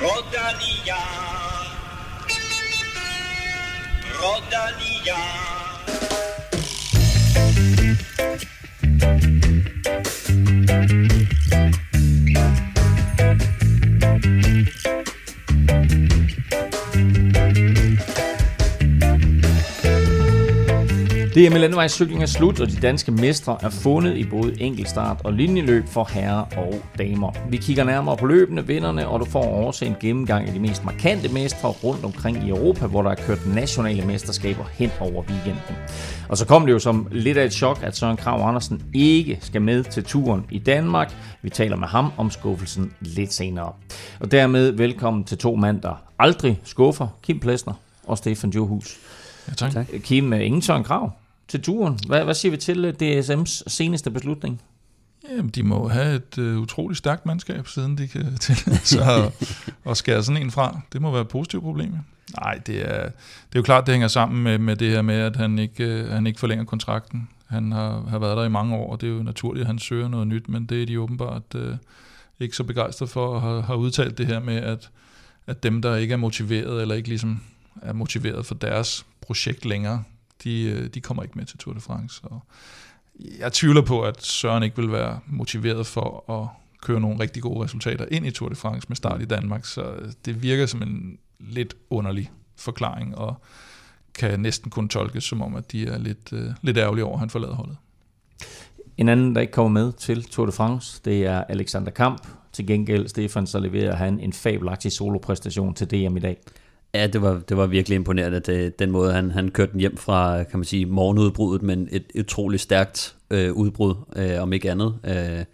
Rodalia. 0.00 0.96
Rodalia. 4.18 5.20
DM 21.40 21.54
landevejscykling 21.54 22.22
er 22.22 22.26
slut, 22.26 22.60
og 22.60 22.68
de 22.68 22.76
danske 22.76 23.12
mestre 23.12 23.58
er 23.62 23.68
fundet 23.68 24.16
i 24.16 24.24
både 24.24 24.62
enkeltstart 24.62 25.20
og 25.24 25.32
linjeløb 25.32 25.86
for 25.86 26.08
herrer 26.12 26.44
og 26.56 26.82
damer. 26.98 27.32
Vi 27.50 27.56
kigger 27.56 27.84
nærmere 27.84 28.16
på 28.16 28.26
løbende, 28.26 28.66
vinderne, 28.66 29.08
og 29.08 29.20
du 29.20 29.24
får 29.24 29.66
også 29.66 29.84
en 29.84 29.96
gennemgang 30.00 30.46
af 30.46 30.52
de 30.52 30.60
mest 30.60 30.84
markante 30.84 31.28
mestre 31.28 31.68
rundt 31.68 32.04
omkring 32.04 32.46
i 32.46 32.48
Europa, 32.48 32.86
hvor 32.86 33.02
der 33.02 33.10
er 33.10 33.14
kørt 33.14 33.46
nationale 33.46 34.06
mesterskaber 34.06 34.64
hen 34.72 34.90
over 35.00 35.22
weekenden. 35.22 35.76
Og 36.28 36.36
så 36.36 36.46
kom 36.46 36.66
det 36.66 36.72
jo 36.72 36.78
som 36.78 37.08
lidt 37.10 37.38
af 37.38 37.44
et 37.44 37.52
chok, 37.52 37.80
at 37.82 37.96
Søren 37.96 38.16
Krav 38.16 38.48
Andersen 38.48 38.82
ikke 38.94 39.38
skal 39.40 39.62
med 39.62 39.84
til 39.84 40.04
turen 40.04 40.46
i 40.50 40.58
Danmark. 40.58 41.14
Vi 41.42 41.50
taler 41.50 41.76
med 41.76 41.88
ham 41.88 42.12
om 42.16 42.30
skuffelsen 42.30 42.92
lidt 43.00 43.32
senere. 43.32 43.72
Og 44.20 44.30
dermed 44.30 44.70
velkommen 44.70 45.24
til 45.24 45.38
to 45.38 45.54
mand, 45.54 45.80
der 45.80 46.02
aldrig 46.18 46.60
skuffer, 46.64 47.06
Kim 47.22 47.40
Plesner 47.40 47.74
og 48.06 48.18
Stefan 48.18 48.50
Johus. 48.50 48.98
Ja, 49.48 49.52
tak. 49.54 49.72
tak. 49.72 49.86
Kim, 50.02 50.32
ingen 50.32 50.62
Søren 50.62 50.84
Krav 50.84 51.12
til 51.50 51.62
turen. 51.62 51.98
Hvad, 52.06 52.24
hvad 52.24 52.34
siger 52.34 52.50
vi 52.50 52.56
til 52.56 52.84
øh, 52.84 52.94
DSM's 53.02 53.62
seneste 53.66 54.10
beslutning? 54.10 54.60
Jamen, 55.30 55.48
de 55.48 55.62
må 55.62 55.88
have 55.88 56.14
et 56.14 56.38
øh, 56.38 56.58
utroligt 56.58 56.98
stærkt 56.98 57.26
mandskab, 57.26 57.68
siden 57.68 57.98
de 57.98 58.08
kan 58.08 58.36
tillade 58.40 58.80
sig 58.84 59.24
at, 59.24 59.56
at 59.86 59.96
skære 59.96 60.22
sådan 60.22 60.42
en 60.42 60.50
fra. 60.50 60.80
Det 60.92 61.02
må 61.02 61.10
være 61.10 61.20
et 61.20 61.28
positivt 61.28 61.62
problem. 61.62 61.94
Nej, 62.40 62.60
det 62.66 62.80
er, 62.80 63.02
det 63.02 63.54
er 63.54 63.56
jo 63.56 63.62
klart, 63.62 63.86
det 63.86 63.94
hænger 63.94 64.08
sammen 64.08 64.42
med, 64.42 64.58
med 64.58 64.76
det 64.76 64.90
her 64.90 65.02
med, 65.02 65.14
at 65.14 65.36
han 65.36 65.58
ikke, 65.58 65.84
øh, 65.84 66.10
han 66.10 66.26
ikke 66.26 66.40
forlænger 66.40 66.64
kontrakten. 66.64 67.28
Han 67.46 67.72
har, 67.72 68.06
har 68.08 68.18
været 68.18 68.36
der 68.36 68.44
i 68.44 68.48
mange 68.48 68.76
år, 68.76 68.92
og 68.92 69.00
det 69.00 69.08
er 69.08 69.12
jo 69.12 69.22
naturligt, 69.22 69.62
at 69.62 69.66
han 69.66 69.78
søger 69.78 70.08
noget 70.08 70.26
nyt, 70.26 70.48
men 70.48 70.66
det 70.66 70.82
er 70.82 70.86
de 70.86 71.00
åbenbart 71.00 71.54
øh, 71.54 71.76
ikke 72.40 72.56
så 72.56 72.64
begejstret 72.64 73.10
for, 73.10 73.36
at 73.36 73.42
have, 73.42 73.62
have 73.62 73.78
udtalt 73.78 74.18
det 74.18 74.26
her 74.26 74.40
med, 74.40 74.56
at, 74.56 74.90
at 75.46 75.62
dem, 75.62 75.82
der 75.82 75.96
ikke 75.96 76.12
er 76.12 76.18
motiveret, 76.18 76.82
eller 76.82 76.94
ikke 76.94 77.08
ligesom 77.08 77.42
er 77.82 77.92
motiveret 77.92 78.46
for 78.46 78.54
deres 78.54 79.06
projekt 79.20 79.64
længere, 79.64 80.02
de, 80.44 80.62
øh, 80.62 80.86
de 80.86 81.00
kommer 81.00 81.22
ikke 81.22 81.38
med 81.38 81.46
til 81.46 81.58
Tour 81.58 81.74
de 81.74 81.80
France. 81.80 82.20
Og 82.24 82.42
jeg 83.38 83.52
tvivler 83.52 83.82
på, 83.82 84.02
at 84.02 84.22
Søren 84.22 84.62
ikke 84.62 84.76
vil 84.76 84.92
være 84.92 85.20
motiveret 85.26 85.86
for 85.86 86.30
at 86.30 86.48
køre 86.82 87.00
nogle 87.00 87.20
rigtig 87.20 87.42
gode 87.42 87.64
resultater 87.64 88.06
ind 88.10 88.26
i 88.26 88.30
Tour 88.30 88.48
de 88.48 88.54
France 88.54 88.86
med 88.88 88.96
start 88.96 89.22
i 89.22 89.24
Danmark, 89.24 89.64
så 89.64 89.82
øh, 89.82 90.12
det 90.24 90.42
virker 90.42 90.66
som 90.66 90.82
en 90.82 91.18
lidt 91.40 91.74
underlig 91.90 92.30
forklaring, 92.56 93.18
og 93.18 93.42
kan 94.14 94.40
næsten 94.40 94.70
kun 94.70 94.88
tolkes 94.88 95.24
som 95.24 95.42
om, 95.42 95.54
at 95.54 95.72
de 95.72 95.86
er 95.86 95.98
lidt, 95.98 96.32
uh, 96.32 96.40
lidt 96.62 96.76
ærgerlige 96.76 97.04
over, 97.04 97.14
at 97.14 97.20
han 97.20 97.30
forlader 97.30 97.54
holdet. 97.54 97.76
En 98.96 99.08
anden, 99.08 99.34
der 99.34 99.40
ikke 99.40 99.52
kommer 99.52 99.80
med 99.80 99.92
til 99.92 100.24
Tour 100.24 100.46
de 100.46 100.52
France, 100.52 101.00
det 101.04 101.26
er 101.26 101.44
Alexander 101.44 101.90
Kamp. 101.90 102.26
Til 102.52 102.66
gengæld, 102.66 103.08
Stefan, 103.08 103.46
så 103.46 103.58
leverer 103.58 103.96
han 103.96 104.20
en 104.20 104.32
fabelagtig 104.32 104.92
solopræstation 104.92 105.74
til 105.74 105.90
DM 105.90 106.16
i 106.16 106.20
dag. 106.20 106.36
Ja, 106.94 107.06
det 107.06 107.22
var, 107.22 107.40
det 107.48 107.56
var 107.56 107.66
virkelig 107.66 107.96
imponerende, 107.96 108.40
det, 108.40 108.78
den 108.78 108.90
måde, 108.90 109.12
han, 109.12 109.30
han 109.30 109.50
kørte 109.50 109.72
den 109.72 109.80
hjem 109.80 109.96
fra, 109.96 110.42
kan 110.42 110.58
man 110.58 110.64
sige, 110.64 110.86
morgenudbruddet, 110.86 111.62
men 111.62 111.88
et, 111.92 112.04
utroligt 112.18 112.62
stærkt 112.62 113.14
øh, 113.30 113.52
udbrud, 113.52 113.94
øh, 114.16 114.42
om 114.42 114.52
ikke 114.52 114.70
andet. 114.70 114.94
Øh, 115.04 115.44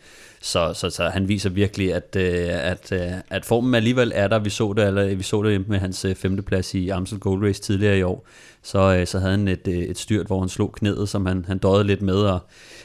så, 0.41 0.73
så, 0.75 0.91
så 0.91 1.09
han 1.09 1.29
viser 1.29 1.51
virkelig, 1.51 1.95
at, 1.95 2.17
øh, 2.17 2.71
at, 2.71 2.93
øh, 2.93 3.13
at 3.31 3.45
formen 3.45 3.75
alligevel 3.75 4.13
er 4.15 4.29
der. 4.29 4.39
Vi 4.39 4.51
så 4.51 4.73
det, 4.73 4.87
eller, 4.87 5.15
vi 5.15 5.23
så 5.23 5.43
det 5.43 5.69
med 5.69 5.79
hans 5.79 6.05
øh, 6.05 6.15
femteplads 6.15 6.75
i 6.75 6.89
Amstel 6.89 7.19
Gold 7.19 7.45
Race 7.45 7.63
tidligere 7.63 7.99
i 7.99 8.03
år. 8.03 8.27
Så, 8.67 8.97
øh, 8.97 9.07
så 9.07 9.19
havde 9.19 9.31
han 9.31 9.49
et, 9.49 9.69
øh, 9.69 9.75
et 9.75 9.99
styrt, 9.99 10.27
hvor 10.27 10.41
han 10.41 10.49
slog 10.49 10.73
knæet, 10.73 11.09
som 11.09 11.27
han, 11.27 11.45
han 11.49 11.59
døjede 11.59 11.85
lidt 11.85 12.03
med, 12.03 12.15
og 12.15 12.41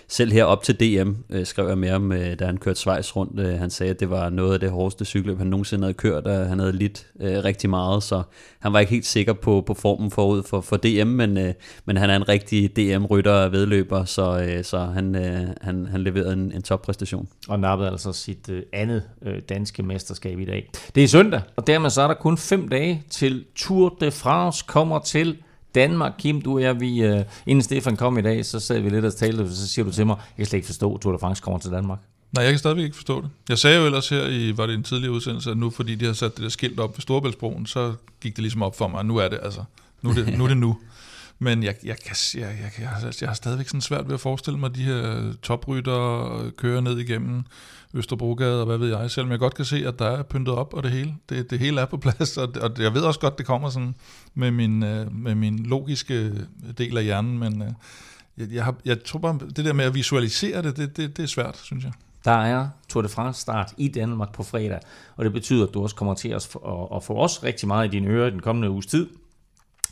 selv 0.07 0.31
her 0.31 0.43
op 0.43 0.63
til 0.63 0.79
DM 0.79 1.11
øh, 1.29 1.45
skrev 1.45 1.67
jeg 1.67 1.77
med 1.77 1.89
ham, 1.89 2.11
øh, 2.11 2.39
da 2.39 2.45
han 2.45 2.57
kørte 2.57 2.79
Schweiz 2.79 3.15
rundt. 3.15 3.39
Øh, 3.39 3.59
han 3.59 3.69
sagde, 3.69 3.89
at 3.89 3.99
det 3.99 4.09
var 4.09 4.29
noget 4.29 4.53
af 4.53 4.59
det 4.59 4.69
hårdeste 4.69 5.05
cykeløb, 5.05 5.37
han 5.37 5.47
nogensinde 5.47 5.83
havde 5.83 5.93
kørt, 5.93 6.27
og 6.27 6.47
han 6.47 6.59
havde 6.59 6.71
lidt 6.71 7.07
øh, 7.19 7.43
rigtig 7.43 7.69
meget, 7.69 8.03
så 8.03 8.21
han 8.59 8.73
var 8.73 8.79
ikke 8.79 8.91
helt 8.91 9.05
sikker 9.05 9.33
på, 9.33 9.63
på 9.67 9.73
formen 9.73 10.11
forud 10.11 10.43
for, 10.43 10.61
for 10.61 10.77
DM, 10.77 11.07
men, 11.07 11.37
øh, 11.37 11.53
men 11.85 11.97
han 11.97 12.09
er 12.09 12.15
en 12.15 12.29
rigtig 12.29 12.75
DM-rytter 12.75 13.33
og 13.33 13.51
vedløber, 13.51 14.05
så, 14.05 14.39
øh, 14.39 14.63
så 14.63 14.79
han, 14.79 15.15
øh, 15.15 15.47
han, 15.61 15.85
han 15.85 16.01
leverede 16.01 16.33
en, 16.33 16.51
en 16.51 16.61
toppræstation. 16.61 17.27
Og 17.47 17.59
nappede 17.59 17.89
altså 17.89 18.13
sit 18.13 18.49
øh, 18.49 18.63
andet 18.73 19.03
øh, 19.21 19.41
danske 19.49 19.83
mesterskab 19.83 20.39
i 20.39 20.45
dag. 20.45 20.71
Det 20.95 21.03
er 21.03 21.07
søndag, 21.07 21.41
og 21.55 21.67
dermed 21.67 21.89
så 21.89 22.01
er 22.01 22.07
der 22.07 22.13
kun 22.13 22.37
fem 22.37 22.67
dage 22.67 23.03
til 23.09 23.45
Tour 23.55 23.97
de 24.01 24.11
France 24.11 24.65
kommer 24.67 24.99
til 24.99 25.37
Danmark, 25.75 26.13
Kim, 26.17 26.41
du 26.41 26.53
og 26.53 26.61
jeg, 26.61 26.79
vi, 26.79 27.03
øh, 27.03 27.23
inden 27.45 27.63
Stefan 27.63 27.97
kom 27.97 28.17
i 28.17 28.21
dag, 28.21 28.45
så 28.45 28.59
sad 28.59 28.79
vi 28.79 28.89
lidt 28.89 29.05
og 29.05 29.15
talte, 29.15 29.55
så 29.55 29.67
siger 29.67 29.85
du 29.85 29.91
til 29.91 30.05
mig, 30.05 30.15
jeg 30.17 30.37
kan 30.37 30.45
slet 30.45 30.57
ikke 30.57 30.65
forstå, 30.65 30.95
at 30.95 31.01
Tour 31.01 31.13
de 31.13 31.19
France 31.19 31.41
kommer 31.41 31.59
til 31.59 31.71
Danmark. 31.71 31.99
Nej, 32.31 32.43
jeg 32.43 32.51
kan 32.51 32.59
stadigvæk 32.59 32.83
ikke 32.83 32.95
forstå 32.95 33.21
det. 33.21 33.29
Jeg 33.49 33.57
sagde 33.57 33.79
jo 33.79 33.85
ellers 33.85 34.09
her 34.09 34.27
i, 34.27 34.57
var 34.57 34.65
det 34.65 34.75
en 34.75 34.83
tidligere 34.83 35.13
udsendelse, 35.13 35.51
at 35.51 35.57
nu 35.57 35.69
fordi 35.69 35.95
de 35.95 36.05
har 36.05 36.13
sat 36.13 36.35
det 36.35 36.43
der 36.43 36.49
skilt 36.49 36.79
op 36.79 36.97
ved 36.97 37.01
Storebæltsbroen, 37.01 37.65
så 37.65 37.93
gik 38.21 38.35
det 38.35 38.41
ligesom 38.41 38.63
op 38.63 38.77
for 38.77 38.87
mig, 38.87 39.05
nu 39.05 39.17
er 39.17 39.27
det 39.27 39.39
altså, 39.43 39.63
nu 40.01 40.09
er 40.09 40.13
det 40.13 40.37
nu. 40.37 40.43
Er 40.43 40.47
det 40.47 40.57
nu. 40.57 40.77
Men 41.43 41.63
jeg, 41.63 41.75
jeg, 41.83 41.97
kan, 41.99 42.15
jeg, 42.33 42.41
jeg, 42.41 42.71
jeg, 42.79 43.13
jeg 43.21 43.29
har 43.29 43.33
stadigvæk 43.33 43.67
sådan 43.67 43.81
svært 43.81 44.07
ved 44.07 44.13
at 44.13 44.19
forestille 44.19 44.59
mig, 44.59 44.69
at 44.69 44.75
de 44.75 44.83
her 44.83 45.33
toprytter 45.41 46.51
kører 46.57 46.81
ned 46.81 46.97
igennem 46.97 47.43
Østerbrogade 47.93 48.59
og 48.59 48.65
hvad 48.65 48.77
ved 48.77 48.97
jeg, 48.97 49.11
selvom 49.11 49.31
jeg 49.31 49.39
godt 49.39 49.53
kan 49.53 49.65
se, 49.65 49.87
at 49.87 49.99
der 49.99 50.05
er 50.05 50.23
pyntet 50.23 50.55
op 50.55 50.73
og 50.73 50.83
det 50.83 50.91
hele. 50.91 51.15
Det, 51.29 51.51
det 51.51 51.59
hele 51.59 51.81
er 51.81 51.85
på 51.85 51.97
plads, 51.97 52.37
og, 52.37 52.49
og 52.61 52.71
jeg 52.79 52.93
ved 52.93 53.01
også 53.01 53.19
godt, 53.19 53.37
det 53.37 53.45
kommer 53.45 53.69
sådan 53.69 53.95
med 54.33 54.51
min, 54.51 54.83
øh, 54.83 55.15
med 55.15 55.35
min 55.35 55.59
logiske 55.59 56.31
del 56.77 56.97
af 56.97 57.03
hjernen, 57.03 57.39
men 57.39 57.61
øh, 57.61 57.69
jeg, 58.37 58.51
jeg, 58.51 58.63
har, 58.63 58.75
jeg 58.85 59.03
tror 59.03 59.19
bare, 59.19 59.39
det 59.55 59.65
der 59.65 59.73
med 59.73 59.85
at 59.85 59.95
visualisere 59.95 60.61
det, 60.61 60.77
det, 60.77 60.97
det, 60.97 61.17
det 61.17 61.23
er 61.23 61.27
svært, 61.27 61.57
synes 61.63 61.83
jeg. 61.83 61.91
Der 62.25 62.31
er 62.31 62.67
Tour 62.89 63.01
de 63.01 63.09
France 63.09 63.41
start 63.41 63.73
i 63.77 63.87
Danmark 63.87 64.33
på 64.33 64.43
fredag, 64.43 64.79
og 65.15 65.25
det 65.25 65.33
betyder, 65.33 65.67
at 65.67 65.73
du 65.73 65.83
også 65.83 65.95
kommer 65.95 66.13
til 66.13 66.29
at, 66.29 66.55
at 66.95 67.03
få 67.03 67.17
os 67.17 67.43
rigtig 67.43 67.67
meget 67.67 67.87
i 67.87 67.89
dine 67.89 68.07
ører 68.07 68.27
i 68.27 68.31
den 68.31 68.39
kommende 68.39 68.69
uges 68.69 68.85
tid. 68.85 69.09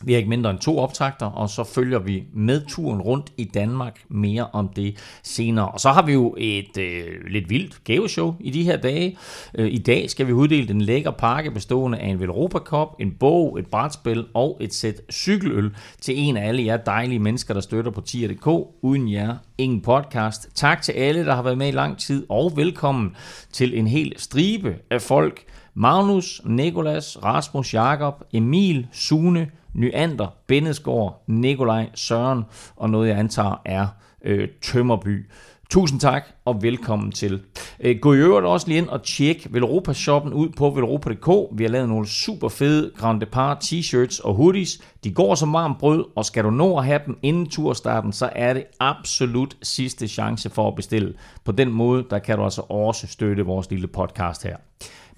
Vi 0.03 0.13
har 0.13 0.17
ikke 0.17 0.29
mindre 0.29 0.49
end 0.49 0.59
to 0.59 0.79
optagter, 0.79 1.25
og 1.25 1.49
så 1.49 1.63
følger 1.63 1.99
vi 1.99 2.23
med 2.33 2.61
turen 2.67 3.01
rundt 3.01 3.31
i 3.37 3.43
Danmark 3.43 3.99
mere 4.09 4.47
om 4.53 4.67
det 4.67 5.19
senere. 5.23 5.67
Og 5.69 5.79
så 5.79 5.89
har 5.89 6.05
vi 6.05 6.13
jo 6.13 6.35
et 6.37 6.77
øh, 6.77 7.03
lidt 7.27 7.49
vildt 7.49 7.83
gaveshow 7.83 8.35
i 8.39 8.49
de 8.49 8.63
her 8.63 8.77
dage. 8.77 9.17
Øh, 9.55 9.73
I 9.73 9.77
dag 9.77 10.09
skal 10.09 10.27
vi 10.27 10.33
uddele 10.33 10.67
den 10.67 10.81
lækker 10.81 11.11
pakke 11.11 11.51
bestående 11.51 11.97
af 11.97 12.07
en 12.07 12.19
Velropa 12.19 12.57
Cup, 12.57 12.87
en 12.99 13.11
bog, 13.11 13.59
et 13.59 13.67
brætspil 13.67 14.25
og 14.33 14.57
et 14.61 14.73
sæt 14.73 15.01
cykeløl 15.11 15.75
til 16.01 16.19
en 16.19 16.37
af 16.37 16.47
alle 16.47 16.65
jer 16.65 16.77
dejlige 16.77 17.19
mennesker, 17.19 17.53
der 17.53 17.61
støtter 17.61 17.91
på 17.91 18.01
tier.dk. 18.01 18.47
Uden 18.81 19.11
jer, 19.11 19.35
ingen 19.57 19.81
podcast. 19.81 20.49
Tak 20.55 20.81
til 20.81 20.91
alle, 20.91 21.25
der 21.25 21.35
har 21.35 21.43
været 21.43 21.57
med 21.57 21.67
i 21.67 21.71
lang 21.71 21.97
tid, 21.97 22.25
og 22.29 22.51
velkommen 22.55 23.15
til 23.51 23.77
en 23.79 23.87
hel 23.87 24.13
stribe 24.17 24.75
af 24.89 25.01
folk. 25.01 25.43
Magnus, 25.73 26.41
Nikolas, 26.45 27.23
Rasmus, 27.23 27.73
Jakob, 27.73 28.23
Emil, 28.33 28.87
Sune, 28.91 29.47
Nyander, 29.73 30.27
Bennetsgaard, 30.47 31.23
Nikolaj, 31.27 31.89
Søren 31.95 32.43
og 32.75 32.89
noget, 32.89 33.09
jeg 33.09 33.19
antager 33.19 33.61
er 33.65 33.87
øh, 34.25 34.47
Tømmerby. 34.61 35.29
Tusind 35.69 35.99
tak 35.99 36.23
og 36.45 36.61
velkommen 36.61 37.11
til. 37.11 37.41
Øh, 37.79 37.99
gå 38.01 38.13
i 38.13 38.17
øvrigt 38.17 38.45
også 38.45 38.67
lige 38.67 38.77
ind 38.77 38.87
og 38.87 39.03
tjek 39.03 39.47
Velropa 39.49 39.93
shoppen 39.93 40.33
ud 40.33 40.49
på 40.49 40.69
velropa.dk. 40.69 41.57
Vi 41.57 41.63
har 41.63 41.69
lavet 41.69 41.89
nogle 41.89 42.07
super 42.07 42.49
fede 42.49 42.91
Grand 42.97 43.21
Depart 43.21 43.63
t-shirts 43.63 44.21
og 44.23 44.35
hoodies. 44.35 44.81
De 45.03 45.11
går 45.13 45.35
som 45.35 45.53
varmt 45.53 45.79
brød, 45.79 46.05
og 46.15 46.25
skal 46.25 46.43
du 46.43 46.49
nå 46.49 46.77
at 46.77 46.85
have 46.85 46.99
dem 47.05 47.17
inden 47.21 47.49
turstarten, 47.49 48.13
så 48.13 48.29
er 48.35 48.53
det 48.53 48.63
absolut 48.79 49.57
sidste 49.61 50.07
chance 50.07 50.49
for 50.49 50.67
at 50.67 50.75
bestille. 50.75 51.13
På 51.45 51.51
den 51.51 51.71
måde, 51.71 52.05
der 52.09 52.19
kan 52.19 52.37
du 52.37 52.43
altså 52.43 52.61
også 52.69 53.07
støtte 53.07 53.45
vores 53.45 53.69
lille 53.69 53.87
podcast 53.87 54.43
her. 54.43 54.57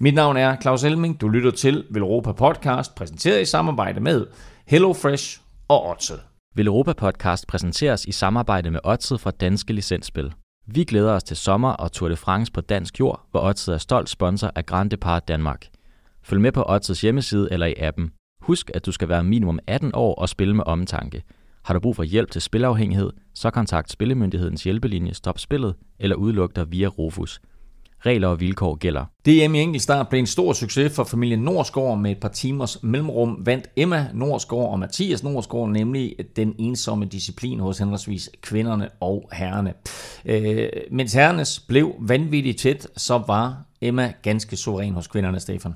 Mit 0.04 0.14
navn 0.14 0.36
er 0.36 0.56
Claus 0.60 0.84
Elming. 0.84 1.20
Du 1.20 1.28
lytter 1.28 1.50
til 1.50 1.84
Velropa 1.90 2.32
Podcast, 2.32 2.94
præsenteret 2.94 3.42
i 3.42 3.44
samarbejde 3.44 4.00
med 4.00 4.26
HelloFresh 4.66 5.40
og 5.68 5.90
Odset. 5.90 6.20
Velropa 6.54 6.92
Podcast 6.92 7.46
præsenteres 7.46 8.04
i 8.04 8.12
samarbejde 8.12 8.70
med 8.70 8.80
Odset 8.84 9.20
fra 9.20 9.30
Danske 9.30 9.72
Licensspil. 9.72 10.32
Vi 10.66 10.84
glæder 10.84 11.12
os 11.12 11.24
til 11.24 11.36
sommer 11.36 11.70
og 11.70 11.92
Tour 11.92 12.08
de 12.08 12.16
France 12.16 12.52
på 12.52 12.60
dansk 12.60 13.00
jord, 13.00 13.26
hvor 13.30 13.40
Odset 13.40 13.74
er 13.74 13.78
stolt 13.78 14.08
sponsor 14.08 14.52
af 14.54 14.66
Grand 14.66 14.90
Depart 14.90 15.28
Danmark. 15.28 15.66
Følg 16.22 16.40
med 16.40 16.52
på 16.52 16.64
Odsets 16.68 17.00
hjemmeside 17.00 17.48
eller 17.52 17.66
i 17.66 17.74
appen. 17.78 18.10
Husk, 18.40 18.70
at 18.74 18.86
du 18.86 18.92
skal 18.92 19.08
være 19.08 19.24
minimum 19.24 19.58
18 19.66 19.90
år 19.94 20.14
og 20.14 20.28
spille 20.28 20.56
med 20.56 20.64
omtanke. 20.66 21.22
Har 21.64 21.74
du 21.74 21.80
brug 21.80 21.96
for 21.96 22.02
hjælp 22.02 22.30
til 22.30 22.42
spilafhængighed, 22.42 23.10
så 23.34 23.50
kontakt 23.50 23.90
Spillemyndighedens 23.90 24.64
hjælpelinje 24.64 25.14
Stop 25.14 25.38
Spillet 25.38 25.74
eller 25.98 26.16
udluk 26.16 26.56
dig 26.56 26.72
via 26.72 26.86
Rufus– 26.86 27.40
Regler 28.06 28.28
og 28.28 28.40
vilkår 28.40 28.74
gælder. 28.74 29.04
DM 29.26 29.54
i 29.54 29.60
enkeltstart 29.60 30.08
blev 30.08 30.18
en 30.18 30.26
stor 30.26 30.52
succes 30.52 30.92
for 30.94 31.04
familien 31.04 31.38
Norsgaard 31.38 31.98
med 31.98 32.10
et 32.10 32.20
par 32.20 32.28
timers 32.28 32.82
mellemrum. 32.82 33.38
Vandt 33.46 33.68
Emma 33.76 34.06
Norsgaard 34.14 34.70
og 34.70 34.78
Mathias 34.78 35.22
Norsgaard 35.22 35.68
nemlig 35.68 36.14
den 36.36 36.54
ensomme 36.58 37.04
disciplin 37.04 37.60
hos 37.60 37.78
henholdsvis 37.78 38.30
kvinderne 38.40 38.88
og 39.00 39.28
herrerne. 39.32 39.74
Øh, 40.24 40.68
mens 40.90 41.12
herrenes 41.12 41.60
blev 41.68 41.94
vanvittigt 42.00 42.58
tæt, 42.58 42.86
så 42.96 43.22
var 43.26 43.64
Emma 43.80 44.12
ganske 44.22 44.56
suveræn 44.56 44.94
hos 44.94 45.06
kvinderne, 45.06 45.40
Stefan. 45.40 45.74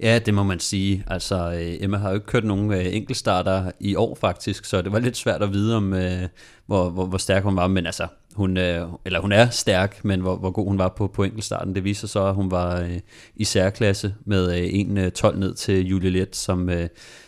Ja, 0.00 0.18
det 0.18 0.34
må 0.34 0.42
man 0.42 0.60
sige. 0.60 1.04
Altså, 1.06 1.52
øh, 1.52 1.84
Emma 1.84 1.96
har 1.96 2.08
jo 2.08 2.14
ikke 2.14 2.26
kørt 2.26 2.44
nogen 2.44 2.72
øh, 2.72 2.94
enkeltstarter 2.94 3.70
i 3.80 3.94
år 3.94 4.14
faktisk, 4.20 4.64
så 4.64 4.82
det 4.82 4.92
var 4.92 4.98
lidt 4.98 5.16
svært 5.16 5.42
at 5.42 5.52
vide, 5.52 5.76
om 5.76 5.94
øh, 5.94 6.28
hvor, 6.66 6.90
hvor, 6.90 7.06
hvor 7.06 7.18
stærk 7.18 7.42
hun 7.42 7.56
var. 7.56 7.66
Men 7.66 7.86
altså, 7.86 8.06
hun, 8.34 8.56
øh, 8.56 8.86
eller 9.04 9.20
hun 9.20 9.32
er 9.32 9.50
stærk, 9.50 10.04
men 10.04 10.20
hvor, 10.20 10.36
hvor 10.36 10.50
god 10.50 10.68
hun 10.68 10.78
var 10.78 10.88
på, 10.88 11.06
på 11.06 11.24
enkeltstarten. 11.24 11.74
Det 11.74 11.84
viser 11.84 12.08
så, 12.08 12.26
at 12.26 12.34
hun 12.34 12.50
var 12.50 12.80
øh, 12.80 12.98
i 13.36 13.44
særklasse 13.44 14.14
med 14.24 14.58
øh, 14.58 14.68
en 14.72 15.10
12 15.10 15.38
ned 15.38 15.54
til 15.54 15.86
Julie 15.86 16.10
Let, 16.10 16.36
som, 16.36 16.70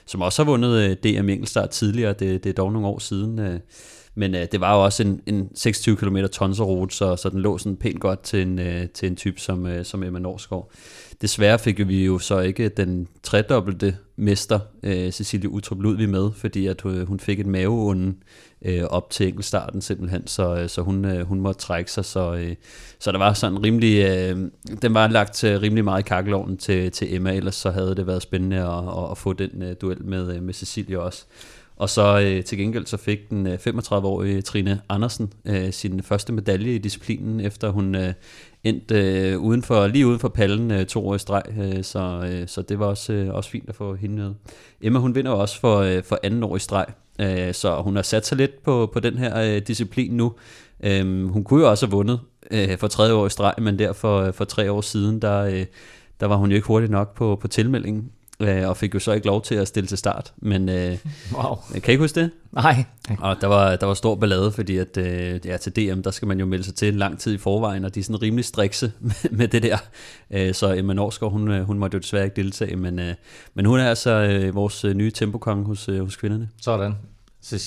som 0.06 0.22
også 0.22 0.44
har 0.44 0.50
vundet 0.50 1.04
DM 1.04 1.28
enkeltstart 1.28 1.70
tidligere. 1.70 2.12
Det, 2.12 2.44
det 2.44 2.50
er 2.50 2.54
dog 2.54 2.72
nogle 2.72 2.88
år 2.88 2.98
siden. 2.98 3.60
Men 4.14 4.34
øh, 4.34 4.46
det 4.52 4.60
var 4.60 4.74
jo 4.74 4.84
også 4.84 5.02
en, 5.02 5.20
en 5.26 5.48
26 5.54 5.96
km 5.96 6.16
tonserrute, 6.32 6.94
så, 6.94 7.16
så 7.16 7.28
den 7.28 7.40
lå 7.40 7.58
sådan 7.58 7.76
pænt 7.76 8.00
godt 8.00 8.22
til 8.22 8.42
en, 8.42 8.58
øh, 8.58 8.88
til 8.88 9.08
en 9.08 9.16
type 9.16 9.40
som, 9.40 9.66
øh, 9.66 9.84
som 9.84 10.02
Emma 10.02 10.18
Norsgaard. 10.18 10.70
Desværre 11.22 11.58
fik 11.58 11.88
vi 11.88 12.04
jo 12.04 12.18
så 12.18 12.40
ikke 12.40 12.68
den 12.68 13.08
tredobbelte 13.22 13.96
mester, 14.16 14.60
øh, 14.82 15.10
Cecilie 15.10 15.48
Utrup 15.48 15.80
Ludvig 15.80 16.08
med, 16.08 16.30
fordi 16.36 16.66
at 16.66 16.86
øh, 16.86 17.06
hun 17.06 17.20
fik 17.20 17.40
et 17.40 17.46
maveunde 17.46 18.14
øh, 18.64 18.84
op 18.84 19.10
til 19.10 19.28
enkeltstarten 19.28 19.80
simpelthen, 19.80 20.26
så, 20.26 20.56
øh, 20.56 20.68
så 20.68 20.82
hun, 20.82 21.04
øh, 21.04 21.26
hun 21.26 21.40
måtte 21.40 21.60
trække 21.60 21.92
sig, 21.92 22.04
så, 22.04 22.34
øh, 22.34 22.54
så 22.98 23.12
der 23.12 23.18
var 23.18 23.32
sådan 23.32 23.64
rimelig, 23.64 24.04
øh, 24.04 24.50
den 24.82 24.94
var 24.94 25.08
lagt 25.08 25.44
øh, 25.44 25.62
rimelig 25.62 25.84
meget 25.84 26.00
i 26.00 26.08
kakkeloven 26.08 26.56
til, 26.56 26.90
til 26.90 27.14
Emma, 27.14 27.34
ellers 27.34 27.54
så 27.54 27.70
havde 27.70 27.94
det 27.94 28.06
været 28.06 28.22
spændende 28.22 28.56
at, 28.56 29.04
at, 29.04 29.10
at 29.10 29.18
få 29.18 29.32
den 29.32 29.62
øh, 29.62 29.76
duel 29.80 30.04
med, 30.04 30.36
øh, 30.36 30.42
med 30.42 30.54
Cecilie 30.54 31.00
også. 31.00 31.24
Og 31.76 31.90
så 31.90 32.20
øh, 32.20 32.44
til 32.44 32.58
gengæld 32.58 32.86
så 32.86 32.96
fik 32.96 33.30
den 33.30 33.46
øh, 33.46 33.54
35-årige 33.54 34.42
Trine 34.42 34.80
Andersen 34.88 35.32
øh, 35.44 35.72
sin 35.72 36.02
første 36.02 36.32
medalje 36.32 36.74
i 36.74 36.78
disciplinen, 36.78 37.40
efter 37.40 37.70
hun 37.70 37.94
øh, 37.94 38.12
endte 38.64 38.94
øh, 38.94 39.38
uden 39.38 39.62
for, 39.62 39.86
lige 39.86 40.06
uden 40.06 40.18
for 40.18 40.28
pallen 40.28 40.70
øh, 40.70 40.86
to 40.86 41.08
år 41.08 41.14
i 41.14 41.18
streg, 41.18 41.42
øh, 41.58 41.84
så, 41.84 42.28
øh, 42.32 42.48
så 42.48 42.62
det 42.62 42.78
var 42.78 42.86
også, 42.86 43.12
øh, 43.12 43.34
også 43.34 43.50
fint 43.50 43.68
at 43.68 43.74
få 43.74 43.94
hende 43.94 44.16
med. 44.16 44.34
Emma 44.80 44.98
hun 44.98 45.14
vinder 45.14 45.30
også 45.30 45.60
for, 45.60 45.78
øh, 45.78 46.02
for 46.02 46.18
anden 46.22 46.42
år 46.42 46.56
i 46.56 46.58
streg, 46.58 46.86
øh, 47.20 47.54
så 47.54 47.82
hun 47.82 47.96
har 47.96 48.02
sat 48.02 48.26
sig 48.26 48.38
lidt 48.38 48.62
på, 48.62 48.90
på 48.92 49.00
den 49.00 49.18
her 49.18 49.40
øh, 49.40 49.62
disciplin 49.66 50.16
nu. 50.16 50.32
Øh, 50.84 51.28
hun 51.28 51.44
kunne 51.44 51.62
jo 51.62 51.70
også 51.70 51.86
have 51.86 51.90
vundet 51.90 52.20
øh, 52.50 52.78
for 52.78 52.88
tredje 52.88 53.12
år 53.12 53.26
i 53.26 53.30
streg, 53.30 53.54
men 53.58 53.78
der 53.78 53.92
for, 53.92 54.20
øh, 54.20 54.32
for 54.32 54.44
tre 54.44 54.72
år 54.72 54.80
siden, 54.80 55.22
der, 55.22 55.40
øh, 55.40 55.66
der 56.20 56.26
var 56.26 56.36
hun 56.36 56.50
jo 56.50 56.54
ikke 56.54 56.66
hurtigt 56.66 56.92
nok 56.92 57.14
på, 57.14 57.36
på 57.40 57.48
tilmeldingen 57.48 58.10
øh, 58.42 58.68
og 58.68 58.76
fik 58.76 58.94
jo 58.94 58.98
så 58.98 59.12
ikke 59.12 59.26
lov 59.26 59.42
til 59.42 59.54
at 59.54 59.68
stille 59.68 59.86
til 59.86 59.98
start. 59.98 60.32
Men 60.36 60.68
øh, 60.68 60.98
wow. 61.34 61.56
kan 61.72 61.82
I 61.86 61.90
ikke 61.90 62.02
huske 62.02 62.20
det? 62.20 62.30
Nej. 62.52 62.84
Og 63.18 63.36
der 63.40 63.46
var, 63.46 63.76
der 63.76 63.86
var 63.86 63.94
stor 63.94 64.14
ballade, 64.14 64.52
fordi 64.52 64.78
at, 64.78 64.96
øh, 64.96 65.40
ja, 65.46 65.56
til 65.56 65.76
DM, 65.76 66.00
der 66.00 66.10
skal 66.10 66.28
man 66.28 66.40
jo 66.40 66.46
melde 66.46 66.64
sig 66.64 66.74
til 66.74 66.94
lang 66.94 67.18
tid 67.18 67.34
i 67.34 67.38
forvejen, 67.38 67.84
og 67.84 67.94
de 67.94 68.00
er 68.00 68.04
sådan 68.04 68.22
rimelig 68.22 68.44
strikse 68.44 68.92
med, 69.00 69.30
med 69.30 69.48
det 69.48 69.62
der. 69.62 69.78
Øh, 70.30 70.54
så 70.54 70.74
Emma 70.74 70.92
Norsgaard, 70.92 71.32
hun, 71.32 71.50
øh, 71.50 71.62
hun 71.64 71.78
måtte 71.78 71.94
jo 71.94 72.00
desværre 72.00 72.24
ikke 72.24 72.36
deltage, 72.36 72.76
men, 72.76 72.98
øh, 72.98 73.14
men 73.54 73.64
hun 73.64 73.80
er 73.80 73.88
altså 73.88 74.10
øh, 74.10 74.54
vores 74.54 74.84
øh, 74.84 74.94
nye 74.94 75.10
tempokonge 75.10 75.64
hos, 75.64 75.88
øh, 75.88 76.00
hos 76.00 76.16
kvinderne. 76.16 76.48
Sådan. 76.60 76.94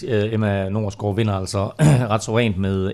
Øh, 0.08 0.34
Emma 0.34 0.70
Norsgaard 0.70 1.16
vinder 1.16 1.34
altså 1.34 1.66
ret 2.12 2.24
så 2.24 2.38
rent 2.38 2.58
med 2.58 2.92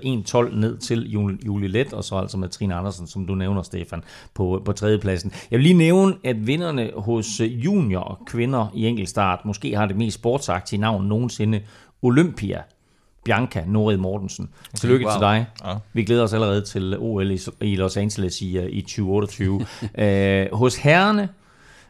1-12 0.52 0.56
ned 0.56 0.78
til 0.78 1.12
Julie 1.46 1.68
Let, 1.68 1.94
og 1.94 2.04
så 2.04 2.16
altså 2.16 2.38
med 2.38 2.50
Trine 2.50 2.76
Andersen, 2.76 3.08
som 3.08 3.26
du 3.26 3.36
nævner, 3.36 3.62
Stefan, 3.62 4.04
på, 4.34 4.62
på 4.66 4.72
tredjepladsen. 4.72 5.32
Jeg 5.52 5.58
vil 5.58 5.64
lige 5.64 5.78
nævne, 5.78 6.16
at 6.24 6.48
vinderne 6.48 6.92
hos 6.98 7.42
junior 7.42 8.22
kvinder 8.26 8.68
i 8.76 8.88
enkeltstart 8.88 9.46
måske 9.46 9.76
har 9.76 9.86
det 9.86 9.98
mest 9.98 10.16
sportsagtige 10.16 10.80
navn 10.80 11.08
nogensinde, 11.08 11.62
Olympia. 12.02 12.62
Bianca 13.24 13.64
Norid 13.68 13.98
Mortensen. 13.98 14.50
Tillykke 14.76 15.06
wow. 15.06 15.14
til 15.14 15.22
dig. 15.22 15.46
Ja. 15.66 15.74
Vi 15.94 16.04
glæder 16.04 16.24
os 16.24 16.34
allerede 16.34 16.62
til 16.62 16.98
OL 17.00 17.32
i 17.62 17.76
Los 17.76 17.98
Angeles 17.98 18.42
i, 18.42 18.70
i 18.70 18.82
2028. 18.82 19.54
uh, 19.54 20.60
hos 20.60 20.76
herrene 20.76 21.30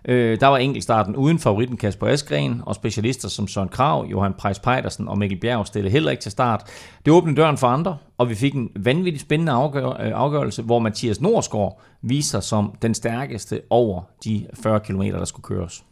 Øh, 0.06 0.40
der 0.40 0.48
var 0.48 0.58
enkeltstarten 0.58 1.16
uden 1.16 1.40
favoritten 1.40 1.78
Kasper 1.78 2.08
Askren, 2.08 2.62
og 2.66 2.76
specialister 2.76 3.30
som 3.30 3.48
Søren 3.48 3.70
Krav, 3.70 4.06
Johan 4.12 4.34
Preis 4.34 4.60
Pejdersen 4.60 5.08
og 5.08 5.18
Mikkel 5.18 5.40
Bjerg 5.40 5.68
stillede 5.68 5.92
heller 5.92 6.12
ikke 6.12 6.22
til 6.22 6.32
start. 6.32 6.64
Det 7.06 7.14
åbnede 7.14 7.36
døren 7.36 7.58
for 7.58 7.68
andre, 7.68 7.98
og 8.18 8.30
vi 8.30 8.36
fik 8.36 8.54
en 8.54 8.70
vanvittig 8.76 9.22
spændende 9.22 9.52
afgør, 9.52 9.88
øh, 9.90 10.12
afgørelse, 10.14 10.62
hvor 10.62 10.80
Mathias 10.80 11.22
Norsgaard 11.22 11.82
viser 12.02 12.40
sig 12.40 12.44
som 12.44 12.76
den 12.82 12.94
stærkeste 12.94 13.62
over 13.70 14.02
de 14.24 14.48
40 14.64 14.80
km, 14.80 15.02
der 15.02 15.26
skulle 15.26 15.44
køres. 15.44 15.84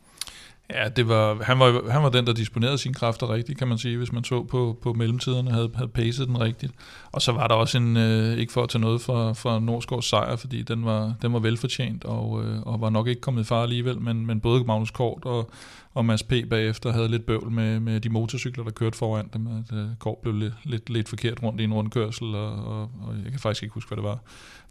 Ja, 0.74 0.90
det 0.90 1.08
var, 1.08 1.44
han, 1.44 1.60
var, 1.60 1.92
han 1.92 2.04
var 2.04 2.10
den, 2.10 2.28
der 2.28 2.34
disponerede 2.34 2.78
sine 2.78 2.94
kræfter 2.94 3.34
rigtigt, 3.34 3.60
kan 3.60 3.68
man 3.68 3.78
sige, 3.78 3.98
hvis 3.98 4.12
man 4.12 4.24
så 4.24 4.44
på, 4.44 4.80
på 4.82 4.94
mellemtiderne, 4.94 5.52
havde, 5.52 5.72
havde 5.76 5.88
pacet 5.88 6.28
den 6.28 6.40
rigtigt. 6.40 6.74
Og 7.12 7.22
så 7.22 7.32
var 7.32 7.48
der 7.48 7.56
også 7.56 7.78
en, 7.78 7.98
øh, 7.98 8.38
ikke 8.38 8.54
for 8.54 8.64
at 8.64 8.70
tage 8.70 8.82
noget 8.82 9.02
fra, 9.02 9.34
fra 9.34 9.60
Nordsgaards 9.60 10.06
sejr, 10.06 10.36
fordi 10.36 10.62
den 10.62 10.86
var, 10.86 11.14
den 11.22 11.34
var 11.34 11.40
velfortjent, 11.40 12.06
og, 12.06 12.44
øh, 12.44 12.62
og 12.62 12.82
var 12.82 12.90
nok 12.90 13.08
ikke 13.08 13.22
kommet 13.22 13.42
i 13.42 13.44
far 13.44 13.64
alligevel, 13.64 14.02
men, 14.02 14.26
men 14.26 14.40
både 14.40 14.64
Magnus 14.64 14.92
Kort 14.92 15.26
og, 15.26 15.52
og 15.94 16.06
Mads 16.06 16.24
P. 16.24 16.34
bagefter 16.50 16.92
havde 16.92 17.08
lidt 17.08 17.26
bøvl 17.26 17.52
med, 17.52 17.80
med 17.80 18.00
de 18.00 18.10
motorcykler, 18.10 18.64
der 18.64 18.72
kørte 18.72 18.98
foran 18.98 19.30
dem. 19.34 19.48
At, 19.48 19.78
øh, 19.78 19.88
Kort 20.00 20.18
blev 20.18 20.34
lidt, 20.34 20.54
lidt, 20.64 20.90
lidt 20.90 21.10
forkert 21.10 21.44
rundt 21.44 21.62
i 21.62 21.64
en 21.64 21.74
rundkørsel, 21.74 22.36
og, 22.36 22.52
og, 22.52 22.82
og 22.82 23.16
jeg 23.24 23.32
kan 23.32 23.40
faktisk 23.40 23.64
ikke 23.64 23.74
huske, 23.74 23.90
hvad 23.90 23.98
det 23.98 24.04
var, 24.04 24.20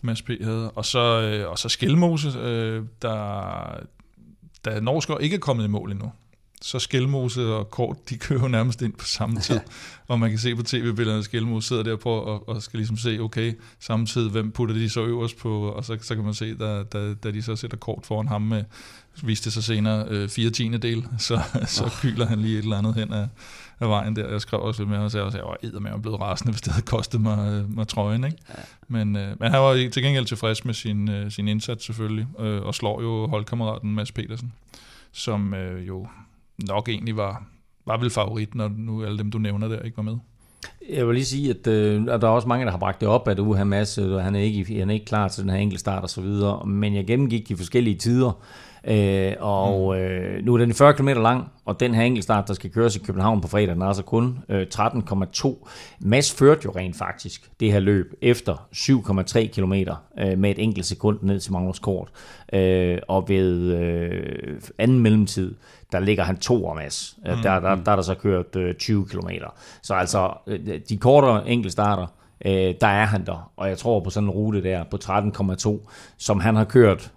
Mads 0.02 0.22
P. 0.22 0.30
havde. 0.40 0.70
Og 0.70 0.84
så, 0.84 1.20
øh, 1.20 1.50
og 1.50 1.58
så 1.58 1.68
Skelmose, 1.68 2.38
øh, 2.38 2.82
der 3.02 3.80
da 4.64 4.80
Norskov 4.80 5.18
ikke 5.20 5.36
er 5.36 5.40
kommet 5.40 5.64
i 5.64 5.68
mål 5.68 5.92
endnu, 5.92 6.12
så 6.62 6.78
Skelmose 6.78 7.54
og 7.54 7.70
Kort, 7.70 8.10
de 8.10 8.18
kører 8.18 8.40
jo 8.40 8.48
nærmest 8.48 8.82
ind 8.82 8.92
på 8.92 9.04
samme 9.04 9.40
tid. 9.46 9.60
og 10.08 10.20
man 10.20 10.30
kan 10.30 10.38
se 10.38 10.56
på 10.56 10.62
tv-billederne, 10.62 11.18
at 11.18 11.24
Skelmose 11.24 11.68
sidder 11.68 11.82
der 11.82 11.96
på 11.96 12.10
og, 12.10 12.48
og 12.48 12.62
skal 12.62 12.78
ligesom 12.78 12.96
se, 12.96 13.18
okay, 13.20 13.52
samtidig, 13.80 14.30
hvem 14.30 14.50
putter 14.50 14.74
de 14.74 14.90
så 14.90 15.04
øverst 15.04 15.36
på, 15.36 15.68
og 15.68 15.84
så, 15.84 15.98
så 16.00 16.14
kan 16.14 16.24
man 16.24 16.34
se, 16.34 16.54
da, 16.54 16.82
da, 16.82 17.14
da 17.14 17.30
de 17.30 17.42
så 17.42 17.56
sætter 17.56 17.76
Kort 17.76 18.06
foran 18.06 18.28
ham 18.28 18.42
med, 18.42 18.64
viste 19.22 19.44
det 19.44 19.52
sig 19.52 19.64
senere, 19.64 20.06
øh, 20.08 20.28
fire 20.28 20.50
tiende 20.50 20.78
del, 20.78 21.06
så, 21.18 21.40
så 21.66 21.90
kyler 22.02 22.26
han 22.26 22.38
lige 22.38 22.58
et 22.58 22.62
eller 22.62 22.78
andet 22.78 22.94
hen 22.94 23.12
af, 23.12 23.28
af 23.80 23.88
vejen 23.88 24.16
der. 24.16 24.28
Jeg 24.28 24.40
skrev 24.40 24.60
også 24.60 24.82
lidt 24.82 24.90
med, 24.90 24.98
og 24.98 25.10
sagde, 25.10 25.26
at 25.26 25.34
jeg 25.34 25.42
var 25.72 25.80
med 25.80 26.02
blevet 26.02 26.20
rasende, 26.20 26.52
hvis 26.52 26.60
det 26.60 26.72
havde 26.72 26.86
kostet 26.86 27.20
mig, 27.20 27.52
øh, 27.52 27.76
mig 27.76 27.88
trøjen. 27.88 28.24
Ikke? 28.24 28.36
Ja. 28.48 28.62
Men, 28.88 29.16
øh, 29.16 29.40
men 29.40 29.50
han 29.50 29.60
var 29.60 29.88
til 29.92 30.02
gengæld 30.02 30.26
tilfreds 30.26 30.64
med 30.64 30.74
sin, 30.74 31.10
øh, 31.10 31.30
sin 31.30 31.48
indsats 31.48 31.84
selvfølgelig, 31.84 32.26
øh, 32.38 32.62
og 32.62 32.74
slår 32.74 33.02
jo 33.02 33.26
holdkammeraten 33.26 33.94
Mads 33.94 34.12
Petersen, 34.12 34.52
som 35.12 35.54
øh, 35.54 35.88
jo 35.88 36.06
nok 36.68 36.88
egentlig 36.88 37.16
var, 37.16 37.42
var 37.86 37.96
vel 37.96 38.10
favorit, 38.10 38.54
når 38.54 38.68
nu 38.76 39.04
alle 39.04 39.18
dem, 39.18 39.30
du 39.30 39.38
nævner 39.38 39.68
der, 39.68 39.80
ikke 39.80 39.96
var 39.96 40.02
med. 40.02 40.16
Jeg 40.90 41.06
vil 41.06 41.14
lige 41.14 41.24
sige, 41.24 41.50
at, 41.50 41.66
øh, 41.66 42.02
at 42.08 42.20
der 42.20 42.28
er 42.28 42.32
også 42.32 42.48
mange, 42.48 42.64
der 42.64 42.70
har 42.70 42.78
bragt 42.78 43.00
det 43.00 43.08
op, 43.08 43.28
at 43.28 43.38
Uha 43.38 43.64
Mads, 43.64 43.96
han 43.96 44.34
er 44.34 44.40
ikke, 44.40 44.78
han 44.78 44.90
er 44.90 44.94
ikke 44.94 45.06
klar 45.06 45.28
til 45.28 45.42
den 45.42 45.50
her 45.50 45.58
enkeltstart 45.58 46.02
og 46.02 46.10
så 46.10 46.20
videre, 46.20 46.66
men 46.66 46.94
jeg 46.94 47.06
gennemgik 47.06 47.48
de 47.48 47.56
forskellige 47.56 47.96
tider, 47.96 48.42
Øh, 48.84 49.32
og 49.40 49.94
mm. 49.94 50.00
øh, 50.00 50.44
nu 50.44 50.54
er 50.54 50.58
den 50.58 50.74
40 50.74 50.94
km 50.94 51.08
lang, 51.08 51.48
og 51.64 51.80
den 51.80 51.94
her 51.94 52.02
enkeltstart, 52.02 52.48
der 52.48 52.54
skal 52.54 52.70
køres 52.70 52.96
i 52.96 52.98
København 52.98 53.40
på 53.40 53.48
fredag, 53.48 53.74
den 53.74 53.82
er 53.82 53.86
altså 53.86 54.02
kun 54.02 54.38
øh, 54.48 54.66
13,2. 54.74 55.68
Mads 56.00 56.34
førte 56.34 56.60
jo 56.64 56.72
rent 56.76 56.96
faktisk 56.96 57.50
det 57.60 57.72
her 57.72 57.80
løb 57.80 58.14
efter 58.22 58.68
7,3 58.74 59.46
km 59.46 59.72
øh, 60.18 60.38
med 60.38 60.50
et 60.50 60.58
enkelt 60.58 60.86
sekund 60.86 61.18
ned 61.22 61.40
til 61.40 61.52
Magnus 61.52 61.78
Kort. 61.78 62.08
Øh, 62.52 62.98
og 63.08 63.28
ved 63.28 63.72
øh, 63.74 64.60
anden 64.78 65.00
mellemtid, 65.00 65.54
der 65.92 66.00
ligger 66.00 66.24
han 66.24 66.36
to 66.36 66.66
om 66.66 66.76
Mads. 66.76 67.18
Øh, 67.26 67.36
mm. 67.36 67.42
Der, 67.42 67.60
der, 67.60 67.74
der 67.74 67.92
er 67.92 67.96
der 67.96 68.02
så 68.02 68.14
kørt 68.14 68.56
øh, 68.56 68.74
20 68.74 69.06
km. 69.06 69.28
Så 69.82 69.94
altså, 69.94 70.32
øh, 70.46 70.80
de 70.88 70.96
kortere 70.96 71.48
enkeltstarter, 71.48 72.06
øh, 72.44 72.74
der 72.80 72.86
er 72.86 73.04
han 73.04 73.26
der. 73.26 73.50
Og 73.56 73.68
jeg 73.68 73.78
tror 73.78 74.00
på 74.00 74.10
sådan 74.10 74.26
en 74.26 74.30
rute 74.30 74.62
der 74.62 74.84
på 74.90 74.98
13,2, 75.04 75.90
som 76.18 76.40
han 76.40 76.56
har 76.56 76.64
kørt 76.64 77.12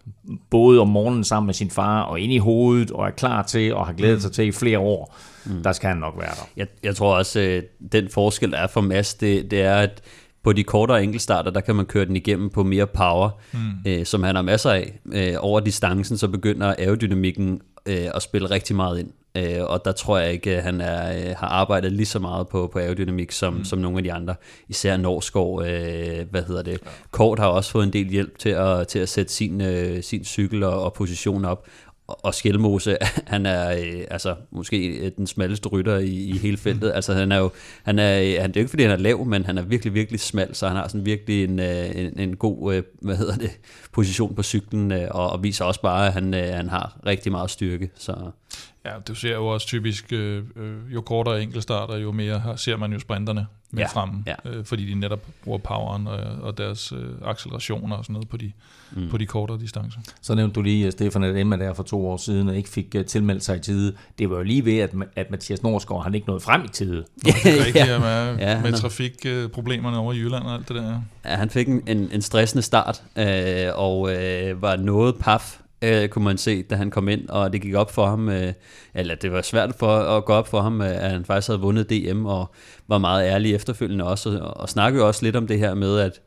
både 0.50 0.80
om 0.80 0.88
morgenen 0.88 1.24
sammen 1.24 1.46
med 1.46 1.54
sin 1.54 1.70
far 1.70 2.02
og 2.02 2.20
ind 2.20 2.34
i 2.34 2.38
hovedet 2.38 2.92
og 2.92 3.08
er 3.08 3.12
klar 3.12 3.44
til 3.44 3.74
og 3.74 3.86
har 3.86 3.94
glædet 3.94 4.16
mm. 4.16 4.22
sig 4.22 4.32
til 4.32 4.46
i 4.46 4.52
flere 4.52 4.80
år, 4.80 5.16
mm. 5.46 5.64
der 5.64 5.72
skal 5.72 5.88
han 5.88 5.98
nok 5.98 6.14
være 6.18 6.30
der. 6.36 6.50
Jeg, 6.58 6.68
jeg 6.84 6.96
tror 6.96 7.16
også, 7.16 7.40
øh, 7.40 7.64
den 7.92 8.10
forskel, 8.10 8.52
der 8.52 8.58
er 8.58 8.68
for 8.68 8.82
Mads, 8.82 9.14
det, 9.14 9.52
det 9.52 9.62
er, 9.62 9.76
at 9.76 10.02
på 10.44 10.54
de 10.54 10.64
kortere 10.64 11.04
enkeltstarter, 11.04 11.52
der 11.52 11.62
kan 11.62 11.76
man 11.76 11.86
køre 11.86 12.06
den 12.06 12.16
igennem 12.16 12.50
på 12.50 12.64
mere 12.64 12.88
power, 12.88 13.30
mm. 13.54 13.60
øh, 13.88 14.06
som 14.06 14.24
han 14.24 14.36
har 14.36 14.42
masser 14.42 14.72
af. 14.72 15.00
Øh, 15.14 15.34
over 15.40 15.60
distancen, 15.60 16.18
så 16.18 16.28
begynder 16.28 16.76
aerodynamikken 16.78 17.62
øh, 17.86 18.08
at 18.16 18.22
spille 18.22 18.50
rigtig 18.50 18.76
meget 18.76 19.00
ind. 19.00 19.12
Øh, 19.38 19.64
og 19.64 19.86
der 19.86 19.92
tror 19.92 20.18
jeg 20.18 20.34
ikke, 20.34 20.58
at 20.58 20.64
han 20.64 20.82
er, 20.82 21.18
øh, 21.18 21.36
har 21.38 21.48
arbejdet 21.48 21.92
lige 21.92 22.06
så 22.06 22.20
meget 22.20 22.48
på, 22.48 22.70
på 22.74 22.80
aerodynamik 22.80 23.32
som, 23.32 23.54
mm. 23.54 23.66
som 23.66 23.80
nogle 23.80 23.98
af 23.98 24.04
de 24.04 24.14
andre. 24.14 24.36
Især 24.70 24.98
Norskov, 24.98 25.62
øh, 25.62 26.30
hvad 26.30 26.44
hedder 26.44 26.62
det, 26.62 26.72
ja. 26.72 26.90
Kort 27.12 27.40
har 27.40 27.48
også 27.48 27.72
fået 27.72 27.84
en 27.84 27.94
del 27.94 28.08
hjælp 28.08 28.38
til 28.40 28.50
at, 28.50 28.88
til 28.88 29.00
at 29.00 29.10
sætte 29.10 29.34
sin, 29.34 29.62
øh, 29.62 30.04
sin 30.04 30.26
cykel 30.26 30.64
og, 30.64 30.84
og 30.84 30.94
position 30.94 31.46
op 31.46 31.68
og 32.08 32.34
Skelmose, 32.34 32.98
han 33.28 33.46
er 33.46 33.72
øh, 33.72 34.04
altså 34.12 34.36
måske 34.52 35.10
den 35.18 35.28
smalleste 35.28 35.70
rytter 35.70 35.98
i, 35.98 36.14
i 36.14 36.38
hele 36.38 36.58
feltet. 36.58 36.90
Mm. 36.90 36.96
Altså 36.96 37.14
han 37.14 37.32
er 37.32 37.38
jo, 37.38 37.52
han 37.84 38.00
er, 38.00 38.42
han, 38.42 38.50
det 38.50 38.58
er 38.58 38.62
ikke 38.62 38.70
fordi 38.70 38.84
han 38.84 38.92
er 38.92 38.98
lav, 38.98 39.26
men 39.26 39.46
han 39.46 39.58
er 39.58 39.62
virkelig, 39.62 39.94
virkelig 39.94 40.20
smal, 40.20 40.56
så 40.56 40.68
han 40.68 40.78
har 40.78 40.88
sådan 40.88 41.06
virkelig 41.06 41.44
en, 41.44 41.60
øh, 41.60 41.96
en, 41.96 42.20
en 42.20 42.36
god, 42.36 42.74
øh, 42.74 42.84
hvad 43.02 43.16
hedder 43.16 43.36
det, 43.36 43.52
position 43.92 44.36
på 44.36 44.44
cyklen, 44.44 44.92
og, 44.92 45.30
og 45.30 45.44
viser 45.44 45.66
også 45.66 45.82
bare, 45.82 46.08
at 46.08 46.14
han, 46.14 46.34
han 46.34 46.70
har 46.70 47.00
rigtig 47.06 47.32
meget 47.32 47.50
styrke. 47.50 47.90
Så. 47.96 48.32
Ja, 48.86 48.92
du 49.08 49.16
ser 49.16 49.34
jo 49.34 49.48
også 49.48 49.68
typisk, 49.68 50.14
øh, 50.14 50.44
øh, 50.56 50.94
jo 50.94 51.02
kortere 51.02 51.42
enkeltstarter, 51.44 51.98
jo 51.98 52.12
mere 52.12 52.40
her 52.40 52.56
ser 52.56 52.78
man 52.78 52.94
jo 52.94 53.00
sprinterne 53.00 53.48
med 53.72 53.80
Ja, 53.84 53.88
ja, 53.96 54.00
fremme, 54.00 54.24
ja. 54.28 54.36
Øh, 54.46 54.66
fordi 54.66 54.86
de 54.90 54.96
netop 55.00 55.20
bruger 55.44 55.58
poweren 55.58 56.08
og, 56.08 56.20
og 56.42 56.58
deres 56.58 56.92
øh, 56.92 57.00
accelerationer 57.26 57.96
og 57.96 58.04
sådan 58.06 58.14
noget 58.14 58.30
på 58.30 58.38
de, 58.38 58.52
Mm. 58.96 59.10
på 59.10 59.18
de 59.18 59.26
kortere 59.26 59.60
distancer. 59.60 60.00
Så 60.22 60.36
nævnte 60.36 60.54
du 60.54 60.62
lige, 60.62 60.92
Stefan, 60.92 61.24
at 61.24 61.38
Emma 61.38 61.58
der 61.58 61.74
for 61.74 61.84
to 61.84 62.08
år 62.10 62.18
siden 62.18 62.50
og 62.50 62.56
ikke 62.58 62.70
fik 62.70 62.96
uh, 63.00 63.06
tilmeldt 63.06 63.44
sig 63.44 63.58
i 63.58 63.60
tide. 63.60 63.94
Det 64.20 64.30
var 64.30 64.36
jo 64.38 64.44
lige 64.44 64.66
ved, 64.66 64.78
at, 64.80 64.94
at 65.16 65.32
Mathias 65.32 65.64
Norsgaard, 65.64 66.04
han 66.04 66.16
ikke 66.16 66.28
nåede 66.28 66.42
frem 66.42 66.64
i 66.64 66.68
tide. 66.68 66.96
Det 67.26 67.30
er 67.30 67.66
rigtigt, 67.66 67.76
ja. 67.88 68.00
med, 68.00 68.36
Ja, 68.38 68.52
ja, 68.52 68.62
med 68.62 68.74
er- 68.74 68.78
trafikproblemerne 68.78 69.98
over 69.98 70.14
i 70.14 70.18
Jylland 70.18 70.44
og 70.44 70.54
alt 70.54 70.68
det 70.68 70.76
der. 70.76 71.02
Ja, 71.26 71.36
han 71.36 71.50
fik 71.50 71.68
en, 71.68 71.82
en, 71.88 72.10
en 72.12 72.22
stressende 72.22 72.62
start, 72.62 73.04
øh, 73.16 73.68
og 73.76 74.14
øh, 74.16 74.62
var 74.62 74.76
noget 74.76 75.16
paf, 75.20 75.60
øh, 75.82 76.10
kunne 76.10 76.26
man 76.26 76.38
se, 76.38 76.64
da 76.64 76.76
han 76.76 76.92
kom 76.92 77.08
ind, 77.08 77.30
og 77.30 77.54
det 77.54 77.62
gik 77.62 77.74
op 77.74 77.92
for 77.92 78.06
ham, 78.06 78.30
øh, 78.30 78.54
eller 78.94 79.16
det 79.16 79.32
var 79.32 79.42
svært 79.42 79.76
for 79.80 79.98
at 79.98 80.26
gå 80.26 80.34
op 80.34 80.48
for 80.48 80.62
ham, 80.62 80.82
øh, 80.82 81.04
at 81.04 81.12
han 81.12 81.26
faktisk 81.26 81.48
havde 81.48 81.62
vundet 81.62 81.90
DM, 81.90 82.26
og 82.26 82.54
var 82.88 82.98
meget 82.98 83.28
ærlig 83.28 83.56
efterfølgende 83.56 84.08
også, 84.08 84.40
og, 84.42 84.58
og 84.58 84.70
snakkede 84.70 85.02
jo 85.02 85.08
også 85.08 85.26
lidt 85.26 85.36
om 85.36 85.48
det 85.48 85.60
her 85.60 85.74
med, 85.74 86.00
at 86.00 86.22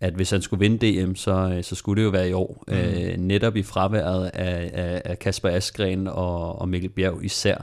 at 0.00 0.14
hvis 0.14 0.30
han 0.30 0.42
skulle 0.42 0.60
vinde 0.60 1.06
DM, 1.06 1.14
så, 1.14 1.52
øh, 1.56 1.64
så 1.64 1.74
skulle 1.74 2.00
det 2.00 2.06
jo 2.06 2.10
være 2.10 2.28
i 2.28 2.32
år. 2.32 2.64
Mm. 2.68 2.74
Øh, 2.74 3.16
netop 3.16 3.56
i 3.56 3.62
fraværet 3.62 4.30
af, 4.34 4.70
af, 4.74 5.02
af 5.04 5.18
Kasper 5.18 5.48
Askren 5.48 6.06
og, 6.06 6.58
og 6.58 6.68
Mikkel 6.68 6.90
Bjerg 6.90 7.24
især. 7.24 7.56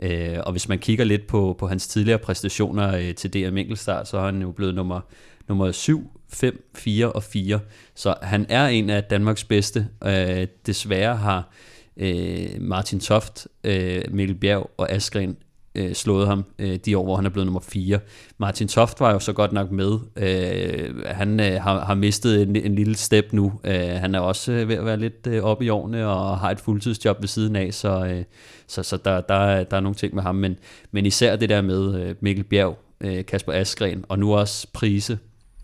Øh, 0.00 0.38
og 0.46 0.52
hvis 0.52 0.68
man 0.68 0.78
kigger 0.78 1.04
lidt 1.04 1.26
på, 1.26 1.56
på 1.58 1.66
hans 1.66 1.86
tidligere 1.86 2.18
præstationer 2.18 2.96
øh, 2.96 3.14
til 3.14 3.32
DM 3.32 3.56
enkeltstart, 3.56 4.08
så 4.08 4.18
er 4.18 4.24
han 4.24 4.42
jo 4.42 4.50
blevet 4.50 4.74
nummer, 4.74 5.00
nummer 5.48 5.72
7, 5.72 6.10
5, 6.32 6.70
4 6.74 7.12
og 7.12 7.22
4. 7.22 7.60
Så 7.94 8.14
han 8.22 8.46
er 8.48 8.66
en 8.66 8.90
af 8.90 9.04
Danmarks 9.04 9.44
bedste. 9.44 9.88
Øh, 10.04 10.46
desværre 10.66 11.16
har 11.16 11.48
øh, 11.96 12.48
Martin 12.60 13.00
Toft, 13.00 13.46
øh, 13.64 14.02
Mikkel 14.10 14.36
Bjerg 14.36 14.70
og 14.76 14.92
Askren 14.92 15.36
øh, 15.74 15.94
slået 15.94 16.26
ham 16.26 16.44
øh, 16.58 16.76
de 16.76 16.98
år, 16.98 17.04
hvor 17.04 17.16
han 17.16 17.26
er 17.26 17.30
blevet 17.30 17.46
nummer 17.46 17.60
4. 17.60 18.00
Martin 18.38 18.68
Toft 18.68 19.00
var 19.00 19.12
jo 19.12 19.18
så 19.18 19.32
godt 19.32 19.52
nok 19.52 19.70
med. 19.70 19.98
Øh, 20.16 21.06
han 21.06 21.40
øh, 21.40 21.62
har, 21.62 21.84
har 21.84 21.94
mistet 21.94 22.42
en, 22.42 22.56
en 22.56 22.74
lille 22.74 22.94
step 22.96 23.32
nu. 23.32 23.52
Øh, 23.64 23.74
han 23.74 24.14
er 24.14 24.20
også 24.20 24.52
øh, 24.52 24.68
ved 24.68 24.76
at 24.76 24.84
være 24.84 24.96
lidt 24.96 25.26
øh, 25.26 25.42
oppe 25.42 25.64
i 25.64 25.68
årene 25.68 26.06
og 26.06 26.38
har 26.38 26.50
et 26.50 26.60
fuldtidsjob 26.60 27.16
ved 27.20 27.28
siden 27.28 27.56
af, 27.56 27.74
så, 27.74 28.06
øh, 28.06 28.24
så, 28.66 28.82
så 28.82 28.96
der, 28.96 29.20
der, 29.20 29.34
er, 29.34 29.64
der 29.64 29.76
er 29.76 29.80
nogle 29.80 29.94
ting 29.94 30.14
med 30.14 30.22
ham. 30.22 30.34
Men, 30.34 30.56
men 30.90 31.06
især 31.06 31.36
det 31.36 31.48
der 31.48 31.60
med 31.60 32.00
øh, 32.00 32.14
Mikkel 32.20 32.44
Bjerg, 32.44 32.78
øh, 33.00 33.26
Kasper 33.26 33.52
Askren 33.52 34.04
og 34.08 34.18
nu 34.18 34.34
også 34.34 34.66
Prise, 34.72 35.18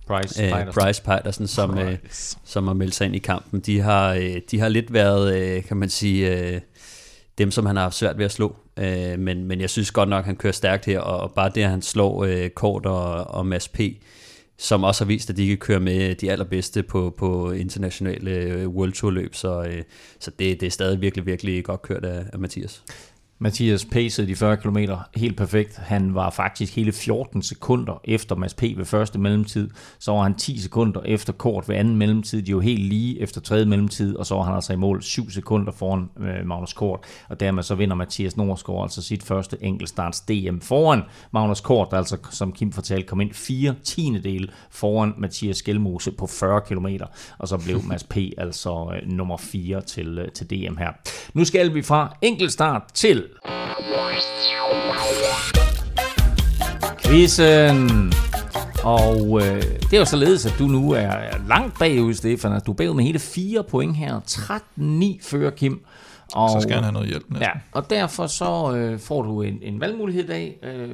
Price, 0.07 0.45
øh, 0.45 0.51
Peitersen. 0.51 0.83
Bryce 0.83 1.03
Peitersen, 1.03 1.47
som, 1.47 1.79
øh, 1.79 1.99
som 2.45 2.67
har 2.67 2.75
meldt 2.75 2.95
sig 2.95 3.05
ind 3.05 3.17
i 3.17 3.19
kampen. 3.19 3.61
De 3.61 3.81
har, 3.81 4.15
øh, 4.15 4.41
de 4.51 4.61
har 4.61 4.69
lidt 4.69 4.93
været, 4.93 5.37
øh, 5.37 5.65
kan 5.65 5.77
man 5.77 5.89
sige, 5.89 6.39
øh, 6.39 6.61
dem, 7.39 7.51
som 7.51 7.67
han 7.67 7.77
har 7.77 7.83
haft 7.83 7.95
svært 7.95 8.19
ved 8.19 8.25
at 8.25 8.33
slå. 8.33 8.57
Øh, 8.77 9.19
men, 9.19 9.45
men 9.45 9.61
jeg 9.61 9.71
synes 9.71 9.91
godt 9.91 10.09
nok, 10.09 10.25
han 10.25 10.37
kører 10.37 10.53
stærkt 10.53 10.85
her, 10.85 11.01
og, 11.01 11.21
og 11.21 11.33
bare 11.33 11.51
det, 11.55 11.63
at 11.63 11.71
han 11.71 11.83
slår 11.83 12.25
øh, 12.25 12.51
Kort 12.51 12.87
og, 12.87 13.25
og 13.25 13.47
Mads 13.47 13.69
P., 13.69 13.81
som 14.59 14.85
også 14.85 15.05
har 15.05 15.07
vist, 15.07 15.31
at 15.31 15.37
de 15.37 15.49
kan 15.49 15.57
køre 15.57 15.81
med 15.81 16.15
de 16.15 16.33
allerbedste 16.33 16.83
på, 16.83 17.15
på 17.19 17.51
internationale 17.51 18.31
øh, 18.31 18.69
World 18.69 18.93
Tour 18.93 19.11
løb, 19.11 19.35
så, 19.35 19.63
øh, 19.63 19.83
så 20.19 20.31
det, 20.39 20.61
det 20.61 20.67
er 20.67 20.71
stadig 20.71 21.01
virkelig, 21.01 21.27
virkelig 21.27 21.65
godt 21.65 21.83
kørt 21.83 22.05
af, 22.05 22.25
af 22.33 22.39
Mathias. 22.39 22.83
Mathias 23.38 23.85
pacede 23.85 24.26
de 24.26 24.37
40 24.37 24.57
km 24.57 24.78
helt 25.16 25.37
perfekt. 25.37 25.76
Han 25.76 26.14
var 26.14 26.31
faktisk 26.31 26.76
hele 26.76 26.93
14 26.93 27.43
sekunder 27.43 28.00
efter 28.05 28.37
Mads 28.37 28.55
P. 28.55 28.62
ved 28.62 28.85
første 28.85 29.19
mellemtid. 29.19 29.71
Så 29.99 30.12
var 30.12 30.23
han 30.23 30.35
10 30.35 30.59
sekunder 30.59 31.00
efter 31.05 31.33
Kort 31.33 31.69
ved 31.69 31.76
anden 31.76 31.97
mellemtid. 31.97 32.43
De 32.43 32.55
var 32.55 32.61
helt 32.61 32.83
lige 32.83 33.21
efter 33.21 33.40
tredje 33.40 33.64
mellemtid, 33.64 34.16
og 34.16 34.26
så 34.26 34.35
var 34.35 34.43
han 34.43 34.55
altså 34.55 34.73
i 34.73 34.76
mål 34.76 35.02
7 35.02 35.31
sekunder 35.31 35.73
foran 35.73 36.11
øh, 36.21 36.47
Magnus 36.47 36.73
Kort. 36.73 37.00
Og 37.28 37.40
dermed 37.40 37.62
så 37.62 37.75
vinder 37.75 37.97
Mathias 37.97 38.37
Norsgaard 38.37 38.83
altså 38.83 39.02
sit 39.02 39.23
første 39.23 39.57
enkeltstarts 39.61 40.21
DM 40.21 40.59
foran 40.59 41.02
Magnus 41.33 41.61
Kort, 41.61 41.88
der 41.90 41.97
altså, 41.97 42.16
som 42.31 42.52
Kim 42.52 42.73
fortalte, 42.73 43.07
kom 43.07 43.21
ind 43.21 43.33
4 43.33 43.75
tiendedel 43.85 44.50
foran 44.71 45.14
Mathias 45.19 45.57
Skelmose 45.57 46.12
på 46.12 46.26
40 46.26 46.61
km. 46.61 46.87
Og 47.38 47.49
så 47.49 47.57
blev 47.57 47.83
Mads 47.85 48.05
P. 48.05 48.16
altså 48.38 48.95
øh, 48.95 49.09
nummer 49.09 49.37
4 49.37 49.81
til, 49.81 50.19
øh, 50.19 50.28
til 50.28 50.50
DM 50.50 50.76
her. 50.76 50.93
Nu 51.37 51.45
skal 51.45 51.75
vi 51.75 51.83
fra 51.83 52.16
enkeltstart 52.23 52.83
til 52.95 53.28
Quizzen. 57.02 58.12
Og 58.85 59.40
øh, 59.43 59.62
det 59.62 59.93
er 59.93 59.99
jo 59.99 60.05
således, 60.05 60.47
at 60.47 60.55
du 60.59 60.64
nu 60.66 60.90
er 60.90 61.47
langt 61.49 61.78
bagud, 61.78 62.14
Stefan. 62.14 62.52
Altså, 62.52 62.64
Du 62.64 62.73
er 62.73 62.76
bagud 62.76 62.95
med 62.95 63.05
hele 63.05 63.19
4 63.19 63.64
point 63.64 63.97
her. 63.97 64.21
13-9 65.21 65.28
fører 65.28 65.50
Kim. 65.50 65.85
Og, 66.35 66.50
Så 66.50 66.61
skal 66.61 66.75
han 66.75 66.83
have 66.83 66.93
noget 66.93 67.09
hjælp 67.09 67.31
næsten. 67.31 67.43
Ja, 67.43 67.50
og 67.73 67.90
derfor 67.90 68.26
så 68.26 68.75
øh, 68.76 68.99
får 68.99 69.23
du 69.23 69.43
en, 69.43 69.59
en 69.62 69.81
valgmulighed 69.81 70.25
i 70.25 70.26
dag. 70.26 70.59
Øh, 70.62 70.90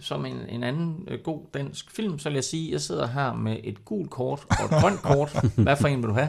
som 0.00 0.26
en, 0.26 0.36
en 0.48 0.62
anden 0.62 0.94
øh, 1.08 1.18
god 1.24 1.40
dansk 1.54 1.90
film, 1.96 2.18
så 2.18 2.28
vil 2.28 2.34
jeg 2.34 2.44
sige, 2.44 2.68
at 2.68 2.72
jeg 2.72 2.80
sidder 2.80 3.06
her 3.06 3.32
med 3.32 3.56
et 3.64 3.84
gult 3.84 4.10
kort 4.10 4.40
og 4.50 4.64
et 4.64 4.82
grønt 4.82 5.02
kort. 5.02 5.44
Hvad 5.64 5.76
for 5.76 5.88
en 5.88 6.02
vil 6.02 6.08
du 6.08 6.14
have? 6.14 6.28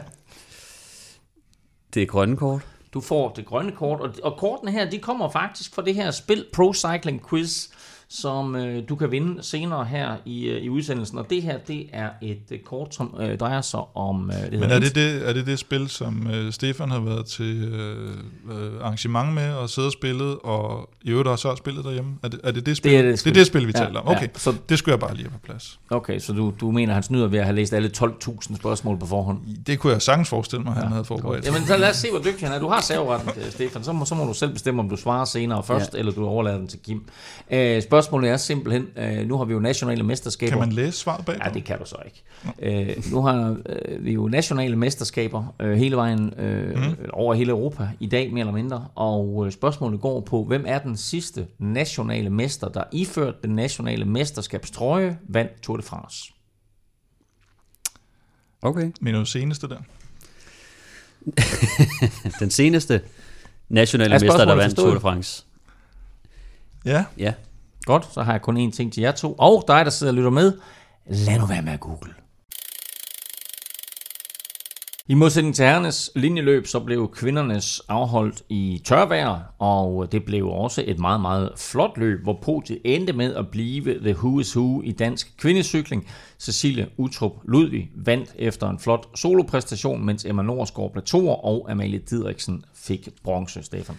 Det 1.94 2.02
er 2.02 2.06
grønne 2.06 2.36
kort. 2.36 2.66
Du 2.94 3.00
får 3.00 3.32
det 3.36 3.46
grønne 3.46 3.72
kort, 3.72 4.00
og, 4.00 4.14
og 4.22 4.36
kortene 4.38 4.70
her, 4.70 4.90
de 4.90 4.98
kommer 4.98 5.28
faktisk 5.28 5.74
fra 5.74 5.82
det 5.82 5.94
her 5.94 6.10
spil 6.10 6.44
Pro 6.52 6.72
Cycling 6.74 7.22
Quiz, 7.28 7.68
som 8.14 8.56
øh, 8.56 8.82
du 8.88 8.96
kan 8.96 9.10
vinde 9.10 9.42
senere 9.42 9.84
her 9.84 10.16
i, 10.24 10.44
øh, 10.48 10.62
i 10.62 10.68
udsendelsen. 10.68 11.18
Og 11.18 11.30
det 11.30 11.42
her, 11.42 11.58
det 11.58 11.86
er 11.92 12.08
et 12.22 12.38
øh, 12.50 12.58
kort, 12.58 12.94
som 12.94 13.14
øh, 13.20 13.38
drejer 13.38 13.60
sig 13.60 13.80
om... 13.96 14.30
Øh, 14.30 14.50
det 14.50 14.60
Men 14.60 14.70
er 14.70 14.78
det 14.78 14.94
det, 14.94 15.28
er 15.28 15.32
det 15.32 15.46
det 15.46 15.58
spil, 15.58 15.88
som 15.88 16.26
øh, 16.34 16.52
Stefan 16.52 16.90
har 16.90 17.00
været 17.00 17.26
til 17.26 17.64
øh, 17.64 18.10
øh, 18.50 18.72
arrangement 18.82 19.32
med 19.34 19.52
og 19.52 19.70
siddet 19.70 19.86
og 19.86 19.92
spillet, 19.92 20.38
og 20.44 20.90
i 21.02 21.10
øvrigt 21.10 21.28
også 21.28 21.48
har 21.48 21.54
spillet 21.54 21.84
derhjemme? 21.84 22.12
Er 22.22 22.28
det 22.28 22.40
er 22.44 22.50
det, 22.50 22.66
det 22.66 22.76
spil? 22.76 22.92
Det 22.92 22.98
er 22.98 23.02
det 23.02 23.10
det, 23.10 23.18
spil. 23.18 23.30
er 23.30 23.34
det 23.34 23.46
spil, 23.46 23.66
vi 23.66 23.72
Ja, 23.74 23.84
taler 23.84 24.00
om. 24.00 24.08
Okay, 24.08 24.22
ja. 24.22 24.28
Så, 24.36 24.54
det 24.68 24.78
skulle 24.78 24.92
jeg 24.92 25.00
bare 25.00 25.14
lige 25.14 25.24
have 25.28 25.38
på 25.40 25.46
plads. 25.46 25.80
okay, 25.90 26.18
så 26.18 26.32
du, 26.32 26.52
du 26.60 26.70
mener, 26.70 26.94
han 26.94 27.02
snyder 27.02 27.26
ved 27.28 27.38
at 27.38 27.44
have 27.44 27.56
læst 27.56 27.72
alle 27.72 27.90
12.000 27.98 28.56
spørgsmål 28.56 28.98
på 28.98 29.06
forhånd? 29.06 29.38
Det 29.66 29.78
kunne 29.78 29.92
jeg 29.92 30.02
sagtens 30.02 30.28
forestille 30.28 30.64
mig, 30.64 30.76
at 30.76 30.82
han 30.82 30.92
havde 30.92 31.04
forberedt. 31.04 31.46
Jamen, 31.46 31.66
så 31.66 31.76
lad 31.76 31.90
os 31.90 31.96
se, 31.96 32.10
hvor 32.10 32.18
dygtig 32.20 32.48
han 32.48 32.56
er. 32.56 32.60
Du 32.60 32.68
har 32.68 32.80
serveretten, 32.80 33.30
Stefan. 33.50 33.84
Så 33.84 33.92
må, 33.92 34.04
så 34.04 34.14
må 34.14 34.24
du 34.24 34.34
selv 34.34 34.52
bestemme, 34.52 34.82
om 34.82 34.88
du 34.88 34.96
svarer 34.96 35.24
senere 35.24 35.62
først, 35.62 35.94
ja. 35.94 35.98
eller 35.98 36.12
du 36.12 36.26
overlader 36.26 36.58
den 36.58 36.68
til 36.68 36.78
Kim. 36.78 37.04
Øh, 37.50 37.82
spørgsmålet 38.02 38.30
er 38.30 38.36
simpelthen, 38.36 38.86
øh, 38.96 39.28
nu 39.28 39.36
har 39.36 39.44
vi 39.44 39.52
jo 39.52 39.60
nationale 39.60 40.02
mesterskaber. 40.02 40.50
Kan 40.50 40.58
man 40.58 40.72
læse 40.72 40.98
svaret 40.98 41.24
bag? 41.24 41.38
Ja, 41.44 41.50
det 41.50 41.64
kan 41.64 41.78
du 41.78 41.84
så 41.84 41.96
ikke. 42.04 42.22
Øh, 42.58 43.10
nu 43.10 43.22
har 43.22 43.56
øh, 43.66 44.04
vi 44.04 44.12
jo 44.12 44.28
nationale 44.28 44.76
mesterskaber 44.76 45.54
øh, 45.60 45.72
hele 45.72 45.96
vejen 45.96 46.34
øh, 46.38 46.76
mm. 46.76 46.96
over 47.12 47.34
hele 47.34 47.50
Europa 47.50 47.88
i 48.00 48.06
dag, 48.06 48.32
mere 48.32 48.40
eller 48.40 48.52
mindre. 48.52 48.86
Og 48.94 49.46
øh, 49.46 49.52
spørgsmålet 49.52 50.00
går 50.00 50.20
på, 50.20 50.44
hvem 50.44 50.64
er 50.66 50.78
den 50.78 50.96
sidste 50.96 51.46
nationale 51.58 52.30
mester, 52.30 52.68
der 52.68 52.84
iført 52.92 53.42
den 53.42 53.50
nationale 53.50 54.04
mesterskabstrøje, 54.04 55.18
vandt 55.28 55.52
Tour 55.62 55.76
de 55.76 55.82
France? 55.82 56.32
Okay. 58.62 58.92
Men 59.00 59.14
det 59.14 59.28
seneste 59.28 59.68
der. 59.68 59.78
Den 62.40 62.50
seneste 62.50 63.00
nationale 63.68 64.14
Er 64.14 64.20
mester, 64.20 64.44
der 64.44 64.54
vandt 64.54 64.76
Tour 64.76 64.94
de 64.94 65.00
France. 65.00 65.44
Ja, 66.84 67.04
Ja. 67.18 67.32
Godt, 67.84 68.14
så 68.14 68.22
har 68.22 68.32
jeg 68.32 68.42
kun 68.42 68.68
én 68.68 68.70
ting 68.70 68.92
til 68.92 69.00
jer 69.00 69.12
to. 69.12 69.34
Og 69.38 69.64
dig, 69.68 69.84
der 69.84 69.90
sidder 69.90 70.12
og 70.12 70.16
lytter 70.16 70.30
med, 70.30 70.52
lad 71.06 71.38
nu 71.38 71.46
være 71.46 71.62
med 71.62 71.72
at 71.72 71.80
google. 71.80 72.14
I 75.08 75.14
modsætning 75.14 75.54
til 75.54 75.64
herrenes 75.64 76.10
linjeløb, 76.14 76.66
så 76.66 76.80
blev 76.80 77.10
kvindernes 77.12 77.82
afholdt 77.88 78.42
i 78.48 78.82
tørvejr, 78.84 79.54
og 79.58 80.12
det 80.12 80.24
blev 80.24 80.46
også 80.46 80.84
et 80.86 80.98
meget, 80.98 81.20
meget 81.20 81.52
flot 81.56 81.90
løb, 81.96 82.22
hvor 82.22 82.38
podiet 82.42 82.80
endte 82.84 83.12
med 83.12 83.34
at 83.34 83.48
blive 83.48 83.98
The 83.98 84.16
Who 84.16 84.40
is 84.40 84.56
Who 84.56 84.82
i 84.82 84.92
dansk 84.92 85.34
kvindecykling. 85.38 86.06
Cecilie 86.38 86.88
Utrup 86.96 87.32
Ludvig 87.44 87.90
vandt 87.96 88.34
efter 88.36 88.70
en 88.70 88.78
flot 88.78 89.18
solopræstation, 89.18 90.04
mens 90.04 90.24
Emma 90.24 90.42
Norsgaard 90.42 90.92
blev 90.92 91.04
toer, 91.04 91.44
og 91.44 91.70
Amalie 91.70 91.98
Didriksen 91.98 92.64
fik 92.74 93.08
bronze, 93.24 93.62
Stefan. 93.62 93.96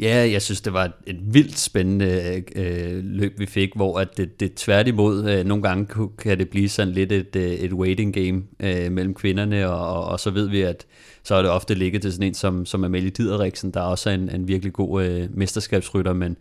Ja, 0.00 0.28
jeg 0.32 0.42
synes, 0.42 0.60
det 0.60 0.72
var 0.72 0.92
et, 1.06 1.16
vildt 1.34 1.58
spændende 1.58 2.42
øh, 2.56 3.04
løb, 3.04 3.38
vi 3.38 3.46
fik, 3.46 3.70
hvor 3.76 3.98
at 3.98 4.16
det, 4.16 4.40
det 4.40 4.54
tværtimod, 4.54 5.30
øh, 5.30 5.44
nogle 5.44 5.62
gange 5.62 6.08
kan 6.18 6.38
det 6.38 6.48
blive 6.48 6.68
sådan 6.68 6.94
lidt 6.94 7.12
et, 7.12 7.36
øh, 7.36 7.50
et 7.50 7.72
waiting 7.72 8.14
game 8.14 8.42
øh, 8.60 8.92
mellem 8.92 9.14
kvinderne, 9.14 9.68
og, 9.68 9.96
og, 9.96 10.04
og 10.04 10.20
så 10.20 10.30
ved 10.30 10.48
vi, 10.48 10.60
at 10.60 10.86
så 11.22 11.34
er 11.34 11.42
det 11.42 11.50
ofte 11.50 11.74
ligget 11.74 12.02
til 12.02 12.12
sådan 12.12 12.26
en 12.26 12.34
som, 12.34 12.66
som 12.66 12.84
Amalie 12.84 13.10
Dideriksen, 13.10 13.70
der 13.70 13.80
også 13.80 14.10
er 14.10 14.14
en, 14.14 14.28
en 14.28 14.48
virkelig 14.48 14.72
god 14.72 15.04
øh, 15.04 15.28
mesterskabsrytter, 15.30 16.12
men 16.12 16.36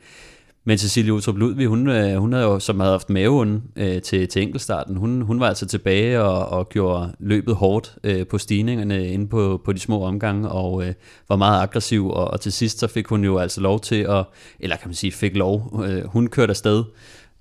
men 0.68 0.78
Cecilie 0.78 1.14
Utrup 1.14 1.38
Ludvig, 1.38 1.68
hun, 1.68 1.90
øh, 1.90 2.16
hun 2.16 2.34
havde 2.34 2.46
jo, 2.46 2.60
som 2.60 2.80
havde 2.80 2.92
haft 2.92 3.10
maveonde 3.10 3.62
øh, 3.76 4.02
til, 4.02 4.28
til 4.28 4.42
enkelstarten, 4.42 4.96
hun, 4.96 5.22
hun 5.22 5.40
var 5.40 5.48
altså 5.48 5.66
tilbage 5.66 6.22
og, 6.22 6.50
og 6.50 6.70
gjorde 6.70 7.16
løbet 7.20 7.56
hårdt 7.56 7.96
øh, 8.04 8.28
på 8.28 8.38
stigningerne 8.38 9.08
inde 9.08 9.28
på, 9.28 9.62
på 9.66 9.74
de 9.74 9.80
små 9.80 10.04
omgange, 10.04 10.50
og 10.50 10.88
øh, 10.88 10.94
var 11.30 11.36
meget 11.36 11.62
aggressiv, 11.62 12.10
og, 12.10 12.28
og 12.28 12.42
til 12.42 12.52
sidst 12.52 12.80
så 12.80 12.88
fik 12.88 13.08
hun 13.08 13.24
jo 13.24 13.38
altså 13.38 13.62
lov 13.62 13.80
til 13.80 14.02
at, 14.10 14.26
eller 14.60 14.76
kan 14.76 14.88
man 14.88 14.96
sige, 14.96 15.12
fik 15.12 15.36
lov, 15.36 15.84
øh, 15.88 16.06
hun 16.06 16.28
kørte 16.28 16.52
afsted, 16.52 16.84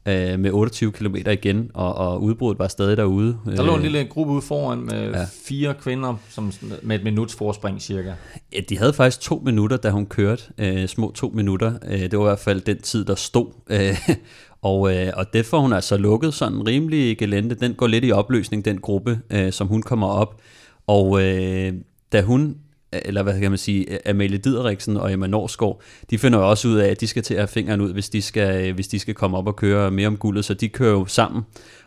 øh, 0.08 0.38
med 0.38 0.50
28 0.50 0.92
km 0.92 1.16
igen, 1.16 1.70
og, 1.74 1.94
og 1.94 2.22
udbruddet 2.22 2.58
var 2.58 2.68
stadig 2.68 2.96
derude. 2.96 3.38
Der 3.46 3.62
lå 3.62 3.74
en 3.74 3.82
lille 3.82 4.04
gruppe 4.04 4.32
ude 4.32 4.42
foran 4.42 4.78
med 4.78 5.10
ja. 5.10 5.24
fire 5.44 5.74
kvinder 5.74 6.16
som, 6.28 6.52
med 6.82 6.96
et 6.96 7.04
minuts 7.04 7.34
forspring 7.34 7.82
cirka. 7.82 8.12
Ja, 8.52 8.60
de 8.68 8.78
havde 8.78 8.92
faktisk 8.92 9.20
to 9.20 9.42
minutter, 9.44 9.76
da 9.76 9.90
hun 9.90 10.06
kørte. 10.06 10.42
Øh, 10.58 10.88
små 10.88 11.12
to 11.14 11.28
minutter. 11.34 11.72
Øh, 11.86 12.00
det 12.00 12.18
var 12.18 12.24
i 12.24 12.28
hvert 12.28 12.38
fald 12.38 12.60
den 12.60 12.82
tid, 12.82 13.04
der 13.04 13.14
stod. 13.14 13.46
Øh, 13.70 14.08
og, 14.62 14.96
øh, 14.96 15.12
og 15.16 15.32
det 15.32 15.46
får 15.46 15.60
hun 15.60 15.72
altså 15.72 15.96
lukket 15.96 16.34
sådan 16.34 16.66
rimelig 16.66 17.18
gelente. 17.18 17.54
Den 17.54 17.74
går 17.74 17.86
lidt 17.86 18.04
i 18.04 18.12
opløsning, 18.12 18.64
den 18.64 18.80
gruppe, 18.80 19.20
øh, 19.30 19.52
som 19.52 19.66
hun 19.66 19.82
kommer 19.82 20.06
op. 20.06 20.40
Og 20.86 21.22
øh, 21.22 21.72
da 22.12 22.22
hun 22.22 22.56
eller 23.04 23.22
hvad 23.22 23.40
kan 23.40 23.50
man 23.50 23.58
sige, 23.58 24.08
Amalie 24.08 24.38
Dideriksen 24.38 24.96
og 24.96 25.12
Emma 25.12 25.26
Norsgaard, 25.26 25.80
de 26.10 26.18
finder 26.18 26.38
jo 26.38 26.50
også 26.50 26.68
ud 26.68 26.76
af, 26.76 26.88
at 26.88 27.00
de 27.00 27.06
skal 27.06 27.22
til 27.22 27.34
at 27.34 27.40
have 27.40 27.48
fingeren 27.48 27.80
ud, 27.80 27.92
hvis 27.92 28.10
de 28.10 28.22
skal, 28.22 28.72
hvis 28.72 28.88
de 28.88 28.98
skal 28.98 29.14
komme 29.14 29.36
op 29.36 29.46
og 29.46 29.56
køre 29.56 29.90
mere 29.90 30.06
om 30.06 30.16
guldet, 30.16 30.44
så 30.44 30.54
de 30.54 30.68
kører 30.68 30.92
jo 30.92 31.06
sammen 31.06 31.42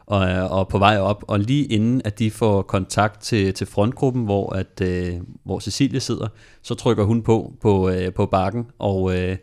og 0.08 0.20
og 0.50 0.68
på 0.68 0.78
vej 0.78 0.98
op, 0.98 1.24
og 1.28 1.40
lige 1.40 1.66
inden 1.66 2.02
at 2.06 2.20
de 2.20 2.32
får 2.32 2.62
kontakt 2.62 3.22
til, 3.22 3.54
til 3.54 3.68
frontgruppen, 3.68 4.24
hvor, 4.24 4.56
at, 4.56 4.82
øh, 4.82 5.14
hvor 5.44 5.60
Cecilie 5.60 6.00
sidder, 6.00 6.28
så 6.62 6.76
trykker 6.76 7.04
hun 7.04 7.24
på 7.24 7.54
på, 7.62 7.90
øh, 7.90 8.14
på 8.14 8.26
bakken, 8.26 8.66
og, 8.80 9.18
øh, 9.18 9.38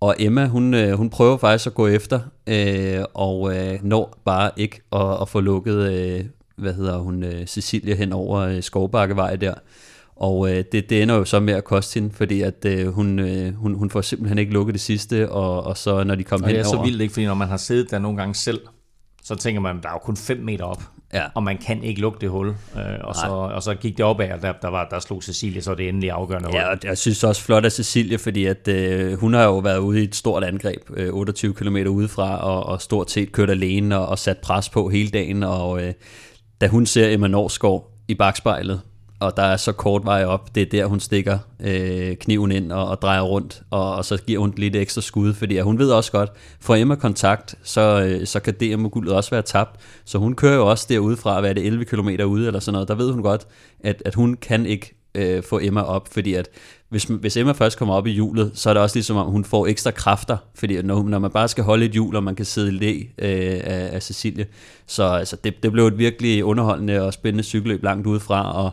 og 0.00 0.14
Emma, 0.18 0.46
hun, 0.46 0.74
øh, 0.74 0.92
hun 0.92 1.10
prøver 1.10 1.36
faktisk 1.36 1.66
at 1.66 1.74
gå 1.74 1.86
efter, 1.86 2.20
øh, 2.46 3.04
og 3.14 3.56
øh, 3.56 3.78
når 3.82 4.22
bare 4.24 4.50
ikke 4.56 4.80
at, 4.92 5.20
at 5.20 5.28
få 5.28 5.40
lukket, 5.40 5.92
øh, 5.92 6.24
hvad 6.56 6.74
hedder 6.74 6.98
hun, 6.98 7.22
øh, 7.22 7.46
Cecilie 7.46 7.94
hen 7.94 8.12
over 8.12 8.38
øh, 8.40 8.62
Skovbakkevej 8.62 9.36
der, 9.36 9.54
og 10.16 10.50
øh, 10.50 10.64
det, 10.72 10.90
det 10.90 11.02
ender 11.02 11.14
jo 11.14 11.24
så 11.24 11.40
med 11.40 11.54
at 11.54 11.64
koste 11.64 12.00
hende, 12.00 12.14
fordi 12.14 12.42
at 12.42 12.64
øh, 12.66 12.88
hun, 12.88 13.18
øh, 13.18 13.54
hun, 13.54 13.74
hun 13.74 13.90
får 13.90 14.00
simpelthen 14.00 14.38
ikke 14.38 14.52
lukket 14.52 14.72
det 14.72 14.80
sidste, 14.80 15.30
og, 15.30 15.64
og 15.64 15.76
så 15.76 16.04
når 16.04 16.14
de 16.14 16.24
kommer 16.24 16.46
hen 16.46 16.56
Og 16.56 16.58
det 16.58 16.66
er 16.66 16.76
så 16.76 16.82
vildt 16.82 17.02
ikke, 17.02 17.12
fordi 17.12 17.26
når 17.26 17.34
man 17.34 17.48
har 17.48 17.56
siddet 17.56 17.90
der 17.90 17.98
nogle 17.98 18.18
gange 18.18 18.34
selv, 18.34 18.60
så 19.24 19.34
tænker 19.34 19.60
man, 19.60 19.82
der 19.82 19.88
er 19.88 19.92
jo 19.92 19.98
kun 19.98 20.16
5 20.16 20.38
meter 20.38 20.64
op, 20.64 20.82
ja. 21.12 21.22
og 21.34 21.42
man 21.42 21.58
kan 21.58 21.84
ikke 21.84 22.00
lukke 22.00 22.18
det 22.20 22.30
hul. 22.30 22.48
Øh, 22.48 22.54
og, 23.04 23.14
så, 23.14 23.26
og 23.26 23.62
så 23.62 23.74
gik 23.74 23.96
det 23.96 24.04
opad, 24.04 24.30
og 24.30 24.42
der, 24.42 24.52
der, 24.62 24.68
var, 24.68 24.88
der 24.88 24.98
slog 24.98 25.22
Cecilie 25.22 25.62
så 25.62 25.74
det 25.74 25.88
endelige 25.88 26.12
afgørende 26.12 26.48
hul. 26.48 26.56
Ja, 26.56 26.70
og 26.70 26.78
jeg 26.84 26.98
synes 26.98 27.24
også 27.24 27.42
flot 27.42 27.64
af 27.64 27.72
Cecilie, 27.72 28.18
fordi 28.18 28.44
at, 28.44 28.68
øh, 28.68 29.18
hun 29.18 29.34
har 29.34 29.44
jo 29.44 29.58
været 29.58 29.78
ude 29.78 30.00
i 30.00 30.04
et 30.04 30.14
stort 30.14 30.44
angreb, 30.44 30.82
øh, 30.96 31.14
28 31.14 31.54
km 31.54 31.76
udefra, 31.76 32.38
og, 32.38 32.66
og 32.66 32.82
stort 32.82 33.10
set 33.10 33.32
kørt 33.32 33.50
alene 33.50 33.98
og, 33.98 34.06
og 34.06 34.18
sat 34.18 34.38
pres 34.38 34.68
på 34.68 34.88
hele 34.88 35.10
dagen. 35.10 35.42
Og 35.42 35.82
øh, 35.82 35.92
da 36.60 36.68
hun 36.68 36.86
ser 36.86 37.08
Emma 37.08 37.28
Norsgaard 37.28 37.90
i 38.08 38.14
bagspejlet, 38.14 38.80
og 39.20 39.36
der 39.36 39.42
er 39.42 39.56
så 39.56 39.72
kort 39.72 40.04
vej 40.04 40.24
op, 40.24 40.54
det 40.54 40.60
er 40.60 40.66
der, 40.66 40.86
hun 40.86 41.00
stikker 41.00 41.38
øh, 41.60 42.16
kniven 42.16 42.52
ind 42.52 42.72
og, 42.72 42.88
og 42.88 43.02
drejer 43.02 43.20
rundt, 43.20 43.62
og, 43.70 43.94
og 43.94 44.04
så 44.04 44.22
giver 44.26 44.40
hun 44.40 44.54
lidt 44.56 44.76
ekstra 44.76 45.00
skud, 45.00 45.34
fordi 45.34 45.58
hun 45.58 45.78
ved 45.78 45.90
også 45.90 46.12
godt, 46.12 46.32
for 46.60 46.74
Emma 46.74 46.94
kontakt, 46.94 47.54
så, 47.62 48.02
øh, 48.02 48.26
så 48.26 48.40
kan 48.40 48.54
DM-guldet 48.54 49.14
også 49.14 49.30
være 49.30 49.42
tabt, 49.42 49.80
så 50.04 50.18
hun 50.18 50.34
kører 50.34 50.54
jo 50.54 50.66
også 50.70 50.86
derude 50.88 51.16
fra, 51.16 51.40
hvad 51.40 51.50
er 51.50 51.54
det, 51.54 51.66
11 51.66 51.84
km 51.84 52.08
ude 52.08 52.46
eller 52.46 52.60
sådan 52.60 52.72
noget, 52.72 52.88
der 52.88 52.94
ved 52.94 53.12
hun 53.12 53.22
godt, 53.22 53.46
at, 53.80 54.02
at 54.04 54.14
hun 54.14 54.34
kan 54.34 54.66
ikke 54.66 54.94
øh, 55.14 55.42
få 55.42 55.58
Emma 55.62 55.82
op, 55.82 56.08
fordi 56.12 56.34
at 56.34 56.48
hvis, 56.94 57.04
hvis 57.04 57.36
Emma 57.36 57.52
først 57.52 57.78
kommer 57.78 57.94
op 57.94 58.06
i 58.06 58.10
hjulet, 58.10 58.50
så 58.54 58.70
er 58.70 58.74
det 58.74 58.82
også 58.82 58.96
ligesom 58.96 59.16
om, 59.16 59.26
hun 59.26 59.44
får 59.44 59.66
ekstra 59.66 59.90
kræfter, 59.90 60.36
fordi 60.54 60.82
når, 60.82 61.02
når 61.02 61.18
man 61.18 61.30
bare 61.30 61.48
skal 61.48 61.64
holde 61.64 61.84
et 61.84 61.90
hjul, 61.92 62.16
og 62.16 62.22
man 62.22 62.34
kan 62.34 62.44
sidde 62.44 62.68
i 62.68 62.70
læ 62.70 62.98
øh, 63.18 63.60
af, 63.64 63.90
af 63.92 64.02
Cecilie, 64.02 64.46
så 64.86 65.04
altså, 65.04 65.36
det, 65.44 65.62
det 65.62 65.72
blev 65.72 65.86
et 65.86 65.98
virkelig 65.98 66.44
underholdende 66.44 67.02
og 67.02 67.12
spændende 67.12 67.44
cykelløb 67.44 67.82
langt 67.82 68.06
udefra, 68.06 68.64
og 68.64 68.70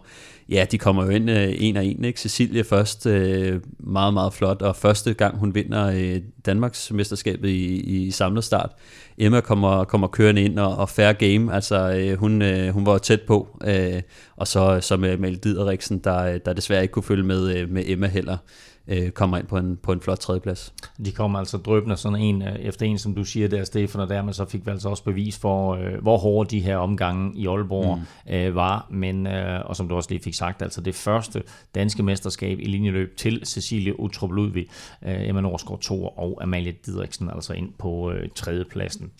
ja, 0.51 0.65
de 0.71 0.77
kommer 0.77 1.03
jo 1.03 1.09
ind 1.09 1.29
øh, 1.29 1.53
en 1.57 1.77
og 1.77 1.85
en. 1.85 2.05
Ikke? 2.05 2.19
Cecilie 2.19 2.63
først 2.63 3.05
øh, 3.05 3.61
meget, 3.79 4.13
meget 4.13 4.33
flot, 4.33 4.61
og 4.61 4.75
første 4.75 5.13
gang 5.13 5.37
hun 5.37 5.55
vinder 5.55 5.87
øh, 5.87 6.21
Danmarks 6.45 6.91
mesterskabet 6.91 7.49
i, 7.49 7.75
i 7.75 8.11
samlet 8.11 8.43
start. 8.43 8.71
Emma 9.17 9.41
kommer, 9.41 9.83
kommer 9.83 10.07
kørende 10.07 10.41
ind 10.41 10.59
og, 10.59 10.77
og 10.77 10.89
fair 10.89 11.13
game, 11.13 11.53
altså 11.53 11.93
øh, 11.93 12.17
hun, 12.17 12.41
øh, 12.41 12.69
hun 12.69 12.85
var 12.85 12.97
tæt 12.97 13.21
på, 13.21 13.59
øh, 13.67 14.01
og 14.35 14.47
så, 14.47 14.79
så 14.81 14.97
med 14.97 15.17
Mel 15.17 15.37
Dideriksen, 15.37 15.99
der, 15.99 16.23
øh, 16.23 16.39
der 16.45 16.53
desværre 16.53 16.81
ikke 16.81 16.91
kunne 16.91 17.03
følge 17.03 17.23
med, 17.23 17.55
øh, 17.57 17.69
med 17.69 17.83
Emma 17.85 18.07
heller 18.07 18.37
øh, 18.91 19.11
kommer 19.11 19.37
ind 19.37 19.47
på 19.47 19.57
en, 19.57 19.77
på 19.77 19.91
en 19.91 20.01
flot 20.01 20.17
tredjeplads. 20.17 20.73
De 21.05 21.11
kommer 21.11 21.39
altså 21.39 21.57
drøbende 21.57 21.97
sådan 21.97 22.19
en 22.19 22.41
øh, 22.41 22.55
efter 22.55 22.85
en, 22.85 22.97
som 22.97 23.15
du 23.15 23.23
siger 23.23 23.47
der, 23.47 23.63
Stefan, 23.63 24.01
og 24.01 24.09
dermed 24.09 24.33
så 24.33 24.45
fik 24.45 24.65
vi 24.65 24.71
altså 24.71 24.89
også 24.89 25.03
bevis 25.03 25.37
for, 25.37 25.75
øh, 25.75 26.01
hvor 26.01 26.17
hårde 26.17 26.49
de 26.49 26.59
her 26.59 26.77
omgange 26.77 27.31
i 27.35 27.47
Aalborg 27.47 27.97
mm. 27.97 28.33
øh, 28.33 28.55
var. 28.55 28.87
Men, 28.89 29.27
øh, 29.27 29.61
og 29.65 29.75
som 29.75 29.87
du 29.89 29.95
også 29.95 30.09
lige 30.09 30.23
fik 30.23 30.33
sagt, 30.33 30.61
altså 30.61 30.81
det 30.81 30.95
første 30.95 31.43
danske 31.75 32.03
mesterskab 32.03 32.59
i 32.59 32.65
linjeløb 32.65 33.17
til 33.17 33.41
Cecilie 33.45 33.99
Utrup 33.99 34.31
Ludvig, 34.31 34.67
øh, 35.05 35.29
Emma 35.29 35.41
Norsgaard 35.41 35.79
2 35.79 36.07
og 36.07 36.39
Amalie 36.43 36.75
Didriksen 36.85 37.29
altså 37.29 37.53
ind 37.53 37.73
på 37.79 38.11
øh, 38.11 38.29
tredjepladsen. 38.35 39.11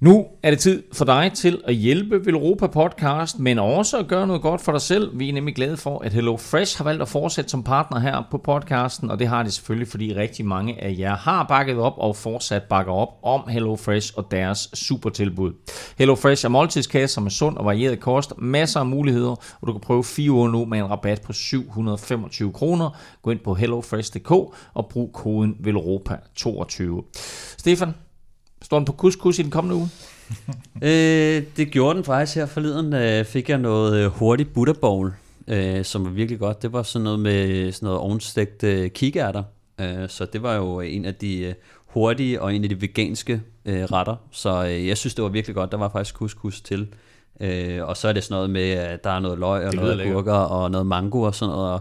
Nu 0.00 0.26
er 0.42 0.50
det 0.50 0.58
tid 0.58 0.82
for 0.92 1.04
dig 1.04 1.30
til 1.34 1.60
at 1.64 1.74
hjælpe 1.74 2.26
Velropa 2.26 2.66
Podcast, 2.66 3.38
men 3.38 3.58
også 3.58 3.98
at 3.98 4.08
gøre 4.08 4.26
noget 4.26 4.42
godt 4.42 4.60
for 4.60 4.72
dig 4.72 4.80
selv. 4.80 5.18
Vi 5.18 5.28
er 5.28 5.32
nemlig 5.32 5.54
glade 5.54 5.76
for, 5.76 5.98
at 6.04 6.12
Hello 6.12 6.36
Fresh 6.36 6.78
har 6.78 6.84
valgt 6.84 7.02
at 7.02 7.08
fortsætte 7.08 7.50
som 7.50 7.62
partner 7.62 7.98
her 7.98 8.22
på 8.30 8.38
podcasten, 8.38 9.10
og 9.10 9.18
det 9.18 9.28
har 9.28 9.42
de 9.42 9.50
selvfølgelig, 9.50 9.88
fordi 9.88 10.14
rigtig 10.14 10.46
mange 10.46 10.82
af 10.84 10.94
jer 10.98 11.16
har 11.16 11.46
bakket 11.48 11.78
op 11.78 11.94
og 11.96 12.16
fortsat 12.16 12.62
bakker 12.62 12.92
op 12.92 13.08
om 13.22 13.48
Hello 13.48 13.76
Fresh 13.76 14.12
og 14.16 14.26
deres 14.30 14.70
super 14.74 15.10
tilbud. 15.10 15.52
Hello 15.98 16.14
Fresh 16.14 16.44
er 16.44 16.48
måltidskasser 16.48 17.20
med 17.20 17.30
sund 17.30 17.56
og 17.56 17.64
varieret 17.64 18.00
kost, 18.00 18.32
masser 18.38 18.80
af 18.80 18.86
muligheder, 18.86 19.36
og 19.60 19.66
du 19.66 19.72
kan 19.72 19.80
prøve 19.80 20.04
4 20.04 20.30
uger 20.30 20.48
nu 20.48 20.64
med 20.64 20.78
en 20.78 20.90
rabat 20.90 21.22
på 21.22 21.32
725 21.32 22.52
kroner. 22.52 22.96
Gå 23.22 23.30
ind 23.30 23.40
på 23.44 23.54
hellofresh.dk 23.54 24.30
og 24.74 24.88
brug 24.90 25.12
koden 25.12 25.56
VELROPA22. 25.66 27.10
Stefan, 27.58 27.94
Står 28.68 28.78
den 28.78 28.84
på 28.84 28.92
couscous 28.92 29.38
i 29.38 29.42
den 29.42 29.50
kommende 29.50 29.76
uge? 29.76 29.88
øh, 30.88 31.42
det 31.56 31.70
gjorde 31.70 31.96
den 31.96 32.04
faktisk 32.04 32.36
her 32.36 32.46
forleden. 32.46 32.92
Øh, 32.92 33.24
fik 33.24 33.48
jeg 33.48 33.58
noget 33.58 34.04
øh, 34.04 34.10
hurtigt 34.10 34.54
butterbowl, 34.54 35.12
øh, 35.46 35.84
som 35.84 36.04
var 36.04 36.10
virkelig 36.10 36.38
godt. 36.38 36.62
Det 36.62 36.72
var 36.72 36.82
sådan 36.82 37.04
noget 37.04 37.20
med 37.20 37.72
sådan 37.72 37.86
noget 37.86 38.00
ovenstegt 38.00 38.64
øh, 38.64 38.90
kikærter. 38.90 39.42
Øh, 39.80 40.08
så 40.08 40.26
det 40.32 40.42
var 40.42 40.54
jo 40.54 40.80
en 40.80 41.04
af 41.04 41.14
de 41.14 41.38
øh, 41.38 41.54
hurtige 41.86 42.42
og 42.42 42.54
en 42.54 42.64
af 42.64 42.68
de 42.68 42.80
veganske 42.80 43.42
øh, 43.64 43.84
retter. 43.84 44.16
Så 44.30 44.66
øh, 44.66 44.86
jeg 44.86 44.96
synes, 44.96 45.14
det 45.14 45.24
var 45.24 45.30
virkelig 45.30 45.54
godt. 45.54 45.72
Der 45.72 45.78
var 45.78 45.88
faktisk 45.88 46.14
couscous 46.14 46.60
til. 46.60 46.88
Øh, 47.40 47.84
og 47.84 47.96
så 47.96 48.08
er 48.08 48.12
det 48.12 48.24
sådan 48.24 48.34
noget 48.34 48.50
med, 48.50 48.70
at 48.70 49.04
der 49.04 49.10
er 49.10 49.20
noget 49.20 49.38
løg 49.38 49.66
og 49.66 49.74
noget 49.74 50.12
gurker 50.12 50.32
og 50.32 50.70
noget 50.70 50.86
mango 50.86 51.22
og 51.22 51.34
sådan 51.34 51.54
noget. 51.54 51.72
Og 51.72 51.80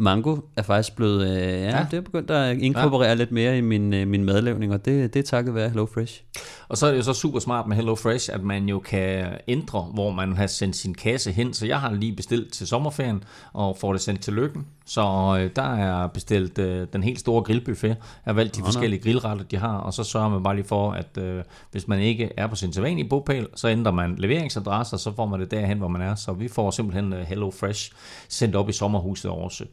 mango 0.00 0.36
er 0.56 0.62
faktisk 0.62 0.96
blevet, 0.96 1.28
øh, 1.28 1.38
ja, 1.38 1.78
ja, 1.78 1.86
det 1.90 1.96
er 1.96 2.00
begyndt 2.00 2.30
at 2.30 2.58
inkorporere 2.58 3.08
ja. 3.08 3.14
lidt 3.14 3.32
mere 3.32 3.58
i 3.58 3.60
min, 3.60 3.94
øh, 3.94 4.08
min 4.08 4.24
madlavning, 4.24 4.72
og 4.72 4.84
det, 4.84 5.14
det 5.14 5.20
er 5.20 5.24
takket 5.24 5.54
være 5.54 5.68
Hello 5.68 5.86
Fresh. 5.86 6.22
Og 6.68 6.78
så 6.78 6.86
er 6.86 6.90
det 6.90 6.98
jo 6.98 7.02
så 7.02 7.12
super 7.12 7.38
smart 7.38 7.66
med 7.66 7.76
Hello 7.76 7.94
Fresh, 7.94 8.30
at 8.32 8.42
man 8.42 8.68
jo 8.68 8.78
kan 8.78 9.26
ændre, 9.48 9.80
hvor 9.94 10.10
man 10.10 10.36
har 10.36 10.46
sendt 10.46 10.76
sin 10.76 10.94
kasse 10.94 11.32
hen. 11.32 11.54
Så 11.54 11.66
jeg 11.66 11.80
har 11.80 11.92
lige 11.92 12.16
bestilt 12.16 12.52
til 12.52 12.66
sommerferien, 12.66 13.24
og 13.52 13.76
får 13.80 13.92
det 13.92 14.02
sendt 14.02 14.20
til 14.20 14.32
lykken. 14.32 14.66
Så 14.90 15.36
øh, 15.40 15.50
der 15.56 15.74
er 15.74 16.06
bestilt 16.06 16.58
øh, 16.58 16.86
den 16.92 17.02
helt 17.02 17.20
store 17.20 17.42
grillbuffet. 17.42 17.88
Jeg 17.88 17.96
har 18.24 18.32
valgt 18.32 18.56
de 18.56 18.60
oh, 18.60 18.64
forskellige 18.64 19.02
grillretter, 19.02 19.44
de 19.44 19.56
har, 19.56 19.76
og 19.76 19.94
så 19.94 20.04
sørger 20.04 20.28
man 20.28 20.42
bare 20.42 20.54
lige 20.54 20.64
for, 20.64 20.92
at 20.92 21.18
øh, 21.18 21.42
hvis 21.70 21.88
man 21.88 22.00
ikke 22.00 22.30
er 22.36 22.46
på 22.46 22.56
sin 22.56 22.72
sædvanlige 22.72 23.08
bogpæl, 23.08 23.46
så 23.54 23.68
ændrer 23.68 23.92
man 23.92 24.14
leveringsadresse, 24.18 24.96
og 24.96 25.00
så 25.00 25.12
får 25.16 25.26
man 25.26 25.40
det 25.40 25.50
derhen, 25.50 25.78
hvor 25.78 25.88
man 25.88 26.02
er. 26.02 26.14
Så 26.14 26.32
vi 26.32 26.48
får 26.48 26.70
simpelthen 26.70 27.12
øh, 27.12 27.20
Hello 27.20 27.50
Fresh 27.50 27.92
sendt 28.28 28.56
op 28.56 28.68
i 28.68 28.72
sommerhuset 28.72 29.30
også. 29.30 29.64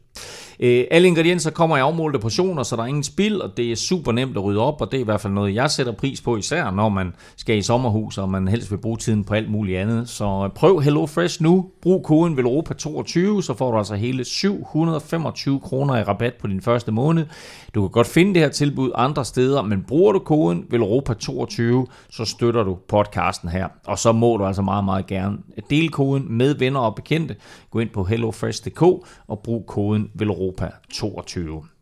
Øh, 0.59 0.85
alle 0.91 1.07
ingredienser 1.07 1.51
kommer 1.51 1.77
i 1.77 1.79
afmålte 1.79 2.19
portioner, 2.19 2.63
så 2.63 2.75
der 2.75 2.83
er 2.83 2.87
ingen 2.87 3.03
spild, 3.03 3.35
og 3.35 3.57
det 3.57 3.71
er 3.71 3.75
super 3.75 4.11
nemt 4.11 4.37
at 4.37 4.43
rydde 4.43 4.59
op, 4.59 4.81
og 4.81 4.91
det 4.91 4.97
er 4.97 5.01
i 5.01 5.05
hvert 5.05 5.21
fald 5.21 5.33
noget, 5.33 5.55
jeg 5.55 5.71
sætter 5.71 5.93
pris 5.93 6.21
på, 6.21 6.37
især 6.37 6.71
når 6.71 6.89
man 6.89 7.13
skal 7.37 7.57
i 7.57 7.61
sommerhus, 7.61 8.17
og 8.17 8.29
man 8.29 8.47
helst 8.47 8.71
vil 8.71 8.77
bruge 8.77 8.97
tiden 8.97 9.23
på 9.23 9.33
alt 9.33 9.51
muligt 9.51 9.79
andet. 9.79 10.09
Så 10.09 10.49
prøv 10.55 10.79
Hello 10.79 11.05
Fresh 11.05 11.43
nu. 11.43 11.71
Brug 11.81 12.03
koden 12.03 12.39
VELOROPA22, 12.39 13.41
så 13.41 13.53
får 13.57 13.71
du 13.71 13.77
altså 13.77 13.95
hele 13.95 14.25
25 15.07 15.59
kroner 15.59 15.97
i 15.97 16.03
rabat 16.03 16.33
på 16.33 16.47
din 16.47 16.61
første 16.61 16.91
måned. 16.91 17.25
Du 17.75 17.81
kan 17.81 17.89
godt 17.89 18.07
finde 18.07 18.33
det 18.33 18.41
her 18.41 18.49
tilbud 18.49 18.91
andre 18.95 19.25
steder, 19.25 19.61
men 19.61 19.83
bruger 19.83 20.11
du 20.11 20.19
koden 20.19 20.65
VELROPA22, 20.73 21.85
så 22.09 22.25
støtter 22.25 22.63
du 22.63 22.77
podcasten 22.87 23.49
her. 23.49 23.67
Og 23.85 23.99
så 23.99 24.11
må 24.11 24.37
du 24.37 24.45
altså 24.45 24.61
meget, 24.61 24.85
meget 24.85 25.07
gerne 25.07 25.37
dele 25.69 25.89
koden 25.89 26.37
med 26.37 26.55
venner 26.55 26.79
og 26.79 26.95
bekendte. 26.95 27.35
Gå 27.71 27.79
ind 27.79 27.89
på 27.89 28.03
hellofresh.dk 28.03 28.81
og 29.27 29.39
brug 29.43 29.65
koden 29.67 30.11
VELROPA22. 30.21 31.76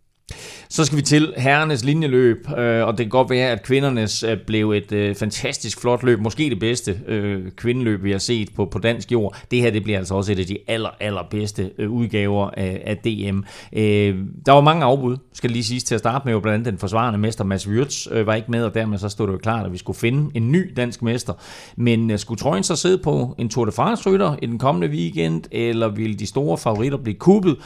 Så 0.70 0.86
skal 0.86 0.98
vi 0.98 1.02
til 1.02 1.34
herrenes 1.38 1.84
linjeløb, 1.84 2.48
øh, 2.58 2.88
og 2.88 2.98
det 2.98 3.06
kan 3.06 3.10
godt 3.10 3.30
være, 3.30 3.50
at 3.50 3.64
kvindernes 3.64 4.24
øh, 4.24 4.38
blev 4.48 4.72
et 4.72 4.92
øh, 4.92 5.16
fantastisk 5.16 5.82
flot 5.82 6.04
løb. 6.04 6.20
Måske 6.20 6.50
det 6.50 6.60
bedste 6.60 7.00
øh, 7.08 7.52
kvindeløb, 7.52 8.04
vi 8.04 8.12
har 8.12 8.18
set 8.18 8.50
på, 8.56 8.66
på 8.66 8.80
dansk 8.80 9.12
jord. 9.12 9.38
Det 9.52 9.62
her 9.62 9.72
det 9.72 9.84
bliver 9.84 9.98
altså 9.98 10.16
også 10.16 10.32
et 10.32 10.40
af 10.40 10.46
de 10.46 10.58
aller, 10.68 10.90
aller 11.00 11.22
bedste 11.32 11.72
øh, 11.78 11.92
udgaver 11.92 12.50
af, 12.50 12.82
af 12.86 12.98
DM. 12.98 13.40
Øh, 13.74 14.16
der 14.46 14.52
var 14.52 14.62
mange 14.62 14.86
afbud, 14.86 15.18
skal 15.34 15.52
lige 15.52 15.64
sige 15.64 15.80
til 15.80 15.96
at 15.96 16.00
starte 16.00 16.26
med. 16.26 16.34
Jo 16.34 16.40
blandt 16.40 16.56
andet 16.56 16.72
den 16.72 16.80
forsvarende 16.80 17.20
mester 17.20 17.44
Mads 17.44 17.68
Wirtz 17.68 18.08
var 18.12 18.36
ikke 18.36 18.52
med, 18.52 18.64
og 18.64 18.74
dermed 18.74 18.98
så 18.98 19.10
stod 19.10 19.28
det 19.28 19.34
jo 19.34 19.38
klart, 19.38 19.66
at 19.66 19.72
vi 19.72 19.78
skulle 19.78 20.00
finde 20.00 20.32
en 20.34 20.52
ny 20.52 20.74
dansk 20.78 21.02
mester. 21.02 21.34
Men 21.78 22.18
skulle 22.18 22.40
trøjen 22.40 22.64
så 22.64 22.76
sidde 22.76 22.98
på 22.98 23.36
en 23.38 23.50
Tour 23.50 23.66
de 23.66 23.72
France-rytter 23.72 24.36
i 24.42 24.46
den 24.46 24.58
kommende 24.58 24.88
weekend, 24.88 25.44
eller 25.52 25.88
ville 25.88 26.16
de 26.16 26.28
store 26.28 26.58
favoritter 26.58 26.98
blive 26.98 27.16
kuppet? 27.16 27.58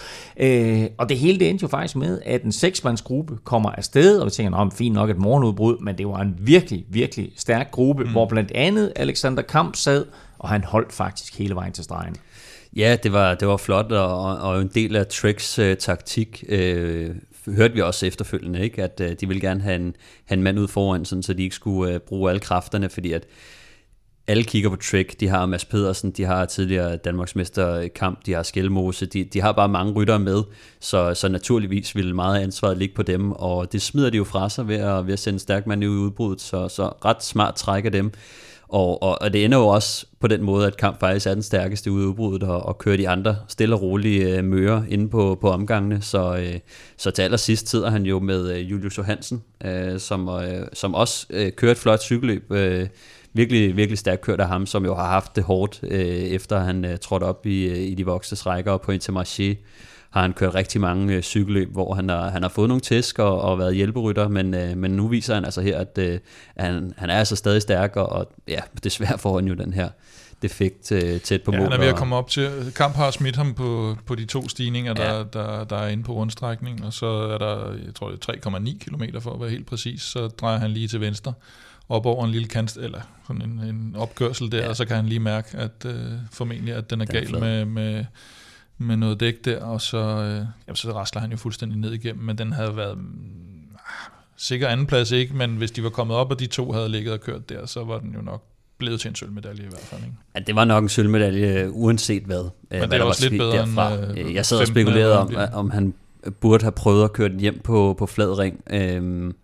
Og 0.97 1.09
det 1.09 1.17
hele 1.17 1.39
det 1.39 1.49
endte 1.49 1.63
jo 1.63 1.67
faktisk 1.67 1.95
med, 1.95 2.19
at 2.25 2.48
en 2.49 2.53
seksmands 2.53 2.99
hans 2.99 3.07
gruppe 3.07 3.37
kommer 3.43 3.69
afsted, 3.69 4.19
og 4.19 4.25
vi 4.25 4.31
tænker, 4.31 4.57
om 4.57 4.71
fint 4.71 4.95
nok 4.95 5.09
et 5.09 5.17
morgenudbrud, 5.17 5.77
men 5.81 5.97
det 5.97 6.07
var 6.07 6.21
en 6.21 6.35
virkelig, 6.39 6.85
virkelig 6.89 7.31
stærk 7.35 7.71
gruppe, 7.71 8.03
mm. 8.03 8.11
hvor 8.11 8.25
blandt 8.25 8.51
andet 8.51 8.93
Alexander 8.95 9.43
Kamp 9.43 9.75
sad, 9.75 10.05
og 10.39 10.49
han 10.49 10.63
holdt 10.63 10.93
faktisk 10.93 11.37
hele 11.37 11.55
vejen 11.55 11.73
til 11.73 11.83
stregen. 11.83 12.15
Ja, 12.75 12.97
det 13.03 13.13
var, 13.13 13.35
det 13.35 13.47
var 13.47 13.57
flot, 13.57 13.91
og, 13.91 14.37
og 14.37 14.61
en 14.61 14.67
del 14.67 14.95
af 14.95 15.07
Tricks 15.07 15.59
øh, 15.59 15.77
taktik 15.77 16.43
øh, 16.49 17.15
hørte 17.45 17.73
vi 17.73 17.81
også 17.81 18.05
efterfølgende, 18.05 18.59
ikke? 18.59 18.83
at 18.83 19.01
øh, 19.01 19.15
de 19.21 19.27
ville 19.27 19.41
gerne 19.41 19.61
have 19.61 19.75
en, 19.75 19.95
have 20.25 20.37
en 20.37 20.43
mand 20.43 20.59
ud 20.59 20.67
foran, 20.67 21.05
sådan, 21.05 21.23
så 21.23 21.33
de 21.33 21.43
ikke 21.43 21.55
skulle 21.55 21.93
øh, 21.93 21.99
bruge 21.99 22.29
alle 22.29 22.39
kræfterne, 22.39 22.89
fordi 22.89 23.11
at 23.11 23.25
alle 24.29 24.43
kigger 24.43 24.69
på 24.69 24.75
Trick. 24.75 25.19
De 25.19 25.27
har 25.27 25.45
Mads 25.45 25.65
Pedersen, 25.65 26.11
de 26.11 26.23
har 26.23 26.45
tidligere 26.45 26.97
Danmarksmester 26.97 27.87
Kamp, 27.87 28.25
de 28.25 28.33
har 28.33 28.43
Skelmose, 28.43 29.05
de, 29.05 29.23
de 29.23 29.41
har 29.41 29.51
bare 29.51 29.69
mange 29.69 29.93
ryttere 29.93 30.19
med, 30.19 30.43
så, 30.79 31.13
så 31.13 31.27
naturligvis 31.29 31.95
ville 31.95 32.15
meget 32.15 32.41
ansvaret 32.41 32.77
ligge 32.77 32.95
på 32.95 33.03
dem, 33.03 33.31
og 33.31 33.71
det 33.71 33.81
smider 33.81 34.09
de 34.09 34.17
jo 34.17 34.23
fra 34.23 34.49
sig 34.49 34.67
ved 34.67 34.75
at, 34.75 35.05
ved 35.05 35.13
at 35.13 35.19
sende 35.19 35.39
stærk 35.39 35.67
mand 35.67 35.83
i 35.83 35.87
udbruddet, 35.87 36.41
så, 36.41 36.67
så 36.67 36.83
ret 37.05 37.23
smart 37.23 37.55
trækker 37.55 37.89
dem. 37.89 38.11
Og, 38.67 39.03
og, 39.03 39.21
og 39.21 39.33
det 39.33 39.45
ender 39.45 39.57
jo 39.57 39.67
også 39.67 40.05
på 40.19 40.27
den 40.27 40.43
måde, 40.43 40.67
at 40.67 40.77
Kamp 40.77 40.99
faktisk 40.99 41.27
er 41.27 41.33
den 41.33 41.43
stærkeste 41.43 41.91
ude 41.91 42.03
i 42.03 42.07
udbruddet, 42.07 42.49
og, 42.49 42.65
og 42.65 42.77
kører 42.77 42.97
de 42.97 43.09
andre 43.09 43.35
stille 43.47 43.75
og 43.75 43.81
rolige 43.81 44.37
øh, 44.37 44.43
mører 44.43 44.83
inde 44.89 45.09
på, 45.09 45.37
på 45.41 45.49
omgangene. 45.49 46.01
Så, 46.01 46.37
øh, 46.37 46.59
så 46.97 47.11
til 47.11 47.21
allersidst 47.21 47.69
sidder 47.69 47.89
han 47.89 48.05
jo 48.05 48.19
med 48.19 48.51
øh, 48.55 48.71
Julius 48.71 48.97
Johansen, 48.97 49.43
øh, 49.65 49.99
som, 49.99 50.29
øh, 50.29 50.67
som 50.73 50.95
også 50.95 51.27
øh, 51.29 51.51
kører 51.51 51.71
et 51.71 51.77
flot 51.77 52.01
cykelløb. 52.01 52.51
Øh, 52.51 52.87
virkelig, 53.33 53.77
virkelig 53.77 53.97
stærkt 53.97 54.21
kørt 54.21 54.39
af 54.39 54.47
ham, 54.47 54.65
som 54.65 54.85
jo 54.85 54.95
har 54.95 55.07
haft 55.09 55.35
det 55.35 55.43
hårdt, 55.43 55.79
øh, 55.83 55.99
efter 55.99 56.59
han 56.59 56.85
øh, 56.85 56.97
trådte 56.97 57.23
op 57.23 57.45
i, 57.45 57.63
øh, 57.63 57.77
i 57.77 57.93
de 57.93 58.05
voksne 58.05 58.51
rækker 58.51 58.71
og 58.71 58.81
på 58.81 58.91
Intermarché 58.91 59.55
har 60.09 60.21
han 60.21 60.33
kørt 60.33 60.55
rigtig 60.55 60.81
mange 60.81 61.15
øh, 61.15 61.21
cykelløb, 61.21 61.71
hvor 61.71 61.93
han 61.93 62.09
har, 62.09 62.29
han 62.29 62.41
har 62.41 62.49
fået 62.49 62.67
nogle 62.67 62.81
tæsk 62.81 63.19
og, 63.19 63.41
og 63.41 63.59
været 63.59 63.75
hjælperytter, 63.75 64.27
men, 64.27 64.53
øh, 64.53 64.77
men 64.77 64.91
nu 64.91 65.07
viser 65.07 65.33
han 65.33 65.45
altså 65.45 65.61
her, 65.61 65.77
at 65.77 65.97
øh, 65.97 66.19
han, 66.57 66.93
han 66.97 67.09
er 67.09 67.17
altså 67.17 67.35
stadig 67.35 67.61
stærk, 67.61 67.95
og, 67.95 68.09
og 68.09 68.31
ja, 68.47 68.59
desværre 68.83 69.17
får 69.17 69.35
han 69.35 69.47
jo 69.47 69.53
den 69.53 69.73
her 69.73 69.89
defekt 70.41 70.91
øh, 70.91 71.21
tæt 71.21 71.41
på 71.41 71.51
ja, 71.51 71.57
mål. 71.57 71.71
han 71.71 71.73
er 71.73 71.83
ved 71.83 71.87
at 71.87 71.95
komme 71.95 72.15
op 72.15 72.29
til. 72.29 72.71
Kamp 72.75 72.95
har 72.95 73.11
smidt 73.11 73.35
ham 73.35 73.53
på, 73.53 73.97
på 74.05 74.15
de 74.15 74.25
to 74.25 74.49
stigninger, 74.49 74.93
der, 74.93 75.13
ja. 75.13 75.23
der, 75.33 75.63
der 75.63 75.75
er 75.75 75.87
inde 75.87 76.03
på 76.03 76.13
rundstrækning, 76.13 76.85
og 76.85 76.93
så 76.93 77.05
er 77.05 77.37
der, 77.37 77.73
jeg 77.85 77.95
tror 77.95 78.09
det 78.09 78.27
er 78.27 78.49
3,9 78.49 78.77
km 78.77 79.03
for 79.19 79.33
at 79.33 79.41
være 79.41 79.49
helt 79.49 79.67
præcis, 79.67 80.01
så 80.01 80.27
drejer 80.27 80.59
han 80.59 80.71
lige 80.71 80.87
til 80.87 81.01
venstre 81.01 81.33
op 81.89 82.05
over 82.05 82.25
en 82.25 82.31
lille 82.31 82.47
kant, 82.47 82.77
eller 82.77 83.01
sådan 83.27 83.41
en, 83.41 83.59
en 83.59 83.95
opkørsel 83.97 84.51
der, 84.51 84.57
ja. 84.57 84.69
og 84.69 84.75
så 84.75 84.85
kan 84.85 84.95
han 84.95 85.05
lige 85.05 85.19
mærke, 85.19 85.57
at 85.57 85.85
øh, 85.85 86.11
formentlig, 86.31 86.73
at 86.73 86.89
den 86.89 87.01
er 87.01 87.05
den 87.05 87.13
gal 87.13 87.39
med, 87.39 87.65
med, 87.65 88.05
med 88.77 88.97
noget 88.97 89.19
dæk 89.19 89.45
der, 89.45 89.63
og 89.63 89.81
så, 89.81 89.97
øh, 89.97 90.45
jamen, 90.67 90.75
så 90.75 90.91
rasler 90.93 91.21
han 91.21 91.31
jo 91.31 91.37
fuldstændig 91.37 91.77
ned 91.77 91.91
igennem, 91.91 92.23
men 92.23 92.37
den 92.37 92.51
havde 92.51 92.77
været 92.77 92.97
mm, 92.97 93.07
sikker 94.37 94.67
anden 94.67 94.85
plads 94.85 95.11
ikke, 95.11 95.35
men 95.35 95.55
hvis 95.55 95.71
de 95.71 95.83
var 95.83 95.89
kommet 95.89 96.17
op, 96.17 96.31
og 96.31 96.39
de 96.39 96.45
to 96.45 96.71
havde 96.71 96.89
ligget 96.89 97.13
og 97.13 97.21
kørt 97.21 97.49
der, 97.49 97.65
så 97.65 97.83
var 97.83 97.99
den 97.99 98.13
jo 98.13 98.21
nok 98.21 98.43
blevet 98.77 98.99
til 98.99 99.09
en 99.09 99.15
sølvmedalje 99.15 99.63
i 99.63 99.67
hvert 99.69 99.81
fald. 99.81 100.01
Ikke? 100.01 100.15
Ja, 100.35 100.39
det 100.39 100.55
var 100.55 100.65
nok 100.65 100.83
en 100.83 100.89
sølvmedalje, 100.89 101.71
uanset 101.71 102.23
hvad. 102.23 102.43
Men 102.69 102.79
hvad 102.79 102.87
det 102.87 102.99
er 102.99 103.03
også 103.03 103.29
lidt 103.29 103.39
bedre 103.41 103.57
derfra. 103.57 103.93
end 103.93 104.19
øh, 104.19 104.33
Jeg 104.33 104.45
sad 104.45 104.59
og 104.59 104.67
spekulerede 104.67 105.19
om, 105.19 105.35
om 105.53 105.69
han 105.69 105.93
burde 106.39 106.63
have 106.63 106.71
prøvet 106.71 107.03
at 107.03 107.13
køre 107.13 107.29
den 107.29 107.39
hjem 107.39 107.59
på, 107.63 107.95
på 107.99 108.05
flad 108.05 108.39
ring. 108.39 108.63
Øhm, 108.69 109.35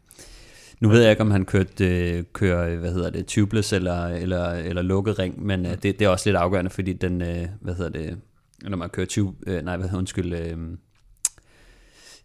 nu 0.79 0.89
ved 0.89 1.01
jeg 1.01 1.11
ikke, 1.11 1.21
om 1.21 1.31
han 1.31 1.45
kørte, 1.45 1.85
øh, 1.85 2.23
kører, 2.33 2.75
hvad 2.75 2.93
hedder 2.93 3.09
det, 3.09 3.25
tubeless 3.25 3.73
eller, 3.73 4.05
eller, 4.05 4.49
eller 4.49 4.81
lukket 4.81 5.19
ring, 5.19 5.45
men 5.45 5.65
øh, 5.65 5.71
det, 5.71 5.83
det 5.83 6.01
er 6.01 6.09
også 6.09 6.29
lidt 6.29 6.37
afgørende, 6.37 6.71
fordi 6.71 6.93
den, 6.93 7.21
øh, 7.21 7.47
hvad 7.61 7.75
hedder 7.75 7.91
det, 7.91 8.17
når 8.63 8.77
man 8.77 8.89
kører 8.89 9.07
tube, 9.07 9.37
øh, 9.47 9.65
nej, 9.65 9.77
hvad 9.77 9.87
hedder 9.87 9.99
undskyld, 9.99 10.33
øh, 10.33 10.57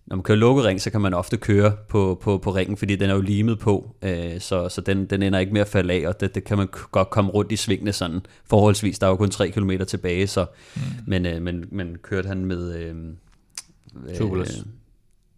når 0.07 0.17
man 0.17 0.23
kører 0.23 0.39
lukket 0.39 0.65
ring, 0.65 0.81
så 0.81 0.91
kan 0.91 1.01
man 1.01 1.15
ofte 1.15 1.37
køre 1.37 1.73
på, 1.89 2.19
på, 2.23 2.39
på 2.39 2.51
ringen, 2.51 2.77
fordi 2.77 2.97
den 2.97 3.11
er 3.11 3.15
jo 3.15 3.21
limet 3.21 3.59
på, 3.59 3.97
øh, 4.03 4.41
så, 4.41 4.69
så 4.69 4.81
den, 4.81 5.07
den 5.07 5.23
ender 5.23 5.39
ikke 5.39 5.53
med 5.53 5.61
at 5.61 5.69
falde 5.69 5.95
af, 5.95 6.09
og 6.09 6.21
det, 6.21 6.35
det 6.35 6.45
kan 6.45 6.59
man 6.59 6.69
godt 6.91 7.11
komme 7.11 7.31
rundt 7.31 7.53
i 7.53 7.57
svingene 7.57 7.93
sådan 7.93 8.21
forholdsvis. 8.45 8.99
Der 8.99 9.07
er 9.07 9.11
jo 9.11 9.17
kun 9.17 9.31
3 9.31 9.51
km 9.51 9.71
tilbage, 9.89 10.27
så, 10.27 10.47
mm. 10.77 10.81
men, 11.07 11.27
øh, 11.27 11.43
men, 11.43 11.65
men 11.71 11.97
kørte 12.03 12.29
han 12.29 12.45
med... 12.45 12.77
Øh, 12.77 12.95
Tubeless. 14.19 14.59
Øh, 14.59 14.67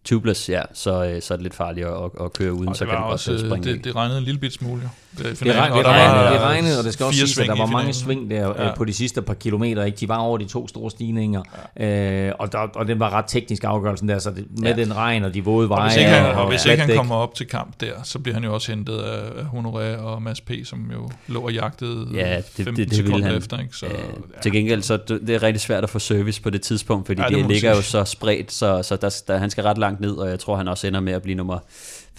tubeless, 0.04 0.48
ja, 0.48 0.62
så, 0.74 1.04
øh, 1.04 1.22
så 1.22 1.34
er 1.34 1.36
det 1.36 1.42
lidt 1.42 1.54
farligt 1.54 1.86
at, 1.86 1.92
at 2.24 2.32
køre 2.32 2.52
uden, 2.52 2.68
Og 2.68 2.76
så 2.76 2.84
kan 2.86 2.94
det 2.94 3.04
også, 3.04 3.30
godt 3.30 3.42
øh, 3.42 3.48
springe 3.48 3.72
det, 3.72 3.84
det 3.84 3.96
regnede 3.96 4.18
en 4.18 4.24
lille 4.24 4.40
bit 4.40 4.52
smule, 4.52 4.82
jo. 4.82 4.88
Det, 5.18 5.24
Det, 5.26 5.38
finalen, 5.38 5.62
regn, 5.62 5.72
og 5.72 5.78
det, 5.78 5.84
der 5.84 5.90
regnede, 5.92 6.32
det 6.34 6.40
regnede, 6.40 6.78
og 6.78 6.84
det 6.84 6.92
skal 6.92 7.06
også 7.06 7.18
siges, 7.18 7.38
at 7.38 7.46
der 7.46 7.56
var 7.56 7.66
mange 7.66 7.92
sving 7.92 8.30
der 8.30 8.64
ja. 8.64 8.74
På 8.74 8.84
de 8.84 8.92
sidste 8.92 9.22
par 9.22 9.34
kilometer. 9.34 9.84
Ikke? 9.84 9.96
De 9.96 10.08
var 10.08 10.16
over 10.18 10.38
de 10.38 10.44
to 10.44 10.68
store 10.68 10.90
stigninger, 10.90 11.42
ja. 11.80 12.26
øh, 12.28 12.32
og, 12.38 12.52
der, 12.52 12.58
og 12.58 12.86
det 12.86 13.00
var 13.00 13.10
ret 13.10 13.24
teknisk 13.28 13.64
afgørelsen 13.64 14.08
der, 14.08 14.18
så 14.18 14.30
det, 14.30 14.46
med 14.58 14.68
Ja. 14.76 14.82
den 14.84 14.96
regn 14.96 15.24
og 15.24 15.34
de 15.34 15.44
våde 15.44 15.68
veje. 15.68 15.80
Og 15.80 15.88
hvis 15.88 15.96
ikke 15.96 16.10
han, 16.10 16.34
og 16.34 16.42
og 16.42 16.48
hvis 16.50 16.64
ikke 16.66 16.82
han 16.82 16.96
kommer 16.96 17.14
op 17.14 17.34
til 17.34 17.46
kamp 17.46 17.80
der, 17.80 17.92
så 18.04 18.18
bliver 18.18 18.34
han 18.34 18.44
jo 18.44 18.54
også 18.54 18.72
hentet 18.72 18.98
af 18.98 19.42
Honoré 19.44 19.98
og 20.00 20.22
Mads 20.22 20.40
P., 20.40 20.50
som 20.64 20.90
jo 20.92 21.10
lå 21.28 21.40
og 21.40 21.52
jagtede 21.52 22.06
Ja, 22.14 22.36
det, 22.36 22.44
15 22.64 22.76
det, 22.76 22.88
det 22.88 22.96
sekunder 22.96 23.26
han. 23.26 23.36
efter. 23.36 23.58
Ikke? 23.58 23.76
Så, 23.76 23.86
øh, 23.86 23.92
ja. 23.92 24.40
Til 24.42 24.52
gengæld, 24.52 24.82
så 24.82 24.96
det, 25.08 25.30
er 25.30 25.42
rigtig 25.42 25.60
svært 25.60 25.84
at 25.84 25.90
få 25.90 25.98
service 25.98 26.42
på 26.42 26.50
det 26.50 26.62
tidspunkt, 26.62 27.06
fordi 27.06 27.20
Ja, 27.22 27.28
det 27.28 27.36
det, 27.36 27.46
ligger 27.46 27.76
jo 27.76 27.82
så 27.82 28.04
spredt, 28.04 28.52
så, 28.52 28.82
så 28.82 28.96
der, 28.96 29.22
der, 29.28 29.38
han 29.38 29.50
skal 29.50 29.64
ret 29.64 29.78
langt 29.78 29.91
ned, 30.00 30.12
og 30.12 30.28
jeg 30.28 30.40
tror, 30.40 30.56
han 30.56 30.68
også 30.68 30.86
ender 30.86 31.00
med 31.00 31.12
at 31.12 31.22
blive 31.22 31.36
nummer 31.36 31.58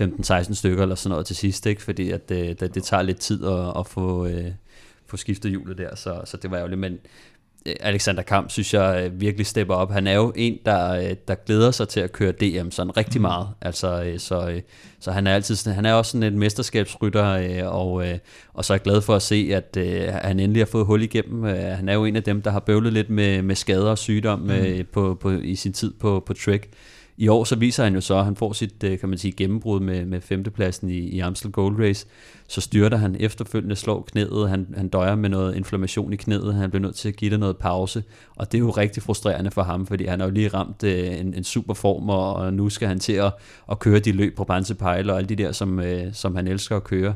15-16 0.02 0.54
stykker 0.54 0.84
eller 0.84 0.96
sådan 0.96 1.10
noget 1.10 1.26
til 1.26 1.36
sidst, 1.36 1.66
ikke? 1.66 1.82
fordi 1.82 2.12
at, 2.12 2.30
det, 2.30 2.60
det, 2.60 2.76
det 2.76 2.84
tager 2.84 3.04
lidt 3.04 3.20
tid 3.20 3.46
at, 3.46 3.74
at 3.80 3.88
få, 3.88 4.26
øh, 4.26 4.52
få 5.08 5.18
skiftet 5.18 5.52
hjulet 5.52 5.78
der, 5.78 5.96
så, 5.96 6.22
så 6.26 6.38
det 6.38 6.52
var 6.52 6.60
jo 6.60 6.68
lidt, 6.68 6.80
men 6.80 6.98
øh, 7.66 7.76
Alexander 7.80 8.24
Kamp 8.24 8.52
synes 8.52 8.74
jeg 8.74 9.04
øh, 9.06 9.22
virkelig 9.22 9.46
stepper 9.46 9.76
op. 9.76 9.92
Han 9.92 10.08
er 10.08 10.14
jo 10.14 10.34
en, 10.36 10.58
der, 10.66 10.92
øh, 10.92 11.16
der 11.28 11.36
glæder 11.36 11.72
sig 11.72 11.88
til 11.88 12.00
at 12.00 12.12
køre 12.12 12.32
DM 12.32 12.70
sådan 12.70 12.98
rigtig 12.98 13.22
meget. 13.22 13.48
Altså, 13.62 14.04
øh, 14.04 14.20
så, 14.20 14.50
øh, 14.50 14.62
så 15.00 15.12
han 15.12 15.28
er 15.28 15.36
altid 15.36 15.56
sådan, 15.56 15.76
han 15.76 15.86
er 15.86 15.94
også 15.94 16.12
sådan 16.12 16.34
en 16.34 16.40
mesterskabsrytter, 16.40 17.26
øh, 17.26 17.76
og, 17.76 18.08
øh, 18.08 18.18
og 18.54 18.66
så 18.66 18.74
er 18.74 18.76
jeg 18.76 18.82
glad 18.82 19.02
for 19.02 19.16
at 19.16 19.22
se, 19.22 19.50
at 19.54 19.78
øh, 19.78 20.04
han 20.14 20.40
endelig 20.40 20.62
har 20.62 20.66
fået 20.66 20.86
hul 20.86 21.02
igennem. 21.02 21.46
Øh, 21.46 21.56
Han 21.56 21.90
er 21.90 21.94
jo 21.94 22.06
en 22.06 22.16
af 22.16 22.24
dem, 22.24 22.42
der 22.42 22.52
har 22.52 22.60
bøvlet 22.60 22.94
lidt 22.94 23.10
med, 23.10 23.42
med 23.42 23.56
skader 23.56 23.90
og 23.90 23.98
sygdom 23.98 24.52
øh, 24.52 24.86
på, 24.86 25.18
på, 25.22 25.32
i 25.32 25.56
sin 25.56 25.74
tid 25.74 25.94
på, 26.00 26.24
på 26.26 26.34
Trek. 26.34 26.70
I 27.17 27.28
år 27.28 27.43
så 27.43 27.56
viser 27.56 27.84
han 27.84 27.95
jo 27.95 28.02
så, 28.02 28.17
at 28.17 28.26
han 28.26 28.36
får 28.36 28.54
sit, 28.54 28.84
øh, 28.84 28.99
kan 28.99 29.10
man 29.10 29.17
sige, 29.17 29.32
gennembrud 29.32 29.80
med, 29.80 30.06
med 30.06 30.21
femtepladsen 30.21 30.89
i, 30.89 30.97
i 30.97 31.19
Amstel 31.19 31.52
Gold 31.52 31.80
Race. 31.80 32.08
Så 32.47 32.62
styrter 32.62 32.97
han 32.97 33.15
efterfølgende, 33.19 33.76
slår 33.76 34.08
knæet, 34.12 34.49
han, 34.49 34.67
han 34.78 34.88
døjer 34.88 35.15
med 35.15 35.30
noget 35.30 35.56
inflammation 35.56 36.13
i 36.13 36.15
knæet, 36.15 36.56
han 36.56 36.69
bliver 36.69 36.82
nødt 36.82 36.95
til 36.95 37.10
at 37.10 37.15
give 37.15 37.32
det 37.32 37.39
noget 37.39 37.58
pause. 37.58 38.04
Og 38.36 38.52
det 38.52 38.58
er 38.58 38.60
jo 38.60 38.69
rigtig 38.69 39.04
frustrerende 39.04 39.52
for 39.52 39.63
ham, 39.63 39.88
fordi 39.88 40.06
han 40.06 40.19
har 40.19 40.28
jo 40.28 40.34
lige 40.34 40.47
ramt 40.47 40.84
øh, 40.84 41.19
en, 41.19 41.34
en 41.34 41.43
super 41.43 41.73
form, 41.73 42.10
og, 42.10 42.34
og 42.34 42.54
nu 42.54 42.69
skal 42.69 42.88
han 42.88 42.99
til 42.99 43.13
at, 43.13 43.34
at 43.71 43.80
køre 43.80 43.99
de 43.99 44.12
løb 44.12 44.36
på 44.36 44.43
Bransepejle 44.43 45.12
og 45.12 45.17
alle 45.17 45.30
de 45.30 45.36
der, 45.36 45.52
som, 45.52 45.80
øh, 45.80 46.13
som 46.13 46.36
han 46.36 46.47
elsker 46.47 46.76
at 46.76 46.84
køre. 46.84 47.13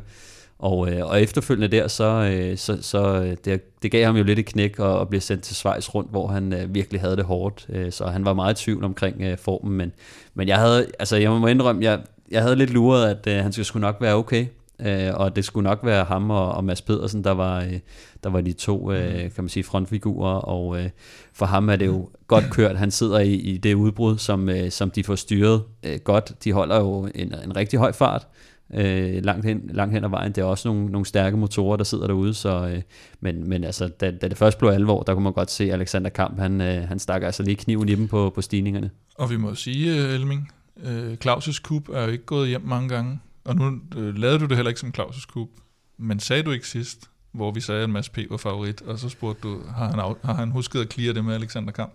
Og, 0.59 0.91
øh, 0.91 1.05
og 1.05 1.21
efterfølgende 1.21 1.77
der, 1.77 1.87
så, 1.87 2.03
øh, 2.33 2.57
så, 2.57 2.77
så 2.81 3.21
øh, 3.21 3.37
det, 3.45 3.81
det 3.83 3.91
gav 3.91 4.05
ham 4.05 4.15
jo 4.15 4.23
lidt 4.23 4.39
et 4.39 4.45
knæk 4.45 4.79
og, 4.79 4.99
og 4.99 5.09
blev 5.09 5.21
sendt 5.21 5.43
til 5.43 5.55
Schweiz 5.55 5.89
rundt, 5.95 6.11
hvor 6.11 6.27
han 6.27 6.53
øh, 6.53 6.73
virkelig 6.73 7.01
havde 7.01 7.15
det 7.15 7.25
hårdt. 7.25 7.65
Øh, 7.69 7.91
så 7.91 8.05
han 8.05 8.25
var 8.25 8.33
meget 8.33 8.61
i 8.61 8.63
tvivl 8.63 8.83
omkring 8.83 9.21
øh, 9.21 9.37
formen. 9.37 9.77
Men, 9.77 9.91
men 10.33 10.47
jeg 10.47 10.57
havde, 10.57 10.87
altså 10.99 11.15
jeg 11.15 11.31
må 11.31 11.47
indrømme, 11.47 11.83
jeg, 11.83 11.99
jeg 12.31 12.41
havde 12.41 12.55
lidt 12.55 12.69
luret, 12.69 13.09
at 13.09 13.27
øh, 13.27 13.43
han 13.43 13.51
skulle 13.51 13.65
sgu 13.65 13.79
nok 13.79 13.97
være 14.01 14.15
okay. 14.15 14.45
Øh, 14.79 15.13
og 15.13 15.35
det 15.35 15.45
skulle 15.45 15.63
nok 15.63 15.79
være 15.83 16.03
ham 16.03 16.29
og, 16.29 16.51
og 16.51 16.63
Mads 16.63 16.81
Pedersen, 16.81 17.23
der 17.23 17.31
var, 17.31 17.61
øh, 17.61 17.79
der 18.23 18.29
var 18.29 18.41
de 18.41 18.53
to 18.53 18.91
øh, 18.91 19.21
kan 19.21 19.31
man 19.37 19.49
sige, 19.49 19.63
frontfigurer. 19.63 20.33
Og 20.33 20.79
øh, 20.79 20.89
for 21.33 21.45
ham 21.45 21.69
er 21.69 21.75
det 21.75 21.85
jo 21.85 22.09
godt 22.27 22.45
kørt. 22.51 22.77
Han 22.77 22.91
sidder 22.91 23.19
i, 23.19 23.33
i 23.33 23.57
det 23.57 23.73
udbrud, 23.73 24.17
som, 24.17 24.49
øh, 24.49 24.71
som 24.71 24.91
de 24.91 25.03
får 25.03 25.15
styret 25.15 25.63
øh, 25.83 25.99
godt. 26.03 26.43
De 26.43 26.51
holder 26.51 26.79
jo 26.79 27.07
en, 27.15 27.33
en 27.43 27.55
rigtig 27.55 27.79
høj 27.79 27.91
fart 27.91 28.27
øh, 28.73 29.23
langt, 29.23 29.45
hen, 29.45 29.61
langt 29.73 29.93
hen 29.93 30.03
ad 30.03 30.09
vejen. 30.09 30.31
Det 30.31 30.41
er 30.41 30.45
også 30.45 30.67
nogle, 30.67 30.85
nogle 30.85 31.05
stærke 31.05 31.37
motorer, 31.37 31.77
der 31.77 31.83
sidder 31.83 32.07
derude, 32.07 32.33
så, 32.33 32.67
øh, 32.67 32.81
men, 33.19 33.49
men 33.49 33.63
altså, 33.63 33.87
da, 33.87 34.11
da 34.11 34.27
det 34.27 34.37
først 34.37 34.57
blev 34.57 34.69
alvor, 34.69 35.03
der 35.03 35.13
kunne 35.13 35.23
man 35.23 35.33
godt 35.33 35.51
se, 35.51 35.63
at 35.63 35.73
Alexander 35.73 36.09
Kamp, 36.09 36.39
han, 36.39 36.61
øh, 36.61 36.87
han 36.87 36.99
stak 36.99 37.23
altså 37.23 37.43
lige 37.43 37.55
kniven 37.55 37.89
i 37.89 37.95
dem 37.95 38.07
på, 38.07 38.31
på 38.35 38.41
stigningerne. 38.41 38.89
Og 39.15 39.29
vi 39.29 39.37
må 39.37 39.55
sige, 39.55 40.03
øh, 40.03 40.13
Elming, 40.13 40.51
øh, 40.83 41.17
Claus' 41.25 41.61
kub 41.61 41.89
er 41.89 42.03
jo 42.03 42.11
ikke 42.11 42.25
gået 42.25 42.49
hjem 42.49 42.61
mange 42.65 42.89
gange, 42.89 43.19
og 43.45 43.55
nu 43.55 43.79
øh, 43.97 44.17
lavede 44.17 44.39
du 44.39 44.45
det 44.45 44.57
heller 44.57 44.69
ikke 44.69 44.79
som 44.79 44.93
Claus' 44.99 45.25
kub, 45.33 45.49
men 45.97 46.19
sagde 46.19 46.43
du 46.43 46.51
ikke 46.51 46.67
sidst, 46.67 47.09
hvor 47.31 47.51
vi 47.51 47.61
sagde, 47.61 47.83
at 47.83 47.89
Mads 47.89 48.09
P. 48.09 48.17
var 48.29 48.37
favorit, 48.37 48.81
og 48.81 48.99
så 48.99 49.09
spurgte 49.09 49.47
du, 49.47 49.61
har 49.75 49.89
han, 49.89 49.99
af, 49.99 50.15
har 50.23 50.33
han 50.33 50.51
husket 50.51 50.81
at 50.81 50.89
klire 50.89 51.13
det 51.13 51.25
med 51.25 51.35
Alexander 51.35 51.71
Kamp? 51.71 51.93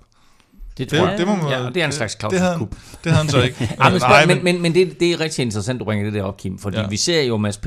Det, 0.79 0.91
Det- 0.91 0.99
tror 0.99 1.09
jeg. 1.09 1.19
det 1.19 1.27
må 1.27 1.37
man- 1.37 1.49
ja, 1.51 1.69
det 1.69 1.77
er 1.77 1.87
en 1.87 1.93
slags 1.93 2.15
det 2.15 2.41
havde 2.41 2.55
Claus' 2.55 2.97
Det 3.05 3.13
havde 3.13 3.17
han 3.17 3.29
så 3.29 3.43
ikke. 3.43 3.57
Ja, 3.85 3.91
men, 3.91 4.01
Nej, 4.01 4.27
men, 4.27 4.45
men, 4.45 4.63
men 4.63 4.75
det, 4.75 5.01
det 5.01 5.13
er 5.13 5.21
rigtig 5.21 5.43
interessant, 5.43 5.81
du 5.81 5.85
bringer 5.85 6.05
det 6.05 6.15
der 6.15 6.23
op, 6.23 6.37
Kim, 6.37 6.59
fordi 6.59 6.77
Ja. 6.77 6.83
ja. 6.83 6.89
vi 6.89 6.97
ser 6.97 7.23
jo 7.23 7.37
Mads 7.37 7.57
P. 7.57 7.67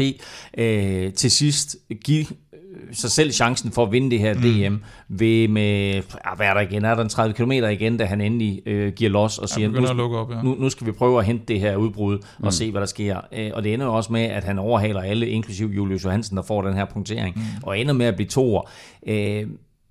Øh, 0.58 1.14
til 1.14 1.32
sidst 1.32 1.76
give 2.06 2.26
øh, 2.54 2.96
sig 2.96 3.12
selv 3.12 3.32
chancen 3.32 3.72
for 3.72 3.84
at 3.86 3.92
vinde 3.92 4.12
det 4.12 4.20
her 4.20 4.34
mm. 4.34 4.42
DM 4.42 4.76
ved 5.10 5.48
med, 5.48 5.94
ja, 5.94 6.02
hvad 6.36 6.48
er 6.48 6.54
der 6.54 6.62
igen, 6.62 6.86
er 6.86 6.96
der 6.96 7.04
en 7.04 7.10
30 7.10 7.34
km 7.34 7.52
igen, 7.52 7.98
da 7.98 8.06
han 8.06 8.22
endelig 8.22 8.62
øh, 8.66 8.94
giver 8.94 9.12
los 9.12 9.38
og 9.38 9.50
siger, 9.50 9.68
at 9.88 9.96
nu, 9.98 10.16
op, 10.18 10.32
ja. 10.32 10.42
nu, 10.42 10.56
nu 10.60 10.70
skal 10.70 10.88
vi 10.88 10.92
prøve 10.92 11.20
at 11.20 11.26
hente 11.26 11.46
det 11.48 11.60
her 11.60 11.76
udbrud 11.76 12.20
og 12.44 12.54
se, 12.54 12.72
hvad 12.72 12.82
der 12.82 12.88
sker. 12.88 13.22
Øh, 13.34 13.52
og 13.54 13.64
det 13.64 13.74
ender 13.74 13.86
jo 13.86 13.94
også 13.94 14.12
med, 14.14 14.22
at 14.24 14.44
han 14.44 14.60
overhaler 14.60 15.02
alle, 15.02 15.28
inklusiv 15.30 15.68
Julius 15.68 16.04
Johansen, 16.06 16.38
der 16.38 16.44
får 16.44 16.62
den 16.62 16.74
her 16.74 16.86
punktering, 16.86 17.36
mm. 17.36 17.42
og 17.64 17.80
ender 17.80 17.94
med 17.94 18.06
at 18.06 18.16
blive 18.16 18.28
toer. 18.30 18.70
Øh, 19.08 19.44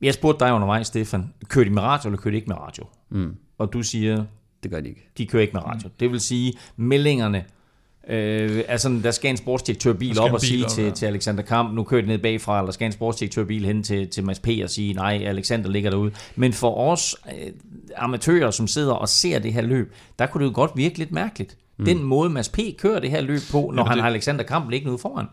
jeg 0.03 0.15
spurgte 0.15 0.45
dig 0.45 0.55
undervejs, 0.55 0.87
Stefan, 0.87 1.33
kørte 1.49 1.69
de 1.71 1.75
med 1.75 1.83
radio, 1.83 2.09
eller 2.09 2.19
kørte 2.21 2.33
de 2.33 2.37
ikke 2.37 2.49
med 2.49 2.57
radio? 2.57 2.85
Mm. 3.15 3.37
Og 3.59 3.73
du 3.73 3.83
siger, 3.83 4.25
det 4.63 4.71
gør 4.71 4.81
de 4.81 4.89
ikke. 4.89 5.09
De 5.19 5.27
kører 5.27 5.43
ikke 5.43 5.53
med 5.53 5.65
radio. 5.65 5.89
Det 6.01 6.11
vil 6.13 6.21
sige, 6.21 6.53
meldingerne 6.77 7.45
Øh, 8.09 8.65
altså, 8.69 9.01
der 9.03 9.11
skal 9.11 9.31
en 9.31 9.37
sportsdirektør 9.37 9.93
bil 9.93 10.19
op 10.19 10.33
og 10.33 10.41
sige 10.41 10.65
op, 10.65 10.71
til, 10.71 10.85
ja. 10.85 10.91
til 10.91 11.07
Alexander 11.07 11.43
Kamp, 11.43 11.75
nu 11.75 11.83
kører 11.83 12.01
det 12.01 12.09
ned 12.09 12.19
bagfra, 12.19 12.59
eller 12.59 12.73
skal 12.73 12.87
en 12.87 12.93
sportsdirektør 12.93 13.45
bil 13.45 13.65
hen 13.65 13.83
til, 13.83 14.09
til 14.09 14.25
Mads 14.25 14.39
P. 14.39 14.49
og 14.63 14.71
sige, 14.71 14.93
nej, 14.93 15.23
Alexander 15.25 15.71
ligger 15.71 15.91
derude. 15.91 16.13
Men 16.37 16.53
for 16.53 16.77
os 16.77 17.17
øh, 17.27 17.53
amatører, 17.97 18.51
som 18.51 18.67
sidder 18.67 18.93
og 18.93 19.09
ser 19.09 19.39
det 19.39 19.53
her 19.53 19.63
løb, 19.63 19.95
der 20.19 20.27
kunne 20.27 20.45
det 20.45 20.51
jo 20.51 20.55
godt 20.55 20.71
virke 20.75 20.99
lidt 20.99 21.13
mærkeligt. 21.13 21.57
Mm. 21.79 21.85
Den 21.85 22.03
måde, 22.03 22.31
Mads 22.31 22.49
P. 22.49 22.59
kører 22.79 23.01
det 23.01 23.11
her 23.11 23.21
løb 23.21 23.41
på, 23.51 23.73
når 23.75 23.83
ja, 23.83 23.89
han 23.89 23.97
det... 23.97 24.03
har 24.03 24.11
Alexander 24.11 24.45
Kamp 24.45 24.71
liggende 24.71 24.93
ude 24.93 24.99
foran. 24.99 25.27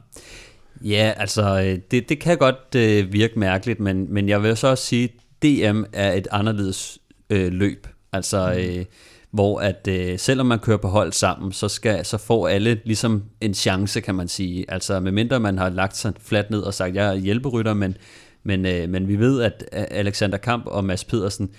Ja, 0.81 1.13
altså, 1.17 1.61
øh, 1.61 1.79
det, 1.91 2.09
det 2.09 2.19
kan 2.19 2.37
godt 2.37 2.75
øh, 2.75 3.13
virke 3.13 3.39
mærkeligt, 3.39 3.79
men, 3.79 4.13
men 4.13 4.29
jeg 4.29 4.43
vil 4.43 4.57
så 4.57 4.67
også 4.67 4.85
sige, 4.85 5.09
DM 5.41 5.83
er 5.93 6.13
et 6.13 6.27
anderledes 6.31 6.99
øh, 7.31 7.53
løb. 7.53 7.87
Altså, 8.13 8.53
mm. 8.53 8.59
øh, 8.59 8.85
hvor 9.31 9.59
at 9.59 9.87
øh, 9.89 10.19
selvom 10.19 10.45
man 10.45 10.59
kører 10.59 10.77
på 10.77 10.87
hold 10.87 11.11
sammen, 11.11 11.51
så, 11.51 11.67
skal, 11.67 12.05
så 12.05 12.17
får 12.17 12.47
alle 12.47 12.81
ligesom 12.85 13.23
en 13.41 13.53
chance, 13.53 14.01
kan 14.01 14.15
man 14.15 14.27
sige. 14.27 14.65
Altså 14.67 14.99
medmindre 14.99 15.39
man 15.39 15.57
har 15.57 15.69
lagt 15.69 15.97
sig 15.97 16.13
fladt 16.19 16.51
ned 16.51 16.59
og 16.59 16.73
sagt, 16.73 16.95
jeg 16.95 17.07
er 17.07 17.15
hjælperytter, 17.15 17.73
men, 17.73 17.97
men, 18.43 18.65
øh, 18.65 18.89
men 18.89 19.07
vi 19.07 19.15
ved, 19.15 19.41
at 19.41 19.69
Alexander 19.71 20.37
Kamp 20.37 20.65
og 20.65 20.85
Mads 20.85 21.03
Pedersen, 21.03 21.49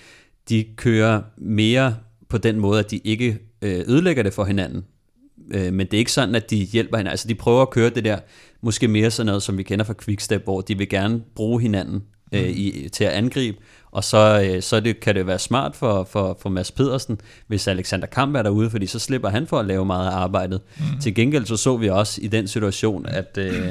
de 0.48 0.64
kører 0.76 1.22
mere 1.38 1.96
på 2.28 2.38
den 2.38 2.60
måde, 2.60 2.78
at 2.78 2.90
de 2.90 2.98
ikke 3.04 3.38
øh, 3.62 3.84
ødelægger 3.86 4.22
det 4.22 4.32
for 4.32 4.44
hinanden. 4.44 4.84
Øh, 5.54 5.72
men 5.72 5.86
det 5.86 5.94
er 5.94 5.98
ikke 5.98 6.12
sådan, 6.12 6.34
at 6.34 6.50
de 6.50 6.56
hjælper 6.56 6.96
hinanden. 6.96 7.10
Altså 7.10 7.28
de 7.28 7.34
prøver 7.34 7.62
at 7.62 7.70
køre 7.70 7.90
det 7.90 8.04
der, 8.04 8.18
måske 8.60 8.88
mere 8.88 9.10
sådan 9.10 9.26
noget, 9.26 9.42
som 9.42 9.58
vi 9.58 9.62
kender 9.62 9.84
fra 9.84 9.94
Quickstep, 10.04 10.44
hvor 10.44 10.60
de 10.60 10.78
vil 10.78 10.88
gerne 10.88 11.22
bruge 11.34 11.60
hinanden 11.60 12.02
øh, 12.32 12.44
mm. 12.44 12.52
i, 12.56 12.88
til 12.92 13.04
at 13.04 13.10
angribe, 13.10 13.58
og 13.92 14.04
så, 14.04 14.48
øh, 14.48 14.62
så 14.62 14.80
det, 14.80 15.00
kan 15.00 15.14
det 15.14 15.26
være 15.26 15.38
smart 15.38 15.76
for, 15.76 16.04
for, 16.04 16.38
for 16.40 16.48
Mads 16.48 16.70
Pedersen, 16.70 17.20
hvis 17.46 17.68
Alexander 17.68 18.06
Kamp 18.06 18.36
er 18.36 18.42
derude, 18.42 18.70
fordi 18.70 18.86
så 18.86 18.98
slipper 18.98 19.28
han 19.28 19.46
for 19.46 19.58
at 19.58 19.66
lave 19.66 19.84
meget 19.84 20.10
af 20.10 20.14
arbejdet. 20.14 20.60
Mm. 20.78 21.00
Til 21.00 21.14
gengæld 21.14 21.46
så 21.46 21.56
så 21.56 21.76
vi 21.76 21.88
også 21.88 22.20
i 22.22 22.26
den 22.26 22.48
situation, 22.48 23.06
at, 23.06 23.38
øh, 23.38 23.68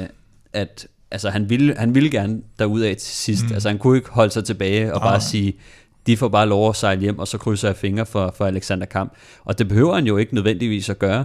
at 0.52 0.86
altså, 1.10 1.30
han, 1.30 1.50
ville, 1.50 1.74
han 1.76 1.94
ville 1.94 2.10
gerne 2.10 2.40
derud 2.58 2.80
af 2.80 2.96
til 2.96 3.16
sidst. 3.16 3.44
Mm. 3.48 3.54
Altså 3.54 3.68
han 3.68 3.78
kunne 3.78 3.96
ikke 3.96 4.10
holde 4.10 4.30
sig 4.30 4.44
tilbage 4.44 4.94
og 4.94 5.00
bare 5.00 5.20
sige, 5.20 5.54
de 6.06 6.16
får 6.16 6.28
bare 6.28 6.48
lov 6.48 6.68
at 6.68 6.76
sejle 6.76 7.00
hjem, 7.00 7.18
og 7.18 7.28
så 7.28 7.38
krydser 7.38 7.68
jeg 7.68 7.76
fingre 7.76 8.06
for, 8.06 8.34
for 8.36 8.44
Alexander 8.44 8.86
Kamp. 8.86 9.12
Og 9.44 9.58
det 9.58 9.68
behøver 9.68 9.94
han 9.94 10.06
jo 10.06 10.16
ikke 10.16 10.34
nødvendigvis 10.34 10.88
at 10.90 10.98
gøre. 10.98 11.24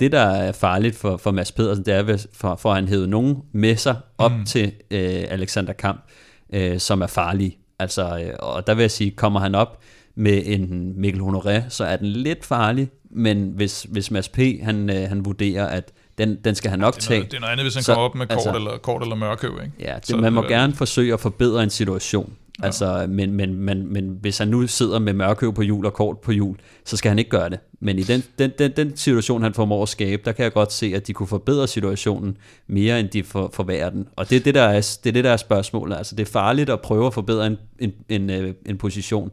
Det, 0.00 0.12
der 0.12 0.20
er 0.20 0.52
farligt 0.52 0.96
for, 0.96 1.16
for 1.16 1.30
Mads 1.30 1.52
Pedersen, 1.52 1.84
det 1.84 1.94
er, 1.94 2.26
for, 2.32 2.56
for 2.56 2.70
at 2.70 2.74
han 2.74 2.88
hævet 2.88 3.08
nogen 3.08 3.36
med 3.52 3.76
sig 3.76 3.96
op 4.18 4.32
mm. 4.32 4.44
til 4.44 4.72
øh, 4.90 5.24
Alexander 5.28 5.72
Kamp, 5.72 6.04
øh, 6.52 6.78
som 6.78 7.02
er 7.02 7.06
farlige. 7.06 7.58
Altså, 7.78 8.18
øh, 8.18 8.34
og 8.38 8.66
der 8.66 8.74
vil 8.74 8.82
jeg 8.82 8.90
sige, 8.90 9.10
kommer 9.10 9.40
han 9.40 9.54
op 9.54 9.80
med 10.14 10.42
en 10.46 10.92
Mikkel 11.00 11.20
Honoré, 11.22 11.68
så 11.68 11.84
er 11.84 11.96
den 11.96 12.06
lidt 12.06 12.44
farlig, 12.44 12.88
men 13.10 13.52
hvis, 13.54 13.86
hvis 13.90 14.10
Mads 14.10 14.28
P. 14.28 14.38
Han, 14.62 14.90
øh, 14.90 15.08
han 15.08 15.24
vurderer, 15.24 15.66
at 15.66 15.92
den, 16.18 16.36
den 16.44 16.54
skal 16.54 16.70
han 16.70 16.78
nok 16.78 16.94
det 16.94 17.02
tage. 17.02 17.22
det 17.22 17.34
er 17.34 17.40
noget 17.40 17.52
andet, 17.52 17.64
hvis 17.64 17.74
han 17.74 17.82
så, 17.82 17.94
kommer 17.94 18.08
op 18.08 18.14
med 18.14 18.26
kort, 18.26 18.36
altså, 18.36 18.54
eller, 18.54 18.78
kort 18.78 19.02
eller 19.02 19.16
mørkøv. 19.16 19.60
Ikke? 19.62 19.72
Ja, 19.80 19.94
det, 19.96 20.06
så 20.06 20.16
man 20.16 20.32
må 20.32 20.40
det, 20.40 20.50
gerne 20.50 20.74
forsøge 20.74 21.12
at 21.12 21.20
forbedre 21.20 21.62
en 21.62 21.70
situation. 21.70 22.36
Ja. 22.60 22.66
Altså, 22.66 23.06
men, 23.08 23.32
men, 23.32 23.54
men, 23.54 23.92
men 23.92 24.18
hvis 24.20 24.38
han 24.38 24.48
nu 24.48 24.66
sidder 24.66 24.98
med 24.98 25.12
mørkøv 25.12 25.54
på 25.54 25.62
jul 25.62 25.86
og 25.86 25.92
kort 25.92 26.18
på 26.18 26.32
jul, 26.32 26.56
så 26.84 26.96
skal 26.96 27.08
han 27.08 27.18
ikke 27.18 27.30
gøre 27.30 27.50
det. 27.50 27.58
Men 27.80 27.98
i 27.98 28.02
den, 28.02 28.22
den, 28.38 28.50
den, 28.58 28.72
den 28.76 28.96
situation, 28.96 29.42
han 29.42 29.54
formår 29.54 29.82
at 29.82 29.88
skabe, 29.88 30.22
der 30.24 30.32
kan 30.32 30.42
jeg 30.42 30.52
godt 30.52 30.72
se, 30.72 30.92
at 30.94 31.06
de 31.06 31.12
kunne 31.12 31.26
forbedre 31.26 31.68
situationen 31.68 32.36
mere, 32.66 33.00
end 33.00 33.08
de 33.08 33.24
for, 33.24 33.50
forværrer 33.54 33.90
den. 33.90 34.08
Og 34.16 34.30
det 34.30 34.36
er 34.36 34.40
det, 34.40 34.54
der 34.54 34.62
er, 34.62 34.96
det 35.04 35.10
er 35.10 35.12
det, 35.12 35.24
der 35.24 35.30
er 35.30 35.36
spørgsmålet. 35.36 35.96
Altså, 35.96 36.14
det 36.16 36.26
er 36.26 36.30
farligt 36.30 36.70
at 36.70 36.80
prøve 36.80 37.06
at 37.06 37.14
forbedre 37.14 37.46
en, 37.46 37.56
en, 37.78 37.92
en, 38.08 38.30
øh, 38.30 38.54
en 38.66 38.78
position. 38.78 39.30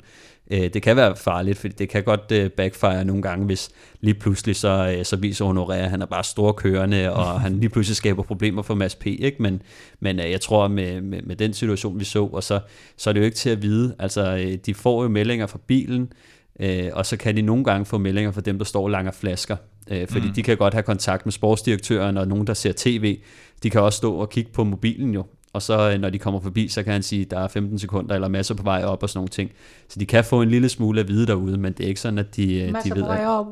Øh, 0.52 0.74
det 0.74 0.82
kan 0.82 0.96
være 0.96 1.16
farligt, 1.16 1.58
for 1.58 1.68
det 1.68 1.90
kan 1.90 2.04
godt 2.04 2.32
øh, 2.32 2.50
backfire 2.50 3.06
nogle 3.06 3.22
gange, 3.22 3.46
hvis 3.46 3.70
lige 4.02 4.14
pludselig 4.14 4.56
så, 4.56 5.00
så 5.04 5.16
viser 5.16 5.46
Honoré, 5.46 5.74
at 5.74 5.90
han 5.90 6.02
er 6.02 6.06
bare 6.06 6.24
storkørende, 6.24 7.14
og 7.14 7.42
han 7.42 7.60
lige 7.60 7.70
pludselig 7.70 7.96
skaber 7.96 8.24
problemer 8.24 8.62
for 8.62 8.76
Mads 8.76 8.96
P. 8.96 9.06
Ikke? 9.06 9.36
Men, 9.40 9.62
men 10.00 10.20
jeg 10.20 10.42
tror, 10.42 10.68
med, 10.68 11.02
med, 11.02 11.22
med 11.22 11.36
den 11.36 11.54
situation, 11.54 12.00
vi 12.00 12.06
så, 12.06 12.26
og 12.26 12.44
så, 12.44 12.60
så 12.98 13.10
er 13.10 13.14
det 13.14 13.20
jo 13.20 13.26
ikke 13.26 13.38
til 13.38 13.50
at 13.50 13.62
vide. 13.62 13.96
Altså, 14.00 14.56
de 14.66 14.74
får 14.74 15.04
jo 15.04 15.10
meldinger 15.10 15.48
fra 15.48 15.60
bilen, 15.68 16.14
Øh, 16.60 16.90
og 16.94 17.06
så 17.06 17.18
kan 17.18 17.36
de 17.36 17.42
nogle 17.42 17.64
gange 17.64 17.86
få 17.86 17.98
meldinger 17.98 18.32
fra 18.32 18.42
dem, 18.42 18.58
der 18.58 18.66
står 18.66 18.84
og 18.84 18.90
langer 18.90 19.12
flasker. 19.12 19.56
Øh, 19.92 20.08
fordi 20.08 20.28
mm. 20.28 20.34
de 20.34 20.44
kan 20.44 20.58
godt 20.58 20.74
have 20.74 20.84
kontakt 20.84 21.26
med 21.26 21.32
sportsdirektøren 21.32 22.18
og 22.18 22.28
nogen, 22.28 22.48
der 22.48 22.54
ser 22.54 22.74
tv. 22.76 23.20
De 23.64 23.70
kan 23.70 23.82
også 23.82 23.98
stå 23.98 24.14
og 24.14 24.30
kigge 24.30 24.52
på 24.52 24.64
mobilen 24.64 25.14
jo. 25.14 25.26
Og 25.54 25.62
så 25.62 25.92
øh, 25.92 26.00
når 26.00 26.10
de 26.10 26.20
kommer 26.20 26.40
forbi, 26.40 26.68
så 26.68 26.84
kan 26.84 26.94
han 26.94 27.04
sige, 27.04 27.22
at 27.22 27.32
der 27.32 27.40
er 27.40 27.48
15 27.48 27.80
sekunder 27.80 28.16
eller 28.16 28.28
masser 28.28 28.56
på 28.56 28.64
vej 28.64 28.84
op 28.84 29.04
og 29.04 29.10
sådan 29.10 29.18
nogle 29.18 29.30
ting. 29.30 29.52
Så 29.90 30.00
de 30.00 30.06
kan 30.06 30.24
få 30.24 30.42
en 30.42 30.50
lille 30.50 30.70
smule 30.70 31.00
at 31.00 31.08
vide 31.08 31.28
derude, 31.28 31.58
men 31.58 31.74
det 31.74 31.84
er 31.84 31.88
ikke 31.88 32.02
sådan, 32.02 32.20
at 32.20 32.36
de, 32.36 32.62
øh, 32.62 32.74
masser 32.74 32.94
de 32.94 33.02
ved... 33.02 33.08
Masser 33.08 33.18
på 33.18 33.24
vej 33.24 33.26
op. 33.26 33.48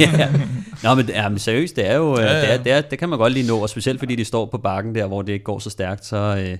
ja. 0.18 0.32
Nå, 0.82 0.94
men, 0.94 1.08
ja, 1.08 1.28
men 1.28 1.38
seriøst, 1.38 1.76
det 1.76 1.90
er 1.90 1.96
jo, 1.96 2.12
øh, 2.12 2.24
ja, 2.24 2.32
ja. 2.32 2.40
Det, 2.40 2.52
er, 2.52 2.62
det, 2.62 2.72
er, 2.72 2.80
det 2.80 2.98
kan 2.98 3.08
man 3.08 3.18
godt 3.18 3.32
lige 3.32 3.46
nå, 3.48 3.58
og 3.58 3.68
specielt 3.68 3.98
fordi 3.98 4.16
de 4.16 4.24
står 4.24 4.46
på 4.46 4.58
bakken 4.58 4.94
der, 4.94 5.06
hvor 5.06 5.22
det 5.22 5.32
ikke 5.32 5.44
går 5.44 5.58
så 5.58 5.70
stærkt. 5.70 6.04
Så, 6.04 6.16
øh, 6.46 6.58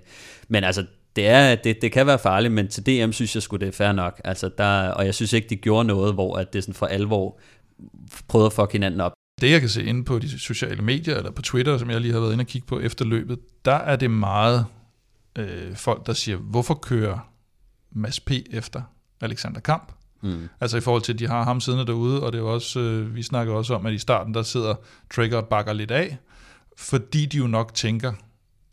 men 0.49 0.65
altså, 0.65 0.85
det, 1.17 1.29
er, 1.29 1.55
det, 1.55 1.83
det 1.83 1.93
kan 1.93 2.07
være 2.07 2.19
farligt, 2.19 2.53
men 2.53 2.69
til 2.69 2.87
DM 2.87 3.13
synes 3.13 3.35
jeg 3.35 3.43
skulle 3.43 3.67
det 3.67 3.73
er 3.73 3.77
fair 3.77 3.93
nok. 3.93 4.21
Altså 4.25 4.51
der, 4.59 4.89
og 4.89 5.07
jeg 5.07 5.15
synes 5.15 5.33
ikke, 5.33 5.49
de 5.49 5.57
gjorde 5.57 5.85
noget, 5.85 6.15
hvor 6.15 6.37
at 6.37 6.53
det 6.53 6.63
sådan 6.63 6.75
for 6.75 6.87
alvor 6.87 7.39
prøvede 8.29 8.47
at 8.47 8.53
fuck 8.53 8.73
hinanden 8.73 9.01
op. 9.01 9.13
Det 9.41 9.51
jeg 9.51 9.61
kan 9.61 9.69
se 9.69 9.85
inde 9.85 10.05
på 10.05 10.19
de 10.19 10.39
sociale 10.39 10.83
medier, 10.83 11.17
eller 11.17 11.31
på 11.31 11.43
Twitter, 11.43 11.79
som 11.79 11.91
jeg 11.91 12.01
lige 12.01 12.13
har 12.13 12.21
været 12.21 12.33
inde 12.33 12.43
og 12.43 12.47
kigge 12.47 12.67
på 12.67 12.81
efter 12.81 13.05
løbet, 13.05 13.39
der 13.65 13.75
er 13.75 13.97
det 13.97 14.11
meget 14.11 14.67
øh, 15.39 15.77
folk, 15.77 16.07
der 16.07 16.13
siger, 16.13 16.37
hvorfor 16.37 16.75
kører 16.75 17.31
Mads 17.93 18.21
P. 18.21 18.31
efter 18.51 18.83
Alexander 19.21 19.61
Kamp? 19.61 19.93
Mm. 20.23 20.49
Altså 20.61 20.77
i 20.77 20.81
forhold 20.81 21.03
til, 21.03 21.13
at 21.13 21.19
de 21.19 21.27
har 21.27 21.45
ham 21.45 21.61
siddende 21.61 21.87
derude, 21.87 22.23
og 22.23 22.33
det 22.33 22.39
er 22.39 22.43
også, 22.43 22.81
øh, 22.81 23.15
vi 23.15 23.23
snakker 23.23 23.55
også 23.55 23.75
om, 23.75 23.87
at 23.87 23.93
i 23.93 23.99
starten, 23.99 24.35
der 24.35 24.43
sidder 24.43 24.75
Trigger 25.15 25.37
og 25.37 25.49
bakker 25.49 25.73
lidt 25.73 25.91
af, 25.91 26.17
fordi 26.77 27.27
de 27.27 27.37
jo 27.37 27.47
nok 27.47 27.75
tænker, 27.75 28.13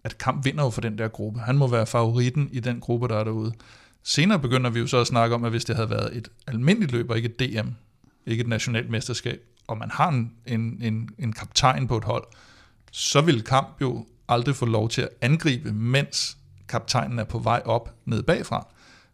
at 0.04 0.18
Kamp 0.18 0.46
vinder 0.46 0.64
jo 0.64 0.70
for 0.70 0.82
den 0.82 0.98
der 0.98 1.08
gruppe. 1.08 1.40
Han 1.40 1.58
må 1.58 1.68
være 1.68 1.88
favoritten 1.88 2.50
i 2.52 2.60
den 2.60 2.80
gruppe, 2.80 3.08
der 3.08 3.16
er 3.16 3.24
derude. 3.24 3.54
Senere 4.04 4.40
begynder 4.40 4.70
vi 4.70 4.80
jo 4.80 4.88
så 4.88 4.98
at 4.98 5.08
snakke 5.08 5.36
om, 5.36 5.44
at 5.44 5.52
hvis 5.52 5.66
det 5.66 5.76
havde 5.76 5.90
været 5.90 6.18
et 6.18 6.28
almindeligt 6.48 6.92
løb, 6.92 7.10
og 7.10 7.18
ikke 7.18 7.30
et 7.30 7.40
DM, 7.40 7.70
ikke 8.26 8.42
et 8.42 8.48
nationalt 8.48 8.90
mesterskab, 8.90 9.42
og 9.68 9.78
man 9.78 9.92
har 9.92 10.10
en, 10.10 10.32
en, 10.46 10.78
en, 10.82 11.10
en 11.20 11.34
kaptajn 11.34 11.88
på 11.88 11.98
et 11.98 12.04
hold, 12.04 12.24
så 12.92 13.22
vil 13.22 13.44
Kamp 13.44 13.82
jo 13.82 14.06
aldrig 14.30 14.56
få 14.56 14.66
lov 14.66 14.90
til 14.90 15.02
at 15.02 15.10
angribe, 15.22 15.74
mens 15.74 16.38
kaptajnen 16.70 17.20
er 17.20 17.24
på 17.24 17.40
vej 17.40 17.62
op 17.66 17.96
ned 18.06 18.24
bagfra. 18.24 18.68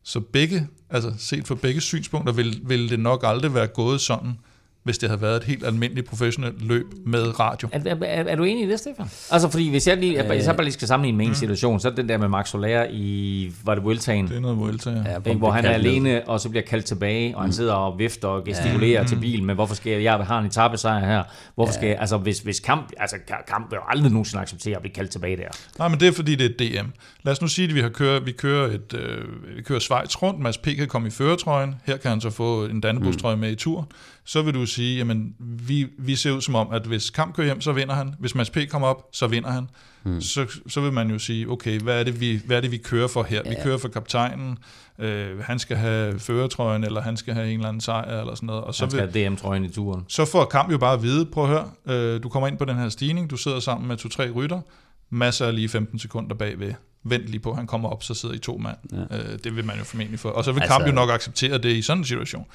Så 0.03 0.19
begge, 0.19 0.67
altså 0.89 1.13
set 1.17 1.47
fra 1.47 1.55
begge 1.55 1.81
synspunkter, 1.81 2.33
vil, 2.33 2.61
vil 2.63 2.89
det 2.89 2.99
nok 2.99 3.23
aldrig 3.23 3.53
være 3.53 3.67
gået 3.67 4.01
sådan, 4.01 4.37
hvis 4.83 4.97
det 4.97 5.09
havde 5.09 5.21
været 5.21 5.37
et 5.37 5.43
helt 5.43 5.65
almindeligt 5.65 6.09
professionelt 6.09 6.67
løb 6.67 6.85
med 7.05 7.39
radio. 7.39 7.69
Er, 7.71 7.79
er, 7.85 7.95
er, 8.01 8.23
er 8.23 8.35
du 8.35 8.43
enig 8.43 8.63
i 8.63 8.69
det, 8.69 8.79
Stefan? 8.79 9.05
Altså, 9.31 9.49
fordi 9.49 9.69
hvis 9.69 9.87
jeg 9.87 9.97
lige, 9.97 10.11
øh, 10.11 10.45
jeg 10.45 10.55
bare 10.55 10.63
lige 10.63 10.73
skal 10.73 10.87
sammenligne 10.87 11.17
med 11.17 11.25
en 11.25 11.31
mm. 11.31 11.35
situation, 11.35 11.79
så 11.79 11.87
er 11.87 11.89
det 11.89 11.97
den 11.97 12.09
der 12.09 12.17
med 12.17 12.27
Max 12.27 12.49
Soler 12.49 12.85
i, 12.89 13.51
var 13.63 13.75
det 13.75 13.83
Vueltaen? 13.83 14.27
Det 14.27 14.35
er 14.35 14.39
noget 14.39 14.57
Vuelta, 14.57 14.89
ja. 14.89 15.03
ja 15.25 15.33
hvor 15.33 15.51
han 15.51 15.65
er 15.65 15.69
alene, 15.69 16.27
og 16.27 16.39
så 16.39 16.49
bliver 16.49 16.63
kaldt 16.63 16.85
tilbage, 16.85 17.35
og 17.35 17.41
han 17.41 17.47
mm. 17.47 17.53
sidder 17.53 17.73
og 17.73 17.99
vifter 17.99 18.27
og 18.27 18.43
gestikulerer 18.43 19.01
ja. 19.01 19.07
til 19.07 19.15
mm. 19.15 19.21
bilen, 19.21 19.45
men 19.45 19.55
hvorfor 19.55 19.75
skal 19.75 19.91
jeg, 19.91 20.03
jeg 20.03 20.13
har 20.13 20.39
en 20.39 20.45
etappesejr 20.45 21.05
her, 21.05 21.23
hvorfor 21.55 21.73
ja. 21.73 21.77
skal 21.77 21.87
jeg, 21.87 21.97
altså 21.99 22.17
hvis, 22.17 22.39
hvis 22.39 22.59
kamp, 22.59 22.91
altså 22.97 23.15
kamp 23.47 23.71
vil 23.71 23.79
aldrig 23.87 24.11
nogensinde 24.11 24.41
acceptere 24.41 24.75
at 24.75 24.81
blive 24.81 24.93
kaldt 24.93 25.11
tilbage 25.11 25.37
der. 25.37 25.47
Nej, 25.79 25.87
men 25.87 25.99
det 25.99 26.07
er 26.07 26.11
fordi, 26.11 26.35
det 26.35 26.61
er 26.61 26.81
DM. 26.81 26.87
Lad 27.23 27.31
os 27.31 27.41
nu 27.41 27.47
sige, 27.47 27.67
at 27.67 27.75
vi, 27.75 27.81
har 27.81 27.89
kørt, 27.89 28.25
vi 28.25 28.31
kører, 28.31 28.67
et, 28.67 28.93
øh, 28.93 29.57
vi 29.57 29.61
kører 29.61 29.79
Schweiz 29.79 30.15
rundt, 30.21 30.39
Mads 30.39 30.57
P. 30.57 30.63
kan 30.77 30.87
komme 30.87 31.07
i 31.07 31.11
føretrøjen, 31.11 31.75
her 31.85 31.97
kan 31.97 32.09
han 32.09 32.21
så 32.21 32.29
få 32.29 32.65
en 32.65 32.81
Dannebos-trøje 32.81 33.35
med 33.35 33.51
i 33.51 33.55
tur, 33.55 33.87
så 34.25 34.41
vil 34.41 34.53
du 34.53 34.65
sige, 34.65 34.97
jamen, 34.97 35.35
vi, 35.39 35.87
vi 35.97 36.15
ser 36.15 36.31
ud 36.31 36.41
som 36.41 36.55
om, 36.55 36.71
at 36.71 36.81
hvis 36.81 37.09
Kamp 37.09 37.35
kører 37.35 37.45
hjem, 37.45 37.61
så 37.61 37.71
vinder 37.71 37.95
han. 37.95 38.15
Hvis 38.19 38.35
Mads 38.35 38.49
P. 38.49 38.57
kommer 38.69 38.87
op, 38.87 39.07
så 39.11 39.27
vinder 39.27 39.51
han. 39.51 39.67
Mm. 40.03 40.21
Så, 40.21 40.59
så 40.67 40.81
vil 40.81 40.93
man 40.93 41.09
jo 41.09 41.19
sige, 41.19 41.49
okay, 41.49 41.79
hvad 41.79 41.99
er 41.99 42.03
det, 42.03 42.19
vi, 42.19 42.41
hvad 42.45 42.57
er 42.57 42.61
det, 42.61 42.71
vi 42.71 42.77
kører 42.77 43.07
for 43.07 43.23
her? 43.23 43.41
Ja. 43.45 43.49
Vi 43.49 43.55
kører 43.63 43.77
for 43.77 43.87
kaptajnen, 43.87 44.57
øh, 44.99 45.39
han 45.39 45.59
skal 45.59 45.77
have 45.77 46.19
føretrøjen, 46.19 46.83
eller 46.83 47.01
han 47.01 47.17
skal 47.17 47.33
have 47.33 47.47
en 47.47 47.53
eller 47.53 47.67
anden 47.67 47.81
sejr, 47.81 48.19
eller 48.19 48.35
sådan 48.35 48.47
noget. 48.47 48.63
Og 48.63 48.75
så 48.75 48.83
han 48.83 48.91
skal 48.91 49.13
vil, 49.13 49.21
have 49.21 49.29
DM-trøjen 49.29 49.65
i 49.65 49.69
turen. 49.69 50.05
Så 50.07 50.25
får 50.25 50.45
Kamp 50.45 50.71
jo 50.71 50.77
bare 50.77 50.93
at 50.93 51.03
vide, 51.03 51.25
prøv 51.25 51.43
at 51.43 51.49
høre, 51.49 51.71
øh, 51.85 52.23
du 52.23 52.29
kommer 52.29 52.47
ind 52.47 52.57
på 52.57 52.65
den 52.65 52.75
her 52.75 52.89
stigning, 52.89 53.29
du 53.29 53.37
sidder 53.37 53.59
sammen 53.59 53.87
med 53.87 53.97
to-tre 53.97 54.29
rytter, 54.29 54.61
masser 55.09 55.45
af 55.45 55.55
lige 55.55 55.69
15 55.69 55.99
sekunder 55.99 56.35
bagved. 56.35 56.73
Vent 57.03 57.25
lige 57.25 57.39
på, 57.39 57.49
at 57.49 57.55
han 57.55 57.67
kommer 57.67 57.89
op, 57.89 58.03
så 58.03 58.13
sidder 58.13 58.35
I 58.35 58.37
to 58.37 58.57
mand. 58.57 58.77
Ja. 59.11 59.17
Øh, 59.17 59.39
det 59.43 59.55
vil 59.55 59.65
man 59.65 59.77
jo 59.77 59.83
formentlig 59.83 60.19
få. 60.19 60.29
Og 60.29 60.43
så 60.43 60.51
vil 60.51 60.61
altså, 60.61 60.77
Kamp 60.77 60.87
jo 60.87 60.91
nok 60.91 61.09
acceptere 61.09 61.57
det 61.57 61.69
i 61.69 61.81
sådan 61.81 62.01
en 62.01 62.05
situation. 62.05 62.45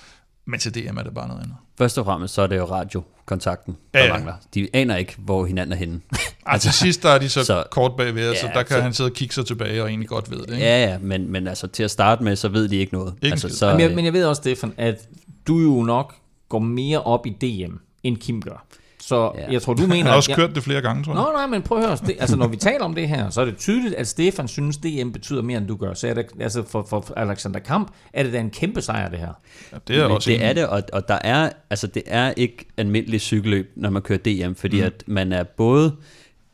Men 0.49 0.61
til 0.61 0.75
DM 0.75 0.97
er 0.99 1.03
det 1.03 1.15
bare 1.15 1.29
noget 1.29 1.43
andet. 1.43 1.57
Først 1.79 1.99
og 1.99 2.05
fremmest 2.05 2.35
så 2.35 2.43
er 2.43 2.47
det 2.47 2.57
jo 2.57 2.65
radiokontakten, 2.65 3.77
der 3.95 4.01
ja, 4.01 4.07
ja. 4.07 4.13
mangler. 4.13 4.33
De 4.55 4.69
aner 4.73 4.97
ikke, 4.97 5.15
hvor 5.19 5.47
hinanden 5.47 5.73
er 5.73 5.77
henne. 5.77 6.01
altså, 6.47 6.69
til 6.69 6.75
sidst 6.75 7.03
der 7.03 7.09
er 7.09 7.19
de 7.19 7.29
så, 7.29 7.45
så 7.45 7.65
kort 7.71 7.97
bagved, 7.97 8.33
ja, 8.33 8.41
så 8.41 8.51
der 8.55 8.63
kan 8.63 8.77
så, 8.77 8.83
han 8.83 8.93
sidde 8.93 9.09
og 9.09 9.15
kigge 9.15 9.35
sig 9.35 9.47
tilbage 9.47 9.83
og 9.83 9.89
egentlig 9.89 10.09
godt 10.09 10.31
ved 10.31 10.39
det. 10.39 10.51
Ikke? 10.51 10.65
Ja, 10.65 10.87
ja, 10.87 10.99
men, 10.99 11.33
men 11.33 11.49
altså, 11.49 11.67
til 11.67 11.83
at 11.83 11.91
starte 11.91 12.25
med, 12.25 12.37
så 12.37 12.49
ved 12.49 12.69
de 12.69 12.77
ikke 12.77 12.95
noget. 12.95 13.15
Ikke 13.23 13.33
altså, 13.33 13.49
så, 13.49 13.71
men, 13.71 13.81
jeg, 13.81 13.95
men 13.95 14.05
jeg 14.05 14.13
ved 14.13 14.25
også, 14.25 14.41
Stefan, 14.41 14.75
at 14.77 15.09
du 15.47 15.59
jo 15.59 15.83
nok 15.83 16.15
går 16.49 16.59
mere 16.59 17.03
op 17.03 17.27
i 17.27 17.31
DM, 17.31 17.75
end 18.03 18.17
Kim 18.17 18.43
gør. 18.43 18.67
Så 19.09 19.33
Ja. 19.35 19.53
jeg 19.53 19.63
tror, 19.63 19.75
du 19.75 19.87
mener... 19.87 20.11
har 20.11 20.17
også 20.17 20.35
kørt 20.35 20.55
det 20.55 20.63
flere 20.63 20.81
gange, 20.81 21.05
tror 21.05 21.13
jeg. 21.13 21.23
Nå, 21.23 21.33
nej, 21.33 21.47
men 21.47 21.63
prøv 21.63 21.79
at 21.79 21.85
høre. 21.85 21.99
Det, 22.07 22.17
altså, 22.21 22.37
når 22.37 22.47
vi 22.49 22.57
taler 22.57 22.85
om 22.85 22.95
det 22.95 23.09
her, 23.09 23.31
så 23.31 23.41
er 23.41 23.45
det 23.45 23.57
tydeligt, 23.57 23.95
at 23.95 24.09
Stefan 24.09 24.49
synes, 24.49 24.77
DM 24.77 25.11
betyder 25.11 25.43
mere, 25.43 25.59
end 25.59 25.67
du 25.67 25.77
gør. 25.77 25.95
Så 25.95 26.09
er 26.09 26.15
det, 26.15 26.27
altså, 26.41 26.63
for, 26.71 26.87
for 26.89 27.13
Alexander 27.17 27.61
Kamp 27.61 27.91
er 28.13 28.23
det 28.23 28.33
da 28.33 28.41
en 28.41 28.51
kæmpe 28.51 28.83
sejr, 28.83 29.09
det 29.09 29.19
her. 29.19 29.33
Ja, 29.73 29.77
det 29.89 29.95
er 29.97 30.01
jeg 30.01 30.09
Men 30.09 30.17
også 30.17 30.31
det 30.31 30.45
er 30.45 30.53
det, 30.53 30.67
og, 30.67 30.83
og 30.93 31.09
der 31.09 31.19
er, 31.25 31.51
altså 31.71 31.87
det 31.87 32.03
er 32.07 32.33
ikke 32.37 32.67
almindelig 32.77 33.21
cykelløb, 33.21 33.73
når 33.77 33.91
man 33.91 34.03
kører 34.03 34.19
DM, 34.19 34.55
fordi 34.55 34.81
mm. 34.81 34.87
at 34.87 35.05
man 35.07 35.33
er 35.33 35.43
både 35.43 35.97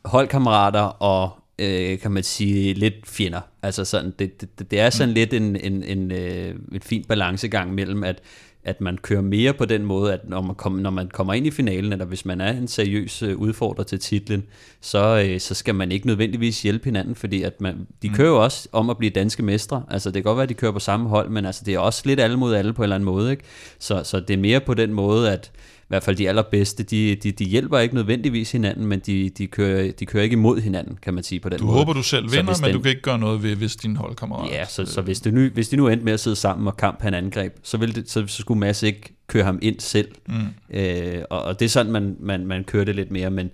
holdkammerater 0.05 0.81
og 0.81 1.29
øh, 1.59 1.99
kan 1.99 2.11
man 2.11 2.23
sige 2.23 2.73
lidt 2.73 2.93
fjender. 3.07 3.41
Altså 3.63 3.85
sådan, 3.85 4.13
det, 4.19 4.41
det, 4.41 4.71
det 4.71 4.79
er 4.79 4.89
sådan 4.89 5.09
mm. 5.09 5.13
lidt 5.13 5.33
en, 5.33 5.55
en, 5.55 5.83
en, 5.83 6.11
øh, 6.11 6.55
en 6.71 6.81
fin 6.81 7.05
balancegang 7.07 7.73
mellem, 7.73 8.03
at, 8.03 8.21
at 8.65 8.81
man 8.81 8.97
kører 8.97 9.21
mere 9.21 9.53
på 9.53 9.65
den 9.65 9.85
måde, 9.85 10.13
at 10.13 10.29
når 10.29 10.41
man, 10.41 10.55
kom, 10.55 10.71
når 10.71 10.89
man 10.89 11.07
kommer 11.07 11.33
ind 11.33 11.47
i 11.47 11.51
finalen, 11.51 11.91
eller 11.91 12.05
hvis 12.05 12.25
man 12.25 12.41
er 12.41 12.51
en 12.51 12.67
seriøs 12.67 13.23
øh, 13.23 13.37
udfordrer 13.37 13.83
til 13.83 13.99
titlen, 13.99 14.43
så, 14.81 15.25
øh, 15.27 15.39
så 15.39 15.53
skal 15.53 15.75
man 15.75 15.91
ikke 15.91 16.07
nødvendigvis 16.07 16.61
hjælpe 16.61 16.85
hinanden, 16.85 17.15
fordi 17.15 17.41
at 17.41 17.61
man, 17.61 17.87
de 18.01 18.09
kører 18.09 18.29
jo 18.29 18.43
også 18.43 18.69
om 18.71 18.89
at 18.89 18.97
blive 18.97 19.09
danske 19.09 19.43
mestre. 19.43 19.83
Altså 19.89 20.09
det 20.09 20.13
kan 20.13 20.23
godt 20.23 20.37
være, 20.37 20.43
at 20.43 20.49
de 20.49 20.53
kører 20.53 20.71
på 20.71 20.79
samme 20.79 21.09
hold, 21.09 21.29
men 21.29 21.45
altså, 21.45 21.61
det 21.65 21.73
er 21.73 21.79
også 21.79 22.01
lidt 22.05 22.19
alle 22.19 22.37
mod 22.37 22.55
alle 22.55 22.73
på 22.73 22.81
en 22.81 22.83
eller 22.83 22.95
anden 22.95 23.05
måde. 23.05 23.31
Ikke? 23.31 23.43
Så, 23.79 24.03
så 24.03 24.19
det 24.19 24.33
er 24.33 24.37
mere 24.37 24.59
på 24.59 24.73
den 24.73 24.93
måde, 24.93 25.31
at 25.31 25.51
hvert 25.95 26.03
fald 26.03 26.15
de 26.15 26.29
allerbedste, 26.29 26.83
de, 26.83 27.15
de, 27.15 27.31
de 27.31 27.45
hjælper 27.45 27.79
ikke 27.79 27.95
nødvendigvis 27.95 28.51
hinanden, 28.51 28.85
men 28.87 28.99
de, 28.99 29.29
de, 29.29 29.47
kører, 29.47 29.91
de 29.91 30.05
kører 30.05 30.23
ikke 30.23 30.33
imod 30.33 30.61
hinanden, 30.61 30.97
kan 31.01 31.13
man 31.13 31.23
sige 31.23 31.39
på 31.39 31.49
den 31.49 31.59
Du 31.59 31.65
måde. 31.65 31.77
håber, 31.77 31.93
du 31.93 32.03
selv 32.03 32.31
vinder, 32.31 32.43
hvis 32.45 32.61
men 32.61 32.67
den- 32.67 32.75
du 32.75 32.81
kan 32.81 32.89
ikke 32.89 33.01
gøre 33.01 33.19
noget 33.19 33.43
ved, 33.43 33.55
hvis 33.55 33.75
din 33.75 33.95
holdkammerat... 33.95 34.51
Ja, 34.51 34.65
så, 34.65 34.85
så 34.85 35.01
hvis, 35.01 35.19
det 35.19 35.33
nu, 35.33 35.49
hvis 35.53 35.69
de 35.69 35.77
nu 35.77 35.87
endte 35.87 36.05
med 36.05 36.13
at 36.13 36.19
sidde 36.19 36.35
sammen 36.35 36.67
og 36.67 36.77
kamp 36.77 37.01
han 37.01 37.13
angreb, 37.13 37.53
så, 37.63 37.77
ville 37.77 37.95
det, 37.95 38.09
så, 38.09 38.23
så 38.27 38.41
skulle 38.41 38.59
Mads 38.59 38.83
ikke 38.83 39.15
køre 39.27 39.43
ham 39.43 39.59
ind 39.61 39.79
selv. 39.79 40.07
Mm. 40.27 40.77
Øh, 40.77 41.21
og, 41.29 41.41
og 41.43 41.59
det 41.59 41.65
er 41.65 41.69
sådan, 41.69 41.91
man, 41.91 42.15
man, 42.19 42.45
man 42.47 42.63
kører 42.63 42.85
det 42.85 42.95
lidt 42.95 43.11
mere, 43.11 43.31
men 43.31 43.51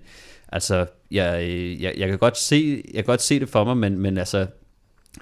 altså, 0.52 0.86
jeg, 1.10 1.42
jeg, 1.80 1.94
jeg, 1.96 2.08
kan 2.08 2.18
godt 2.18 2.38
se, 2.38 2.82
jeg 2.86 3.04
kan 3.04 3.04
godt 3.04 3.22
se 3.22 3.40
det 3.40 3.48
for 3.48 3.64
mig, 3.64 3.76
men, 3.76 3.98
men 3.98 4.18
altså, 4.18 4.46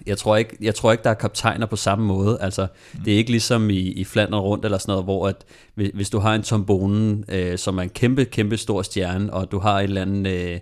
jeg 0.07 0.19
tror, 0.19 0.37
ikke, 0.37 0.57
jeg 0.61 0.75
tror 0.75 0.93
ikke, 0.93 1.05
der 1.05 1.11
er 1.11 1.15
kaptajner 1.15 1.67
på 1.67 1.77
samme 1.77 2.07
måde. 2.07 2.39
Altså, 2.41 2.67
mm. 2.95 3.01
Det 3.05 3.13
er 3.13 3.17
ikke 3.17 3.31
ligesom 3.31 3.71
i, 3.71 3.79
i 3.79 4.05
Flandern 4.05 4.41
rundt 4.41 4.65
eller 4.65 4.79
sådan 4.79 4.93
noget, 4.93 5.05
hvor 5.05 5.29
at, 5.29 5.45
hvis, 5.75 5.91
hvis 5.95 6.11
du 6.11 6.19
har 6.19 6.35
en 6.35 6.43
tombonen, 6.43 7.25
øh, 7.29 7.59
som 7.59 7.79
er 7.79 7.83
en 7.83 7.89
kæmpe, 7.89 8.25
kæmpe 8.25 8.57
stor 8.57 8.83
stjerne, 8.83 9.33
og 9.33 9.53
du 9.53 9.59
har 9.59 9.79
et 9.79 9.85
eller 9.85 10.03
andet 10.03 10.31
øh, 10.31 10.59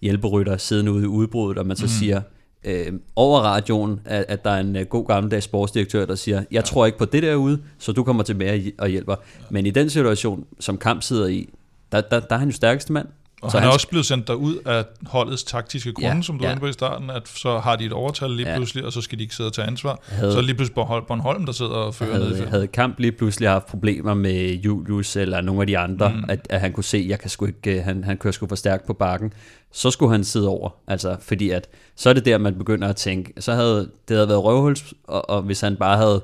hjælperytter 0.00 0.56
siddende 0.56 0.92
ude 0.92 1.04
i 1.04 1.06
udbruddet, 1.06 1.58
og 1.58 1.66
man 1.66 1.76
så 1.76 1.84
mm. 1.84 1.88
siger, 1.88 2.22
øh, 2.64 2.92
over 3.16 3.40
radioen, 3.40 4.00
at, 4.04 4.24
at 4.28 4.44
der 4.44 4.50
er 4.50 4.60
en 4.60 4.76
øh, 4.76 4.86
god 4.86 5.06
gammeldags 5.06 5.44
sportsdirektør, 5.44 6.06
der 6.06 6.14
siger, 6.14 6.44
jeg 6.50 6.64
tror 6.64 6.86
ikke 6.86 6.98
på 6.98 7.04
det 7.04 7.22
derude, 7.22 7.62
så 7.78 7.92
du 7.92 8.04
kommer 8.04 8.22
tilbage 8.22 8.72
og 8.78 8.88
hjælper. 8.88 9.16
Men 9.50 9.66
i 9.66 9.70
den 9.70 9.90
situation, 9.90 10.44
som 10.60 10.78
Kamp 10.78 11.02
sidder 11.02 11.26
i, 11.26 11.48
der, 11.92 12.00
der, 12.00 12.20
der 12.20 12.34
er 12.34 12.38
han 12.38 12.48
jo 12.48 12.54
stærkeste 12.54 12.92
mand. 12.92 13.08
Og 13.44 13.50
Så 13.50 13.58
han 13.58 13.68
er 13.68 13.72
også 13.72 13.88
blevet 13.88 14.06
sendt 14.06 14.28
derud 14.28 14.56
af 14.66 14.84
holdets 15.06 15.44
taktiske 15.44 15.92
grunde, 15.92 16.16
Ja, 16.16 16.22
som 16.22 16.38
du 16.38 16.44
ja. 16.44 16.50
inde 16.50 16.60
på 16.60 16.66
i 16.66 16.72
starten, 16.72 17.10
at 17.10 17.28
så 17.28 17.58
har 17.58 17.76
de 17.76 17.84
et 17.84 17.92
overtal 17.92 18.30
lige 18.30 18.48
Ja. 18.50 18.56
pludselig, 18.56 18.84
og 18.84 18.92
så 18.92 19.00
skal 19.00 19.18
de 19.18 19.22
ikke 19.22 19.34
sidde 19.34 19.48
og 19.48 19.52
tage 19.52 19.66
ansvar. 19.66 19.98
Havde- 20.08 20.32
Så 20.32 20.40
lige 20.40 20.54
pludselig 20.54 20.74
Bornholm, 20.74 21.04
Bornholm 21.08 21.46
der 21.46 21.52
sidder 21.52 21.70
og 21.72 21.94
fører 21.94 22.18
ned 22.18 22.30
i 22.30 22.34
havde, 22.34 22.48
havde 22.50 22.66
Kamp 22.66 22.98
lige 22.98 23.12
pludselig 23.12 23.48
haft 23.48 23.66
problemer 23.66 24.14
med 24.14 24.54
Julius 24.54 25.16
eller 25.16 25.40
nogle 25.40 25.60
af 25.60 25.66
de 25.66 25.78
andre, 25.78 26.08
mm. 26.08 26.24
at, 26.28 26.46
at 26.50 26.60
han 26.60 26.72
kunne 26.72 26.84
se, 26.84 27.06
jeg 27.08 27.18
kan 27.18 27.30
sgu 27.30 27.46
ikke, 27.46 27.78
øh, 27.78 27.84
han, 27.84 28.04
han 28.04 28.16
kører 28.16 28.32
sgu 28.32 28.46
for 28.48 28.56
stærkt 28.56 28.86
på 28.86 28.92
bakken, 28.92 29.32
så 29.76 29.90
skulle 29.90 30.12
han 30.12 30.24
sidde 30.24 30.48
over. 30.48 30.70
Altså, 30.86 31.16
fordi 31.20 31.50
at, 31.50 31.68
så 31.96 32.08
er 32.10 32.12
det 32.12 32.24
der, 32.24 32.38
man 32.38 32.54
begynder 32.58 32.88
at 32.88 32.96
tænke, 32.96 33.32
så 33.42 33.52
havde 33.54 33.90
det 34.08 34.16
havde 34.16 34.28
været 34.28 34.44
røvhuls, 34.44 34.94
og, 35.04 35.30
og 35.30 35.42
hvis 35.42 35.60
han 35.60 35.76
bare 35.76 35.96
havde 35.96 36.22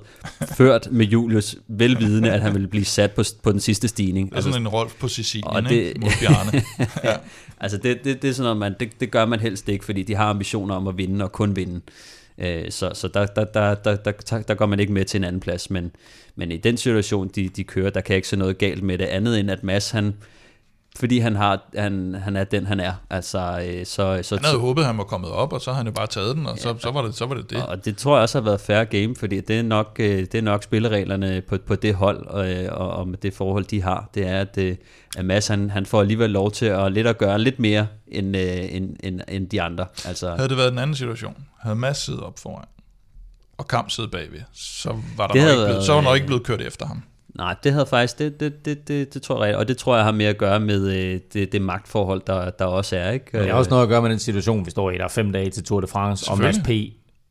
ført 0.57 0.89
med 0.91 1.07
Julius, 1.07 1.57
velvidende, 1.69 2.31
at 2.33 2.41
han 2.41 2.53
ville 2.55 2.69
blive 2.69 2.85
sat 2.85 3.11
på, 3.13 3.23
på 3.43 3.53
den 3.53 3.61
sidste 3.61 3.89
stigning. 3.89 4.31
Det 4.31 4.37
er 4.39 4.41
sådan 4.43 4.61
en 4.61 4.69
Rolf 4.69 4.95
på 5.01 5.09
Sicilien, 5.09 5.47
Og 5.51 5.63
det... 5.63 5.71
det- 5.71 5.77
ikke? 5.77 6.01
Mod 6.01 6.11
Bjarne. 6.21 6.63
ja. 7.11 7.17
Altså 7.61 7.77
det, 7.79 8.05
det, 8.05 8.23
det 8.23 8.31
er 8.31 8.35
sådan 8.35 8.45
noget, 8.45 8.57
man, 8.57 8.75
det, 8.81 9.01
det 9.01 9.11
gør 9.11 9.25
man 9.27 9.41
helst 9.41 9.69
ikke, 9.69 9.85
fordi 9.85 10.03
de 10.03 10.15
har 10.15 10.31
ambitioner 10.31 10.75
om 10.75 10.89
at 10.89 10.99
vinde 10.99 11.25
og 11.25 11.33
kun 11.33 11.57
vinde. 11.57 11.81
Øh, 12.39 12.71
så 12.71 12.91
så 12.95 13.09
der, 13.09 13.27
der, 13.27 13.45
der, 13.45 13.75
der, 13.75 13.97
der, 13.97 14.43
der 14.43 14.55
går 14.55 14.67
man 14.67 14.81
ikke 14.81 14.93
med 14.93 15.05
til 15.05 15.19
en 15.19 15.25
anden 15.25 15.41
plads, 15.41 15.71
men, 15.71 15.91
men 16.37 16.53
i 16.53 16.57
den 16.57 16.77
situation, 16.77 17.29
de, 17.29 17.49
de 17.49 17.65
kører, 17.65 17.91
der 17.91 18.01
kan 18.01 18.13
jeg 18.13 18.17
ikke 18.17 18.29
se 18.29 18.37
noget 18.37 18.59
galt 18.59 18.83
med 18.83 18.99
det, 18.99 19.05
andet 19.05 19.41
end 19.41 19.51
at 19.51 19.65
Mads, 19.65 19.91
han, 19.91 20.15
fordi 21.01 21.19
han, 21.19 21.37
har, 21.37 21.61
han, 21.77 22.15
han 22.15 22.37
er 22.37 22.45
den, 22.45 22.67
han 22.67 22.81
er, 22.81 22.93
altså, 23.11 23.39
øh, 23.67 23.87
så, 23.87 24.21
så, 24.23 24.35
Han 24.35 24.45
havde 24.45 24.59
håbet, 24.59 24.83
at 24.83 24.87
han 24.87 24.99
var 24.99 25.05
kommet 25.05 25.31
op, 25.31 25.53
og 25.53 25.61
så 25.61 25.71
har 25.71 25.77
han 25.77 25.87
jo 25.87 25.93
bare 25.93 26.07
taget 26.07 26.37
den, 26.37 26.47
og 26.47 26.59
så, 26.59 26.75
så, 26.79 26.91
var, 26.91 27.03
det, 27.03 27.15
så 27.15 27.27
var 27.27 27.35
det 27.35 27.51
det. 27.51 27.67
og 27.67 27.85
det 27.85 27.97
tror 27.97 28.17
jeg 28.17 28.23
også 28.23 28.39
har 28.39 28.45
været 28.45 28.61
fair 28.61 28.85
game, 28.85 29.17
fordi 29.17 29.41
det 29.41 29.59
er 29.59 29.63
nok, 29.63 29.97
øh, 29.99 30.19
det 30.19 30.35
er 30.35 30.43
nok 30.43 30.63
spillereglerne 30.63 31.41
på, 31.49 31.57
på 31.67 31.75
det 31.75 31.95
hold, 31.95 32.27
og, 32.27 32.51
øh, 32.51 32.69
og, 32.73 32.91
og 32.91 33.09
med 33.09 33.19
det 33.19 33.35
forhold, 33.35 33.65
de 33.65 33.83
har. 33.83 34.11
Det 34.15 34.27
er, 34.27 34.41
at, 34.41 34.59
øh, 34.59 34.77
at 35.17 35.25
Mads, 35.25 35.47
han, 35.47 35.71
han 35.71 35.87
får 35.87 36.01
alligevel 36.01 36.31
lov 36.31 36.51
til 36.51 36.67
at, 36.67 36.93
lidt 36.93 37.07
at 37.07 37.19
gøre 37.19 37.39
lidt 37.39 37.59
mere, 37.59 37.87
end, 38.09 38.37
øh, 38.37 38.75
end, 38.75 38.97
end, 39.03 39.21
end 39.29 39.49
de 39.49 39.63
andre. 39.63 39.87
Altså, 40.05 40.31
Havde 40.37 40.49
det 40.49 40.57
været 40.57 40.73
en 40.73 40.79
anden 40.79 40.97
situation, 40.97 41.37
havde 41.61 41.77
Mads 41.77 41.99
siddet 41.99 42.23
op 42.23 42.39
foran, 42.39 42.65
og 43.59 43.69
Kamp 43.69 43.91
siddet 43.91 44.11
bagved, 44.11 44.41
så 44.53 44.97
var 45.17 45.27
der 45.27 45.35
Det 45.35 45.43
nok 45.43 45.51
ikke 45.53 45.65
blevet, 45.67 45.85
så 45.85 45.93
var 45.93 46.01
nok 46.01 46.11
øh, 46.11 46.15
ikke 46.15 46.27
blevet 46.27 46.45
kørt 46.45 46.61
efter 46.61 46.87
ham. 46.87 47.03
Nej, 47.37 47.57
det 47.65 47.73
havde 47.73 47.87
faktisk, 47.87 48.19
det, 48.19 48.41
det, 48.41 48.65
det, 48.65 48.89
det, 48.89 49.15
det 49.15 49.23
tror 49.23 49.45
jeg, 49.45 49.57
og 49.57 49.69
det 49.69 49.77
tror 49.77 49.97
jeg 49.97 50.05
har 50.05 50.13
mere 50.13 50.29
at 50.29 50.39
gøre 50.39 50.61
med 50.61 50.89
øh, 50.89 51.21
det, 51.33 51.53
det 51.53 51.63
magtforhold, 51.63 52.23
der, 52.27 52.51
der 52.51 52.65
også 52.65 52.97
er. 52.97 53.11
Ikke? 53.11 53.27
Men 53.33 53.43
det 53.43 53.51
har 53.51 53.59
også 53.59 53.71
noget 53.71 53.83
at 53.83 53.89
gøre 53.89 54.03
med 54.03 54.11
den 54.11 54.19
situation, 54.19 54.67
vi 54.67 54.71
står 54.71 54.91
i. 54.91 54.97
Der 54.97 55.05
er 55.05 55.09
fem 55.09 55.33
dage 55.33 55.51
til 55.51 55.65
Tour 55.65 55.81
de 55.81 55.87
France, 55.87 56.31
og 56.31 56.39
Mads 56.39 56.59
P. 56.65 56.71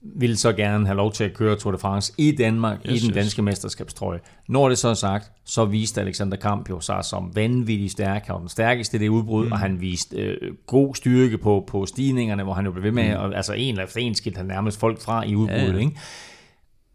vil 0.02 0.38
så 0.38 0.54
gerne 0.54 0.86
have 0.86 0.98
lov 0.98 1.12
til 1.12 1.24
at 1.24 1.34
køre 1.34 1.56
Tour 1.56 1.72
de 1.72 1.78
France 1.78 2.14
i 2.18 2.32
Danmark, 2.32 2.80
yes, 2.80 2.92
i 2.92 2.94
Yes, 2.94 3.02
den 3.02 3.10
yes. 3.10 3.16
danske 3.16 3.42
mesterskabstrøje. 3.42 4.20
Når 4.48 4.70
det 4.70 4.78
så 4.78 4.88
er 4.88 4.94
sagt, 4.94 5.32
så 5.46 5.66
viste 5.66 6.02
Alexander 6.02 6.38
Kamp 6.38 6.70
jo 6.70 6.80
sig 6.80 7.06
som 7.06 7.32
vanvittig 7.36 7.92
stærk. 7.92 8.26
Han 8.26 8.34
var 8.34 8.40
den 8.40 8.50
stærkeste 8.50 8.98
i 8.98 9.00
det 9.00 9.08
udbrud, 9.08 9.46
mm. 9.46 9.52
og 9.52 9.60
han 9.60 9.82
viste 9.82 10.18
øh, 10.18 10.54
god 10.68 10.96
styrke 10.96 11.38
på, 11.38 11.64
på 11.68 11.86
stigningerne, 11.86 12.44
hvor 12.44 12.54
han 12.54 12.66
jo 12.66 12.72
blev 12.72 12.84
ved 12.84 12.92
med, 12.92 13.10
mm. 13.10 13.24
og, 13.24 13.36
altså 13.36 13.54
en 13.54 13.80
efter 13.80 14.00
en 14.00 14.16
skilte 14.16 14.38
han 14.38 14.46
nærmest 14.46 14.80
folk 14.80 15.02
fra 15.02 15.24
i 15.26 15.36
udbruddet. 15.36 15.74
Ja. 15.74 15.80
Ikke? 15.80 15.98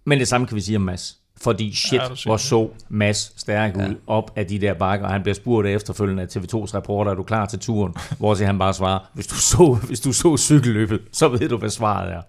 Men 0.06 0.18
det 0.18 0.28
samme 0.28 0.46
kan 0.46 0.56
vi 0.56 0.60
sige 0.60 0.76
om 0.76 0.82
Mads. 0.82 1.18
Fordi 1.40 1.74
shit, 1.74 1.92
Ja, 1.92 2.02
ja, 2.08 2.14
siger 2.14 2.28
hvor 2.28 2.36
så 2.36 2.68
Mads 2.88 3.32
stærk 3.36 3.76
ud 3.76 3.94
op 4.06 4.30
af 4.36 4.46
de 4.46 4.60
der 4.60 4.74
bakker, 4.74 5.06
og 5.06 5.12
han 5.12 5.22
bliver 5.22 5.34
spurgt 5.34 5.68
efterfølgende 5.68 6.22
af 6.22 6.26
TV2's 6.26 6.74
reporter, 6.74 7.10
er 7.10 7.14
du 7.14 7.22
klar 7.22 7.46
til 7.46 7.58
turen? 7.58 7.94
Hvor 8.18 8.34
så 8.34 8.44
han 8.46 8.58
bare 8.58 8.74
svarer, 8.74 8.98
hvis 9.14 9.26
du 9.26 9.34
så, 9.34 9.78
hvis 9.86 10.00
du 10.00 10.12
så 10.12 10.36
cykelløbet, 10.36 11.00
så 11.12 11.28
ved 11.28 11.48
du, 11.48 11.56
hvad 11.56 11.70
svaret 11.70 12.12
er. 12.12 12.20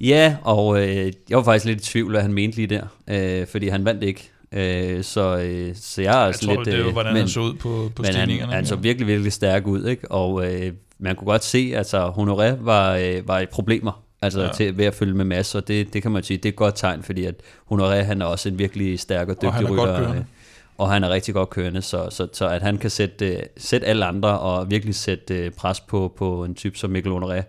Ja, 0.00 0.36
og 0.42 0.82
øh, 0.88 1.12
jeg 1.30 1.38
var 1.38 1.42
faktisk 1.44 1.64
lidt 1.64 1.80
i 1.80 1.84
tvivl, 1.84 2.10
hvad 2.10 2.22
han 2.22 2.32
mente 2.32 2.56
lige 2.56 2.66
der, 2.66 2.82
øh, 3.08 3.46
fordi 3.46 3.68
han 3.68 3.84
vandt 3.84 4.02
ikke. 4.02 4.30
Øh, 4.52 5.04
så, 5.04 5.38
øh, 5.38 5.74
så 5.76 6.02
jeg 6.02 6.14
er 6.14 6.18
Jeg 6.18 6.26
altså 6.26 6.44
tror, 6.46 6.54
lidt... 6.54 6.64
det 6.66 6.74
er 6.74 6.78
jo, 6.78 6.86
øh, 6.86 6.92
hvordan 6.92 7.12
men, 7.12 7.20
han 7.20 7.28
så 7.28 7.40
ud 7.40 7.54
på, 7.54 7.90
på 7.96 8.02
men 8.02 8.04
han, 8.04 8.14
stigningerne. 8.14 8.52
han 8.52 8.66
så 8.66 8.76
virkelig, 8.76 9.06
virkelig 9.06 9.32
stærk 9.32 9.66
ud, 9.66 9.86
ikke? 9.86 10.10
Og 10.10 10.52
øh, 10.54 10.72
man 10.98 11.16
kunne 11.16 11.26
godt 11.26 11.44
se, 11.44 11.72
altså 11.76 12.06
Honoré 12.06 12.64
var, 12.64 12.96
øh, 12.96 13.28
var 13.28 13.40
i 13.40 13.46
problemer. 13.46 14.03
Altså 14.24 14.42
Ja. 14.42 14.52
til, 14.52 14.78
ved 14.78 14.84
at 14.84 14.94
følge 14.94 15.14
med 15.14 15.24
Mads, 15.24 15.54
og 15.54 15.68
det, 15.68 15.92
det 15.92 16.02
kan 16.02 16.10
man 16.10 16.22
sige, 16.22 16.36
det 16.36 16.44
er 16.44 16.48
et 16.52 16.56
godt 16.56 16.76
tegn, 16.76 17.02
fordi 17.02 17.24
at 17.24 17.34
Honoré, 17.72 17.94
han 18.02 18.22
er 18.22 18.26
også 18.26 18.48
en 18.48 18.58
virkelig 18.58 19.00
stærk 19.00 19.28
og 19.28 19.34
dygtig 19.34 19.52
han 19.52 19.64
er 19.64 19.70
rytter. 19.70 20.10
øh, 20.14 20.16
og 20.78 20.90
han 20.92 21.04
er 21.04 21.10
rigtig 21.10 21.34
godt 21.34 21.50
kørende, 21.50 21.82
så, 21.82 22.06
så, 22.10 22.28
så 22.32 22.48
at 22.48 22.62
han 22.62 22.78
kan 22.78 22.90
sætte, 22.90 23.26
øh, 23.34 23.42
sætte 23.56 23.86
alle 23.86 24.04
andre 24.04 24.38
og 24.38 24.70
virkelig 24.70 24.94
sætte 24.94 25.34
øh, 25.34 25.50
pres 25.50 25.80
på, 25.80 26.14
på 26.16 26.44
en 26.44 26.54
type 26.54 26.78
som 26.78 26.90
Mikkel 26.90 27.12
Honoré, 27.12 27.42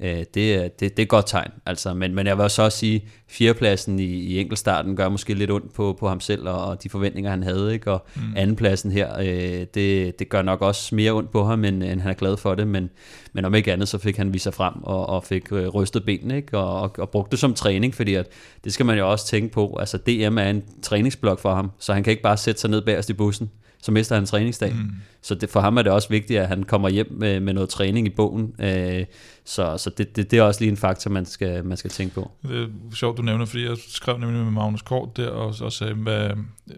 øh, 0.00 0.24
det, 0.34 0.54
er- 0.54 0.68
det, 0.68 0.80
det 0.80 0.98
er 0.98 1.02
et 1.02 1.08
godt 1.08 1.26
tegn. 1.26 1.50
Altså, 1.66 1.94
men, 1.94 2.14
men 2.14 2.26
jeg 2.26 2.38
vil 2.38 2.50
så 2.50 2.62
også 2.62 2.78
sige, 2.78 3.04
fjerdepladsen 3.28 3.98
i, 3.98 4.04
i 4.04 4.38
enkeltstarten 4.40 4.96
gør 4.96 5.08
måske 5.08 5.34
lidt 5.34 5.50
ondt 5.50 5.74
på, 5.74 5.96
på 6.00 6.08
ham 6.08 6.20
selv 6.20 6.48
og, 6.48 6.64
og 6.64 6.82
de 6.82 6.88
forventninger, 6.88 7.30
han 7.30 7.42
havde. 7.42 7.74
Ikke? 7.74 7.92
Og 7.92 8.06
mm. 8.16 8.22
andenpladsen 8.36 8.92
her, 8.92 9.18
øh, 9.20 9.66
det, 9.74 10.18
det 10.18 10.28
gør 10.28 10.42
nok 10.42 10.62
også 10.62 10.94
mere 10.94 11.12
ondt 11.12 11.30
på 11.30 11.44
ham, 11.44 11.64
end, 11.64 11.82
end 11.82 12.00
han 12.00 12.10
er 12.10 12.14
glad 12.14 12.36
for 12.36 12.54
det. 12.54 12.66
Men, 12.68 12.90
men 13.32 13.44
om 13.44 13.54
ikke 13.54 13.72
andet, 13.72 13.88
så 13.88 13.98
fik 13.98 14.16
han 14.16 14.32
vist 14.32 14.42
sig 14.42 14.54
frem 14.54 14.74
og, 14.82 15.06
og 15.08 15.24
fik 15.24 15.52
øh, 15.52 15.68
rystet 15.68 16.04
benene 16.04 16.36
ikke? 16.36 16.58
Og, 16.58 16.80
og, 16.80 16.94
og 16.98 17.10
brugt 17.10 17.30
det 17.30 17.38
som 17.38 17.54
træning, 17.54 17.94
fordi 17.94 18.14
at, 18.14 18.26
det 18.64 18.72
skal 18.72 18.86
man 18.86 18.98
jo 18.98 19.10
også 19.10 19.26
tænke 19.26 19.52
på. 19.52 19.76
Altså 19.80 19.98
DM 19.98 20.38
er 20.38 20.50
en 20.50 20.62
træningsblok 20.82 21.38
for 21.38 21.54
ham, 21.54 21.70
så 21.78 21.92
han 21.94 22.02
kan 22.02 22.10
ikke 22.10 22.22
bare 22.22 22.36
sætte 22.36 22.60
sig 22.60 22.70
ned 22.70 22.80
bagerst 22.82 23.10
i 23.10 23.12
bussen 23.12 23.50
så 23.82 23.92
mister 23.92 24.14
han 24.14 24.26
træningsdag. 24.26 24.74
Mm. 24.74 24.90
Så 25.22 25.34
det, 25.34 25.50
for 25.50 25.60
ham 25.60 25.76
er 25.76 25.82
det 25.82 25.92
også 25.92 26.08
vigtigt, 26.08 26.40
at 26.40 26.48
han 26.48 26.62
kommer 26.62 26.88
hjem 26.88 27.06
med, 27.10 27.40
med 27.40 27.52
noget 27.52 27.68
træning 27.68 28.06
i 28.06 28.10
bogen. 28.10 28.54
Øh, 28.58 29.04
så 29.44 29.78
så 29.78 29.90
det, 29.90 30.16
det, 30.16 30.30
det 30.30 30.38
er 30.38 30.42
også 30.42 30.60
lige 30.60 30.70
en 30.70 30.76
faktor, 30.76 31.10
man 31.10 31.26
skal, 31.26 31.64
man 31.64 31.76
skal 31.76 31.90
tænke 31.90 32.14
på. 32.14 32.30
Det 32.42 32.62
er 32.62 32.94
sjovt, 32.94 33.16
du 33.16 33.22
nævner, 33.22 33.44
fordi 33.44 33.64
jeg 33.64 33.76
skrev 33.88 34.18
nemlig 34.18 34.42
med 34.42 34.52
Magnus 34.52 34.82
Kort 34.82 35.16
der, 35.16 35.28
og 35.28 35.54
og 35.60 35.72
sagde, 35.72 35.94
hvad, 35.94 36.30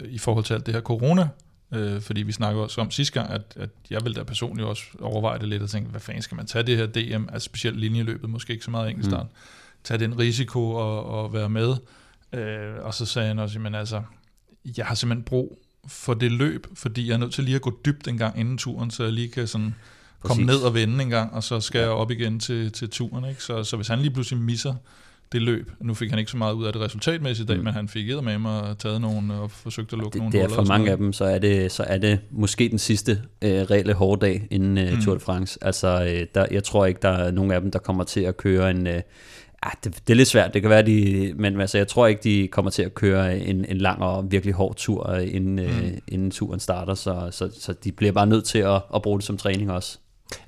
i 0.05 0.19
forhold 0.19 0.45
til 0.45 0.55
alt 0.55 0.67
det 0.67 0.75
her 0.75 0.81
corona, 0.81 1.29
øh, 1.75 2.01
fordi 2.01 2.23
vi 2.23 2.33
snakkede 2.33 2.65
også 2.65 2.81
om 2.81 2.91
sidste 2.91 3.21
gang, 3.21 3.33
at, 3.33 3.43
at 3.57 3.71
jeg 3.91 4.01
ville 4.05 4.17
da 4.17 4.23
personligt 4.23 4.69
også 4.69 4.83
overveje 5.01 5.39
det 5.39 5.49
lidt 5.49 5.63
og 5.63 5.71
tænke, 5.71 5.91
hvad 5.91 6.01
fanden 6.01 6.23
skal 6.23 6.37
man 6.37 6.47
tage 6.47 6.63
det 6.63 6.77
her 6.77 6.87
DM, 6.87 7.29
altså 7.33 7.47
specielt 7.47 7.81
linjeløbet, 7.81 8.31
måske 8.31 8.53
ikke 8.53 8.65
så 8.65 8.71
meget 8.71 8.91
enkeltstart, 8.91 9.27
mm. 9.27 9.37
tage 9.85 9.99
den 9.99 10.19
risiko 10.19 10.71
og, 10.71 11.05
og 11.05 11.33
være 11.33 11.49
med. 11.49 11.77
Øh, 12.33 12.75
og 12.81 12.95
så 12.95 13.07
sagde 13.07 13.29
han 13.29 13.39
også, 13.39 13.59
men 13.59 13.75
altså, 13.75 14.03
jeg 14.77 14.87
har 14.87 14.95
simpelthen 14.95 15.25
brug 15.25 15.59
for 15.89 16.15
det 16.15 16.33
løb, 16.33 16.67
fordi 16.75 17.09
jeg 17.09 17.15
er 17.15 17.19
nødt 17.19 17.33
til 17.33 17.45
lige 17.45 17.55
at 17.55 17.63
gå 17.63 17.73
dybt 17.85 18.09
en 18.09 18.19
gang 18.19 18.41
inden 18.41 18.59
turen, 18.59 18.91
så 18.91 19.03
jeg 19.05 19.13
lige 19.13 19.29
kan 19.29 19.47
sådan 19.47 19.75
komme 20.21 20.45
ned 20.45 20.57
og 20.57 20.75
vende 20.75 21.03
en 21.05 21.11
gang, 21.11 21.33
og 21.33 21.45
så 21.45 21.61
skal 21.61 21.79
jeg 21.81 21.89
op 21.91 22.11
igen 22.11 22.41
til, 22.41 22.73
til 22.73 22.91
turen. 22.91 23.25
Ikke? 23.25 23.43
Så, 23.43 23.65
så 23.65 23.77
hvis 23.77 23.89
han 23.89 23.99
lige 23.99 24.11
pludselig 24.11 24.41
misser 24.41 24.75
det 25.33 25.43
løb. 25.43 25.71
Nu 25.81 25.95
fik 25.95 26.11
han 26.11 26.19
ikke 26.19 26.31
så 26.31 26.37
meget 26.37 26.55
ud 26.55 26.65
af 26.65 26.73
det 26.73 26.83
resultatmæssigt 26.83 27.47
i 27.47 27.53
dag, 27.53 27.59
Mm. 27.59 27.65
men 27.65 27.73
han 27.75 27.89
fik 27.89 28.07
med 28.07 28.39
mig 28.39 28.77
taget 28.79 29.01
nogen 29.01 29.31
og 29.31 29.51
forsøgt 29.51 29.93
at 29.93 29.99
lukke 29.99 30.13
Det, 30.13 30.19
nogle 30.19 30.33
det 30.33 30.43
er 30.43 30.49
for 30.49 30.57
og 30.57 30.67
mange 30.67 30.91
af 30.91 30.97
dem, 30.97 31.13
så 31.13 31.25
er 31.25 31.39
det, 31.39 31.73
så 31.73 31.83
er 31.83 31.99
det 31.99 32.19
måske 32.31 32.69
den 32.69 32.79
sidste 32.79 33.23
øh, 33.43 33.51
reelle 33.51 33.93
hårde 33.95 34.27
dag 34.27 34.47
inden 34.51 34.79
øh, 34.79 34.93
Mm. 34.95 35.01
Tour 35.03 35.15
de 35.15 35.21
France. 35.21 35.59
Altså, 35.63 36.05
øh, 36.05 36.27
der, 36.35 36.47
jeg 36.51 36.65
tror 36.65 36.87
ikke, 36.87 36.99
der 37.03 37.09
er 37.09 37.31
nogen 37.31 37.51
af 37.53 37.61
dem, 37.61 37.71
der 37.71 37.79
kommer 37.79 38.05
til 38.05 38.21
at 38.21 38.37
køre 38.37 38.71
en... 38.71 38.87
Øh, 38.87 39.01
ah, 39.63 39.73
det, 39.85 39.95
det 40.07 40.13
er 40.13 40.17
lidt 40.17 40.29
svært, 40.29 40.55
det 40.55 40.63
kan 40.63 40.71
være, 40.71 40.83
de, 40.83 41.33
men 41.37 41.61
altså, 41.61 41.79
jeg 41.79 41.89
tror 41.89 42.07
ikke, 42.07 42.21
de 42.23 42.49
kommer 42.49 42.71
til 42.71 42.83
at 42.83 42.95
køre 42.95 43.39
en, 43.39 43.65
en 43.65 43.79
lang 43.79 44.03
og 44.03 44.33
virkelig 44.33 44.55
hård 44.55 44.75
tur, 44.77 45.11
øh, 45.11 45.35
inden, 45.35 45.59
øh, 45.59 45.83
Mm. 45.83 45.99
inden 46.09 46.31
turen 46.31 46.61
starter, 46.61 46.95
så, 46.95 47.29
så, 47.31 47.51
så 47.61 47.73
de 47.85 47.93
bliver 47.93 48.13
bare 48.13 48.27
nødt 48.27 48.45
til 48.45 48.59
at, 48.59 48.81
at 48.95 49.03
bruge 49.03 49.19
det 49.19 49.27
som 49.27 49.37
træning 49.37 49.71
også. 49.73 49.99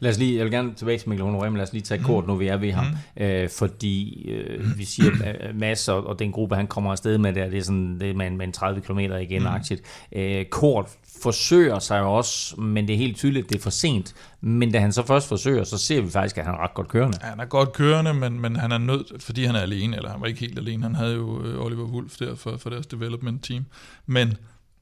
Lad 0.00 0.10
os 0.10 0.18
lige, 0.18 0.36
jeg 0.36 0.44
vil 0.44 0.52
gerne 0.52 0.74
tilbage 0.74 0.98
til 0.98 1.08
Mikkel 1.08 1.26
Honoré, 1.26 1.44
men 1.44 1.54
lad 1.54 1.62
os 1.62 1.72
lige 1.72 1.82
tage 1.82 2.02
kort, 2.02 2.26
nu 2.26 2.34
vi 2.36 2.46
er 2.46 2.56
ved 2.56 2.72
ham. 2.72 2.86
Øh, 3.16 3.48
fordi 3.48 4.28
øh, 4.30 4.78
vi 4.78 4.84
siger, 4.84 5.10
at 5.24 5.56
Mads 5.56 5.88
og, 5.88 6.06
og 6.06 6.18
den 6.18 6.32
gruppe, 6.32 6.54
han 6.56 6.66
kommer 6.66 6.90
afsted 6.90 7.18
med 7.18 7.32
der, 7.32 7.48
det 7.48 7.58
er 7.58 7.62
sådan 7.62 8.00
det 8.00 8.10
er 8.10 8.14
med, 8.14 8.26
en- 8.26 8.36
med 8.36 8.46
en 8.46 8.52
30 8.52 8.80
km 8.80 8.98
igen 8.98 9.46
aktivt. 9.46 9.80
Øh, 10.16 10.44
kort 10.44 10.86
forsøger 11.22 11.78
sig 11.78 12.00
jo 12.00 12.12
også, 12.14 12.60
men 12.60 12.88
det 12.88 12.94
er 12.94 12.98
helt 12.98 13.16
tydeligt, 13.16 13.44
at 13.44 13.50
det 13.50 13.58
er 13.58 13.62
for 13.62 13.70
sent. 13.70 14.14
Men 14.40 14.72
da 14.72 14.78
han 14.78 14.92
så 14.92 15.06
først 15.06 15.28
forsøger, 15.28 15.64
så 15.64 15.78
ser 15.78 16.00
vi 16.00 16.10
faktisk, 16.10 16.38
at 16.38 16.44
han 16.44 16.54
er 16.54 16.58
ret 16.58 16.74
godt 16.74 16.88
kørende. 16.88 17.18
Ja, 17.22 17.28
Han 17.28 17.40
er 17.40 17.44
godt 17.44 17.72
kørende, 17.72 18.14
men, 18.14 18.40
men 18.40 18.56
han 18.56 18.72
er 18.72 18.78
nødt, 18.78 19.22
fordi 19.22 19.44
han 19.44 19.54
er 19.54 19.60
alene, 19.60 19.96
eller 19.96 20.10
han 20.10 20.20
var 20.20 20.26
ikke 20.26 20.40
helt 20.40 20.58
alene, 20.58 20.82
han 20.82 20.94
havde 20.94 21.14
jo 21.14 21.44
øh, 21.44 21.64
Oliver 21.64 21.84
Wolf 21.86 22.16
der 22.16 22.34
for, 22.34 22.56
for 22.56 22.70
deres 22.70 22.86
development 22.86 23.44
team, 23.44 23.64
men 24.06 24.36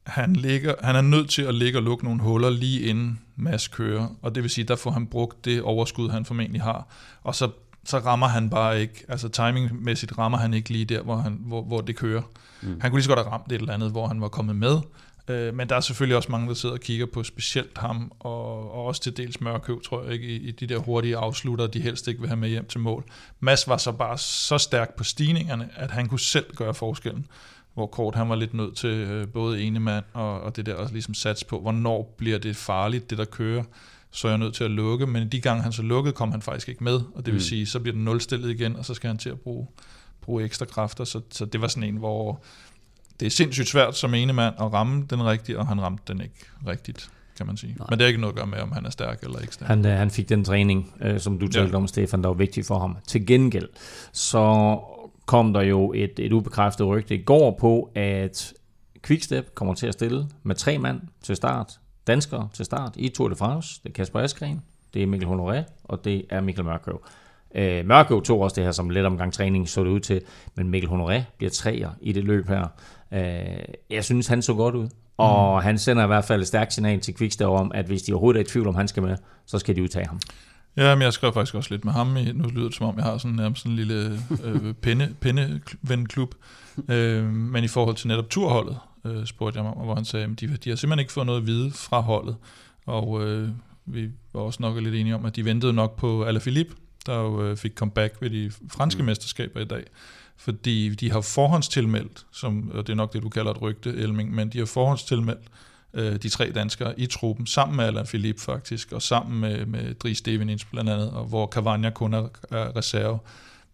han, 0.06 0.32
ligger, 0.32 0.74
han 0.82 0.96
er 0.96 1.00
nødt 1.00 1.30
til 1.30 1.42
at 1.42 1.54
ligge 1.54 1.78
og 1.78 1.82
lukke 1.82 2.04
nogle 2.04 2.20
huller 2.20 2.50
lige 2.50 2.80
inden 2.80 3.20
Mads 3.36 3.68
kører, 3.68 4.08
og 4.22 4.34
det 4.34 4.42
vil 4.42 4.50
sige, 4.50 4.64
der 4.64 4.76
får 4.76 4.90
han 4.90 5.06
brugt 5.06 5.44
det 5.44 5.62
overskud, 5.62 6.10
han 6.10 6.24
formentlig 6.24 6.62
har, 6.62 6.86
og 7.22 7.34
så, 7.34 7.50
så 7.84 7.98
rammer 7.98 8.28
han 8.28 8.50
bare 8.50 8.80
ikke, 8.80 9.04
altså 9.08 9.28
timingmæssigt 9.28 10.18
rammer 10.18 10.38
han 10.38 10.54
ikke 10.54 10.70
lige 10.70 10.84
der, 10.84 11.02
hvor, 11.02 11.16
han, 11.16 11.38
hvor, 11.40 11.62
hvor 11.62 11.80
det 11.80 11.96
kører. 11.96 12.22
Mm. 12.62 12.80
Han 12.80 12.90
kunne 12.90 12.98
lige 12.98 13.04
så 13.04 13.10
godt 13.10 13.18
have 13.18 13.32
ramt 13.32 13.52
et 13.52 13.60
eller 13.60 13.74
andet, 13.74 13.90
hvor 13.90 14.06
han 14.06 14.20
var 14.20 14.28
kommet 14.28 14.56
med, 14.56 14.78
Øh, 15.28 15.54
men 15.54 15.68
der 15.68 15.76
er 15.76 15.80
selvfølgelig 15.80 16.16
også 16.16 16.32
mange, 16.32 16.48
der 16.48 16.54
sidder 16.54 16.74
og 16.74 16.80
kigger 16.80 17.06
på 17.06 17.22
specielt 17.22 17.78
ham, 17.78 18.12
og, 18.20 18.72
og 18.72 18.84
også 18.84 19.02
til 19.02 19.16
dels 19.16 19.40
Mørkøv, 19.40 19.82
tror 19.82 20.02
jeg 20.04 20.12
ikke, 20.12 20.26
i, 20.26 20.36
i 20.48 20.50
de 20.50 20.66
der 20.66 20.78
hurtige 20.78 21.16
afslutter, 21.16 21.66
de 21.66 21.80
helst 21.80 22.08
ikke 22.08 22.20
vil 22.20 22.28
have 22.28 22.36
med 22.40 22.48
hjem 22.48 22.66
til 22.66 22.80
mål. 22.80 23.04
Mads 23.40 23.68
var 23.68 23.76
så 23.76 23.92
bare 23.92 24.18
så 24.18 24.58
stærk 24.58 24.94
på 24.96 25.04
stigningerne, 25.04 25.68
at 25.76 25.90
han 25.90 26.08
kunne 26.08 26.20
selv 26.20 26.54
gøre 26.56 26.74
forskellen. 26.74 27.26
Hvor 27.74 27.86
Kort 27.86 28.14
han 28.14 28.28
var 28.28 28.34
lidt 28.36 28.54
nødt 28.54 28.76
til 28.76 28.88
øh, 28.90 29.28
både 29.28 29.62
ene 29.62 29.80
mand 29.80 30.04
og, 30.12 30.40
og 30.40 30.56
det 30.56 30.66
der 30.66 30.74
også 30.74 30.92
ligesom 30.92 31.14
sats 31.14 31.44
på, 31.44 31.60
hvornår 31.60 32.14
bliver 32.18 32.38
det 32.38 32.56
farligt, 32.56 33.10
det 33.10 33.18
der 33.18 33.24
kører, 33.24 33.62
så 34.10 34.28
er 34.28 34.32
jeg 34.32 34.38
nødt 34.38 34.54
til 34.54 34.64
at 34.64 34.70
lukke, 34.70 35.06
men 35.06 35.28
de 35.28 35.40
gange 35.40 35.62
han 35.62 35.72
så 35.72 35.82
lukkede, 35.82 36.12
kom 36.14 36.30
han 36.30 36.42
faktisk 36.42 36.68
ikke 36.68 36.84
med, 36.84 36.94
og 37.14 37.16
det 37.16 37.26
vil 37.26 37.34
Mm. 37.34 37.40
sige, 37.40 37.66
så 37.66 37.80
bliver 37.80 37.92
den 37.94 38.04
nulstillet 38.04 38.50
igen, 38.50 38.76
og 38.76 38.84
så 38.84 38.94
skal 38.94 39.08
han 39.08 39.18
til 39.18 39.30
at 39.30 39.40
bruge, 39.40 39.66
bruge 40.20 40.44
ekstra 40.44 40.64
kræfter, 40.64 41.04
så, 41.04 41.20
så 41.30 41.44
det 41.44 41.60
var 41.60 41.68
sådan 41.68 41.88
en, 41.88 41.96
hvor 41.96 42.42
det 43.20 43.26
er 43.26 43.30
sindssygt 43.30 43.68
svært 43.68 43.96
som 43.96 44.14
ene 44.14 44.32
mand 44.32 44.54
at 44.60 44.72
ramme 44.72 45.06
den 45.10 45.24
rigtige, 45.24 45.58
og 45.58 45.66
han 45.66 45.80
ramte 45.80 46.12
den 46.12 46.20
ikke 46.20 46.34
rigtigt, 46.66 47.10
kan 47.36 47.46
man 47.46 47.56
sige. 47.56 47.74
Nej. 47.78 47.86
Men 47.90 47.98
det 47.98 48.04
er 48.04 48.08
ikke 48.08 48.20
noget 48.20 48.32
at 48.32 48.36
gøre 48.36 48.46
med, 48.46 48.58
om 48.58 48.72
han 48.72 48.86
er 48.86 48.90
stærk 48.90 49.22
eller 49.22 49.38
ikke 49.38 49.54
stærk. 49.54 49.68
Han, 49.68 49.86
øh, 49.86 49.92
han 49.92 50.10
fik 50.10 50.28
den 50.28 50.44
træning, 50.44 50.94
øh, 51.02 51.20
som 51.20 51.38
du 51.38 51.48
talte 51.48 51.70
Ja. 51.70 51.76
om, 51.76 51.86
Stefan, 51.86 52.22
der 52.22 52.28
var 52.28 52.34
vigtig 52.34 52.64
for 52.64 52.78
ham. 52.78 52.96
Til 53.06 53.26
gengæld, 53.26 53.68
så 54.12 54.78
kom 55.26 55.52
der 55.52 55.62
jo 55.62 55.92
et, 55.96 56.18
et 56.18 56.32
ubekræftet 56.32 56.86
rygte 56.86 57.14
i 57.14 57.22
går 57.22 57.56
på, 57.60 57.90
at 57.94 58.52
Quickstep 59.06 59.54
kommer 59.54 59.74
til 59.74 59.86
at 59.86 59.92
stille 59.94 60.26
med 60.42 60.54
tre 60.54 60.78
mand 60.78 61.00
til 61.22 61.36
start, 61.36 61.72
danskere 62.06 62.48
til 62.54 62.64
start 62.64 62.92
i 62.96 63.08
Tour 63.08 63.28
de 63.28 63.36
France. 63.36 63.80
Det 63.82 63.88
er 63.88 63.92
Kasper 63.92 64.20
Askren, 64.20 64.62
det 64.94 65.02
er 65.02 65.06
Mikkel 65.06 65.28
Honoré, 65.28 65.62
og 65.84 66.04
det 66.04 66.24
er 66.30 66.40
Mikkel 66.40 66.64
Mørkøv. 66.64 67.02
Øh, 67.54 67.86
Mørkøv 67.86 68.22
tog 68.22 68.40
også 68.40 68.54
det 68.54 68.64
her 68.64 68.72
som 68.72 68.90
let 68.90 69.04
omgang 69.06 69.32
træning, 69.32 69.68
så 69.68 69.84
det 69.84 69.90
ud 69.90 70.00
til, 70.00 70.20
men 70.56 70.68
Mikkel 70.68 70.90
Honoré 70.90 71.22
bliver 71.38 71.50
træer 71.50 71.90
i 72.00 72.12
det 72.12 72.24
løb 72.24 72.48
her. 72.48 72.66
Øh, 73.12 73.20
jeg 73.90 74.04
synes, 74.04 74.26
han 74.26 74.42
så 74.42 74.54
godt 74.54 74.74
ud. 74.74 74.88
Og 75.16 75.58
mm. 75.58 75.64
han 75.64 75.78
sender 75.78 76.04
i 76.04 76.06
hvert 76.06 76.24
fald 76.24 76.40
et 76.40 76.46
stærkt 76.46 76.72
signal 76.72 77.00
til 77.00 77.14
Quickstep 77.16 77.46
om, 77.46 77.72
at 77.74 77.86
hvis 77.86 78.02
de 78.02 78.12
overhovedet 78.12 78.40
er 78.40 78.44
i 78.44 78.48
tvivl 78.48 78.68
om, 78.68 78.74
han 78.74 78.88
skal 78.88 79.02
med, 79.02 79.16
så 79.46 79.58
skal 79.58 79.76
de 79.76 79.82
udtage 79.82 80.06
ham. 80.06 80.20
Ja, 80.76 80.94
men 80.94 81.02
jeg 81.02 81.12
skrev 81.12 81.32
faktisk 81.32 81.54
også 81.54 81.70
lidt 81.70 81.84
med 81.84 81.92
ham. 81.92 82.06
Nu 82.34 82.48
lyder 82.48 82.66
det 82.66 82.74
som 82.74 82.86
om, 82.86 82.96
jeg 82.96 83.04
har 83.04 83.18
sådan 83.18 83.36
nærmest 83.36 83.62
sådan 83.62 83.72
en 83.72 83.76
lille 83.76 84.18
øh, 84.44 84.74
pinde, 84.74 85.14
pindevenklub. 85.20 86.34
Øh, 86.88 87.24
men 87.24 87.64
i 87.64 87.68
forhold 87.68 87.96
til 87.96 88.08
netop 88.08 88.30
turholdet, 88.30 88.78
øh, 89.04 89.26
spurgte 89.26 89.56
jeg 89.56 89.64
mig 89.64 89.74
om, 89.74 89.84
hvor 89.84 89.94
han 89.94 90.04
sagde, 90.04 90.24
at 90.24 90.40
de, 90.40 90.56
de 90.56 90.68
har 90.70 90.76
simpelthen 90.76 90.98
ikke 90.98 91.12
fået 91.12 91.26
noget 91.26 91.40
at 91.40 91.46
vide 91.46 91.70
fra 91.70 92.00
holdet. 92.00 92.36
Og 92.86 93.26
øh, 93.26 93.48
vi 93.86 94.10
var 94.32 94.40
også 94.40 94.62
nok 94.62 94.82
lidt 94.82 94.94
enige 94.94 95.14
om, 95.14 95.24
at 95.24 95.36
de 95.36 95.44
ventede 95.44 95.72
nok 95.72 95.96
på 95.96 96.24
Alaphilippe, 96.24 96.74
der 97.06 97.18
jo 97.18 97.42
øh, 97.42 97.56
fik 97.56 97.74
comeback 97.74 98.16
ved 98.20 98.30
de 98.30 98.52
franske 98.68 99.02
mm. 99.02 99.06
mesterskaber 99.06 99.60
i 99.60 99.64
dag. 99.64 99.84
Fordi 100.40 100.88
de 100.88 101.10
har 101.10 101.20
forhåndstilmeldt, 101.20 102.26
som, 102.32 102.70
og 102.74 102.86
det 102.86 102.92
er 102.92 102.96
nok 102.96 103.12
det, 103.12 103.22
du 103.22 103.28
kalder 103.28 103.50
et 103.50 103.62
rygte, 103.62 103.90
Elming, 103.90 104.34
men 104.34 104.48
de 104.48 104.58
har 104.58 104.66
forhåndstilmeldt 104.66 105.48
øh, 105.94 106.16
de 106.16 106.28
tre 106.28 106.50
danskere 106.50 107.00
i 107.00 107.06
truppen, 107.06 107.46
sammen 107.46 107.76
med 107.76 107.84
Alain 107.84 108.06
Philippe 108.06 108.40
faktisk, 108.40 108.92
og 108.92 109.02
sammen 109.02 109.40
med, 109.40 109.66
med 109.66 109.94
Dries 109.94 110.20
Devenins 110.20 110.64
blandt 110.64 110.90
andet, 110.90 111.10
og 111.10 111.24
hvor 111.24 111.46
Cavagna 111.46 111.90
kun 111.90 112.14
er, 112.14 112.28
er 112.50 112.76
reserve. 112.76 113.18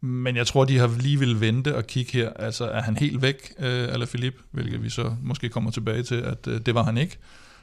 Men 0.00 0.36
jeg 0.36 0.46
tror, 0.46 0.64
de 0.64 0.78
har 0.78 0.90
lige 1.00 1.18
vil 1.18 1.40
vente 1.40 1.76
og 1.76 1.86
kigge 1.86 2.12
her. 2.12 2.30
Altså, 2.30 2.64
er 2.64 2.82
han 2.82 2.96
helt 2.96 3.22
væk, 3.22 3.52
øh, 3.58 3.88
Alain 3.88 4.08
Philippe, 4.08 4.42
hvilket 4.50 4.82
vi 4.82 4.90
så 4.90 5.14
måske 5.22 5.48
kommer 5.48 5.70
tilbage 5.70 6.02
til, 6.02 6.14
at 6.14 6.46
øh, 6.46 6.60
det 6.60 6.74
var 6.74 6.82
han 6.82 6.98
ikke. 6.98 7.18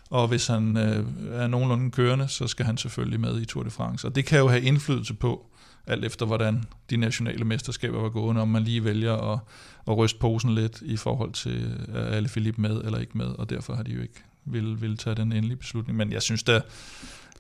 Og 0.09 0.27
hvis 0.27 0.47
han 0.47 0.77
øh, 0.77 1.05
er 1.31 1.47
nogenlunde 1.47 1.91
kørende, 1.91 2.27
så 2.27 2.47
skal 2.47 2.65
han 2.65 2.77
selvfølgelig 2.77 3.19
med 3.19 3.41
i 3.41 3.45
Tour 3.45 3.63
de 3.63 3.69
France. 3.69 4.07
Og 4.07 4.15
det 4.15 4.25
kan 4.25 4.39
jo 4.39 4.47
have 4.47 4.61
indflydelse 4.61 5.13
på, 5.13 5.45
alt 5.87 6.05
efter 6.05 6.25
hvordan 6.25 6.63
de 6.89 6.97
nationale 6.97 7.45
mesterskaber 7.45 8.01
var 8.01 8.09
gående, 8.09 8.41
om 8.41 8.47
man 8.47 8.63
lige 8.63 8.83
vælger 8.83 9.33
at, 9.33 9.39
at 9.87 9.97
ryste 9.97 10.19
posen 10.19 10.55
lidt 10.55 10.81
i 10.81 10.97
forhold 10.97 11.31
til, 11.31 11.77
øh, 11.87 11.95
er 11.95 12.05
alle 12.05 12.29
Philip 12.29 12.57
med 12.57 12.81
eller 12.81 12.99
ikke 12.99 13.17
med, 13.17 13.25
og 13.25 13.49
derfor 13.49 13.75
har 13.75 13.83
de 13.83 13.91
jo 13.91 14.01
ikke 14.01 14.23
vil, 14.45 14.81
vil 14.81 14.97
tage 14.97 15.15
den 15.15 15.31
endelige 15.31 15.57
beslutning. 15.57 15.97
Men 15.97 16.11
jeg 16.11 16.21
synes 16.21 16.43
da, 16.43 16.61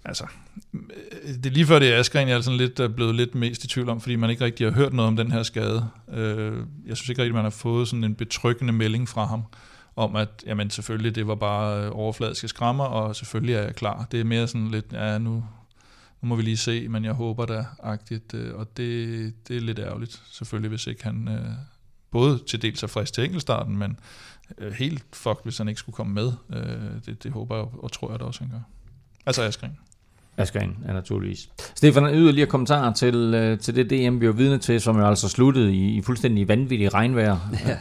altså, 0.05 0.25
øh, 0.73 1.33
det 1.33 1.45
er 1.45 1.49
lige 1.49 1.65
før 1.65 1.79
det 1.79 1.93
er 1.93 1.99
Askren, 1.99 2.27
jeg 2.27 2.37
er 2.37 2.41
sådan 2.41 2.57
lidt 2.57 2.79
er 2.79 2.87
blevet 2.87 3.15
lidt 3.15 3.35
mest 3.35 3.63
i 3.63 3.67
tvivl 3.67 3.89
om, 3.89 4.01
fordi 4.01 4.15
man 4.15 4.29
ikke 4.29 4.45
rigtig 4.45 4.67
har 4.67 4.73
hørt 4.73 4.93
noget 4.93 5.07
om 5.07 5.15
den 5.15 5.31
her 5.31 5.43
skade. 5.43 5.89
Jeg 6.87 6.97
synes 6.97 7.09
ikke 7.09 7.21
rigtig, 7.21 7.35
man 7.35 7.43
har 7.43 7.49
fået 7.49 7.87
sådan 7.87 8.03
en 8.03 8.15
betryggende 8.15 8.73
melding 8.73 9.09
fra 9.09 9.25
ham, 9.25 9.43
om 9.95 10.15
at, 10.15 10.43
jamen 10.45 10.69
selvfølgelig, 10.69 11.15
det 11.15 11.27
var 11.27 11.35
bare 11.35 11.89
overfladiske 11.89 12.47
skrammer, 12.47 12.83
og 12.83 13.15
selvfølgelig 13.15 13.55
er 13.55 13.61
jeg 13.61 13.75
klar. 13.75 14.07
Det 14.11 14.19
er 14.19 14.23
mere 14.23 14.47
sådan 14.47 14.71
lidt, 14.71 14.85
ja, 14.93 15.17
nu, 15.17 15.43
nu 16.23 16.27
må 16.27 16.35
vi 16.35 16.41
lige 16.41 16.57
se, 16.57 16.87
men 16.87 17.05
jeg 17.05 17.13
håber 17.13 17.45
da, 17.45 17.65
agtigt, 17.83 18.33
øh, 18.33 18.55
og 18.55 18.77
det, 18.77 19.33
det 19.47 19.57
er 19.57 19.61
lidt 19.61 19.79
ærgerligt, 19.79 20.21
selvfølgelig, 20.31 20.69
hvis 20.69 20.87
ikke 20.87 21.03
han 21.03 21.27
øh, 21.27 21.45
både 22.11 22.39
til 22.47 22.61
dels 22.61 22.83
er 22.83 22.87
frisk 22.87 23.13
til 23.13 23.23
enkeltstarten, 23.23 23.77
men 23.77 23.99
øh, 24.57 24.73
helt 24.73 25.03
fuck, 25.13 25.39
hvis 25.43 25.57
han 25.57 25.67
ikke 25.67 25.79
skulle 25.79 25.95
komme 25.95 26.13
med. 26.13 26.31
Øh, 26.53 27.05
det, 27.05 27.23
det 27.23 27.31
håber 27.31 27.55
jeg 27.55 27.65
og 27.77 27.91
tror 27.91 28.11
jeg 28.11 28.19
da 28.19 28.25
også, 28.25 28.39
han 28.39 28.49
gør. 28.49 28.59
Altså 29.25 29.43
Askren. 29.43 29.77
Askren, 30.37 30.77
ja, 30.87 30.93
naturligvis. 30.93 31.49
Stefan, 31.75 32.03
yderligere 32.03 32.49
kommentarer 32.49 32.93
til, 32.93 33.57
til 33.61 33.75
det 33.75 33.89
DM, 33.89 34.21
vi 34.21 34.27
var 34.27 34.33
vidne 34.33 34.57
til, 34.57 34.81
som 34.81 34.97
jo 34.97 35.07
altså 35.07 35.29
sluttede 35.29 35.73
i, 35.73 35.97
i 35.97 36.01
fuldstændig 36.01 36.47
vanvittig 36.47 36.93
regnvejr. 36.93 37.37
Ja. 37.67 37.77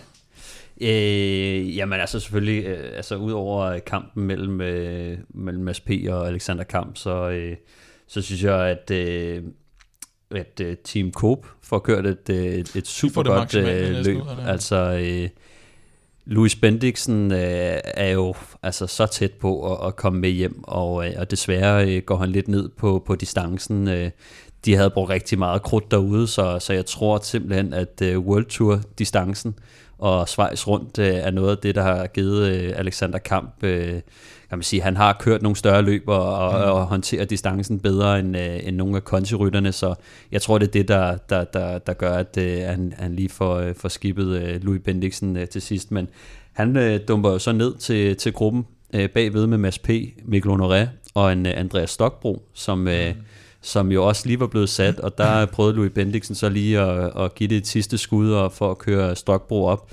Øh, 0.80 1.76
jamen 1.76 2.01
altså 2.01 2.20
selvfølgelig, 2.20 2.64
øh, 2.64 2.97
altså 2.97 3.16
udover 3.16 3.78
kampen 3.78 4.26
mellem, 4.26 4.61
øh, 4.61 5.18
mellem 5.28 5.64
Mads 5.64 5.80
P. 5.80 5.90
og 6.09 6.28
Alexander 6.28 6.64
Kamp, 6.64 6.97
så, 6.97 7.30
øh, 7.30 7.57
så 8.12 8.22
synes 8.22 8.42
jeg, 8.42 8.68
at, 8.68 8.90
øh, 8.90 9.42
at 10.30 10.60
øh, 10.60 10.76
Team 10.84 11.12
Coop 11.12 11.46
får 11.62 11.78
kørt 11.78 12.06
et, 12.06 12.28
øh, 12.30 12.36
et, 12.36 12.76
et 12.76 12.86
super 12.86 13.22
godt 13.22 13.54
øh, 13.54 14.04
løb. 14.04 14.22
Altså, 14.46 14.76
øh, 14.76 15.28
Louis 16.24 16.56
Bendiksen 16.56 17.32
øh, 17.32 17.80
er 17.84 18.10
jo 18.10 18.34
altså 18.62 18.86
så 18.86 19.06
tæt 19.06 19.32
på 19.32 19.72
at, 19.72 19.86
at 19.86 19.96
komme 19.96 20.20
med 20.20 20.30
hjem, 20.30 20.64
og, 20.64 21.06
øh, 21.06 21.12
og 21.18 21.30
desværre 21.30 21.96
øh, 21.96 22.02
går 22.02 22.16
han 22.16 22.28
lidt 22.28 22.48
ned 22.48 22.68
på, 22.68 23.02
på 23.06 23.14
distancen. 23.14 23.88
Øh, 23.88 24.10
de 24.64 24.74
havde 24.74 24.90
brugt 24.90 25.10
rigtig 25.10 25.38
meget 25.38 25.62
krudt 25.62 25.90
derude, 25.90 26.26
så, 26.26 26.58
så 26.58 26.72
jeg 26.72 26.86
tror 26.86 27.18
simpelthen, 27.22 27.72
at 27.72 28.02
øh, 28.02 28.18
World 28.18 28.46
Tour-distancen 28.46 29.54
og 30.03 30.28
Schweiz 30.28 30.66
rundt 30.66 30.98
øh, 30.98 31.07
er 31.14 31.30
noget 31.30 31.50
af 31.50 31.59
det, 31.59 31.74
der 31.74 31.82
har 31.82 32.07
givet 32.07 32.48
øh, 32.48 32.72
Alexander 32.76 33.18
Kamp, 33.18 33.55
øh, 33.62 33.92
kan 34.48 34.59
man 34.59 34.62
sige, 34.62 34.82
han 34.82 34.96
har 34.96 35.16
kørt 35.20 35.42
nogle 35.42 35.57
større 35.57 35.82
løb 35.82 36.03
og, 36.07 36.36
og, 36.36 36.53
Mm. 36.53 36.70
og 36.72 36.86
håndterer 36.86 37.24
distancen 37.24 37.80
bedre 37.80 38.18
end, 38.18 38.36
øh, 38.36 38.61
end 38.62 38.76
nogle 38.76 38.96
af 38.96 39.05
kontirytterne, 39.05 39.72
så 39.72 39.94
jeg 40.32 40.42
tror, 40.42 40.59
det 40.59 40.66
er 40.68 40.72
det, 40.72 40.88
der, 40.88 41.16
der, 41.16 41.44
der, 41.44 41.78
der 41.78 41.92
gør, 41.92 42.12
at 42.14 42.36
øh, 42.38 42.62
han, 42.62 42.94
han 42.98 43.16
lige 43.16 43.28
får, 43.28 43.55
øh, 43.57 43.74
får 43.74 43.88
skibet 43.88 44.42
øh, 44.42 44.62
Louis 44.64 44.80
Bendiksen 44.84 45.36
øh, 45.36 45.48
til 45.48 45.62
sidst, 45.62 45.90
men 45.90 46.09
han 46.53 46.76
øh, 46.76 47.00
dumper 47.09 47.30
jo 47.30 47.38
så 47.38 47.53
ned 47.53 47.74
til, 47.74 48.16
til 48.16 48.32
gruppen 48.32 48.66
øh, 48.94 49.09
bagved 49.11 49.46
med 49.46 49.59
Mads 49.59 49.78
P., 49.78 49.90
Mikkel 50.24 50.50
Honoré 50.50 50.86
og 51.14 51.32
en 51.32 51.46
øh, 51.46 51.53
Andreas 51.57 51.90
Stokbro, 51.90 52.42
som, 52.55 52.88
øh, 52.88 53.14
som 53.62 53.92
jo 53.92 54.08
også 54.08 54.26
lige 54.26 54.40
var 54.40 54.46
blevet 54.46 54.68
sat, 54.68 55.00
og 55.00 55.18
der 55.18 55.46
prøvede 55.54 55.76
Louis 55.76 55.92
Bendiksen 55.94 56.34
så 56.34 56.48
lige 56.48 56.80
at, 56.80 57.22
at 57.24 57.34
give 57.34 57.48
det 57.48 57.56
et 57.56 57.66
sidste 57.66 57.98
skud 57.98 58.30
og 58.30 58.52
for 58.52 58.70
at 58.70 58.78
køre 58.78 59.16
Stokbro 59.16 59.64
op. 59.64 59.90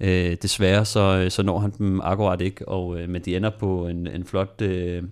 Øh, 0.00 0.36
desværre 0.42 0.84
så, 0.84 1.26
så 1.28 1.42
når 1.42 1.58
han 1.58 1.72
dem 1.78 2.00
akkurat 2.00 2.40
ikke, 2.40 2.68
og, 2.68 3.00
øh, 3.00 3.08
men 3.08 3.22
de 3.22 3.36
ender 3.36 3.50
på 3.50 3.86
en, 3.86 4.06
en 4.06 4.24
flot 4.24 4.62
øh, 4.62 5.02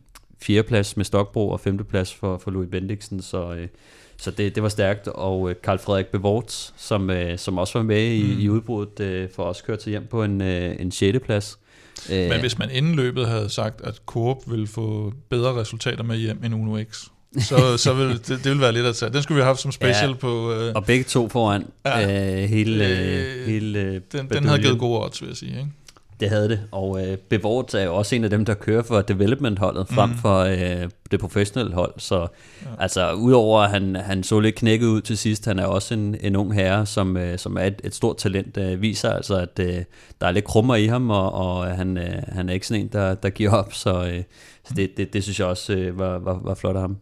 fjerdeplads 0.42 0.96
med 0.96 1.04
Stokbro 1.04 1.50
og 1.50 1.60
femteplads 1.60 2.14
for, 2.14 2.38
for 2.38 2.50
Louis 2.50 2.68
Bendiksen, 2.70 3.22
så, 3.22 3.54
øh, 3.54 3.68
så 4.16 4.30
det, 4.30 4.54
det 4.54 4.62
var 4.62 4.68
stærkt, 4.68 5.08
og 5.08 5.50
øh, 5.50 5.56
Karl 5.62 5.78
Frederik 5.78 6.06
Bevort, 6.06 6.72
som, 6.76 7.10
øh, 7.10 7.38
som 7.38 7.58
også 7.58 7.78
var 7.78 7.82
med 7.82 8.12
i, 8.12 8.34
mm. 8.34 8.40
i 8.40 8.48
udbruddet, 8.48 9.00
øh, 9.00 9.28
for 9.34 9.42
os 9.42 9.62
kørte 9.62 9.82
til 9.82 9.90
hjem 9.90 10.06
på 10.06 10.24
en, 10.24 10.40
øh, 10.40 10.76
en 10.80 10.90
6. 10.90 11.18
plads. 11.24 11.58
Øh, 12.12 12.28
Men 12.28 12.40
hvis 12.40 12.58
man 12.58 12.70
inden 12.70 12.94
løbet 12.94 13.26
havde 13.26 13.48
sagt, 13.48 13.80
at 13.80 14.00
Coop 14.06 14.50
ville 14.50 14.66
få 14.66 15.12
bedre 15.28 15.60
resultater 15.60 16.04
med 16.04 16.16
hjem 16.16 16.44
end 16.44 16.54
Uno 16.54 16.82
X, 16.84 17.06
så, 17.38 17.76
så 17.76 17.94
vil, 17.94 18.08
det, 18.08 18.28
det 18.28 18.44
vil 18.44 18.60
være 18.60 18.72
lidt 18.72 18.86
at 18.86 18.96
tage. 18.96 19.12
Den 19.12 19.22
skulle 19.22 19.36
vi 19.36 19.40
have 19.40 19.46
haft 19.46 19.60
som 19.60 19.72
special 19.72 20.10
ja, 20.10 20.16
på... 20.16 20.52
Øh, 20.52 20.72
og 20.74 20.84
begge 20.84 21.04
to 21.04 21.28
foran 21.28 21.66
ja, 21.86 22.42
øh, 22.42 22.48
hele, 22.48 22.88
øh, 22.88 23.46
hele 23.46 23.78
øh, 23.78 24.00
den, 24.12 24.28
den 24.28 24.44
havde 24.44 24.62
givet 24.62 24.78
gode 24.78 25.04
odds, 25.04 25.22
vil 25.22 25.28
jeg 25.28 25.36
sige. 25.36 25.50
Ikke? 25.50 25.68
Det 26.20 26.28
havde 26.28 26.48
det, 26.48 26.60
og 26.72 27.06
øh, 27.06 27.16
Bevort 27.16 27.74
er 27.74 27.84
jo 27.84 27.94
også 27.94 28.16
en 28.16 28.24
af 28.24 28.30
dem, 28.30 28.44
der 28.44 28.54
kører 28.54 28.82
for 28.82 29.00
development-holdet, 29.00 29.88
frem 29.88 30.10
mm. 30.10 30.16
for 30.16 30.38
øh, 30.38 30.88
det 31.10 31.20
professionelle 31.20 31.74
hold. 31.74 31.92
Så 31.96 32.18
ja. 32.18 32.26
altså, 32.78 33.12
udover 33.12 33.60
at 33.60 33.70
han, 33.70 33.96
han 33.96 34.22
så 34.22 34.40
lidt 34.40 34.54
knækket 34.54 34.86
ud 34.86 35.00
til 35.00 35.18
sidst, 35.18 35.44
han 35.44 35.58
er 35.58 35.64
også 35.64 35.94
en, 35.94 36.16
en 36.20 36.36
ung 36.36 36.54
herre, 36.54 36.86
som, 36.86 37.16
øh, 37.16 37.38
som 37.38 37.56
er 37.56 37.62
et, 37.62 37.80
et 37.84 37.94
stort 37.94 38.16
talent. 38.16 38.56
Øh, 38.56 38.82
viser 38.82 39.10
altså, 39.10 39.34
at 39.34 39.58
øh, 39.60 39.82
der 40.20 40.26
er 40.26 40.30
lidt 40.30 40.44
krummer 40.44 40.74
i 40.74 40.86
ham, 40.86 41.10
og, 41.10 41.32
og 41.32 41.66
han, 41.66 41.98
øh, 41.98 42.22
han 42.28 42.48
er 42.48 42.52
ikke 42.52 42.66
sådan 42.66 42.82
en, 42.82 42.88
der, 42.92 43.14
der 43.14 43.30
giver 43.30 43.50
op. 43.50 43.72
Så, 43.72 44.04
øh, 44.04 44.22
så 44.64 44.74
det, 44.76 44.96
det, 44.96 45.12
det 45.12 45.22
synes 45.22 45.40
jeg 45.40 45.46
også 45.46 45.72
øh, 45.72 45.98
var, 45.98 46.18
var, 46.18 46.40
var 46.44 46.54
flot 46.54 46.76
af 46.76 46.80
ham. 46.80 46.96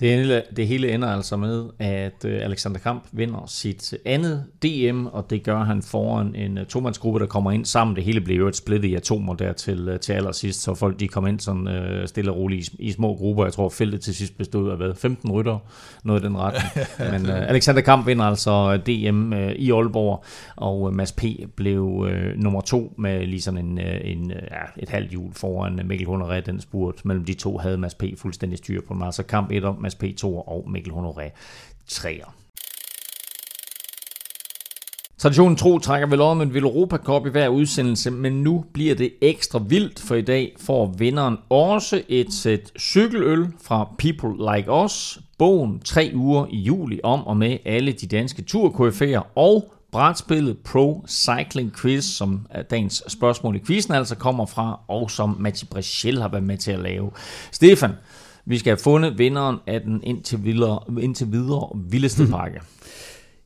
Det 0.00 0.08
hele, 0.08 0.42
det 0.56 0.66
hele 0.66 0.92
ender 0.92 1.08
altså 1.08 1.36
med, 1.36 1.64
at 1.78 2.24
øh, 2.24 2.44
Alexander 2.44 2.78
Kamp 2.78 3.04
vinder 3.12 3.44
sit 3.46 3.94
andet 4.04 4.44
DM, 4.62 5.06
og 5.06 5.30
det 5.30 5.42
gør 5.42 5.58
han 5.58 5.82
foran 5.82 6.34
en 6.34 6.58
øh, 6.58 6.66
tomandsgruppe, 6.66 7.20
der 7.20 7.26
kommer 7.26 7.50
ind 7.50 7.64
sammen. 7.64 7.96
Det 7.96 8.04
hele 8.04 8.20
blev 8.20 8.36
jo 8.36 8.48
et 8.48 8.56
splittet 8.56 8.88
i 8.88 8.94
atomer 8.94 9.34
der 9.34 9.52
til, 9.52 9.88
øh, 9.88 10.00
til 10.00 10.12
allersidst, 10.12 10.62
så 10.62 10.74
folk 10.74 11.00
de 11.00 11.08
kom 11.08 11.26
ind 11.26 11.40
sådan 11.40 11.68
øh, 11.68 12.08
stille 12.08 12.30
og 12.30 12.36
roligt 12.36 12.68
i, 12.68 12.76
i 12.88 12.92
små 12.92 13.14
grupper. 13.14 13.44
Jeg 13.44 13.52
tror, 13.52 13.68
feltet 13.68 14.00
til 14.00 14.14
sidst 14.14 14.38
bestod 14.38 14.70
af 14.70 14.76
hvad, 14.76 14.94
15 14.94 15.30
rytter, 15.30 15.58
noget 16.04 16.20
i 16.20 16.24
den 16.24 16.36
retning. 16.36 16.86
Men 17.12 17.30
øh, 17.30 17.48
Alexander 17.48 17.80
Kamp 17.80 18.06
vinder 18.06 18.24
altså 18.24 18.76
DM 18.76 19.32
øh, 19.32 19.52
i 19.52 19.70
Aalborg, 19.70 20.24
og 20.56 20.88
øh, 20.88 20.96
Mads 20.96 21.12
P. 21.12 21.24
blev 21.56 22.06
øh, 22.10 22.36
nummer 22.36 22.60
to 22.60 22.94
med 22.98 23.26
lige 23.26 23.40
sådan 23.40 23.66
en, 23.66 23.78
øh, 23.78 24.00
en, 24.04 24.30
ja, 24.30 24.82
et 24.82 24.88
halvt 24.88 25.10
hjul 25.10 25.34
foran 25.34 25.80
Mikkel 25.84 26.06
Hunderred, 26.06 26.42
den 26.42 26.60
spurt. 26.60 27.04
Mellem 27.04 27.24
de 27.24 27.34
to 27.34 27.58
havde 27.58 27.78
Mads 27.78 27.94
P. 27.94 28.04
fuldstændig 28.16 28.58
styr 28.58 28.80
på 28.88 28.94
den. 28.94 29.02
Altså 29.02 29.22
Kamp 29.22 29.50
1 29.52 29.64
Thomas 29.88 29.94
P. 29.94 30.18
2 30.18 30.38
og 30.38 30.70
Mikkel 30.70 30.92
Honoré 30.92 31.30
3'er. 31.92 32.30
Traditionen 35.18 35.56
tro 35.56 35.78
trækker 35.78 36.06
vel 36.06 36.20
om 36.20 36.40
en 36.40 36.56
Europa 36.56 36.96
Cup 36.96 37.26
i 37.26 37.30
hver 37.30 37.48
udsendelse, 37.48 38.10
men 38.10 38.42
nu 38.42 38.64
bliver 38.72 38.94
det 38.94 39.12
ekstra 39.20 39.58
vildt, 39.68 40.00
for 40.00 40.14
i 40.14 40.22
dag 40.22 40.54
får 40.60 40.94
vinderen 40.98 41.36
også 41.48 42.02
et 42.08 42.32
sæt 42.32 42.72
cykeløl 42.78 43.46
fra 43.62 43.88
People 43.98 44.56
Like 44.56 44.72
Us, 44.72 45.18
bogen 45.38 45.80
3 45.80 46.12
uger 46.14 46.46
i 46.50 46.58
juli 46.58 47.00
om 47.02 47.26
og 47.26 47.36
med 47.36 47.58
alle 47.64 47.92
de 47.92 48.06
danske 48.06 48.42
turkoryfærer 48.42 49.38
og 49.38 49.74
brætspillet 49.92 50.58
Pro 50.58 51.04
Cycling 51.08 51.76
Quiz, 51.76 52.04
som 52.04 52.46
er 52.50 52.62
dagens 52.62 53.04
spørgsmål 53.08 53.56
i 53.56 53.60
quizzen 53.66 53.94
altså 53.94 54.16
kommer 54.16 54.46
fra, 54.46 54.80
og 54.88 55.10
som 55.10 55.36
Mati 55.38 55.66
Brechel 55.66 56.20
har 56.20 56.28
været 56.28 56.44
med 56.44 56.58
til 56.58 56.72
at 56.72 56.78
lave. 56.78 57.10
Stefan, 57.52 57.92
vi 58.48 58.58
skal 58.58 58.70
have 58.70 58.78
fundet 58.78 59.18
vinderen 59.18 59.56
af 59.66 59.80
den 59.80 60.02
indtil 60.02 60.44
videre, 60.44 60.80
indtil 61.00 61.32
videre 61.32 61.68
vildeste 61.74 62.22
hmm. 62.22 62.32
pakke. 62.32 62.60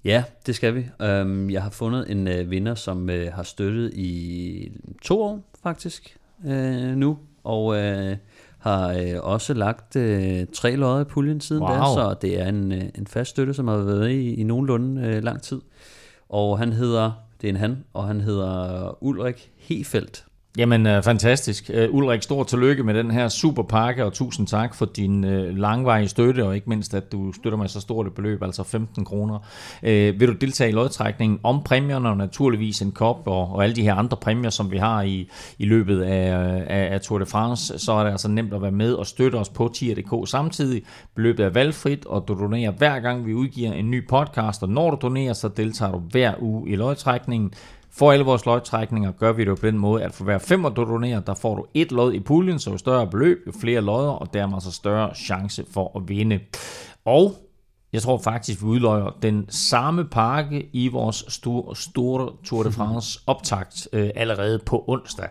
Ja, 0.05 0.25
det 0.47 0.55
skal 0.55 0.75
vi. 0.75 0.87
Øhm, 1.03 1.51
jeg 1.51 1.63
har 1.63 1.71
fundet 1.71 2.11
en 2.11 2.29
uh, 2.29 2.51
vinder, 2.51 2.75
som 2.75 3.03
uh, 3.03 3.33
har 3.33 3.43
støttet 3.43 3.95
i 3.95 4.73
to 5.03 5.23
år 5.23 5.41
faktisk 5.63 6.17
uh, 6.45 6.53
nu, 6.97 7.19
og 7.45 7.65
uh, 7.65 8.17
har 8.59 8.95
uh, 8.95 9.33
også 9.33 9.55
lagt 9.55 9.97
tre 10.55 10.77
lodder 10.77 11.01
i 11.01 11.05
puljen 11.05 11.41
siden 11.41 11.63
wow. 11.63 11.73
der, 11.73 11.95
så 11.95 12.15
det 12.23 12.41
er 12.41 12.49
en, 12.49 12.73
en 12.73 13.07
fast 13.07 13.31
støtte, 13.31 13.55
som 13.55 13.69
har 13.69 13.77
været 13.77 14.11
i, 14.11 14.35
i 14.35 14.43
nogenlunde 14.43 15.21
lang 15.21 15.43
tid. 15.43 15.61
Og 16.29 16.59
han 16.59 16.73
hedder, 16.73 17.13
det 17.41 17.49
er 17.49 17.53
en 17.53 17.57
han, 17.57 17.85
og 17.93 18.07
han 18.07 18.21
hedder 18.21 18.99
Ulrik 19.05 19.51
Hefeldt. 19.57 20.25
Jamen, 20.59 20.87
øh, 20.87 21.03
fantastisk. 21.03 21.71
Øh, 21.75 21.95
Ulrik, 21.95 22.23
stort 22.23 22.47
tillykke 22.47 22.83
med 22.83 22.95
den 22.95 23.11
her 23.11 23.29
superpakke, 23.29 24.05
og 24.05 24.13
tusind 24.13 24.47
tak 24.47 24.75
for 24.75 24.85
din 24.87 25.25
øh, 25.25 25.57
langvarige 25.57 26.09
støtte, 26.09 26.47
og 26.47 26.55
ikke 26.55 26.69
mindst, 26.69 26.95
at 26.95 27.13
du 27.13 27.33
støtter 27.33 27.57
mig 27.57 27.71
så 27.71 27.81
stort 27.81 28.07
et 28.07 28.15
beløb, 28.15 28.43
altså 28.43 28.63
15 28.63 29.05
kroner. 29.05 29.39
Øh, 29.83 30.21
vil 30.21 30.29
du 30.29 30.33
deltage 30.33 30.71
i 30.71 30.73
lodtrækningen 30.73 31.41
om 31.43 31.63
præmierne, 31.63 32.09
og 32.09 32.17
naturligvis 32.17 32.83
en 32.83 32.93
kop, 32.93 33.23
og, 33.27 33.53
og 33.53 33.63
alle 33.63 33.77
de 33.77 33.83
her 33.83 33.95
andre 33.95 34.17
præmier, 34.17 34.51
som 34.51 34.71
vi 34.71 34.77
har 34.77 35.03
i, 35.03 35.29
i 35.59 35.65
løbet 35.65 36.03
af, 36.03 36.39
øh, 36.39 36.61
af, 36.67 36.95
af 36.95 37.01
Tour 37.01 37.19
de 37.19 37.27
France, 37.27 37.79
så 37.79 37.93
er 37.93 38.05
det 38.05 38.11
altså 38.11 38.29
nemt 38.29 38.55
at 38.55 38.63
være 38.63 38.71
med 38.71 38.93
og 38.93 39.07
støtte 39.07 39.37
os 39.37 39.49
på 39.49 39.71
tier.dk 39.75 40.29
samtidig. 40.29 40.83
Beløbet 41.15 41.45
er 41.45 41.51
valgfrit, 41.51 42.07
og 42.07 42.25
du 42.29 42.35
donerer 42.35 42.71
hver 42.71 43.01
gang, 43.01 43.27
vi 43.27 43.35
udgiver 43.35 43.73
en 43.73 43.91
ny 43.91 44.09
podcast, 44.09 44.63
og 44.63 44.69
når 44.69 44.91
du 44.91 44.99
donerer, 45.03 45.33
så 45.33 45.49
deltager 45.49 45.93
du 45.93 45.99
hver 45.99 46.35
uge 46.41 46.71
i 46.71 46.77
lodtrækningen. 46.77 47.53
For 47.95 48.13
alle 48.13 48.25
vores 48.25 48.47
lodtrækninger 48.47 49.13
gør 49.13 49.33
vi 49.33 49.45
det 49.45 49.61
på 49.61 49.67
den 49.67 49.79
måde, 49.79 50.05
at 50.05 50.15
for 50.15 50.25
hver 50.25 50.39
femmer 50.39 50.69
du 50.69 50.85
donerer, 50.85 51.21
der 51.21 51.35
får 51.35 51.55
du 51.55 51.67
et 51.75 51.93
lod 51.93 52.13
i 52.13 52.21
puljen, 52.21 52.59
så 52.59 52.71
jo 52.71 52.77
større 52.77 53.07
beløb, 53.07 53.39
jo 53.47 53.53
flere 53.61 53.81
lodder, 53.81 54.11
og 54.11 54.35
dermed 54.35 54.61
så 54.61 54.73
større 54.73 55.15
chance 55.15 55.65
for 55.73 55.99
at 55.99 56.09
vinde. 56.09 56.41
Og 57.05 57.35
jeg 57.93 58.03
tror 58.03 58.19
faktisk, 58.19 58.63
vi 58.63 58.67
udløjer 58.67 59.17
den 59.23 59.47
samme 59.49 60.05
pakke 60.05 60.69
i 60.73 60.89
vores 60.89 61.25
store, 61.29 61.77
store 61.77 62.33
Tour 62.45 62.63
de 62.63 62.73
France 62.79 63.21
optakt 63.27 63.89
øh, 63.93 64.11
allerede 64.15 64.59
på 64.67 64.85
onsdag. 64.87 65.29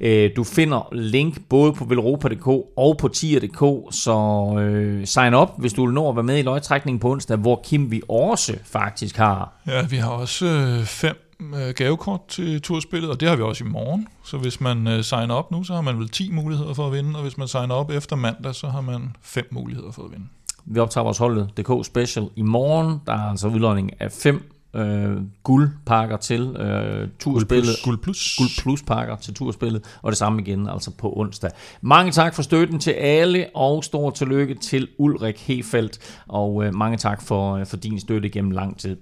Øh, 0.00 0.30
du 0.36 0.44
finder 0.44 0.88
link 0.92 1.48
både 1.48 1.72
på 1.72 1.84
velropa.dk 1.84 2.46
og 2.76 2.96
på 2.98 3.08
tier.dk, 3.08 3.94
så 3.94 4.54
øh, 4.60 5.06
sign 5.06 5.34
op, 5.34 5.60
hvis 5.60 5.72
du 5.72 5.86
vil 5.86 5.94
nå 5.94 6.08
at 6.08 6.16
være 6.16 6.24
med 6.24 6.38
i 6.38 6.42
løgtrækningen 6.42 7.00
på 7.00 7.10
onsdag, 7.10 7.36
hvor 7.36 7.60
Kim 7.64 7.90
vi 7.90 8.02
også 8.08 8.58
faktisk 8.64 9.16
har. 9.16 9.62
Ja, 9.66 9.86
vi 9.86 9.96
har 9.96 10.10
også 10.10 10.46
øh, 10.46 10.84
fem 10.84 11.27
øh, 11.40 11.74
gavekort 11.76 12.26
til 12.28 12.62
turspillet, 12.62 13.10
og 13.10 13.20
det 13.20 13.28
har 13.28 13.36
vi 13.36 13.42
også 13.42 13.64
i 13.64 13.68
morgen. 13.68 14.08
Så 14.24 14.38
hvis 14.38 14.60
man 14.60 14.86
øh, 14.86 15.04
signer 15.04 15.34
op 15.34 15.50
nu, 15.50 15.64
så 15.64 15.74
har 15.74 15.80
man 15.80 15.98
vel 15.98 16.08
10 16.08 16.32
muligheder 16.32 16.74
for 16.74 16.86
at 16.86 16.92
vinde, 16.92 17.16
og 17.16 17.22
hvis 17.22 17.38
man 17.38 17.48
signer 17.48 17.74
op 17.74 17.90
efter 17.90 18.16
mandag, 18.16 18.54
så 18.54 18.68
har 18.68 18.80
man 18.80 19.16
5 19.22 19.48
muligheder 19.50 19.90
for 19.90 20.04
at 20.04 20.10
vinde. 20.12 20.26
Vi 20.64 20.80
optager 20.80 21.04
vores 21.04 21.18
holdet 21.18 21.50
DK 21.56 21.86
Special 21.86 22.28
i 22.36 22.42
morgen. 22.42 23.00
Der 23.06 23.12
er 23.12 23.30
altså 23.30 23.48
udlodning 23.48 24.00
af 24.00 24.12
fem 24.12 24.57
øh, 24.74 25.16
guldpakker 25.42 26.16
til 26.16 26.56
øh, 26.56 27.08
turspillet. 27.18 27.76
Guld 27.84 27.98
plus. 27.98 28.34
Guld 28.38 28.62
plus 28.62 28.82
pakker 28.82 29.16
til 29.16 29.34
turspillet, 29.34 29.84
og 30.02 30.12
det 30.12 30.18
samme 30.18 30.42
igen 30.42 30.68
altså 30.68 30.90
på 30.90 31.12
onsdag. 31.16 31.50
Mange 31.80 32.12
tak 32.12 32.34
for 32.34 32.42
støtten 32.42 32.78
til 32.78 32.90
alle, 32.90 33.46
og 33.54 33.84
stor 33.84 34.10
tillykke 34.10 34.54
til 34.54 34.88
Ulrik 34.98 35.38
Hefeldt, 35.46 35.98
og 36.28 36.64
øh, 36.64 36.74
mange 36.74 36.96
tak 36.96 37.22
for, 37.22 37.54
øh, 37.54 37.66
for 37.66 37.76
din 37.76 38.00
støtte 38.00 38.28
gennem 38.28 38.50
lang 38.50 38.78
tid. 38.78 38.96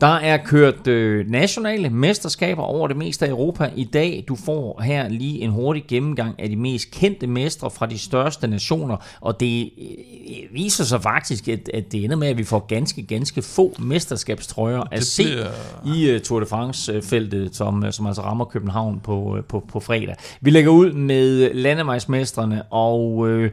Der 0.00 0.06
er 0.06 0.36
kørt 0.36 0.86
øh, 0.86 1.30
nationale 1.30 1.90
mesterskaber 1.90 2.62
over 2.62 2.88
det 2.88 2.96
meste 2.96 3.26
af 3.26 3.30
Europa 3.30 3.70
i 3.76 3.84
dag. 3.84 4.24
Du 4.28 4.36
får 4.36 4.80
her 4.80 5.08
lige 5.08 5.40
en 5.40 5.50
hurtig 5.50 5.84
gennemgang 5.88 6.40
af 6.40 6.48
de 6.48 6.56
mest 6.56 6.90
kendte 6.90 7.26
mestre 7.26 7.70
fra 7.70 7.86
de 7.86 7.98
største 7.98 8.46
nationer, 8.46 8.96
og 9.20 9.40
det 9.40 9.70
øh, 9.78 10.54
viser 10.54 10.84
sig 10.84 11.02
faktisk, 11.02 11.48
at, 11.48 11.70
at 11.74 11.92
det 11.92 12.04
ender 12.04 12.16
med, 12.16 12.28
at 12.28 12.38
vi 12.38 12.44
får 12.44 12.66
ganske, 12.66 13.02
ganske 13.02 13.42
få 13.42 13.74
mesterskabstrøjer 13.78 14.82
se 15.04 15.24
bliver... 15.24 15.50
i 15.94 16.14
uh, 16.14 16.20
Tour 16.20 16.40
de 16.40 16.46
France-feltet, 16.46 17.56
som, 17.56 17.84
uh, 17.84 17.90
som 17.90 18.06
altså 18.06 18.22
rammer 18.22 18.44
København 18.44 19.00
på, 19.00 19.38
på, 19.48 19.64
på 19.68 19.80
fredag. 19.80 20.14
Vi 20.40 20.50
lægger 20.50 20.70
ud 20.70 20.92
med 20.92 21.54
landevejsmestrene, 21.54 22.62
og 22.62 23.16
uh, 23.16 23.48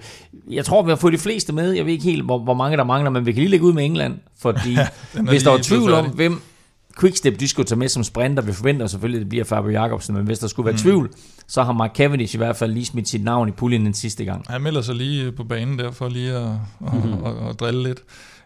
jeg 0.49 0.65
tror, 0.65 0.83
vi 0.83 0.89
har 0.89 0.95
fået 0.95 1.13
de 1.13 1.17
fleste 1.17 1.53
med. 1.53 1.71
Jeg 1.71 1.85
ved 1.85 1.93
ikke 1.93 2.03
helt, 2.03 2.23
hvor, 2.23 2.39
hvor 2.39 2.53
mange 2.53 2.77
der 2.77 2.83
mangler, 2.83 3.09
men 3.09 3.25
vi 3.25 3.31
kan 3.31 3.39
lige 3.39 3.51
lægge 3.51 3.65
ud 3.65 3.73
med 3.73 3.85
England, 3.85 4.19
fordi 4.39 4.77
hvis 5.29 5.43
der 5.43 5.51
er 5.51 5.57
tvivl 5.61 5.93
om, 5.93 6.05
hvem 6.05 6.41
Quickstep 6.99 7.39
de 7.39 7.47
skulle 7.47 7.65
tage 7.65 7.79
med 7.79 7.87
som 7.87 8.03
sprinter, 8.03 8.43
vi 8.43 8.53
forventer 8.53 8.87
selvfølgelig, 8.87 9.17
at 9.17 9.21
det 9.21 9.29
bliver 9.29 9.43
Fabio 9.43 9.71
Jacobsen, 9.71 10.15
men 10.15 10.25
hvis 10.25 10.39
der 10.39 10.47
skulle 10.47 10.65
være 10.65 10.73
mm. 10.73 10.77
tvivl, 10.79 11.09
så 11.47 11.63
har 11.63 11.73
Mark 11.73 11.95
Cavendish 11.95 12.35
i 12.35 12.37
hvert 12.37 12.55
fald 12.55 12.73
lige 12.73 12.85
smidt 12.85 13.09
sit 13.09 13.23
navn 13.23 13.49
i 13.49 13.51
puljen 13.51 13.85
den 13.85 13.93
sidste 13.93 14.25
gang. 14.25 14.45
Han 14.49 14.61
melder 14.61 14.81
sig 14.81 14.95
lige 14.95 15.31
på 15.31 15.43
banen 15.43 15.79
der 15.79 15.91
for 15.91 16.09
lige 16.09 16.33
at, 16.33 16.49
mm-hmm. 16.79 17.13
at, 17.25 17.31
at, 17.31 17.49
at 17.49 17.59
drille 17.59 17.83
lidt. 17.83 17.99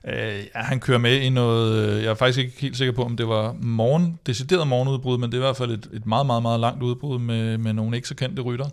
Øh, 0.07 0.43
ja, 0.55 0.59
han 0.61 0.79
kører 0.79 0.97
med 0.97 1.21
i 1.21 1.29
noget, 1.29 1.89
øh, 1.89 2.03
jeg 2.03 2.09
er 2.09 2.15
faktisk 2.15 2.39
ikke 2.39 2.61
helt 2.61 2.77
sikker 2.77 2.93
på, 2.93 3.03
om 3.03 3.17
det 3.17 3.27
var 3.27 3.55
morgen, 3.61 4.19
decideret 4.25 4.67
morgenudbrud, 4.67 5.17
men 5.17 5.31
det 5.31 5.37
er 5.37 5.41
i 5.41 5.45
hvert 5.45 5.57
fald 5.57 5.71
et, 5.71 5.89
et 5.93 6.05
meget, 6.05 6.25
meget, 6.25 6.41
meget 6.41 6.59
langt 6.59 6.83
udbrud 6.83 7.19
med, 7.19 7.57
med 7.57 7.73
nogle 7.73 7.95
ikke 7.95 8.07
så 8.07 8.15
kendte 8.15 8.41
rytter. 8.41 8.69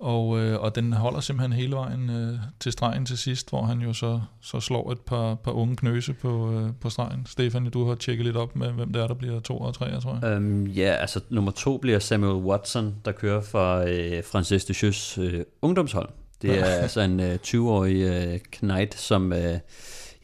Og, 0.00 0.38
øh, 0.38 0.60
og 0.60 0.74
den 0.74 0.92
holder 0.92 1.20
simpelthen 1.20 1.52
hele 1.52 1.76
vejen 1.76 2.10
øh, 2.10 2.38
til 2.60 2.72
stregen 2.72 3.06
til 3.06 3.18
sidst, 3.18 3.50
hvor 3.50 3.62
han 3.62 3.80
jo 3.80 3.92
så, 3.92 4.20
så 4.40 4.60
slår 4.60 4.92
et 4.92 5.00
par, 5.00 5.34
par 5.34 5.52
unge 5.52 5.76
knøse 5.76 6.12
på, 6.12 6.52
øh, 6.52 6.70
på 6.80 6.90
stregen. 6.90 7.26
Stefan, 7.26 7.64
du 7.64 7.88
har 7.88 7.94
tjekket 7.94 8.26
lidt 8.26 8.36
op 8.36 8.56
med, 8.56 8.70
hvem 8.70 8.92
det 8.92 9.02
er, 9.02 9.06
der 9.06 9.14
bliver 9.14 9.40
to 9.40 9.58
og 9.58 9.74
tre, 9.74 10.00
tror 10.00 10.18
jeg. 10.22 10.36
Um, 10.36 10.66
ja, 10.66 10.96
altså 11.00 11.20
nummer 11.30 11.50
to 11.50 11.78
bliver 11.78 11.98
Samuel 11.98 12.44
Watson, 12.44 12.94
der 13.04 13.12
kører 13.12 13.40
for 13.40 13.76
øh, 13.76 14.24
Francis 14.24 14.64
de 14.64 14.74
Jeux 14.82 15.18
øh, 15.18 15.44
ungdomshold. 15.62 16.08
Det 16.42 16.58
er 16.58 16.64
altså 16.64 17.00
en 17.00 17.20
øh, 17.20 17.38
20-årig 17.46 18.02
øh, 18.02 18.38
knight, 18.50 18.94
som... 18.94 19.32
Øh, 19.32 19.58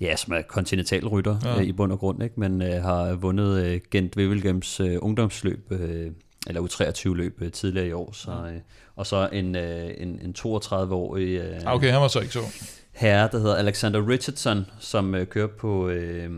ja, 0.00 0.16
som 0.16 0.34
er 0.34 0.42
kontinentalrytter 0.42 1.36
ja. 1.44 1.58
øh, 1.58 1.62
i 1.62 1.72
bund 1.72 1.92
og 1.92 1.98
grund, 1.98 2.22
ikke? 2.22 2.40
men 2.40 2.62
øh, 2.62 2.82
har 2.82 3.14
vundet 3.14 3.64
øh, 3.64 3.80
Gent 3.90 4.16
Wevelgems 4.16 4.80
øh, 4.80 4.96
ungdomsløb 5.00 5.72
øh, 5.72 6.10
eller 6.46 6.60
U23 6.62 7.14
løb 7.14 7.38
øh, 7.42 7.52
tidligere 7.52 7.88
i 7.88 7.92
år. 7.92 8.12
Så, 8.12 8.30
øh, 8.30 8.60
og 8.96 9.06
så 9.06 9.28
en, 9.32 9.56
øh, 9.56 9.90
en, 9.98 10.08
en 10.08 10.34
32-årig 10.38 11.38
øh, 11.38 11.56
Ah, 11.66 11.74
Okay, 11.74 11.90
han 11.90 12.00
var 12.00 12.08
så 12.08 12.20
ikke 12.20 12.32
så. 12.32 12.40
herre, 12.92 13.28
der 13.32 13.38
hedder 13.38 13.54
Alexander 13.54 14.08
Richardson, 14.08 14.66
som 14.78 15.14
øh, 15.14 15.26
kører 15.26 15.46
på, 15.46 15.88
øh, 15.88 16.30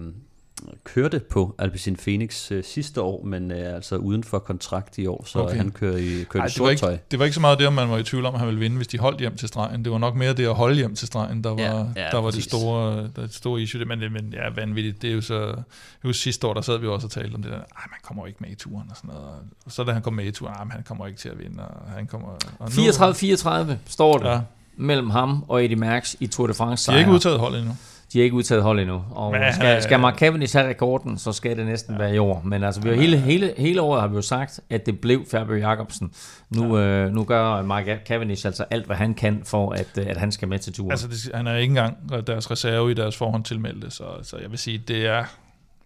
kørte 0.84 1.18
på 1.30 1.54
Alpecin 1.58 1.96
Phoenix 1.96 2.52
øh, 2.52 2.64
sidste 2.64 3.02
år, 3.02 3.24
men 3.24 3.50
øh, 3.50 3.74
altså 3.74 3.96
uden 3.96 4.24
for 4.24 4.38
kontrakt 4.38 4.98
i 4.98 5.06
år, 5.06 5.24
så 5.26 5.38
Okay. 5.38 5.56
han 5.56 5.70
kører 5.70 5.96
i, 5.96 6.24
kører 6.28 6.42
Ej, 6.42 6.46
i 6.46 6.50
det, 6.50 6.62
var 6.62 6.70
ikke, 6.70 6.80
tøj. 6.80 6.98
det 7.10 7.18
var 7.18 7.24
ikke 7.24 7.34
så 7.34 7.40
meget 7.40 7.58
det, 7.58 7.66
om 7.66 7.72
man 7.72 7.90
var 7.90 7.98
i 7.98 8.02
tvivl 8.02 8.26
om, 8.26 8.34
at 8.34 8.38
han 8.40 8.46
ville 8.48 8.60
vinde, 8.60 8.76
hvis 8.76 8.86
de 8.88 8.98
holdt 8.98 9.18
hjem 9.20 9.36
til 9.36 9.48
stregen. 9.48 9.84
Det 9.84 9.92
var 9.92 9.98
nok 9.98 10.14
mere 10.16 10.32
det 10.34 10.46
at 10.46 10.54
holde 10.54 10.76
hjem 10.76 10.94
til 10.94 11.06
stregen, 11.06 11.44
der 11.44 11.50
var, 11.50 11.60
Ja, 11.60 11.78
ja, 12.04 12.08
der 12.10 12.18
var 12.20 12.30
det, 12.30 12.42
store, 12.44 12.96
der, 12.96 13.22
det 13.22 13.34
store 13.34 13.60
issue. 13.62 13.84
Men, 13.84 14.00
det- 14.00 14.12
men 14.12 14.32
ja, 14.32 14.48
vanvittigt. 14.54 15.02
Det 15.02 15.10
er 15.10 15.14
jo 15.14 15.20
så... 15.20 15.54
Husker 16.02 16.22
sidste 16.22 16.46
år, 16.46 16.54
der 16.54 16.60
sad 16.60 16.78
vi 16.78 16.86
også 16.86 17.06
og 17.06 17.10
talte 17.10 17.34
om 17.34 17.42
det 17.42 17.50
der. 17.52 17.58
Ej, 17.58 17.64
man 17.90 17.98
kommer 18.02 18.22
jo 18.22 18.26
ikke 18.26 18.38
med 18.40 18.50
i 18.50 18.54
turen 18.54 18.86
og 18.90 18.96
sådan 18.96 19.10
noget. 19.14 19.28
Og 19.66 19.72
så 19.72 19.84
da 19.84 19.92
han 19.92 20.02
kom 20.02 20.12
med 20.12 20.24
i 20.24 20.30
turen, 20.30 20.54
ej, 20.54 20.64
men 20.64 20.72
han 20.72 20.82
kommer 20.82 21.06
ikke 21.06 21.18
til 21.18 21.28
at 21.28 21.38
vinde. 21.38 21.62
Og 21.64 21.90
han 21.90 22.06
kommer, 22.06 22.28
og 22.58 22.70
nu, 22.76 22.82
34-34 22.82 23.76
står 23.86 24.18
det 24.18 24.26
Ja, 24.28 24.40
mellem 24.76 25.10
ham 25.10 25.44
og 25.48 25.64
Eddie 25.64 25.76
Merckx 25.76 26.14
i 26.20 26.26
Tour 26.26 26.46
de 26.46 26.54
France 26.54 26.86
de 26.86 26.92
har 26.92 26.98
ikke 26.98 27.12
udtaget 27.12 27.38
holdet 27.38 27.58
endnu. 27.58 27.76
De 28.12 28.18
har 28.18 28.24
ikke 28.24 28.36
udtaget 28.36 28.62
hold 28.62 28.80
endnu. 28.80 29.02
Og 29.10 29.32
Men 29.32 29.40
han 29.40 29.48
er- 29.50 29.54
skal, 29.54 29.82
skal 29.82 30.00
Mark 30.00 30.18
Cavendish 30.18 30.56
have 30.56 30.68
rekorden, 30.68 31.18
så 31.18 31.32
skal 31.32 31.56
det 31.56 31.66
næsten 31.66 31.94
ja. 31.94 31.98
være 32.02 32.14
i 32.14 32.18
år. 32.18 32.42
Men 32.44 32.64
altså, 32.64 32.80
vi 32.80 32.88
har 32.88 32.96
hele, 32.96 33.16
hele, 33.16 33.54
hele 33.58 33.82
året 33.82 34.00
har 34.00 34.08
vi 34.08 34.14
jo 34.14 34.22
sagt, 34.22 34.60
at 34.70 34.86
det 34.86 35.00
blev 35.00 35.24
Fabio 35.30 35.54
Jacobsen. 35.56 36.12
Nu, 36.50 36.78
ja. 36.78 36.84
øh, 36.84 37.12
nu 37.12 37.24
gør 37.24 37.62
Mark 37.62 37.84
Cavendish 38.06 38.46
altså 38.46 38.64
alt, 38.70 38.86
hvad 38.86 38.96
han 38.96 39.14
kan, 39.14 39.42
for 39.44 39.72
at, 39.72 39.88
øh, 39.98 40.06
at 40.08 40.16
han 40.16 40.32
skal 40.32 40.48
med 40.48 40.58
til 40.58 40.72
turen. 40.72 40.90
Altså, 40.90 41.08
det, 41.08 41.30
han 41.34 41.46
er 41.46 41.56
ikke 41.56 41.70
engang 41.70 41.96
deres 42.26 42.50
reserve 42.50 42.90
i 42.90 42.94
deres 42.94 43.16
forhånd 43.16 43.44
tilmeldte, 43.44 43.90
så, 43.90 44.04
så 44.22 44.36
jeg 44.36 44.50
vil 44.50 44.58
sige, 44.58 44.78
det 44.88 45.06
er, 45.06 45.24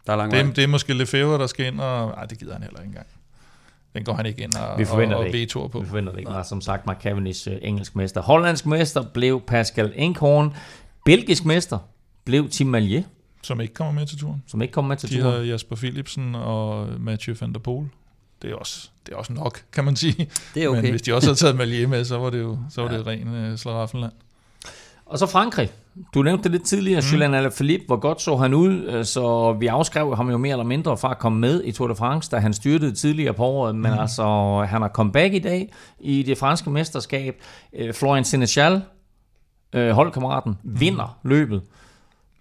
Der 0.07 0.13
er 0.13 0.17
lang 0.17 0.31
det, 0.31 0.39
vej. 0.41 0.49
er, 0.51 0.55
det 0.55 0.65
er 0.65 0.69
måske 0.69 0.95
Lefebvre, 0.95 1.39
der 1.39 1.47
skal 1.47 1.67
ind, 1.67 1.81
og 1.81 2.11
ej, 2.11 2.25
det 2.25 2.39
gider 2.39 2.53
han 2.53 2.63
heller 2.63 2.79
ikke 2.81 2.89
engang. 2.89 3.07
Den 3.95 4.05
går 4.05 4.13
han 4.15 4.27
ikke 4.27 4.43
ind 4.43 4.53
og, 4.57 4.79
Vi 4.79 4.85
forventer 4.85 5.17
og, 5.17 5.25
og 5.25 5.33
det 5.33 5.51
på. 5.53 5.79
Vi 5.81 5.87
forventer 5.87 6.13
det 6.13 6.19
ikke. 6.19 6.31
Men 6.33 6.45
som 6.45 6.61
sagt, 6.61 6.87
Mark 6.87 7.03
Cavendish 7.03 7.49
øh, 7.51 7.57
engelsk 7.63 7.97
mester. 7.97 8.23
Hollandsk 8.23 8.67
mester 8.67 9.03
blev 9.15 9.41
Pascal 9.41 9.93
Enkhorn. 9.97 10.55
Belgisk 11.05 11.45
mester 11.45 11.79
blev 12.25 12.49
Tim 12.49 12.67
Malier, 12.67 13.03
Som 13.43 13.61
ikke 13.61 13.75
kommer 13.75 13.93
med 13.93 14.07
til 14.07 14.19
turen. 14.19 14.43
som 14.47 14.63
ikke 14.63 14.73
kom 14.73 14.85
med 14.85 14.97
til 14.97 15.11
De 15.11 15.21
turen. 15.21 15.33
har 15.33 15.41
Jasper 15.41 15.77
Philipsen 15.77 16.35
og 16.35 16.89
Mathieu 17.01 17.37
van 17.41 17.53
der 17.53 17.59
Poel. 17.59 17.89
Det 18.43 18.51
er 18.51 18.55
også, 18.55 18.89
det 19.07 19.13
er 19.13 19.17
også 19.17 19.33
nok, 19.33 19.63
kan 19.73 19.85
man 19.85 19.97
sige. 19.97 20.29
Det 20.55 20.65
er 20.65 20.71
Men 20.71 20.79
okay. 20.79 20.91
hvis 20.91 21.03
de 21.03 21.15
også 21.15 21.29
havde 21.29 21.39
taget 21.39 21.57
Malier 21.57 21.87
med, 21.89 22.05
så 22.05 22.19
var 22.19 22.31
det 22.31 22.41
jo 22.41 22.59
så 22.71 22.83
var 22.83 22.89
det 22.89 23.07
ren 23.07 23.51
uh, 23.53 23.59
slaraffenland. 23.59 24.13
Og 25.07 25.19
så 25.19 25.27
Frankrig. 25.27 25.71
Du 26.15 26.23
nævnte 26.23 26.45
det 26.45 26.51
lidt 26.53 26.65
tidligere, 26.65 27.01
mm. 27.01 27.07
Julian 27.13 27.35
Alaphilippe. 27.35 27.87
Hvor 27.87 27.97
godt 27.97 28.23
så 28.23 28.37
han 28.37 28.55
ud, 28.55 28.83
øh, 28.83 29.05
så 29.05 29.53
vi 29.53 29.67
afskrev 29.67 30.17
ham 30.17 30.31
jo 30.31 30.39
mere 30.39 30.53
eller 30.53 30.65
mindre 30.65 30.97
fra 30.97 31.11
at 31.11 31.19
komme 31.19 31.41
med 31.41 31.65
i 31.65 31.73
Tour 31.73 31.89
de 31.89 31.95
France, 31.95 32.31
da 32.31 32.37
han 32.37 32.53
styrtede 32.53 32.93
tidligere 32.93 33.35
på 33.35 33.45
året. 33.45 33.75
Men 33.75 33.93
mm. 33.93 33.99
altså, 33.99 34.25
han 34.69 34.83
har 34.83 34.89
kommet 34.89 35.13
back 35.13 35.35
i 35.35 35.39
dag 35.39 35.73
i 36.01 36.23
det 36.23 36.39
franske 36.39 36.71
mesterskab. 36.71 37.43
Øh, 37.73 37.95
Florian 37.95 38.25
Senechal, 38.25 38.83
øh, 39.73 39.91
holdkammeraten, 39.91 40.59
mm. 40.63 40.81
vinder 40.81 41.19
løbet. 41.23 41.63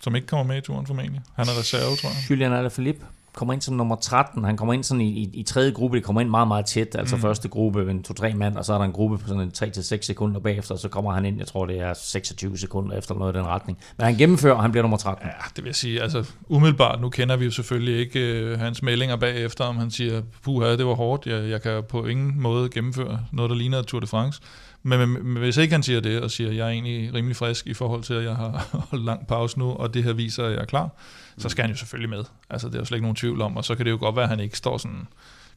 Som 0.03 0.15
ikke 0.15 0.27
kommer 0.27 0.43
med 0.53 0.57
i 0.57 0.61
turen 0.61 0.87
formentlig. 0.87 1.21
Han 1.35 1.45
er 1.47 1.59
reserve, 1.59 1.95
tror 1.95 2.09
jeg. 2.09 2.29
Julian 2.29 2.53
Alaphilippe 2.53 3.05
kommer 3.33 3.53
ind 3.53 3.61
som 3.61 3.75
nummer 3.75 3.95
13. 3.95 4.43
Han 4.43 4.57
kommer 4.57 4.73
ind 4.73 4.83
sådan 4.83 5.01
i, 5.01 5.09
i, 5.09 5.29
i 5.33 5.43
tredje 5.43 5.71
gruppe. 5.71 5.97
Det 5.97 6.05
kommer 6.05 6.21
ind 6.21 6.29
meget, 6.29 6.47
meget 6.47 6.65
tæt. 6.65 6.95
Altså 6.99 7.15
mm. 7.15 7.21
første 7.21 7.47
gruppe, 7.47 7.91
en 7.91 8.03
to-tre 8.03 8.33
mand, 8.33 8.57
og 8.57 8.65
så 8.65 8.73
er 8.73 8.77
der 8.77 8.85
en 8.85 8.91
gruppe 8.91 9.17
på 9.17 9.27
sådan 9.27 9.41
en 9.41 9.51
3-6 9.55 10.01
sekunder 10.01 10.39
bagefter, 10.39 10.73
og 10.73 10.79
så 10.79 10.89
kommer 10.89 11.11
han 11.11 11.25
ind, 11.25 11.37
jeg 11.37 11.47
tror 11.47 11.65
det 11.65 11.79
er 11.79 11.93
26 11.93 12.57
sekunder 12.57 12.97
efter 12.97 13.15
noget 13.15 13.35
i 13.35 13.37
den 13.37 13.47
retning. 13.47 13.77
Men 13.97 14.05
han 14.05 14.15
gennemfører, 14.15 14.55
og 14.55 14.61
han 14.61 14.71
bliver 14.71 14.81
nummer 14.81 14.97
13. 14.97 15.27
Ja, 15.27 15.31
det 15.55 15.63
vil 15.63 15.69
jeg 15.69 15.75
sige. 15.75 16.01
Altså, 16.01 16.31
umiddelbart, 16.47 17.01
nu 17.01 17.09
kender 17.09 17.35
vi 17.35 17.45
jo 17.45 17.51
selvfølgelig 17.51 17.99
ikke 17.99 18.51
uh, 18.53 18.59
hans 18.59 18.83
meldinger 18.83 19.15
bagefter, 19.15 19.63
om 19.63 19.77
han 19.77 19.91
siger, 19.91 20.21
puha, 20.43 20.75
det 20.75 20.85
var 20.85 20.93
hårdt, 20.93 21.27
jeg, 21.27 21.49
jeg 21.49 21.61
kan 21.61 21.83
på 21.89 22.05
ingen 22.05 22.41
måde 22.41 22.69
gennemføre 22.69 23.19
noget, 23.31 23.49
der 23.49 23.55
ligner 23.55 23.81
Tour 23.81 23.99
de 23.99 24.07
France. 24.07 24.41
Men, 24.83 24.99
men, 24.99 25.09
men 25.09 25.37
hvis 25.37 25.57
ikke 25.57 25.71
han 25.71 25.83
siger 25.83 25.99
det, 25.99 26.21
og 26.21 26.31
siger, 26.31 26.51
jeg 26.51 26.67
er 26.67 26.71
egentlig 26.71 27.13
rimelig 27.13 27.35
frisk 27.35 27.67
i 27.67 27.73
forhold 27.73 28.03
til, 28.03 28.13
at 28.13 28.23
jeg 28.23 28.35
har 28.35 28.67
holdt 28.89 29.05
lang 29.05 29.27
pause 29.27 29.59
nu, 29.59 29.71
og 29.71 29.93
det 29.93 30.03
her 30.03 30.13
viser, 30.13 30.45
at 30.45 30.51
jeg 30.51 30.61
er 30.61 30.65
klar, 30.65 30.89
så 31.37 31.49
skal 31.49 31.61
han 31.61 31.71
jo 31.71 31.77
selvfølgelig 31.77 32.09
med. 32.09 32.23
Altså, 32.49 32.67
det 32.67 32.75
er 32.75 32.79
jo 32.79 32.85
slet 32.85 32.97
ikke 32.97 33.03
nogen 33.03 33.15
tvivl 33.15 33.41
om, 33.41 33.57
og 33.57 33.65
så 33.65 33.75
kan 33.75 33.85
det 33.85 33.91
jo 33.91 33.97
godt 33.99 34.15
være, 34.15 34.23
at 34.23 34.29
han 34.29 34.39
ikke 34.39 34.57
står 34.57 34.77
sådan 34.77 35.07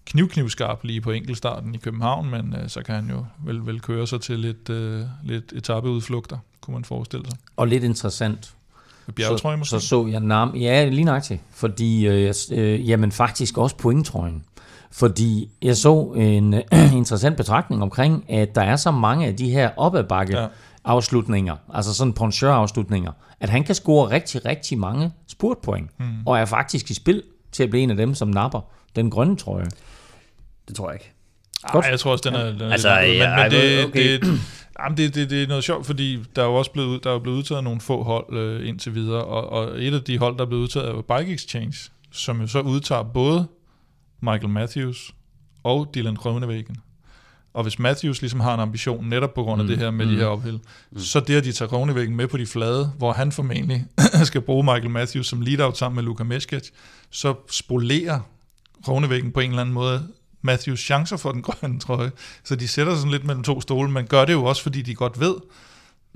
knivknivskarp 0.06 0.84
lige 0.84 1.00
på 1.00 1.10
enkeltstarten 1.10 1.74
i 1.74 1.78
København, 1.78 2.30
men 2.30 2.54
uh, 2.62 2.68
så 2.68 2.82
kan 2.82 2.94
han 2.94 3.10
jo 3.10 3.24
vel, 3.44 3.66
vel 3.66 3.80
køre 3.80 4.06
sig 4.06 4.20
til 4.20 4.38
lidt, 4.38 4.68
uh, 4.68 5.00
lidt 5.24 5.52
etapeudflugter, 5.52 6.38
kunne 6.60 6.74
man 6.74 6.84
forestille 6.84 7.26
sig. 7.26 7.38
Og 7.56 7.68
lidt 7.68 7.84
interessant, 7.84 8.56
Bjergetrøje 9.14 9.56
måske? 9.56 9.70
så, 9.70 9.80
så 9.80 10.06
jeg 10.06 10.20
navn. 10.20 10.56
Ja, 10.56 10.88
lige 10.88 11.04
nøjagtigt. 11.04 11.40
Fordi, 11.50 12.06
øh, 12.06 12.34
øh, 12.52 12.88
jamen 12.88 13.12
faktisk 13.12 13.58
også 13.58 13.76
pointtrøjen. 13.76 14.44
Fordi 14.96 15.50
jeg 15.62 15.76
så 15.76 16.12
en 16.16 16.54
interessant 17.00 17.36
betragtning 17.36 17.82
omkring, 17.82 18.30
at 18.30 18.54
der 18.54 18.62
er 18.62 18.76
så 18.76 18.90
mange 18.90 19.26
af 19.26 19.36
de 19.36 19.50
her 19.50 19.70
opadbakke 19.76 20.38
Ja. 20.38 20.46
afslutninger, 20.84 21.56
altså 21.74 21.94
sådan 21.94 22.12
poncheur 22.12 22.50
afslutninger, 22.52 23.12
at 23.40 23.48
han 23.48 23.64
kan 23.64 23.74
score 23.74 24.10
rigtig, 24.10 24.44
rigtig 24.46 24.78
mange 24.78 25.12
spurtpoint, 25.28 25.90
mm. 26.00 26.06
og 26.26 26.38
er 26.38 26.44
faktisk 26.44 26.90
i 26.90 26.94
spil 26.94 27.22
til 27.52 27.62
at 27.62 27.70
blive 27.70 27.82
en 27.82 27.90
af 27.90 27.96
dem, 27.96 28.14
som 28.14 28.28
napper 28.28 28.60
den 28.96 29.10
grønne 29.10 29.36
trøje. 29.36 29.66
Det 30.68 30.76
tror 30.76 30.90
jeg 30.90 30.94
ikke. 30.94 31.12
Godt. 31.62 31.84
Nej, 31.84 31.90
jeg 31.90 32.00
tror 32.00 32.12
også, 32.12 32.30
den 32.30 32.34
er, 32.40 32.44
den 32.52 32.60
er 32.60 32.70
Altså, 32.70 33.00
lidt 33.06 33.16
ja, 33.16 33.36
men, 33.36 33.42
men 33.42 33.50
det, 33.50 33.84
okay. 33.84 34.20
det, 34.20 34.40
jamen, 34.82 34.96
det, 34.96 35.14
det, 35.14 35.30
det 35.30 35.42
er 35.42 35.46
noget 35.46 35.64
sjovt, 35.64 35.86
fordi 35.86 36.18
der 36.36 36.42
er 36.42 36.46
jo 36.46 36.54
også 36.54 36.70
blevet, 36.70 37.04
der 37.04 37.14
er 37.14 37.18
blevet 37.18 37.36
udtaget 37.36 37.64
nogle 37.64 37.80
få 37.80 38.02
hold 38.02 38.36
øh, 38.36 38.68
indtil 38.68 38.94
videre, 38.94 39.24
og, 39.24 39.48
og 39.50 39.82
et 39.82 39.94
af 39.94 40.02
de 40.02 40.18
hold, 40.18 40.36
der 40.36 40.44
er 40.44 40.48
blevet 40.48 40.62
udtaget, 40.62 40.88
er 40.88 40.92
jo 40.92 41.02
Bike 41.18 41.34
Exchange, 41.34 41.90
som 42.12 42.40
jo 42.40 42.46
så 42.46 42.60
udtager 42.60 43.02
både 43.02 43.46
Michael 44.20 44.48
Matthews 44.48 45.14
og 45.62 45.90
Dylan 45.94 46.14
Groenewegen. 46.14 46.76
Og 47.54 47.62
hvis 47.62 47.78
Matthews 47.78 48.20
ligesom 48.20 48.40
har 48.40 48.54
en 48.54 48.60
ambition, 48.60 49.08
netop 49.08 49.34
på 49.34 49.42
grund 49.42 49.60
af 49.60 49.64
mm, 49.64 49.68
det 49.68 49.78
her 49.78 49.90
med 49.90 50.06
mm, 50.06 50.12
de 50.12 50.16
her 50.16 50.26
ophæld, 50.26 50.58
mm. 50.90 50.98
så 50.98 51.20
det, 51.20 51.34
at 51.34 51.44
de 51.44 51.52
tager 51.52 51.68
Groenewegen 51.68 52.16
med 52.16 52.26
på 52.26 52.36
de 52.36 52.46
flade, 52.46 52.92
hvor 52.98 53.12
han 53.12 53.32
formentlig 53.32 53.86
skal 54.24 54.40
bruge 54.40 54.64
Michael 54.64 54.90
Matthews 54.90 55.26
som 55.26 55.40
lead-out 55.40 55.78
sammen 55.78 55.94
med 55.94 56.04
Luka 56.04 56.24
Meskic, 56.24 56.70
så 57.10 57.34
spolerer 57.50 58.20
Groenewegen 58.84 59.32
på 59.32 59.40
en 59.40 59.50
eller 59.50 59.60
anden 59.60 59.74
måde 59.74 60.08
Matthews 60.42 60.80
chancer 60.80 61.16
for 61.16 61.32
den 61.32 61.42
grønne 61.42 61.80
trøje. 61.80 62.12
Så 62.44 62.56
de 62.56 62.68
sætter 62.68 62.96
sådan 62.96 63.10
lidt 63.10 63.24
mellem 63.24 63.42
to 63.42 63.60
stole, 63.60 63.90
men 63.90 64.06
gør 64.06 64.24
det 64.24 64.32
jo 64.32 64.44
også, 64.44 64.62
fordi 64.62 64.82
de 64.82 64.94
godt 64.94 65.20
ved, 65.20 65.34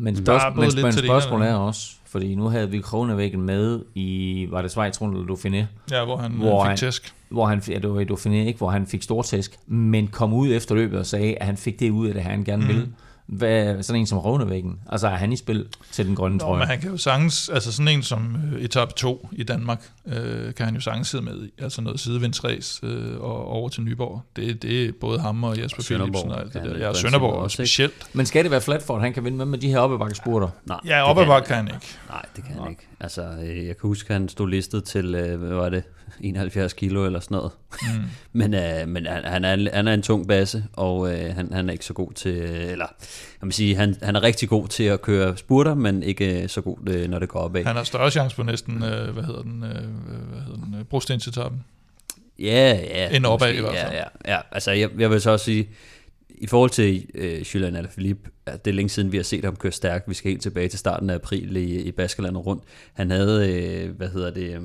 Men, 0.00 0.14
både 0.24 0.66
men, 0.74 0.82
men 0.82 0.92
spørgsmålet 0.92 1.48
er 1.48 1.54
også, 1.54 1.90
fordi 2.06 2.34
nu 2.34 2.44
havde 2.48 2.70
vi 2.70 2.80
Kronevæggen 2.80 3.42
med 3.42 3.80
i, 3.94 4.46
var 4.50 4.62
det 4.62 4.70
Schweiz 4.70 5.00
rundt 5.00 5.18
eller 5.18 5.34
Dauphiné, 5.34 5.66
ja, 5.96 6.04
hvor 6.04 6.16
han 6.16 6.32
Hvor 6.32 6.64
fik 6.64 6.68
han- 6.68 6.76
tæsk. 6.78 7.14
hvor 7.28 7.46
han, 7.46 7.62
ja, 7.68 7.74
det 7.78 7.90
var 7.90 8.00
i 8.00 8.04
Dauphiné, 8.04 8.46
ikke, 8.46 8.58
hvor 8.58 8.70
han 8.70 8.86
fik 8.86 9.02
stortæsk, 9.02 9.56
men 9.66 10.06
kom 10.06 10.32
ud 10.32 10.52
efter 10.52 10.74
løbet 10.74 10.98
og 10.98 11.06
sagde, 11.06 11.36
at 11.38 11.46
han 11.46 11.56
fik 11.56 11.80
det 11.80 11.90
ud 11.90 12.06
af 12.08 12.14
det, 12.14 12.22
han 12.22 12.44
gerne 12.44 12.66
ville. 12.66 12.88
Hvad, 13.30 13.82
sådan 13.82 14.00
en 14.00 14.06
som 14.06 14.18
Rovnevæggen, 14.18 14.80
altså 14.88 15.06
er 15.08 15.16
han 15.16 15.32
i 15.32 15.36
spil 15.36 15.66
til 15.92 16.06
den 16.06 16.14
grønne 16.14 16.36
Nå, 16.38 16.44
trøje? 16.44 16.58
men 16.58 16.68
han 16.68 16.80
kan 16.80 16.90
jo 16.90 16.96
sagtens, 16.96 17.48
altså 17.48 17.72
sådan 17.72 17.88
en 17.88 18.02
som 18.02 18.36
øh, 18.54 18.62
etape 18.62 18.92
2 18.96 19.28
i 19.32 19.42
Danmark, 19.42 19.90
øh, 20.06 20.54
kan 20.54 20.66
han 20.66 20.74
jo 20.74 20.80
sagtens 20.80 21.08
sidde 21.08 21.24
med 21.24 21.44
i. 21.46 21.50
Altså 21.62 21.82
noget 21.82 22.00
sidevindsræs 22.00 22.80
øh, 22.82 23.20
og 23.20 23.46
over 23.46 23.68
til 23.68 23.82
Nyborg. 23.82 24.22
Det, 24.36 24.62
det 24.62 24.84
er 24.84 24.92
både 25.00 25.20
ham 25.20 25.44
og 25.44 25.58
Jesper 25.62 25.78
Og 25.78 25.84
Sønderborg 25.84 26.12
Philipsen 26.12 26.30
og 26.30 26.40
alt 26.40 26.54
det 26.54 26.80
der. 26.80 26.86
Ja, 26.86 26.94
Sønderborg 26.94 27.34
også, 27.34 27.54
specielt. 27.54 28.10
Men 28.12 28.26
skal 28.26 28.44
det 28.44 28.50
være 28.50 28.60
flat 28.60 28.82
for, 28.82 28.96
at 28.96 29.02
han 29.02 29.12
kan 29.12 29.24
vinde 29.24 29.36
med, 29.38 29.46
med 29.46 29.58
de 29.58 29.68
her 29.68 29.78
oppebakkespurter? 29.78 30.48
Nej, 30.66 30.78
Ja, 30.84 30.96
det 30.96 31.02
op 31.02 31.18
ad 31.18 31.24
kan 31.24 31.42
kan 31.46 31.56
han 31.56 31.66
ikke. 31.66 31.86
Nej, 32.08 32.22
det 32.36 32.44
kan 32.44 32.54
han 32.54 32.70
ikke. 32.70 32.88
Altså, 33.00 33.22
øh, 33.22 33.56
jeg 33.66 33.76
kan 33.76 33.88
huske, 33.88 34.08
at 34.08 34.20
han 34.20 34.28
stod 34.28 34.48
listet 34.48 34.84
til, 34.84 35.14
øh, 35.14 35.40
hvad 35.40 35.54
var 35.54 35.68
det, 35.68 35.82
71 36.20 36.72
kilo 36.72 37.06
eller 37.06 37.20
sådan 37.20 37.36
noget. 37.36 37.52
Mm. 37.82 38.04
Men, 38.40 38.54
øh, 38.54 38.88
men 38.88 39.06
han, 39.06 39.24
han, 39.24 39.44
er, 39.44 39.70
han 39.74 39.88
er 39.88 39.94
en 39.94 40.02
tung 40.02 40.28
basse, 40.28 40.64
og 40.72 41.12
øh, 41.12 41.34
han, 41.34 41.52
han 41.52 41.68
er 41.68 41.72
ikke 41.72 41.84
så 41.84 41.92
god 41.92 42.12
til, 42.12 42.36
eller 42.42 42.86
jeg 43.40 43.46
vil 43.46 43.52
sige, 43.52 43.76
han, 43.76 43.96
han 44.02 44.16
er 44.16 44.22
rigtig 44.22 44.48
god 44.48 44.68
til 44.68 44.84
at 44.84 45.02
køre 45.02 45.36
spurter, 45.36 45.74
men 45.74 46.02
ikke 46.02 46.42
øh, 46.42 46.48
så 46.48 46.60
god, 46.60 46.88
øh, 46.88 47.08
når 47.10 47.18
det 47.18 47.28
går 47.28 47.40
opad. 47.40 47.64
Han 47.64 47.76
har 47.76 47.84
større 47.84 48.10
chance 48.10 48.36
på 48.36 48.42
næsten, 48.42 48.82
øh, 48.84 49.10
hvad 49.10 49.22
hedder 49.22 49.42
den, 49.42 49.64
øh, 49.64 49.70
hvad 49.70 50.40
hedder 50.40 50.64
den, 50.64 50.74
øh, 50.78 50.84
brostensetappen. 50.84 51.64
Ja, 52.38 52.78
ja. 52.94 53.16
End 53.16 53.26
opad 53.26 53.48
måske, 53.48 53.58
i 53.58 53.60
hvert 53.60 53.76
fald. 53.76 53.92
Ja, 53.92 54.04
ja, 54.26 54.34
ja. 54.34 54.40
Altså, 54.52 54.70
jeg, 54.70 54.90
jeg 54.98 55.10
vil 55.10 55.20
så 55.20 55.30
også 55.30 55.44
sige, 55.44 55.68
i 56.40 56.46
forhold 56.46 56.70
til 56.70 57.06
øh, 57.14 57.40
Julian 57.40 57.76
Alaphilippe, 57.76 58.30
det 58.46 58.66
er 58.66 58.72
længe 58.72 58.88
siden, 58.88 59.12
vi 59.12 59.16
har 59.16 59.24
set 59.24 59.44
ham 59.44 59.56
køre 59.56 59.72
stærkt. 59.72 60.08
Vi 60.08 60.14
skal 60.14 60.30
helt 60.30 60.42
tilbage 60.42 60.68
til 60.68 60.78
starten 60.78 61.10
af 61.10 61.14
april 61.14 61.56
i, 61.56 61.80
i 61.80 61.92
Baskerlandet 61.92 62.46
rundt. 62.46 62.64
Han 62.92 63.10
havde, 63.10 63.52
øh, 63.52 63.96
hvad 63.96 64.08
hedder 64.08 64.30
det, 64.30 64.56
øh, 64.56 64.60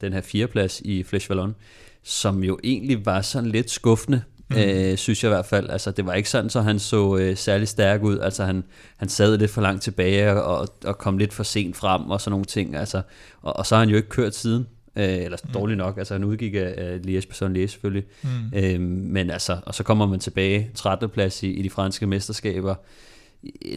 den 0.00 0.12
her 0.12 0.20
fireplads 0.20 0.80
i 0.80 1.02
Flesh 1.02 1.30
Vallon, 1.30 1.54
som 2.02 2.44
jo 2.44 2.58
egentlig 2.64 3.06
var 3.06 3.20
sådan 3.20 3.50
lidt 3.50 3.70
skuffende, 3.70 4.22
mm. 4.50 4.56
øh, 4.56 4.96
synes 4.96 5.24
jeg 5.24 5.28
i 5.28 5.34
hvert 5.34 5.46
fald. 5.46 5.70
Altså, 5.70 5.90
det 5.90 6.06
var 6.06 6.14
ikke 6.14 6.30
sådan, 6.30 6.50
så 6.50 6.60
han 6.60 6.78
så 6.78 7.16
øh, 7.16 7.36
særlig 7.36 7.68
stærk 7.68 8.02
ud. 8.02 8.18
Altså, 8.18 8.44
han, 8.44 8.64
han 8.96 9.08
sad 9.08 9.38
lidt 9.38 9.50
for 9.50 9.62
langt 9.62 9.82
tilbage 9.82 10.42
og, 10.42 10.68
og 10.84 10.98
kom 10.98 11.18
lidt 11.18 11.32
for 11.32 11.42
sent 11.42 11.76
frem 11.76 12.10
og 12.10 12.20
sådan 12.20 12.30
nogle 12.30 12.44
ting. 12.44 12.76
Altså, 12.76 13.02
og, 13.42 13.56
og 13.56 13.66
så 13.66 13.74
har 13.74 13.80
han 13.80 13.88
jo 13.88 13.96
ikke 13.96 14.08
kørt 14.08 14.34
siden. 14.34 14.66
Øh, 14.96 15.04
eller 15.24 15.36
dårligt 15.54 15.78
nok, 15.78 15.98
altså 15.98 16.14
han 16.14 16.24
udgik 16.24 16.54
af, 16.54 16.74
af 16.76 16.98
liège 17.06 17.26
bastogne 17.28 17.62
liège 17.64 17.66
selvfølgelig. 17.66 18.04
Mm. 18.22 18.28
Øhm, 18.58 18.80
men 18.82 19.30
altså, 19.30 19.56
og 19.66 19.74
så 19.74 19.82
kommer 19.82 20.06
man 20.06 20.20
tilbage, 20.20 20.70
13. 20.74 21.08
plads 21.08 21.42
i, 21.42 21.50
i 21.50 21.62
de 21.62 21.70
franske 21.70 22.06
mesterskaber. 22.06 22.74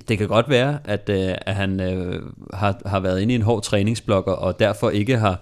Det 0.08 0.18
kan 0.18 0.28
godt 0.28 0.50
være, 0.50 0.80
at, 0.86 1.10
øh, 1.10 1.36
at 1.42 1.56
han 1.56 1.80
øh, 1.82 2.22
har, 2.54 2.82
har 2.86 3.00
været 3.00 3.22
inde 3.22 3.34
i 3.34 3.36
en 3.36 3.42
hård 3.42 3.64
træningsblok, 3.64 4.28
og- 4.28 4.60
derfor 4.60 4.90
ikke 4.90 5.18
har 5.18 5.42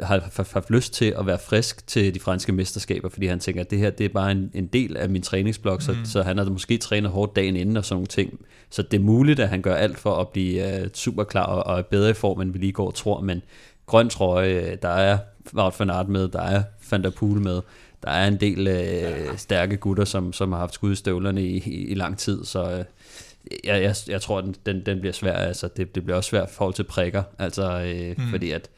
har 0.00 0.18
har 0.36 0.48
haft 0.54 0.70
lyst 0.70 0.92
til 0.94 1.14
at 1.18 1.26
være 1.26 1.38
frisk 1.38 1.86
til 1.86 2.14
de 2.14 2.20
franske 2.20 2.52
mesterskaber, 2.52 3.08
fordi 3.08 3.26
han 3.26 3.40
tænker, 3.40 3.60
at 3.60 3.70
det 3.70 3.78
her 3.78 3.90
det 3.90 4.04
er 4.04 4.08
bare 4.08 4.32
en, 4.32 4.50
en 4.54 4.66
del 4.66 4.96
af 4.96 5.10
min 5.10 5.22
træningsblok, 5.22 5.82
så, 5.82 5.92
Mm. 5.92 6.04
så 6.04 6.22
han 6.22 6.38
har 6.38 6.44
måske 6.44 6.78
trænet 6.78 7.10
hårdt 7.10 7.36
dagen 7.36 7.56
inden 7.56 7.76
og 7.76 7.84
sådan 7.84 7.94
nogle 7.96 8.06
ting. 8.06 8.40
Så 8.70 8.82
det 8.82 8.94
er 9.00 9.02
muligt, 9.04 9.40
at 9.40 9.48
han 9.48 9.62
gør 9.62 9.74
alt 9.74 9.98
for 9.98 10.14
at 10.16 10.28
blive 10.28 10.80
uh, 10.82 10.88
super 10.94 11.24
klar 11.24 11.42
og, 11.46 11.66
og 11.66 11.78
er 11.78 11.82
bedre 11.82 12.10
i 12.10 12.12
form, 12.12 12.40
end 12.40 12.52
vi 12.52 12.58
lige 12.58 12.72
går 12.72 12.86
og 12.86 12.94
tror, 12.94 13.20
men 13.20 13.42
grøn 13.86 14.08
trøje, 14.08 14.76
der 14.82 14.88
er 14.88 15.18
Wout 15.54 15.80
van 15.80 15.90
Aert 15.90 16.08
med, 16.08 16.28
der 16.28 16.42
er 16.42 16.62
Van 16.90 17.02
der 17.04 17.10
Poel 17.10 17.40
med, 17.40 17.60
der 18.02 18.10
er 18.10 18.28
en 18.28 18.36
del 18.40 18.68
øh, 18.68 19.38
stærke 19.38 19.76
gutter, 19.76 20.04
som, 20.04 20.32
som 20.32 20.52
har 20.52 20.58
haft 20.58 20.74
skud 20.74 20.92
i 20.92 21.40
i, 21.40 21.86
i, 21.86 21.94
lang 21.94 22.18
tid, 22.18 22.44
så 22.44 22.70
øh, 22.70 22.84
jeg, 23.64 23.82
jeg, 23.82 23.94
jeg 24.08 24.20
tror, 24.20 24.40
den, 24.40 24.54
den, 24.66 24.86
den 24.86 25.00
bliver 25.00 25.12
svær. 25.12 25.32
Altså, 25.32 25.68
det, 25.76 25.94
det 25.94 26.04
bliver 26.04 26.16
også 26.16 26.28
svært 26.30 26.48
i 26.50 26.54
forhold 26.54 26.74
til 26.74 26.84
prikker, 26.84 27.22
altså, 27.38 27.80
øh, 27.80 28.14
Mm. 28.18 28.30
fordi 28.30 28.50
at, 28.50 28.68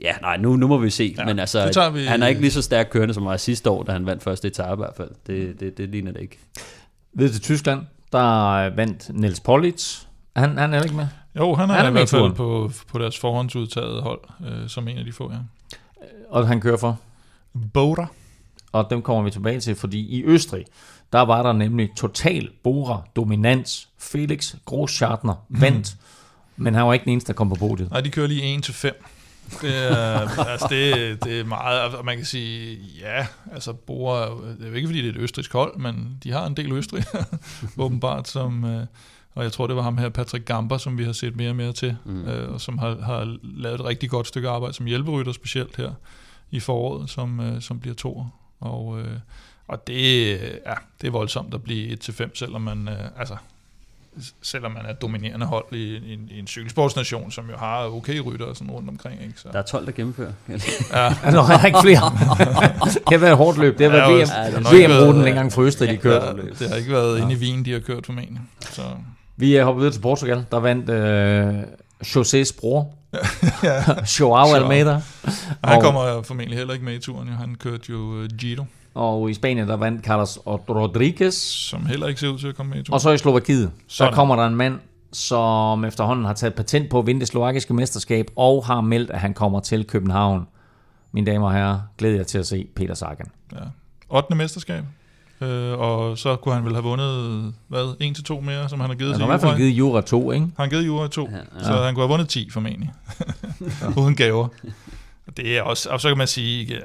ja, 0.00 0.12
nej, 0.20 0.36
nu, 0.36 0.56
nu 0.56 0.66
må 0.66 0.78
vi 0.78 0.90
se, 0.90 1.14
Ja, 1.18 1.24
men 1.24 1.38
altså, 1.38 1.90
vi- 1.90 2.04
han 2.04 2.22
er 2.22 2.26
ikke 2.26 2.40
lige 2.40 2.50
så 2.50 2.62
stærk 2.62 2.86
kørende, 2.90 3.14
som 3.14 3.22
han 3.22 3.30
var 3.30 3.36
sidste 3.36 3.70
år, 3.70 3.82
da 3.82 3.92
han 3.92 4.06
vandt 4.06 4.22
første 4.22 4.48
etape 4.48 4.72
i 4.72 4.82
hvert 4.84 4.96
fald. 4.96 5.10
Det, 5.26 5.60
det, 5.60 5.78
det 5.78 5.88
ligner 5.88 6.12
det 6.12 6.20
ikke. 6.20 6.38
Ved 7.14 7.28
til 7.28 7.40
Tyskland, 7.40 7.80
der 8.12 8.64
vandt 8.74 9.10
Niels 9.20 9.40
Pollitt. 9.40 10.08
Han, 10.36 10.58
han 10.58 10.74
er 10.74 10.82
ikke 10.82 10.96
med. 10.96 11.06
Jo, 11.38 11.54
han 11.54 11.70
er, 11.70 11.74
Han 11.74 11.84
er 11.84 11.88
i 11.88 11.92
hvert 11.92 12.08
fald 12.08 12.32
på, 12.32 12.70
på 12.88 12.98
deres 12.98 13.18
forhåndsudtaget 13.18 14.02
hold, 14.02 14.20
øh, 14.46 14.68
som 14.68 14.88
en 14.88 14.98
af 14.98 15.04
de 15.04 15.12
få, 15.12 15.32
ja. 15.32 15.38
Og 16.30 16.48
han 16.48 16.60
kører 16.60 16.76
for. 16.76 16.98
Bora. 17.72 18.06
Og 18.72 18.86
dem 18.90 19.02
kommer 19.02 19.22
vi 19.22 19.30
tilbage 19.30 19.60
til, 19.60 19.74
fordi 19.74 19.98
i 19.98 20.24
Østrig, 20.24 20.64
der 21.12 21.20
var 21.20 21.42
der 21.42 21.52
nemlig 21.52 21.90
total 21.96 22.48
Bora 22.62 23.02
dominans. 23.16 23.88
Felix 23.98 24.54
Großschartner 24.64 25.34
vandt, 25.48 25.96
men 26.56 26.74
han 26.74 26.86
var 26.86 26.92
ikke 26.92 27.04
den 27.04 27.12
eneste, 27.12 27.32
der 27.32 27.36
kom 27.36 27.48
på 27.48 27.54
podiet. 27.54 27.90
Nej, 27.90 28.00
de 28.00 28.10
kører 28.10 28.26
lige 28.26 28.56
1 28.56 28.62
til 28.62 28.74
5. 28.74 29.04
Det 29.62 29.92
er, 29.92 30.20
altså 30.52 30.66
det, 30.70 31.24
det 31.24 31.40
er 31.40 31.44
meget, 31.44 31.80
og 31.80 32.04
man 32.04 32.16
kan 32.16 32.26
sige, 32.26 32.78
ja, 33.00 33.26
altså 33.52 33.72
Bora, 33.72 34.22
er 34.22 34.28
det 34.58 34.64
er 34.64 34.68
jo 34.68 34.74
ikke 34.74 34.88
fordi, 34.88 34.98
det 35.02 35.08
er 35.08 35.12
et 35.12 35.18
østrisk 35.22 35.52
hold, 35.52 35.76
men 35.76 36.18
de 36.24 36.32
har 36.32 36.46
en 36.46 36.56
del 36.56 36.72
Østrig, 36.72 37.04
åbenbart, 37.78 38.28
som, 38.28 38.64
øh, 38.64 38.86
og 39.36 39.44
jeg 39.44 39.52
tror, 39.52 39.66
det 39.66 39.76
var 39.76 39.82
ham 39.82 39.98
her, 39.98 40.08
Patrick 40.08 40.44
Gamper, 40.44 40.78
som 40.78 40.98
vi 40.98 41.04
har 41.04 41.12
set 41.12 41.36
mere 41.36 41.50
og 41.50 41.56
mere 41.56 41.72
til, 41.72 41.96
mm. 42.04 42.24
Øh, 42.28 42.52
og 42.52 42.60
som 42.60 42.78
har, 42.78 42.96
har 43.02 43.36
lavet 43.42 43.80
et 43.80 43.84
rigtig 43.86 44.10
godt 44.10 44.26
stykke 44.26 44.48
arbejde 44.48 44.74
som 44.74 44.86
hjælperytter, 44.86 45.32
specielt 45.32 45.76
her 45.76 45.90
i 46.50 46.60
foråret, 46.60 47.10
som, 47.10 47.40
øh, 47.40 47.60
som 47.62 47.80
bliver 47.80 47.94
to. 47.94 48.24
Og, 48.60 49.00
øh, 49.00 49.06
og 49.68 49.86
det, 49.86 50.30
ja, 50.66 50.74
det 51.00 51.06
er 51.06 51.10
voldsomt 51.10 51.54
at 51.54 51.62
blive 51.62 51.88
1 51.88 52.00
til 52.00 52.14
5, 52.14 52.36
selvom 52.36 52.60
man, 52.60 52.88
øh, 52.88 52.94
altså, 53.18 53.36
selvom 54.42 54.72
man 54.72 54.86
er 54.86 54.90
et 54.90 55.02
dominerende 55.02 55.46
hold 55.46 55.64
i, 55.72 55.76
i, 55.96 56.12
en- 56.12 56.28
i 56.30 56.38
en 56.38 56.46
cykelsportsnation, 56.46 57.30
som 57.30 57.50
jo 57.50 57.56
har 57.56 57.84
okay 57.86 58.18
rytter 58.20 58.46
og 58.46 58.56
sådan 58.56 58.70
rundt 58.70 58.88
omkring. 58.88 59.22
Ikke? 59.22 59.34
Så, 59.40 59.48
Der 59.52 59.58
er 59.58 59.62
12, 59.62 59.86
der 59.86 59.92
gennemfører. 59.92 60.32
ja, 60.48 60.52
Altså, 61.24 61.40
der 61.48 61.58
er 61.58 61.66
ikke 61.66 61.78
flere. 61.82 62.00
det 62.94 63.12
har 63.12 63.18
været 63.18 63.30
et 63.32 63.36
hårdt 63.36 63.58
løb. 63.58 63.78
Det 63.78 63.90
har 63.90 63.96
Ja, 63.98 64.06
været 64.08 64.20
også- 64.22 64.34
VM, 64.34 64.44
det 64.44 64.54
har 64.54 64.60
nok 64.60 64.72
ikke 64.72 64.88
VM-ruten 64.88 65.14
været- 65.14 65.26
dengang 65.26 65.52
for 65.52 65.62
Østrig, 65.62 65.88
de 65.88 65.94
ja, 65.94 66.00
kørte. 66.00 66.42
det 66.58 66.68
har 66.68 66.76
ikke 66.76 66.92
været 66.92 67.18
inde 67.20 67.32
i 67.32 67.36
Wien, 67.36 67.64
de 67.64 67.72
har 67.72 67.80
kørt 67.80 68.06
formentlig. 68.06 68.40
Så, 68.60 68.82
Vi 69.36 69.54
er 69.56 69.64
hoppet 69.64 69.80
videre 69.80 69.94
til 69.94 70.00
Portugal. 70.00 70.44
Der 70.50 70.60
vandt 70.60 70.90
øh, 70.90 71.62
Josés 72.04 72.58
bror, 72.60 72.94
Joao 74.20 74.54
Almeida. 74.54 75.00
han 75.64 75.76
Og- 75.76 75.82
kommer 75.82 76.22
formentlig 76.22 76.58
heller 76.58 76.74
ikke 76.74 76.84
med 76.84 76.94
i 76.94 76.98
turen. 76.98 77.28
Jo. 77.28 77.34
Han 77.34 77.54
kørte 77.54 77.84
jo 77.92 77.96
uh, 77.98 78.24
Giro, 78.38 78.64
Og 78.94 79.30
i 79.30 79.34
Spanien, 79.34 79.68
der 79.68 79.76
vandt 79.76 80.04
Carlos 80.04 80.38
Rodriguez. 80.46 81.34
som 81.34 81.86
heller 81.86 82.06
ikke 82.06 82.20
ser 82.20 82.28
ud 82.28 82.38
til 82.38 82.48
at 82.48 82.56
komme 82.56 82.70
med 82.70 82.78
i 82.78 82.82
turen. 82.82 82.94
Og 82.94 83.00
så 83.00 83.10
i 83.10 83.18
Slovakiet, 83.18 83.62
der 83.62 83.70
Sådan. 83.88 84.14
kommer 84.14 84.36
der 84.36 84.46
en 84.46 84.56
mand, 84.56 84.78
som 85.12 85.84
efterhånden 85.84 86.24
har 86.24 86.32
taget 86.32 86.54
patent 86.54 86.90
på 86.90 86.98
at 86.98 87.06
vinde 87.06 87.20
det 87.20 87.28
slovakiske 87.28 87.74
mesterskab, 87.74 88.26
og 88.36 88.66
har 88.66 88.80
meldt, 88.80 89.10
at 89.10 89.20
han 89.20 89.34
kommer 89.34 89.60
til 89.60 89.84
København. 89.84 90.46
Mine 91.12 91.30
damer 91.30 91.46
og 91.46 91.52
herrer, 91.52 91.80
glæder 91.98 92.16
jeg 92.16 92.26
til 92.26 92.38
at 92.38 92.46
se 92.46 92.66
Peter 92.76 92.94
Sagan. 92.94 93.26
Ja. 93.52 93.58
8. 94.08 94.34
mesterskab. 94.34 94.84
Øh, 95.40 95.78
og 95.78 96.18
så 96.18 96.36
kunne 96.36 96.54
han 96.54 96.64
vel 96.64 96.72
have 96.72 96.82
vundet, 96.84 97.54
hvad, 97.68 97.94
1 98.00 98.14
til 98.14 98.24
to 98.24 98.40
mere, 98.40 98.68
som 98.68 98.80
han 98.80 98.90
har 98.90 98.96
givet 98.96 99.12
Han 99.12 99.18
til 99.20 99.26
har 99.26 99.32
i 99.34 99.38
hvert 99.38 99.40
fald 99.40 99.50
Jura. 99.52 99.58
givet 99.58 99.78
Jura 99.78 100.00
2, 100.00 100.32
ikke? 100.32 100.46
Har 100.56 100.62
han 100.64 100.70
givet 100.70 100.86
Jura 100.86 101.08
2, 101.08 101.28
Ja, 101.30 101.36
ja, 101.36 101.64
så 101.64 101.72
han 101.84 101.94
kunne 101.94 102.02
have 102.02 102.08
vundet 102.10 102.28
10 102.28 102.50
formentlig. 102.50 102.92
Uden 104.02 104.16
gaver. 104.16 104.48
Og 105.26 105.36
Det 105.36 105.58
er 105.58 105.62
også, 105.62 105.90
og 105.90 106.00
så 106.00 106.08
kan 106.08 106.18
man 106.18 106.26
sige, 106.26 106.64
ja, 106.64 106.78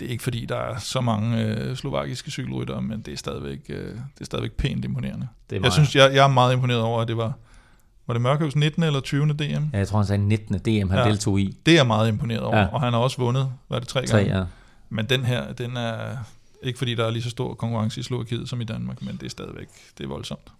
det 0.00 0.06
er 0.06 0.10
ikke 0.10 0.22
fordi, 0.22 0.46
der 0.48 0.56
er 0.56 0.78
så 0.78 1.00
mange 1.00 1.44
øh, 1.44 1.76
slovakiske 1.76 2.30
cykelryttere, 2.30 2.82
men 2.82 3.00
det 3.00 3.12
er 3.12 3.16
stadigvæk, 3.18 3.58
øh, 3.68 3.88
det 3.88 4.20
er 4.20 4.24
stadigvæk 4.24 4.52
pænt 4.52 4.84
imponerende. 4.84 5.28
Det 5.50 5.56
er 5.58 5.60
Jeg 5.62 5.72
synes, 5.72 5.96
jeg, 5.96 6.10
jeg 6.14 6.24
er 6.24 6.28
meget 6.28 6.52
imponeret 6.52 6.80
over, 6.80 7.00
at 7.02 7.08
det 7.08 7.16
var, 7.16 7.32
var 8.06 8.14
det 8.14 8.22
Mørkøvs 8.22 8.56
19. 8.56 8.82
eller 8.82 9.00
20. 9.00 9.26
DM? 9.32 9.42
Ja, 9.42 9.58
jeg 9.78 9.88
tror, 9.88 9.98
han 9.98 10.06
sagde 10.06 10.22
19. 10.28 10.58
DM, 10.58 10.90
han 10.90 10.98
Ja. 10.98 11.08
deltog 11.08 11.40
i. 11.40 11.56
Det 11.66 11.72
er 11.72 11.78
jeg 11.78 11.86
meget 11.86 12.08
imponeret 12.08 12.40
over, 12.42 12.56
Ja. 12.56 12.62
ja. 12.62 12.68
og 12.72 12.80
han 12.80 12.92
har 12.92 13.00
også 13.00 13.16
vundet, 13.18 13.48
hvad 13.68 13.78
er 13.78 13.80
det, 13.80 13.88
tre, 13.88 14.06
Tre, 14.06 14.18
gange? 14.18 14.38
ja. 14.38 14.44
Men 14.90 15.06
den 15.06 15.24
her, 15.24 15.52
den 15.52 15.76
er 15.76 15.96
ikke 16.64 16.78
fordi, 16.78 16.94
der 16.94 17.04
er 17.06 17.10
lige 17.10 17.22
så 17.22 17.30
stor 17.30 17.54
konkurrence 17.54 18.00
i 18.00 18.02
Slovakiet 18.02 18.48
som 18.48 18.60
i 18.60 18.64
Danmark, 18.64 19.02
men 19.02 19.16
det 19.16 19.26
er 19.26 19.30
stadigvæk, 19.30 19.68
det 19.98 20.04
er 20.04 20.08
voldsomt. 20.08 20.52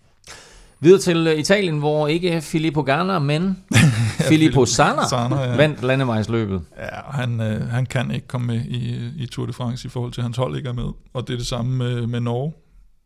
Videre 0.80 1.00
til 1.00 1.26
øh, 1.26 1.38
Italien, 1.38 1.78
hvor 1.78 2.06
ikke 2.08 2.40
Filippo 2.40 2.82
Ganna, 2.82 3.18
men 3.18 3.58
Filippo 4.28 4.66
Sanna 4.66 5.02
Sanna, 5.08 5.40
ja. 5.42 5.56
vandt 5.56 5.82
landevejsløbet. 5.82 6.62
Ja, 6.78 7.10
han, 7.10 7.40
øh, 7.40 7.68
han 7.68 7.86
kan 7.86 8.10
ikke 8.10 8.26
komme 8.26 8.46
med 8.46 8.64
i, 8.64 9.10
i 9.22 9.26
Tour 9.26 9.46
de 9.46 9.52
France 9.52 9.86
i 9.86 9.90
forhold 9.90 10.12
til, 10.12 10.20
at 10.20 10.22
hans 10.22 10.36
hold 10.36 10.56
ikke 10.56 10.68
er 10.68 10.72
med. 10.72 10.88
Og 11.12 11.26
det 11.28 11.34
er 11.34 11.38
det 11.38 11.46
samme 11.46 11.76
med, 11.76 12.06
med 12.06 12.20
Norge 12.20 12.52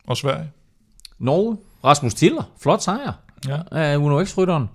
og 0.07 0.17
Sverige. 0.17 0.49
Norge, 1.19 1.57
Rasmus 1.83 2.13
Tiller, 2.13 2.43
flot 2.61 2.81
sejr 2.81 3.11
Ja. 3.47 3.57
af 3.71 3.97
Uno 3.97 4.25
X-rytteren. 4.25 4.69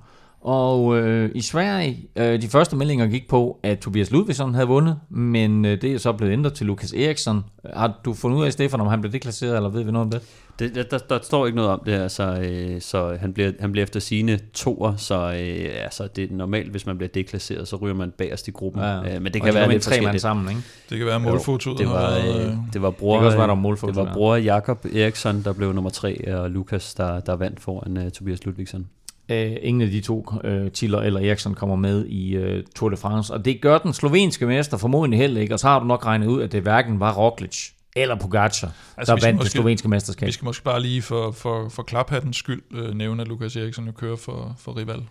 Og 0.44 0.98
øh, 0.98 1.30
i 1.34 1.40
Sverige, 1.40 2.08
øh, 2.16 2.42
de 2.42 2.48
første 2.48 2.76
meldinger 2.76 3.06
gik 3.06 3.28
på, 3.28 3.60
at 3.62 3.78
Tobias 3.78 4.10
Ludvigsson 4.10 4.54
havde 4.54 4.66
vundet, 4.66 4.96
men 5.10 5.64
øh, 5.64 5.82
det 5.82 5.92
er 5.92 5.98
så 5.98 6.12
blevet 6.12 6.32
ændret 6.32 6.52
til 6.52 6.66
Lukas 6.66 6.92
Eriksson. 6.92 7.44
Har 7.74 8.00
du 8.04 8.14
fundet 8.14 8.38
ud 8.38 8.44
af, 8.44 8.52
Stefan, 8.52 8.80
om 8.80 8.86
han 8.86 9.00
blev 9.00 9.12
deklasseret, 9.12 9.56
eller 9.56 9.68
ved 9.68 9.82
vi 9.82 9.92
noget 9.92 10.04
om 10.04 10.10
det? 10.10 10.20
Det, 10.58 10.74
der, 10.74 10.82
der, 10.82 10.98
der 10.98 11.18
står 11.22 11.46
ikke 11.46 11.56
noget 11.56 11.70
om 11.70 11.82
det, 11.86 11.92
altså, 11.92 12.22
øh, 12.22 12.80
så 12.80 13.16
han 13.20 13.32
bliver, 13.32 13.52
han 13.60 13.72
bliver 13.72 13.82
efter 13.82 14.00
sine 14.00 14.38
toer, 14.54 14.96
så 14.96 15.14
øh, 15.14 15.84
altså, 15.84 16.08
det 16.16 16.30
er 16.30 16.34
normalt, 16.34 16.70
hvis 16.70 16.86
man 16.86 16.98
bliver 16.98 17.10
deklasseret, 17.14 17.68
så 17.68 17.76
ryger 17.76 17.94
man 17.94 18.10
bagerst 18.10 18.48
i 18.48 18.50
gruppen. 18.50 18.82
Ja. 18.82 19.00
Ja. 19.00 19.14
Øh, 19.14 19.22
men 19.22 19.32
det 19.32 19.42
kan 19.42 19.52
de 19.52 19.58
være 19.58 19.68
lidt 19.68 19.82
tre 19.82 19.90
mand 19.90 20.00
forskelligt. 20.00 20.22
sammen, 20.22 20.48
ikke? 20.48 20.62
Det 20.90 20.98
kan 20.98 21.06
være, 21.06 21.20
målfotoet 21.20 21.78
Det 21.78 21.86
var, 21.86 22.18
øh, 22.18 22.46
øh, 22.46 22.52
det 22.72 22.82
var 22.82 22.90
bror, 22.90 23.12
Det 23.12 23.20
kan 23.20 23.26
også 23.26 23.38
være, 23.38 23.46
der 23.46 23.54
var 23.54 23.60
målfoto, 23.60 23.92
det 23.92 24.06
var 24.06 24.14
bror 24.14 24.36
Jakob 24.36 24.86
Eriksson, 24.94 25.42
der 25.42 25.52
blev 25.52 25.72
nummer 25.72 25.90
tre, 25.90 26.34
og 26.34 26.50
Lukas, 26.50 26.94
der, 26.94 27.20
der 27.20 27.36
vandt 27.36 27.60
foran 27.60 27.96
uh, 27.96 28.08
Tobias 28.08 28.44
Ludvigsen. 28.44 28.86
Øh, 29.28 29.56
ingen 29.62 29.80
af 29.82 29.90
de 29.90 30.00
to, 30.00 30.30
øh, 30.44 30.70
Tiller 30.70 30.98
eller 31.00 31.20
Eriksson, 31.20 31.54
kommer 31.54 31.76
med 31.76 32.06
i 32.06 32.34
øh, 32.36 32.64
Tour 32.76 32.90
de 32.90 32.96
France. 32.96 33.32
Og 33.32 33.44
det 33.44 33.60
gør 33.60 33.78
den 33.78 33.92
slovenske 33.92 34.46
mester 34.46 34.76
formodentlig 34.76 35.20
heller 35.20 35.40
ikke. 35.40 35.54
Og 35.54 35.60
så 35.60 35.66
har 35.68 35.78
du 35.78 35.84
nok 35.84 36.06
regnet 36.06 36.26
ud, 36.26 36.42
at 36.42 36.52
det 36.52 36.62
hverken 36.62 37.00
var 37.00 37.12
Roglic 37.14 37.70
eller 37.96 38.14
Pogacar, 38.18 38.72
Altså, 38.96 39.16
der 39.16 39.26
vandt 39.26 39.42
det 39.42 39.50
slovenske 39.50 39.88
mesterskab. 39.88 40.26
vi 40.26 40.32
skal 40.32 40.44
måske 40.44 40.64
bare 40.64 40.82
lige 40.82 41.02
for, 41.02 41.30
for, 41.30 41.68
for 41.68 41.82
klaphattens 41.82 42.36
skyld 42.36 42.62
øh, 42.74 42.94
nævne, 42.94 43.22
at 43.22 43.28
Lukas 43.28 43.56
Eriksen 43.56 43.86
jo 43.86 43.92
kører 43.92 44.16
for, 44.16 44.56
for 44.58 44.76
Rival. 44.76 45.02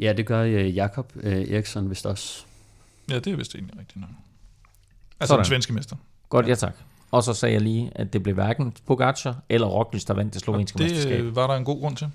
Ja, 0.00 0.12
det 0.12 0.26
gør 0.26 0.44
uh, 0.44 0.76
Jakob 0.76 1.12
uh, 1.16 1.24
Eriksson 1.24 1.90
vist 1.90 2.06
også. 2.06 2.44
Ja, 3.10 3.14
det 3.18 3.26
er 3.26 3.36
vist 3.36 3.54
egentlig 3.54 3.78
rigtigt 3.78 4.00
nok. 4.00 4.10
Altså 5.20 5.32
Sådan. 5.32 5.38
den 5.38 5.48
svenske 5.48 5.72
mester. 5.72 5.96
Godt, 6.28 6.48
ja 6.48 6.54
tak. 6.54 6.74
Og 7.10 7.22
så 7.22 7.34
sagde 7.34 7.52
jeg 7.52 7.62
lige, 7.62 7.90
at 7.94 8.12
det 8.12 8.22
blev 8.22 8.34
hverken 8.34 8.72
Pogacar 8.86 9.36
eller 9.48 9.66
Roglic, 9.66 10.04
der 10.04 10.14
vandt 10.14 10.34
det 10.34 10.40
Og 10.42 10.44
slovenske 10.44 10.78
det 10.78 10.90
mesterskab. 10.90 11.20
øh, 11.20 11.36
var 11.36 11.46
der 11.46 11.54
en 11.54 11.64
god 11.64 11.80
grund 11.80 11.96
til. 11.96 12.08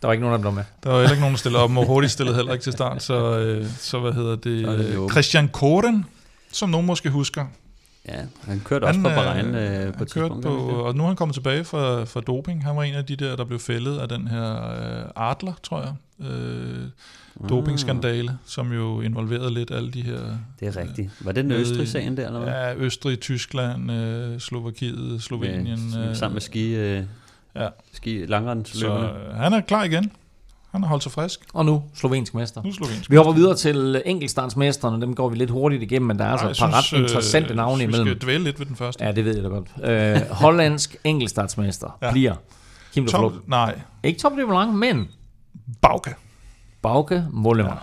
Der 0.00 0.06
var 0.08 0.12
ikke 0.12 0.20
nogen 0.20 0.32
af 0.34 0.38
dem, 0.38 0.42
der 0.42 0.50
var 0.50 0.56
med. 0.56 0.64
Der 0.82 0.90
var 0.90 0.96
heller 0.96 1.10
ikke 1.10 1.20
nogen, 1.20 1.34
der 1.34 1.38
stillede 1.38 1.62
op, 1.62 1.76
og 1.76 1.86
hurtigt 1.86 2.12
stillede 2.12 2.36
heller 2.36 2.52
ikke 2.52 2.62
til 2.62 2.72
start, 2.72 3.02
så, 3.02 3.38
øh, 3.38 3.66
så 3.78 4.00
hvad 4.00 4.12
hedder 4.12 4.36
det, 4.36 4.44
det 4.44 5.02
øh, 5.02 5.10
Christian 5.10 5.48
Koren, 5.48 6.04
som 6.52 6.68
nogen 6.68 6.86
måske 6.86 7.10
husker. 7.10 7.46
Ja, 8.08 8.20
han 8.44 8.60
kørte 8.64 8.84
også 8.84 9.00
på 9.00 9.08
Bahrain 9.08 9.46
uh, 9.46 9.52
på 9.52 9.58
han 9.58 10.02
et 10.02 10.12
kørte 10.12 10.34
på, 10.42 10.66
han 10.66 10.86
og 10.86 10.96
nu 10.96 11.02
er 11.02 11.06
han 11.06 11.16
kommet 11.16 11.34
tilbage 11.34 11.64
fra, 11.64 12.04
fra 12.04 12.20
doping. 12.20 12.64
Han 12.64 12.76
var 12.76 12.82
en 12.82 12.94
af 12.94 13.04
de 13.04 13.16
der, 13.16 13.36
der 13.36 13.44
blev 13.44 13.58
fældet 13.58 13.98
af 13.98 14.08
den 14.08 14.28
her 14.28 14.54
øh, 14.54 15.30
Adler, 15.30 15.52
tror 15.62 15.80
jeg, 15.80 15.92
øh, 16.30 17.48
dopingskandale, 17.48 18.38
som 18.46 18.72
jo 18.72 19.00
involverede 19.00 19.54
lidt 19.54 19.70
alle 19.70 19.90
de 19.90 20.02
her 20.02 20.20
Det 20.60 20.68
er 20.68 20.76
rigtigt. 20.76 21.10
Var 21.20 21.32
det 21.32 21.44
den 21.44 21.52
Østrig-sagen 21.52 22.16
der, 22.16 22.26
eller 22.26 22.40
hvad? 22.40 22.52
ja, 22.52 22.74
Østrig, 22.74 23.20
Tyskland, 23.20 23.92
øh, 23.92 24.40
Slovakiet, 24.40 25.22
Slovenien. 25.22 25.94
Øh, 25.98 26.16
sammen 26.16 26.34
med 26.34 26.40
ski, 26.40 26.74
øh, 26.74 27.02
ja. 27.62 27.68
ski 27.92 28.20
Så 28.20 28.26
langrendsløberne. 28.30 29.08
øh, 29.28 29.34
han 29.36 29.52
er 29.52 29.60
klar 29.60 29.84
igen. 29.84 30.12
Han 30.72 30.82
har 30.82 30.88
holdt 30.88 31.02
sig 31.02 31.12
frisk. 31.12 31.40
Og 31.54 31.64
nu 31.64 31.82
slovensk 31.94 32.34
mester. 32.34 32.62
Nu 32.62 32.72
slovensk. 32.72 33.10
Vi 33.10 33.16
hopper 33.16 33.32
videre 33.32 33.56
til 33.56 34.02
enkeltstartsmesterne. 34.06 35.00
Dem 35.00 35.14
går 35.14 35.28
vi 35.28 35.36
lidt 35.36 35.50
hurtigt 35.50 35.82
igennem, 35.82 36.06
men 36.06 36.18
der 36.18 36.24
er 36.24 36.28
altså 36.28 36.46
Ej, 36.46 36.50
et 36.50 36.58
par 36.58 36.80
synes, 36.80 36.92
ret 36.92 36.98
interessante 37.08 37.50
øh, 37.50 37.56
navne 37.56 37.78
Vi 37.78 37.84
imellem. 37.84 38.06
skal 38.08 38.18
dvæle 38.18 38.44
lidt 38.44 38.58
ved 38.58 38.66
den 38.66 38.76
første. 38.76 39.04
Ja, 39.04 39.12
det 39.12 39.24
ved 39.24 39.34
jeg 39.34 39.44
da 39.44 39.48
godt. 39.48 39.68
Øh, 39.84 40.30
hollandsk 40.30 40.96
enkeltstartsmester 41.04 41.98
Ja. 42.02 42.10
bliver 42.12 42.34
Kim 42.94 43.04
de. 43.06 43.10
Top, 43.12 43.32
nej, 43.46 43.80
Ikke 44.02 44.18
Tom 44.20 44.36
de 44.36 44.72
men 44.72 45.08
Bauke. 45.82 46.14
Bauke 46.82 47.24
Mollema. 47.30 47.68
Ja. 47.68 47.74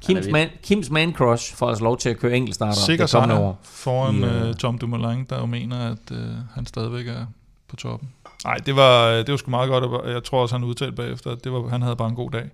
Kims, 0.00 0.26
man, 0.32 0.48
Kims 0.62 0.90
man 0.90 1.12
crush 1.12 1.54
får 1.56 1.68
altså 1.68 1.84
lov 1.84 1.98
til 1.98 2.08
at 2.08 2.18
køre 2.18 2.32
enkeltstarter 2.36 2.72
Sikker 2.74 3.06
det 3.06 3.12
kommende 3.14 3.42
år. 3.42 3.58
foran 3.62 4.24
øh, 4.24 4.48
uh, 4.48 4.54
Tom 4.54 4.78
Dumoulin, 4.78 5.24
der 5.30 5.38
jo 5.38 5.46
mener, 5.46 5.90
at 5.90 6.10
uh, 6.10 6.16
han 6.54 6.66
stadigvæk 6.66 7.06
er 7.06 7.26
på 7.68 7.76
toppen. 7.76 8.08
Nej, 8.44 8.54
det 8.66 8.76
var, 8.76 9.08
øh, 9.08 9.16
det 9.18 9.28
var 9.28 9.36
sgu 9.36 9.50
meget 9.50 9.68
godt, 9.68 9.84
og 9.84 10.10
jeg 10.10 10.24
tror 10.24 10.42
også, 10.42 10.54
han 10.54 10.64
udtalte 10.64 10.96
bagefter, 10.96 11.30
at 11.30 11.44
det 11.44 11.52
var, 11.52 11.68
han 11.68 11.82
havde 11.82 11.96
bare 11.96 12.08
en 12.08 12.14
god 12.14 12.30
dag. 12.30 12.44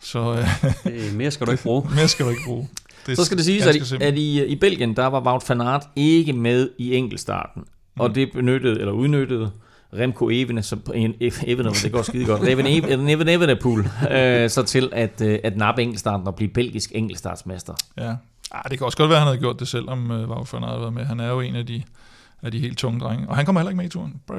Så 0.00 0.18
Det, 0.84 1.14
mere 1.14 1.30
skal 1.30 1.46
du 1.46 1.50
ikke 1.52 1.62
bruge. 1.62 1.88
mere 1.96 2.08
skal 2.08 2.24
du 2.26 2.30
ikke 2.30 2.42
bruge. 2.46 2.68
Det 3.06 3.16
Så 3.16 3.24
skal 3.24 3.36
det 3.36 3.44
siges, 3.44 3.66
at, 3.66 3.76
i, 3.76 4.02
at 4.04 4.14
i, 4.18 4.44
i 4.44 4.56
Belgien, 4.56 4.96
der 4.96 5.06
var 5.06 5.20
Wout 5.20 5.48
van 5.48 5.60
Aert 5.60 5.82
ikke 5.96 6.32
med 6.32 6.70
i 6.78 6.94
enkeltstarten. 6.96 7.64
Og 7.98 8.08
Mm. 8.08 8.14
det 8.14 8.32
benyttede, 8.32 8.80
eller 8.80 8.92
udnyttede, 8.92 9.50
Remco 9.98 10.28
Evene, 10.30 10.62
som 10.62 10.82
en, 10.94 11.14
Evene, 11.46 11.70
det 11.70 11.92
går 11.92 12.02
skide 12.02 12.24
godt, 12.24 12.48
Even 12.48 12.66
Even 12.66 13.08
Even 13.14 13.28
Evenepoel, 13.28 13.80
øh, 14.10 14.50
så 14.50 14.62
til 14.66 14.88
at, 14.92 15.20
øh, 15.20 15.38
at 15.44 15.56
nappe 15.56 15.82
enkeltstarten 15.82 16.26
og 16.26 16.34
blive 16.34 16.48
belgisk 16.50 16.90
enkeltstartsmester. 16.94 17.74
Ja. 17.98 18.14
Ah, 18.50 18.62
det 18.70 18.78
kan 18.78 18.84
også 18.84 18.98
godt 18.98 19.08
være, 19.10 19.16
at 19.16 19.20
han 19.20 19.26
havde 19.26 19.38
gjort 19.40 19.60
det, 19.60 19.68
selvom 19.68 20.10
uh, 20.10 20.30
Wout 20.30 20.52
van 20.52 20.62
Aert 20.62 20.70
havde 20.70 20.80
været 20.80 20.92
med. 20.92 21.04
Han 21.04 21.20
er 21.20 21.28
jo 21.28 21.40
en 21.40 21.56
af 21.56 21.66
de, 21.66 21.82
af 22.42 22.52
de 22.52 22.58
helt 22.58 22.78
tunge 22.78 23.00
drenge. 23.00 23.28
Og 23.28 23.36
han 23.36 23.46
kommer 23.46 23.60
heller 23.60 23.70
ikke 23.70 23.76
med 23.76 23.84
i 23.84 23.88
turen. 23.88 24.20
Brr. 24.26 24.34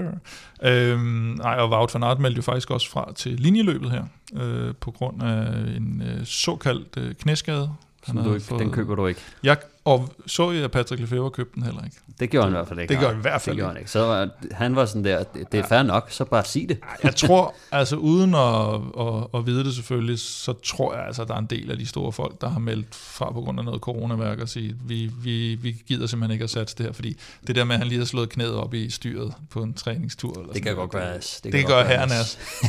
Øhm, 0.63 1.01
nej, 1.37 1.55
og 1.55 1.69
Wout 1.69 1.93
van 1.93 2.03
Aert 2.03 2.19
meldte 2.19 2.37
jo 2.37 2.41
faktisk 2.41 2.71
også 2.71 2.89
fra 2.89 3.11
til 3.15 3.31
linjeløbet 3.31 3.91
her, 3.91 4.03
øh, 4.33 4.73
på 4.75 4.91
grund 4.91 5.23
af 5.23 5.47
en 5.77 6.03
øh, 6.05 6.25
såkaldt 6.25 6.97
øh, 6.97 7.15
knæskade. 7.15 7.69
Som 8.05 8.17
du 8.17 8.33
ikke, 8.33 8.57
den 8.59 8.71
køber 8.71 8.95
du 8.95 9.07
ikke. 9.07 9.21
Jeg, 9.43 9.57
og 9.85 10.09
så 10.27 10.51
I, 10.51 10.61
at 10.61 10.71
Patrick 10.71 11.01
Lefebvre 11.01 11.31
købte 11.31 11.55
den 11.55 11.63
heller 11.63 11.83
ikke. 11.83 11.97
Det 12.19 12.29
gjorde 12.29 12.45
han 12.45 12.53
i 12.53 12.57
hvert 12.57 12.67
fald 12.67 12.79
ikke. 12.79 12.89
Det 12.89 12.95
nej. 12.95 13.01
gjorde 13.01 13.13
han 13.13 13.19
i 13.19 13.21
hvert 13.21 13.41
fald 13.41 13.55
Det 13.55 13.59
gjorde 13.59 13.71
han 13.73 13.79
ikke. 13.79 13.91
Så 13.91 13.99
var, 13.99 14.29
han 14.51 14.75
var 14.75 14.85
sådan 14.85 15.03
der, 15.05 15.23
det, 15.23 15.51
det 15.51 15.59
er 15.59 15.67
fair 15.67 15.83
nok, 15.83 16.07
så 16.11 16.25
bare 16.25 16.45
sig 16.45 16.65
det. 16.69 16.79
Jeg 17.03 17.15
tror, 17.15 17.55
altså 17.71 17.95
uden 17.95 18.35
at, 18.35 18.73
at, 19.07 19.27
at 19.39 19.45
vide 19.45 19.63
det 19.63 19.75
selvfølgelig, 19.75 20.19
så 20.19 20.53
tror 20.53 20.95
jeg 20.95 21.05
altså, 21.05 21.21
at 21.21 21.27
der 21.27 21.33
er 21.33 21.39
en 21.39 21.45
del 21.45 21.71
af 21.71 21.77
de 21.77 21.85
store 21.85 22.11
folk, 22.11 22.41
der 22.41 22.49
har 22.49 22.59
meldt 22.59 22.95
fra 22.95 23.31
på 23.31 23.41
grund 23.41 23.59
af 23.59 23.65
noget 23.65 23.81
coronaværk 23.81 24.39
og 24.39 24.49
sige, 24.49 24.75
vi, 24.85 25.11
vi, 25.23 25.55
vi 25.55 25.83
gider 25.87 26.07
simpelthen 26.07 26.31
ikke 26.33 26.43
at 26.43 26.49
satse 26.49 26.75
det 26.77 26.85
her, 26.85 26.93
fordi 26.93 27.17
det 27.47 27.55
der 27.55 27.63
med, 27.63 27.75
at 27.75 27.79
han 27.79 27.87
lige 27.87 27.99
har 27.99 28.05
slået 28.05 28.29
knæet 28.29 28.55
op 28.55 28.73
i 28.73 28.89
styret 28.89 29.33
på 29.49 29.63
en 29.63 29.73
træningstur. 29.73 30.31
Eller 30.31 30.43
Det 30.43 30.55
sådan 30.55 30.63
kan 30.63 30.75
noget, 30.75 30.91
godt 30.91 31.03
være. 31.03 31.13
Det, 31.13 31.39
Det, 31.43 31.51
kan 31.51 31.59
det 31.59 31.67
godt 31.67 31.87
gør 31.87 31.93
herren. 31.95 32.09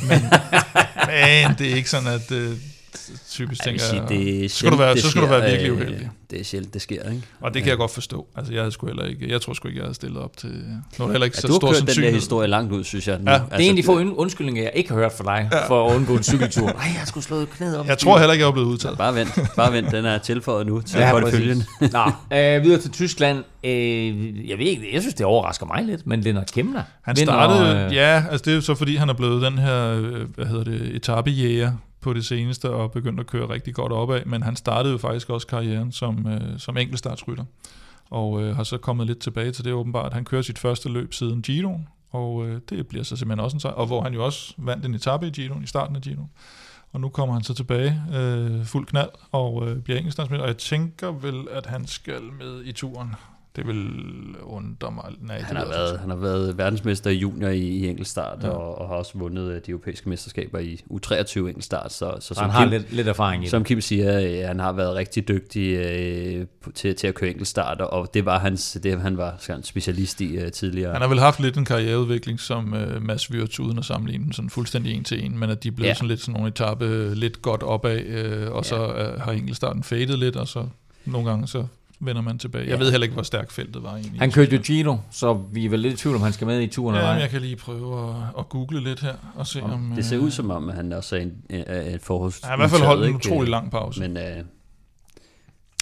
Men, 0.09 0.21
men 1.07 1.59
det 1.59 1.73
er 1.73 1.77
ikke 1.77 1.91
sådan, 1.91 2.09
at 2.09 2.33
øh, 2.33 2.57
typisk 3.31 3.41
Jeg 3.41 3.49
vil 3.49 3.59
tænker 3.81 3.81
sige, 3.85 4.01
jeg, 4.01 4.09
det 4.09 4.45
er 4.45 4.49
så 4.49 4.57
skal 4.59 4.71
du 4.71 4.77
være, 4.77 4.99
så 4.99 5.11
skal 5.11 5.21
du 5.23 5.27
det 5.27 5.31
være 5.31 5.41
sker, 5.41 5.51
virkelig 5.51 5.71
øh, 5.71 5.77
uheldig. 5.77 6.11
Det 6.31 6.41
er 6.41 6.45
sjældent, 6.45 6.75
det 6.75 6.83
sker, 6.83 7.11
ikke? 7.11 7.23
Og 7.41 7.55
det 7.55 7.63
kan 7.63 7.71
jeg 7.71 7.79
godt 7.79 7.91
forstå. 7.91 8.27
Altså, 8.37 8.53
jeg 8.53 8.63
havde 8.63 8.73
sgu 8.73 8.87
heller 8.87 9.05
ikke, 9.05 9.31
jeg 9.31 9.41
tror 9.41 9.53
sgu 9.53 9.69
ikke, 9.69 9.79
jeg 9.79 9.85
havde 9.85 9.95
stillet 9.95 10.19
op 10.23 10.37
til, 10.37 10.49
nu 10.51 11.05
er 11.05 11.07
der 11.07 11.11
heller 11.13 11.25
ikke 11.25 11.37
Ja, 11.37 11.41
så 11.41 11.47
du 11.47 11.53
har 11.53 11.59
stor 11.59 11.73
kørt 11.73 11.97
den 11.97 12.05
der 12.05 12.11
historie 12.11 12.49
langt 12.49 12.73
ud, 12.73 12.85
synes 12.85 13.09
jeg. 13.09 13.19
Nu. 13.19 13.31
Ja. 13.31 13.33
Altså, 13.37 13.47
Det 13.57 13.65
er 13.67 13.71
en 13.71 13.77
af 13.77 13.77
de 13.77 13.83
få 13.83 14.01
und- 14.01 14.15
undskyldninger, 14.17 14.63
jeg 14.63 14.73
ikke 14.75 14.91
har 14.91 14.97
hørt 14.97 15.13
fra 15.13 15.25
dig, 15.37 15.49
ja. 15.53 15.67
for 15.69 15.89
at 15.91 15.95
undgå 15.97 16.13
en 16.17 16.23
cykeltur. 16.33 16.67
Nej, 16.67 16.75
jeg 16.83 17.03
skulle 17.07 17.25
slå 17.25 17.45
knæet 17.45 17.79
op. 17.79 17.87
Jeg 17.87 17.99
tror 17.99 18.19
heller 18.19 18.33
ikke, 18.33 18.43
jeg 18.43 18.49
er 18.49 18.53
blevet 18.53 18.69
udtaget. 18.69 18.99
Bare 18.99 19.15
vent, 19.15 19.39
bare 19.57 19.73
vent, 19.73 19.91
den 19.93 20.05
er 20.05 20.19
tilføjet 20.19 20.67
nu 20.67 20.81
til 20.81 20.99
Ja, 20.99 21.09
ja, 21.17 21.25
følgen. 21.31 21.63
Nå, 21.93 22.37
øh, 22.37 22.63
videre 22.63 22.81
til 22.81 22.91
Tyskland. 22.91 23.45
Øh, 23.65 24.49
jeg 24.49 24.59
ved 24.59 24.67
ikke, 24.67 24.89
jeg 24.93 25.01
synes, 25.01 25.15
det 25.15 25.27
overrasker 25.27 25.67
mig 25.67 25.85
lidt, 25.85 26.07
men 26.07 26.21
Lennart 26.21 26.53
Kemner 26.53 26.83
Han 27.03 27.17
vinder, 27.17 27.33
startede, 27.33 27.87
øh, 27.87 27.95
ja, 27.95 28.25
altså 28.31 28.45
det 28.45 28.51
er 28.51 28.55
jo 28.55 28.61
så 28.61 28.75
fordi, 28.75 28.97
han 28.97 29.09
er 29.09 29.15
blevet 29.15 29.43
den 29.43 29.59
her, 29.59 29.91
øh, 29.91 30.21
hvad 30.35 30.47
hedder 30.47 30.65
det, 30.65 30.97
etappejæger 30.97 31.73
på 32.05 32.13
det 32.13 32.25
seneste, 32.25 32.71
og 32.71 32.93
begyndt 32.93 33.21
at 33.21 33.27
køre 33.27 33.49
rigtig 33.49 33.75
godt 33.75 33.93
opad, 33.93 34.25
men 34.25 34.43
han 34.43 34.57
startede 34.57 34.93
jo 34.93 34.99
faktisk 34.99 35.31
også 35.31 35.47
karrieren 35.47 35.93
som, 35.93 36.27
øh, 36.27 36.59
som 36.59 36.77
enkeltstartsrytter, 36.77 37.45
og 38.11 38.43
øh, 38.43 38.57
har 38.57 38.65
så 38.65 38.79
kommet 38.79 39.07
lidt 39.07 39.19
tilbage 39.19 39.53
til 39.53 39.65
det 39.65 39.73
åbenbart. 39.73 40.13
Han 40.13 40.25
kører 40.25 40.43
sit 40.43 40.59
første 40.59 40.89
løb 40.89 41.15
siden 41.15 41.43
Giroen, 41.43 41.89
og 42.11 42.47
øh, 42.47 42.61
det 42.71 42.87
bliver 42.87 43.05
så 43.05 43.17
simpelthen 43.17 43.45
også 43.45 43.57
en 43.57 43.61
sejr, 43.61 43.73
og 43.73 43.87
hvor 43.87 44.03
han 44.03 44.15
jo 44.15 44.25
også 44.25 44.55
vandt 44.59 44.87
en 44.87 44.95
etape 44.95 45.27
i 45.27 45.31
Giroen, 45.31 45.63
i 45.63 45.67
starten 45.67 45.97
af 45.97 46.03
Giroen. 46.03 46.31
Og 46.93 47.01
nu 47.01 47.09
kommer 47.09 47.35
han 47.35 47.45
så 47.45 47.55
tilbage, 47.55 48.03
øh, 48.15 48.65
fuld 48.65 48.87
knald, 48.87 49.11
og 49.33 49.69
øh, 49.69 49.83
bliver 49.83 49.99
enkeltstartsmester, 49.99 50.43
og 50.43 50.49
jeg 50.49 50.57
tænker 50.57 51.13
vel, 51.13 51.49
at 51.51 51.67
han 51.67 51.87
skal 51.87 52.23
med 52.23 52.65
i 52.65 52.73
turen. 52.73 53.15
Det 53.57 53.67
vil 53.67 53.91
undre 54.43 54.91
mig. 54.93 55.05
Nej, 55.21 55.37
det 55.37 55.47
Han 55.47 55.57
har, 55.57 55.65
været, 55.67 55.99
han 56.01 56.11
har 56.11 56.17
været 56.17 56.59
verdensmester 56.59 57.11
i 57.11 57.15
junior 57.15 57.49
i, 57.49 57.59
i 57.61 57.89
enkeltstart, 57.89 58.39
Ja. 58.43 58.47
ja. 58.49 58.53
og, 58.55 58.79
og 58.79 58.89
har 58.89 58.95
også 58.95 59.13
vundet 59.19 59.51
øh, 59.51 59.61
de 59.67 59.71
europæiske 59.71 60.09
mesterskaber 60.09 60.59
i 60.59 60.81
U23 60.93 61.39
enkeltstart. 61.39 61.93
Så, 61.93 62.17
så 62.21 62.35
Så 62.35 62.41
han 62.41 62.51
har 62.51 62.63
Kim, 62.65 62.71
lidt, 62.71 62.93
lidt 62.93 63.09
erfaring 63.09 63.43
i 63.43 63.45
det. 63.45 63.51
som 63.51 63.65
Kim 63.65 63.81
siger, 63.81 64.21
øh, 64.21 64.47
han 64.49 64.59
har 64.61 64.73
været 64.73 64.95
rigtig 64.95 65.29
dygtig 65.29 65.77
øh, 65.77 66.47
til, 66.75 66.95
til 66.97 67.07
at 67.07 67.15
køre 67.15 67.31
enkeltstart, 67.31 67.81
og 67.81 68.15
det 68.15 68.25
var 68.25 68.39
hans, 68.39 68.79
det 68.83 69.01
han 69.01 69.17
var 69.17 69.35
sådan 69.39 69.63
specialist 69.63 70.21
i 70.21 70.37
øh, 70.37 70.53
tidligere. 70.53 70.93
Han 70.93 71.01
har 71.01 71.09
vel 71.09 71.19
haft 71.21 71.41
lidt 71.41 71.57
en 71.57 71.65
karriereudvikling 71.65 72.41
som 72.41 72.75
øh, 72.75 73.03
Mads 73.03 73.31
Wirtz, 73.31 73.61
uden 73.61 73.79
at 73.79 73.85
sammenligne 73.85 74.33
sådan 74.33 74.51
fuldstændig 74.51 74.95
en 74.95 75.05
til 75.05 75.25
en, 75.25 75.39
men 75.39 75.51
at 75.51 75.63
de 75.63 75.69
er 75.69 75.73
blevet 75.73 75.87
ja. 75.87 75.91
Ja. 75.91 75.95
sådan 75.95 76.09
lidt 76.09 76.21
sådan 76.21 76.33
nogle 76.33 76.49
etape 76.49 76.85
øh, 76.85 77.13
lidt 77.13 77.43
godt 77.43 77.63
opad, 77.63 78.01
øh, 78.01 78.53
og 78.53 78.65
så 78.65 78.95
øh, 78.95 79.21
har 79.21 79.33
enkeltstarten 79.33 79.83
fadet 79.83 80.19
lidt, 80.19 80.37
og 80.37 80.49
så 80.49 80.67
nogle 81.05 81.31
gange 81.31 81.47
så 81.49 81.65
vender 82.07 82.23
man 82.23 82.39
tilbage. 82.39 82.65
Jeg 82.65 82.71
Ja. 82.73 82.77
ved 82.79 82.91
heller 82.91 83.03
ikke, 83.05 83.15
hvor 83.15 83.23
stærkt 83.23 83.53
feltet 83.53 83.83
var 83.83 83.91
egentlig. 83.95 84.21
Han 84.21 84.31
kørte 84.31 84.57
jo 84.57 84.63
Giro, 84.63 84.97
så 85.11 85.33
vi 85.53 85.65
er 85.65 85.71
vel 85.71 85.81
lidt 85.81 85.95
i 85.95 85.97
tvivl, 85.97 86.17
om 86.17 86.23
han 86.23 86.33
skal 86.33 86.47
med 86.47 86.61
i 86.61 86.67
turen 86.67 86.95
eller 86.97 87.09
Ja, 87.09 87.15
ej. 87.15 87.21
jeg 87.21 87.31
kan 87.31 87.41
lige 87.41 87.57
prøve 87.57 88.09
at, 88.11 88.15
at 88.39 88.49
google 88.49 88.81
lidt 88.81 89.01
her 89.01 89.15
og 89.35 89.47
se 89.47 89.63
om... 89.63 89.93
det 89.97 90.05
ser 90.05 90.19
øh, 90.19 90.25
ud 90.25 90.31
som 90.31 90.51
om, 90.51 90.69
at 90.69 90.75
han 90.75 90.93
også 90.93 91.17
er 91.17 91.21
en, 91.21 91.33
er 91.51 91.95
et 91.95 92.03
forholds... 92.03 92.41
Han 92.41 92.49
har 92.51 92.57
i 92.57 92.59
hvert 92.61 92.71
fald 92.71 92.83
holdt 92.83 93.07
en 93.09 93.15
utrolig 93.15 93.51
lang 93.51 93.71
pause. 93.71 94.01
Men 94.01 94.17
øh, 94.17 94.45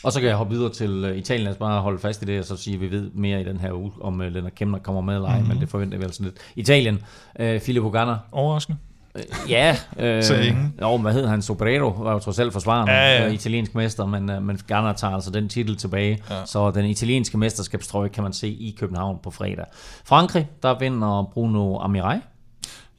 Og 0.04 0.12
så 0.12 0.20
kan 0.20 0.28
jeg 0.28 0.36
hoppe 0.36 0.54
videre 0.54 0.72
til 0.72 1.04
uh, 1.10 1.16
Italien, 1.16 1.44
lad 1.44 1.52
os 1.52 1.58
bare 1.58 1.80
holde 1.80 1.98
fast 1.98 2.22
i 2.22 2.24
det, 2.24 2.38
og 2.38 2.44
så 2.44 2.56
sige, 2.56 2.74
at 2.74 2.80
vi 2.80 2.90
ved 2.90 3.10
mere 3.14 3.40
i 3.40 3.44
den 3.44 3.60
her 3.60 3.72
uge, 3.72 3.92
om 4.00 4.20
Lennart 4.20 4.54
Kemner 4.54 4.78
kommer 4.78 5.00
med 5.00 5.14
eller 5.14 5.28
ej, 5.28 5.34
Mhm. 5.34 5.40
mm-hmm. 5.42 5.54
men 5.56 5.60
det 5.60 5.68
forventer 5.68 5.98
vi 5.98 6.04
altså 6.04 6.22
lidt. 6.22 6.34
Italien, 6.56 6.98
uh, 7.40 7.60
Filippo 7.60 7.88
Ganna, 7.90 8.16
Overraskende. 8.32 8.78
Uh, 9.14 9.50
ja, 9.50 9.76
uh, 9.92 10.22
Sagde 10.24 10.46
ingen. 10.46 10.74
jo, 10.82 10.96
hvad 10.96 11.12
hed 11.12 11.26
han, 11.26 11.42
Sobrero, 11.42 11.88
var 11.88 12.12
jo 12.12 12.18
trods 12.18 12.38
alt 12.38 12.52
forsvaren, 12.52 12.88
Ja, 12.88 13.22
ja. 13.22 13.28
Uh, 13.28 13.34
italiensk 13.34 13.74
mester, 13.74 14.06
men, 14.06 14.30
uh, 14.30 14.42
men 14.42 14.58
Ganna 14.66 14.92
tager 14.92 15.14
altså 15.14 15.30
den 15.30 15.48
titel 15.48 15.76
tilbage, 15.76 16.18
Ja. 16.30 16.44
så 16.46 16.70
den 16.70 16.84
italienske 16.86 17.38
mesterskabstrøje 17.38 18.08
kan 18.08 18.22
man 18.22 18.32
se 18.32 18.48
i 18.48 18.76
København 18.80 19.18
på 19.22 19.30
fredag. 19.30 19.64
Frankrig, 20.04 20.48
der 20.62 20.78
vinder 20.78 21.30
Bruno 21.34 21.78
Amirai, 21.78 22.16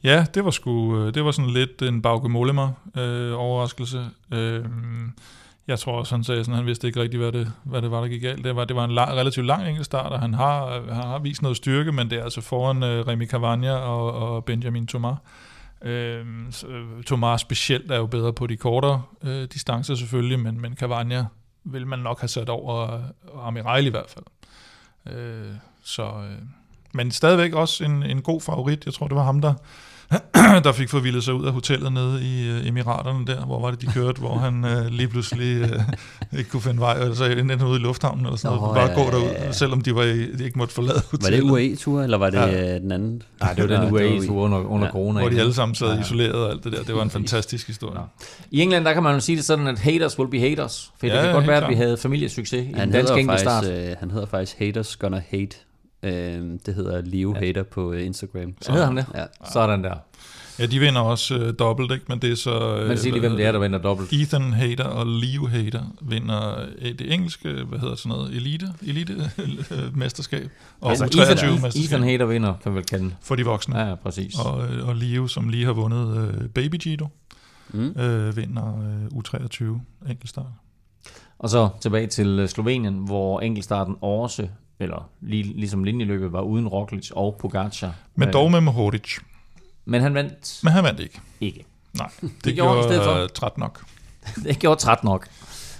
Ja, 0.04 0.24
det 0.34 0.44
var 0.44 0.50
sgu, 0.50 0.98
øh, 0.98 1.14
det 1.14 1.24
var 1.24 1.30
sådan 1.30 1.50
lidt 1.50 1.82
en 1.82 2.02
Bauke 2.02 2.28
Mollema 2.28 2.68
øh, 2.96 3.32
overraskelse. 3.38 4.04
Øh, 4.34 4.64
jeg 5.68 5.78
tror 5.78 5.92
også, 5.98 6.14
han 6.14 6.24
sagde 6.24 6.44
sådan, 6.44 6.56
han 6.56 6.66
vidste 6.66 6.86
ikke 6.86 7.00
rigtig, 7.02 7.20
hvad 7.20 7.32
det, 7.32 7.52
hvad 7.64 7.82
det 7.82 7.90
var, 7.90 8.00
der 8.00 8.08
gik 8.08 8.22
galt. 8.22 8.44
Det 8.44 8.56
var, 8.56 8.64
det 8.64 8.76
var 8.76 8.84
en 8.84 8.90
lang, 8.90 9.10
relativt 9.12 9.46
lang 9.46 9.68
enkeltstart, 9.68 10.12
og 10.12 10.20
han 10.20 10.34
har, 10.34 10.80
han 10.92 11.02
har 11.04 11.18
vist 11.18 11.42
noget 11.42 11.56
styrke, 11.56 11.92
men 11.92 12.10
det 12.10 12.18
er 12.18 12.22
altså 12.24 12.40
foran 12.40 12.82
øh, 12.82 13.06
Remy 13.06 13.28
Cavagna 13.28 13.72
og, 13.74 14.12
og 14.12 14.44
Benjamin 14.44 14.86
Thomas. 14.86 15.16
Øhm, 15.84 16.46
øh, 16.46 16.52
så, 16.52 16.66
Thomas 17.06 17.40
specielt 17.40 17.90
er 17.90 17.96
jo 17.96 18.06
bedre 18.06 18.32
på 18.32 18.46
de 18.46 18.56
kortere 18.56 19.02
øh, 19.22 19.48
distancer 19.52 19.94
selvfølgelig, 19.94 20.40
men, 20.40 20.60
men 20.60 20.76
Cavagna 20.76 21.26
vil 21.64 21.86
man 21.86 21.98
nok 21.98 22.20
have 22.20 22.28
sat 22.28 22.48
over 22.48 22.94
øh, 22.94 23.46
Amiral 23.46 23.86
i 23.86 23.90
hvert 23.90 24.10
fald. 24.10 24.24
Øh, 25.16 25.54
så, 25.82 26.02
øh, 26.02 26.38
men 26.92 27.10
stadigvæk 27.10 27.52
også 27.52 27.84
en, 27.84 28.02
en 28.02 28.22
god 28.22 28.40
favorit. 28.40 28.86
Jeg 28.86 28.94
tror, 28.94 29.08
det 29.08 29.16
var 29.16 29.24
ham, 29.24 29.40
der, 29.40 29.54
der 30.64 30.72
fik 30.72 30.88
forvildet 30.90 31.24
sig 31.24 31.34
ud 31.34 31.46
af 31.46 31.52
hotellet 31.52 31.92
nede 31.92 32.22
i 32.22 32.48
øh, 32.48 32.68
Emiraterne 32.68 33.26
der, 33.26 33.44
hvor 33.46 33.60
var 33.60 33.70
det, 33.70 33.80
de 33.80 33.86
kørte, 33.86 34.20
hvor 34.20 34.38
han 34.38 34.64
øh, 34.64 34.86
lige 34.86 35.08
pludselig 35.08 35.62
øh, 35.62 35.80
ikke 36.38 36.50
kunne 36.50 36.62
finde 36.62 36.80
vej, 36.80 37.08
og 37.10 37.16
så 37.16 37.24
endte 37.24 37.56
han 37.58 37.66
ude 37.66 37.76
i 37.80 37.82
lufthavnen 37.82 38.24
eller 38.26 38.36
sådan 38.36 38.56
Nå, 38.56 38.60
noget, 38.60 38.74
bare 38.76 38.88
ja, 38.88 38.94
gå 38.94 39.00
ja, 39.04 39.10
derud, 39.10 39.30
ja. 39.46 39.52
selvom 39.52 39.80
de, 39.80 39.94
var 39.94 40.02
i, 40.02 40.32
de 40.32 40.44
ikke 40.44 40.58
måtte 40.58 40.74
forlade 40.74 40.94
var 40.94 41.00
det 41.18 41.20
hotellet. 41.20 41.50
UAE-tur, 41.50 42.02
eller 42.02 42.18
var 42.18 42.30
det 42.30 42.38
Ja. 42.38 42.46
ja. 42.46 42.78
den 42.78 42.92
anden? 42.92 43.22
Nej, 43.40 43.52
det 43.54 43.68
var 43.70 43.80
den 43.80 43.92
UAE-tur 43.92 44.36
under, 44.36 44.58
under 44.58 44.86
Ja. 44.86 44.92
corona. 44.92 45.20
hvor 45.20 45.28
de 45.28 45.40
alle 45.40 45.54
sammen 45.54 45.74
sad 45.74 45.86
Ja, 45.88 45.94
ja. 45.94 46.00
isoleret 46.00 46.34
og 46.34 46.50
alt 46.50 46.64
det 46.64 46.72
der. 46.72 46.82
Det 46.82 46.94
var 46.94 47.02
en 47.02 47.10
fantastisk 47.10 47.66
historie. 47.66 47.94
Nå. 47.94 48.00
I 48.50 48.60
England, 48.60 48.84
der 48.84 48.92
kan 48.92 49.02
man 49.02 49.14
jo 49.14 49.20
sige 49.20 49.36
det 49.36 49.44
sådan, 49.44 49.66
at 49.66 49.78
haters 49.78 50.18
will 50.18 50.30
be 50.30 50.40
haters. 50.40 50.90
For 51.00 51.06
Ja, 51.06 51.14
det 51.16 51.22
kan 51.22 51.32
godt 51.32 51.46
være, 51.46 51.64
at 51.64 51.70
vi 51.70 51.74
havde 51.74 51.96
familiesucces 51.96 52.52
i 52.66 52.72
Han 52.72 52.80
den 52.88 52.92
danske 52.92 53.20
enkeltstart. 53.20 53.64
øh, 53.70 53.88
han 54.00 54.10
hedder 54.10 54.26
faktisk 54.26 54.58
Haters 54.58 54.96
Gonna 54.96 55.22
Hate. 55.30 55.56
Øh, 56.04 56.58
det 56.66 56.74
hedder 56.74 57.02
Leo 57.04 57.32
Ja. 57.34 57.38
Hater 57.38 57.62
på 57.62 57.92
øh, 57.92 58.06
Instagram. 58.06 58.54
Så 58.60 58.72
hedder 58.72 58.86
han 58.86 58.96
det? 58.96 59.06
Ja. 59.14 59.24
Sådan 59.52 59.84
der. 59.84 59.94
Ja, 60.58 60.66
de 60.66 60.78
vinder 60.78 61.00
også 61.00 61.34
øh, 61.38 61.54
dobbelt, 61.58 61.92
ikke? 61.92 62.04
men 62.08 62.18
det 62.18 62.30
er 62.32 62.36
så... 62.36 62.76
Øh, 62.76 62.88
Men 62.88 62.98
sig 62.98 63.10
lige, 63.12 63.20
hvem 63.20 63.36
det 63.36 63.46
er, 63.46 63.52
der 63.52 63.58
vinder 63.58 63.78
dobbelt. 63.78 64.12
Ethan 64.12 64.52
Hater 64.52 64.84
og 64.84 65.06
Leo 65.06 65.46
Hater 65.46 65.82
vinder 66.02 66.60
øh, 66.78 66.92
det 66.98 67.12
engelske, 67.12 67.48
hvad 67.52 67.78
hedder 67.78 67.94
sådan 67.94 68.18
noget, 68.18 68.36
elite, 68.36 68.66
elite 68.82 69.30
øh, 69.70 69.96
mesterskab, 69.96 70.50
og 70.80 70.90
Altså, 70.90 71.04
altså, 71.04 71.18
U23 71.20 71.32
Ethan, 71.32 71.52
mesterskab 71.62 71.84
Ethan 71.84 72.02
Hater 72.02 72.24
vinder, 72.26 72.54
kan 72.62 72.72
vi 72.72 72.76
vel 72.76 72.84
kalde 72.84 73.04
den. 73.04 73.14
for 73.22 73.34
de 73.34 73.44
voksne. 73.44 73.78
Ja, 73.78 73.88
ja, 73.88 73.94
præcis. 73.94 74.34
Og, 74.38 74.66
øh, 74.66 74.88
og 74.88 74.96
Leo, 74.96 75.26
som 75.26 75.48
lige 75.48 75.64
har 75.64 75.72
vundet 75.72 76.16
øh, 76.42 76.48
Baby 76.48 76.76
Gito, 76.76 77.08
Mm. 77.72 77.88
øh, 78.00 78.36
vinder 78.36 78.78
øh, 78.78 79.06
U23 79.18 79.64
enkeltstart. 80.10 80.46
Og 81.38 81.50
så 81.50 81.68
tilbage 81.80 82.06
til 82.06 82.26
øh, 82.38 82.48
Slovenien, 82.48 82.94
hvor 82.94 83.40
enkeltstarten 83.40 83.96
også, 84.00 84.48
eller 84.78 85.10
lige, 85.20 85.42
ligesom 85.42 85.84
linjeløbet, 85.84 86.32
var 86.32 86.40
uden 86.40 86.68
Roglic 86.68 87.10
og 87.10 87.36
Pogacar. 87.40 87.94
Men 88.14 88.28
Øh, 88.28 88.32
dog 88.32 88.50
med 88.50 88.60
Mohoric. 88.60 89.18
Men 89.84 90.00
han 90.02 90.14
vandt 90.14 90.60
Men 90.62 90.72
han 90.72 90.84
vandt 90.84 91.00
ikke. 91.00 91.20
ikke. 91.40 91.64
Nej, 91.92 92.10
det, 92.20 92.30
Det 92.44 92.54
gjorde 92.54 92.82
han 92.82 92.92
i 93.00 93.04
for. 93.04 93.22
øh, 93.22 93.28
Tratnok. 93.28 93.84
Det 94.44 94.58
gjorde 94.58 94.80
træt 94.80 95.04
nok. 95.04 95.28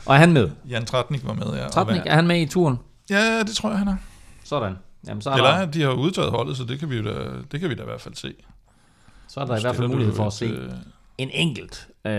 Og 0.07 0.15
er 0.15 0.19
han 0.19 0.33
med? 0.33 0.51
Jan 0.69 0.85
Tratnik 0.85 1.27
var 1.27 1.33
med, 1.35 1.47
ja. 1.57 1.69
Tratnik, 1.69 2.01
er 2.07 2.15
han 2.15 2.27
med 2.27 2.41
i 2.41 2.47
turen? 2.47 2.77
Ja, 3.11 3.39
det 3.43 3.55
tror 3.57 3.69
jeg, 3.69 3.79
han 3.79 3.89
er. 3.89 3.97
Sådan. 4.45 4.75
Jamen, 5.09 5.21
så 5.23 5.31
er, 5.31 5.35
Eller 5.35 5.51
der, 5.59 5.67
de 5.67 5.83
har 5.83 5.91
udtaget 5.93 6.31
holdet, 6.31 6.57
så 6.57 6.65
det 6.65 6.79
kan 6.79 6.91
vi, 6.91 7.03
da, 7.05 7.15
det 7.53 7.61
kan 7.61 7.71
vi 7.71 7.75
da 7.75 7.83
i 7.83 7.87
hvert 7.87 8.01
fald 8.01 8.15
se. 8.15 8.35
så 9.29 9.41
er 9.41 9.45
der 9.45 9.57
i 9.57 9.61
hvert 9.61 9.63
fald 9.63 9.75
Stiller 9.75 9.89
mulighed 9.89 10.15
for 10.15 10.27
at 10.27 10.33
se 10.33 10.45
øh, 10.47 10.73
en 11.19 11.31
enkelt 11.33 11.89
øh, 12.07 12.13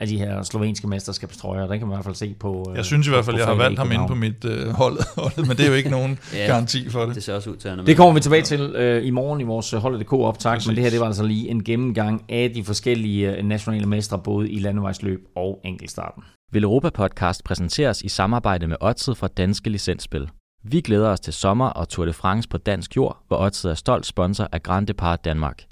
af 0.00 0.06
de 0.06 0.18
her 0.18 0.42
slovenske 0.42 0.86
mesterskabstrøjer. 0.88 1.66
Den 1.66 1.78
kan 1.78 1.88
man 1.88 1.94
i 1.94 1.96
hvert 1.96 2.04
fald 2.04 2.14
se 2.14 2.34
på 2.40 2.72
Jeg 2.76 2.84
synes 2.84 3.06
i 3.06 3.10
hvert 3.10 3.24
fald, 3.24 3.36
jeg 3.36 3.46
har 3.46 3.54
valgt 3.54 3.78
ham 3.78 3.92
inde 3.92 4.04
på 4.08 4.14
mit 4.14 4.44
øh, 4.44 4.68
hold, 4.68 5.14
holdet, 5.20 5.48
men 5.48 5.56
det 5.56 5.64
er 5.64 5.68
jo 5.68 5.74
ikke 5.74 5.90
nogen 5.90 6.18
Ja. 6.34 6.46
garanti 6.46 6.90
for 6.90 7.06
det. 7.06 7.14
Det 7.14 7.22
ser 7.22 7.34
også 7.34 7.50
ud 7.50 7.56
til, 7.56 7.68
at. 7.68 7.78
Det 7.86 7.96
kommer 7.96 8.14
vi 8.14 8.20
tilbage 8.20 8.42
til 8.42 8.60
øh, 8.60 9.06
i 9.06 9.10
morgen 9.10 9.40
i 9.40 9.44
vores 9.44 9.70
Holdet.dk 9.70 10.12
optag, 10.12 10.52
Præcis. 10.52 10.66
men 10.66 10.76
det 10.76 10.84
her 10.84 10.90
det 10.90 11.00
var 11.00 11.06
altså 11.06 11.24
lige 11.24 11.48
en 11.48 11.64
gennemgang 11.64 12.24
af 12.28 12.50
de 12.54 12.64
forskellige 12.64 13.36
øh, 13.36 13.44
nationale 13.44 13.86
mestre, 13.86 14.18
både 14.18 14.50
i 14.50 14.58
landevejsløb 14.58 15.26
og 15.36 15.60
enkeltstarten. 15.64 16.22
Vil 16.52 16.64
Europa 16.64 16.90
Podcast 16.90 17.44
præsenteres 17.44 18.02
i 18.02 18.08
samarbejde 18.08 18.66
med 18.66 18.76
Odset 18.80 19.16
fra 19.16 19.28
Danske 19.28 19.70
Licensspil. 19.70 20.28
Vi 20.64 20.80
glæder 20.80 21.08
os 21.08 21.20
til 21.20 21.32
sommer 21.32 21.66
og 21.66 21.88
Tour 21.88 22.06
de 22.06 22.12
France 22.12 22.48
på 22.48 22.58
dansk 22.58 22.96
jord, 22.96 23.18
hvor 23.28 23.36
Odset 23.36 23.70
er 23.70 23.74
stolt 23.74 24.06
sponsor 24.06 24.48
af 24.52 24.62
Grand 24.62 24.86
Depart 24.86 25.24
Danmark. 25.24 25.62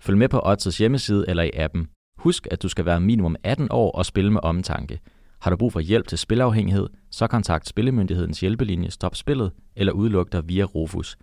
Følg 0.00 0.18
med 0.18 0.28
på 0.28 0.40
Odsets 0.44 0.78
hjemmeside 0.78 1.24
eller 1.28 1.42
i 1.42 1.50
appen. 1.54 1.88
Husk, 2.24 2.46
at 2.50 2.62
du 2.62 2.68
skal 2.68 2.84
være 2.84 3.00
minimum 3.00 3.36
18 3.42 3.68
år 3.70 3.90
og 3.90 4.06
spille 4.06 4.32
med 4.32 4.40
omtanke. 4.42 5.00
Har 5.40 5.50
du 5.50 5.56
brug 5.56 5.72
for 5.72 5.80
hjælp 5.80 6.08
til 6.08 6.18
spilafhængighed, 6.18 6.88
så 7.10 7.26
kontakt 7.26 7.68
Spillemyndighedens 7.68 8.40
hjælpelinje 8.40 8.90
Stop 8.90 9.16
Spillet 9.16 9.52
eller 9.76 9.92
udluk 9.92 10.32
dig 10.32 10.48
via 10.48 10.64
Rufus. 10.64 11.18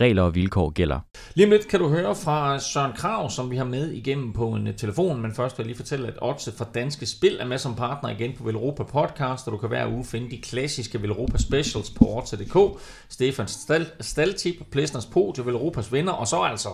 Regler 0.00 0.22
og 0.22 0.34
vilkår 0.34 0.70
gælder. 0.70 1.00
Lige 1.34 1.46
om 1.46 1.50
lidt 1.50 1.68
kan 1.68 1.80
du 1.80 1.88
høre 1.88 2.14
fra 2.14 2.58
Søren 2.58 2.92
Krav, 2.92 3.30
som 3.30 3.50
vi 3.50 3.56
har 3.56 3.64
med 3.64 3.90
igennem 3.90 4.32
på 4.32 4.48
en 4.48 4.66
øh, 4.66 4.76
telefon, 4.76 5.22
men 5.22 5.34
først 5.34 5.58
vil 5.58 5.64
jeg 5.64 5.66
lige 5.66 5.76
fortælle, 5.76 6.08
at 6.08 6.18
Otse 6.22 6.52
fra 6.52 6.66
Danske 6.74 7.06
Spil 7.06 7.36
er 7.40 7.46
med 7.46 7.58
som 7.58 7.74
partner 7.74 8.10
igen 8.10 8.32
på 8.38 8.44
Velropa 8.44 8.82
Podcast, 8.82 9.46
og 9.46 9.52
du 9.52 9.58
kan 9.58 9.68
hver 9.68 9.92
uge 9.92 10.04
finde 10.04 10.30
de 10.30 10.40
klassiske 10.40 11.02
Velropa 11.02 11.38
Specials 11.38 11.90
på 11.90 12.04
Otse.dk, 12.04 12.80
Stefans 13.08 13.52
Stal- 13.52 14.02
Staltip, 14.02 14.54
Plesners 14.70 15.06
Po 15.06 15.34
Velropas 15.44 15.92
Venner, 15.92 16.12
og 16.12 16.26
så 16.26 16.42
altså 16.42 16.68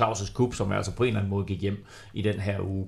Claus' 0.00 0.32
Cup, 0.32 0.54
som 0.54 0.72
altså 0.72 0.92
på 0.92 1.02
en 1.02 1.08
eller 1.08 1.20
anden 1.20 1.30
måde 1.30 1.44
gik 1.44 1.60
hjem 1.60 1.84
i 2.14 2.22
den 2.22 2.40
her 2.40 2.60
uge. 2.60 2.86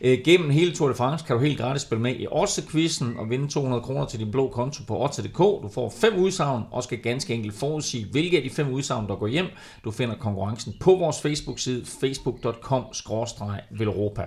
Øh, 0.00 0.18
Gennem 0.24 0.50
hele 0.50 0.74
Tour 0.74 0.88
de 0.88 0.94
France 0.94 1.24
kan 1.26 1.36
du 1.36 1.42
helt 1.42 1.58
gratis 1.58 1.82
spille 1.82 2.02
med 2.02 2.14
i 2.14 2.26
Odds-quizzen 2.26 3.18
og 3.18 3.30
vinde 3.30 3.48
200 3.48 3.82
kroner 3.82 4.06
til 4.06 4.18
din 4.18 4.30
blå 4.30 4.48
konto 4.48 4.82
på 4.88 5.04
Odds.dk. 5.04 5.38
Du 5.38 5.68
får 5.74 5.94
fem 6.00 6.16
udsagn 6.16 6.62
og 6.70 6.82
skal 6.82 6.98
ganske 6.98 7.34
enkelt 7.34 7.54
forudsige, 7.54 8.06
hvilke 8.12 8.36
af 8.36 8.42
de 8.42 8.50
fem 8.50 8.72
udsagn, 8.72 9.08
der 9.08 9.16
går 9.16 9.26
hjem. 9.26 9.46
Du 9.84 9.90
finder 9.90 10.14
konkurrencen 10.14 10.74
på 10.80 10.94
vores 10.94 11.20
Facebook-side, 11.20 11.86
facebook.com-velropa. 12.00 14.26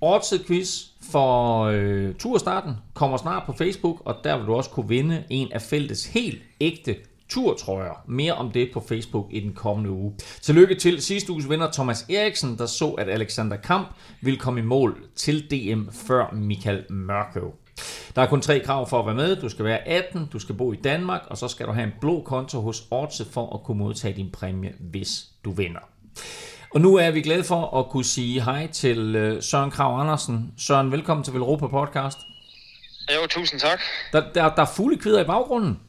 Odds 0.00 0.34
quiz 0.46 0.84
for 1.12 1.64
øh, 1.64 2.14
turstarten 2.14 2.74
kommer 2.94 3.16
snart 3.16 3.42
på 3.46 3.52
Facebook, 3.52 4.02
og 4.04 4.14
der 4.24 4.36
vil 4.36 4.46
du 4.46 4.54
også 4.54 4.70
kunne 4.70 4.88
vinde 4.88 5.24
en 5.30 5.52
af 5.52 5.62
feltets 5.62 6.06
helt 6.06 6.42
ægte 6.60 6.96
turtrøjer. 7.28 8.04
Mere 8.06 8.32
om 8.32 8.50
det 8.50 8.70
på 8.72 8.84
Facebook 8.88 9.26
i 9.30 9.40
den 9.40 9.52
kommende 9.52 9.90
uge. 9.90 10.14
Tillykke 10.40 10.74
til 10.74 11.02
sidste 11.02 11.32
uges 11.32 11.50
vinder 11.50 11.70
Thomas 11.72 12.06
Eriksen, 12.10 12.58
der 12.58 12.66
så, 12.66 12.90
at 12.90 13.08
Alexander 13.08 13.56
Kamp 13.56 13.88
ville 14.20 14.38
komme 14.38 14.60
i 14.60 14.62
mål 14.62 15.02
til 15.16 15.50
DM 15.50 15.88
før 16.06 16.30
Michael 16.32 16.84
Mørkøv. 16.90 17.54
Der 18.16 18.22
er 18.22 18.26
kun 18.26 18.40
tre 18.40 18.60
krav 18.60 18.88
for 18.88 18.98
at 19.00 19.06
være 19.06 19.14
med. 19.14 19.36
Du 19.36 19.48
skal 19.48 19.64
være 19.64 19.88
18, 19.88 20.28
du 20.32 20.38
skal 20.38 20.54
bo 20.54 20.72
i 20.72 20.76
Danmark, 20.76 21.22
og 21.26 21.38
så 21.38 21.48
skal 21.48 21.66
du 21.66 21.72
have 21.72 21.84
en 21.84 21.92
blå 22.00 22.22
konto 22.22 22.60
hos 22.60 22.82
Odds 22.90 23.22
for 23.32 23.54
at 23.54 23.62
kunne 23.64 23.78
modtage 23.78 24.16
din 24.16 24.30
præmie, 24.30 24.72
hvis 24.80 25.24
du 25.44 25.50
vinder. 25.50 25.80
Og 26.74 26.80
nu 26.80 26.96
er 26.96 27.10
vi 27.10 27.20
glade 27.20 27.44
for 27.44 27.78
at 27.78 27.88
kunne 27.88 28.04
sige 28.04 28.44
hej 28.44 28.66
til 28.66 29.16
øh, 29.16 29.42
Søren 29.42 29.70
Krav 29.70 30.00
Andersen. 30.00 30.52
Søren, 30.58 30.92
velkommen 30.92 31.24
til 31.24 31.34
Velropa 31.34 31.66
Podcast. 31.66 32.18
Jo, 33.14 33.26
tusind 33.26 33.60
tak. 33.60 33.80
Der, 34.12 34.32
der, 34.34 34.54
der 34.54 34.62
er 34.62 34.96
kvider 35.00 35.20
i 35.20 35.26
baggrunden. 35.26 35.80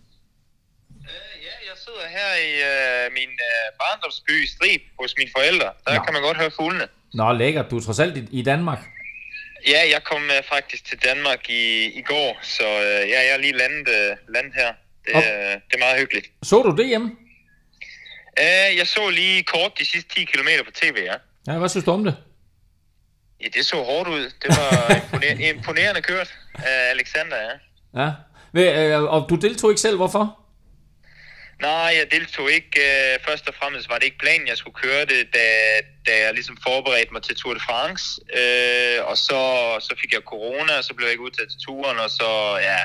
Sidder 2.00 2.12
her 2.20 2.34
i 2.50 2.52
øh, 2.72 3.14
min 3.14 3.30
øh, 3.50 3.66
barndomsby 3.80 4.46
Strib 4.46 4.82
hos 5.00 5.14
mine 5.18 5.32
forældre. 5.38 5.70
Der 5.88 5.94
Nå. 5.98 6.04
Kan 6.04 6.14
man 6.14 6.22
godt 6.22 6.38
høre 6.38 6.52
fuglene. 6.52 6.88
Nå, 7.14 7.34
lækkert. 7.34 7.66
Du 7.72 7.78
er 7.78 7.82
trods 7.82 8.00
alt 8.00 8.18
i, 8.18 8.40
i 8.40 8.42
Danmark. 8.42 8.80
Ja, 9.68 9.82
jeg 9.94 10.04
kom 10.04 10.24
øh, 10.24 10.44
faktisk 10.50 10.86
til 10.86 10.98
Danmark 11.04 11.50
i, 11.50 11.86
i 12.00 12.02
går, 12.02 12.40
så 12.42 12.64
øh, 12.64 13.10
ja, 13.10 13.20
jeg 13.28 13.34
er 13.34 13.38
lige 13.38 13.58
landet, 13.58 13.88
øh, 13.90 14.18
landet 14.36 14.54
her. 14.56 14.74
Det, 15.06 15.16
øh, 15.16 15.54
det 15.68 15.74
er 15.74 15.78
meget 15.80 16.00
hyggeligt. 16.00 16.28
Så 16.44 16.62
du 16.62 16.76
det 16.76 16.88
hjemme? 16.88 17.12
Øh, 18.40 18.78
jeg 18.78 18.88
så 18.88 19.10
lige 19.10 19.44
kort 19.44 19.72
de 19.80 19.86
sidste 19.86 20.16
10 20.16 20.24
km 20.24 20.48
på 20.66 20.72
tv, 20.72 20.96
ja. 21.06 21.14
Ja, 21.54 21.58
hvad 21.60 21.70
synes 21.70 21.86
du 21.86 21.92
om 21.92 22.04
det? 22.04 22.16
Ja, 23.44 23.48
det 23.54 23.66
så 23.66 23.76
hårdt 23.76 24.10
ud. 24.10 24.24
Det 24.42 24.50
var 24.50 24.90
imponer- 25.00 25.50
imponerende 25.50 26.02
kørt 26.02 26.36
af 26.54 26.90
Alexander, 26.90 27.38
ja. 27.38 27.54
Ja. 28.04 28.12
Ved, 28.54 28.68
øh, 28.86 29.04
og 29.04 29.26
du 29.30 29.36
deltog 29.36 29.72
ikke 29.72 29.82
selv, 29.82 29.96
hvorfor? 29.96 30.40
Nej, 31.62 31.90
jeg 32.00 32.06
deltog 32.12 32.52
ikke. 32.52 32.74
Øh, 32.88 33.14
først 33.28 33.48
og 33.50 33.54
fremmest 33.60 33.90
var 33.90 33.98
det 33.98 34.06
ikke 34.06 34.24
planen, 34.26 34.48
jeg 34.48 34.58
skulle 34.58 34.80
køre 34.86 35.04
det, 35.12 35.22
da, 35.38 35.46
da 36.08 36.14
jeg 36.26 36.34
ligesom 36.34 36.58
forberedte 36.68 37.14
mig 37.14 37.24
til 37.24 37.36
Tour 37.36 37.54
de 37.54 37.60
France. 37.70 38.04
Øh, 38.40 39.00
og 39.10 39.18
så, 39.18 39.42
så 39.88 39.94
fik 40.02 40.12
jeg 40.14 40.22
corona, 40.34 40.74
og 40.80 40.84
så 40.84 40.94
blev 40.94 41.06
jeg 41.06 41.14
ikke 41.16 41.28
udtaget 41.30 41.50
til 41.50 41.60
turen, 41.68 41.98
og 42.06 42.10
så, 42.10 42.30
ja, 42.70 42.80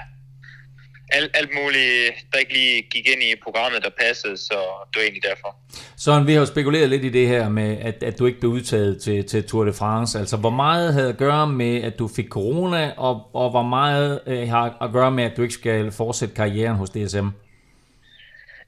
alt, 1.08 1.30
alt 1.34 1.50
muligt, 1.60 2.14
der 2.32 2.38
ikke 2.38 2.52
lige 2.52 2.82
gik 2.82 3.06
ind 3.12 3.22
i 3.22 3.34
programmet, 3.44 3.82
der 3.82 3.90
passede, 4.00 4.36
så 4.36 4.58
det 4.88 4.96
var 4.96 5.02
egentlig 5.02 5.22
derfor. 5.30 5.56
Søren, 5.96 6.26
vi 6.26 6.32
har 6.32 6.40
jo 6.40 6.46
spekuleret 6.46 6.88
lidt 6.88 7.04
i 7.04 7.08
det 7.08 7.28
her 7.28 7.48
med, 7.48 7.76
at, 7.80 8.02
at 8.02 8.18
du 8.18 8.26
ikke 8.26 8.40
blev 8.40 8.50
udtaget 8.50 9.02
til, 9.02 9.28
til 9.28 9.44
Tour 9.44 9.64
de 9.64 9.72
France. 9.72 10.18
Altså, 10.18 10.36
hvor 10.36 10.50
meget 10.50 10.94
havde 10.94 11.08
at 11.08 11.16
gøre 11.16 11.46
med, 11.46 11.82
at 11.82 11.98
du 11.98 12.08
fik 12.08 12.28
corona, 12.28 12.92
og, 12.96 13.30
og 13.34 13.50
hvor 13.50 13.62
meget 13.62 14.20
øh, 14.26 14.48
har 14.48 14.76
at 14.80 14.92
gøre 14.92 15.10
med, 15.10 15.24
at 15.24 15.36
du 15.36 15.42
ikke 15.42 15.54
skal 15.54 15.92
fortsætte 15.92 16.34
karrieren 16.34 16.76
hos 16.76 16.90
DSM? 16.90 17.28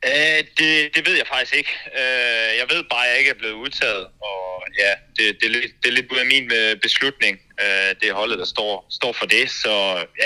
Øh, 0.05 0.45
det, 0.59 0.71
det 0.95 1.07
ved 1.09 1.17
jeg 1.17 1.27
faktisk 1.27 1.55
ikke. 1.57 1.71
Øh, 2.01 2.51
jeg 2.61 2.67
ved 2.73 2.85
bare, 2.91 3.05
at 3.07 3.11
jeg 3.11 3.19
ikke 3.19 3.31
er 3.31 3.35
blevet 3.43 3.55
udtaget, 3.55 4.05
og 4.31 4.63
ja, 4.79 4.93
det, 5.17 5.37
det, 5.41 5.47
er, 5.47 5.51
lidt, 5.51 5.73
det 5.83 5.89
er 5.89 5.93
lidt 5.93 6.13
ud 6.13 6.19
af 6.19 6.27
min 6.27 6.53
øh, 6.53 6.77
beslutning. 6.81 7.41
Øh, 7.61 7.91
det 8.01 8.09
er 8.09 8.15
holdet, 8.15 8.39
der 8.39 8.45
står, 8.45 8.87
står 8.91 9.13
for 9.13 9.27
det, 9.27 9.51
så 9.51 9.75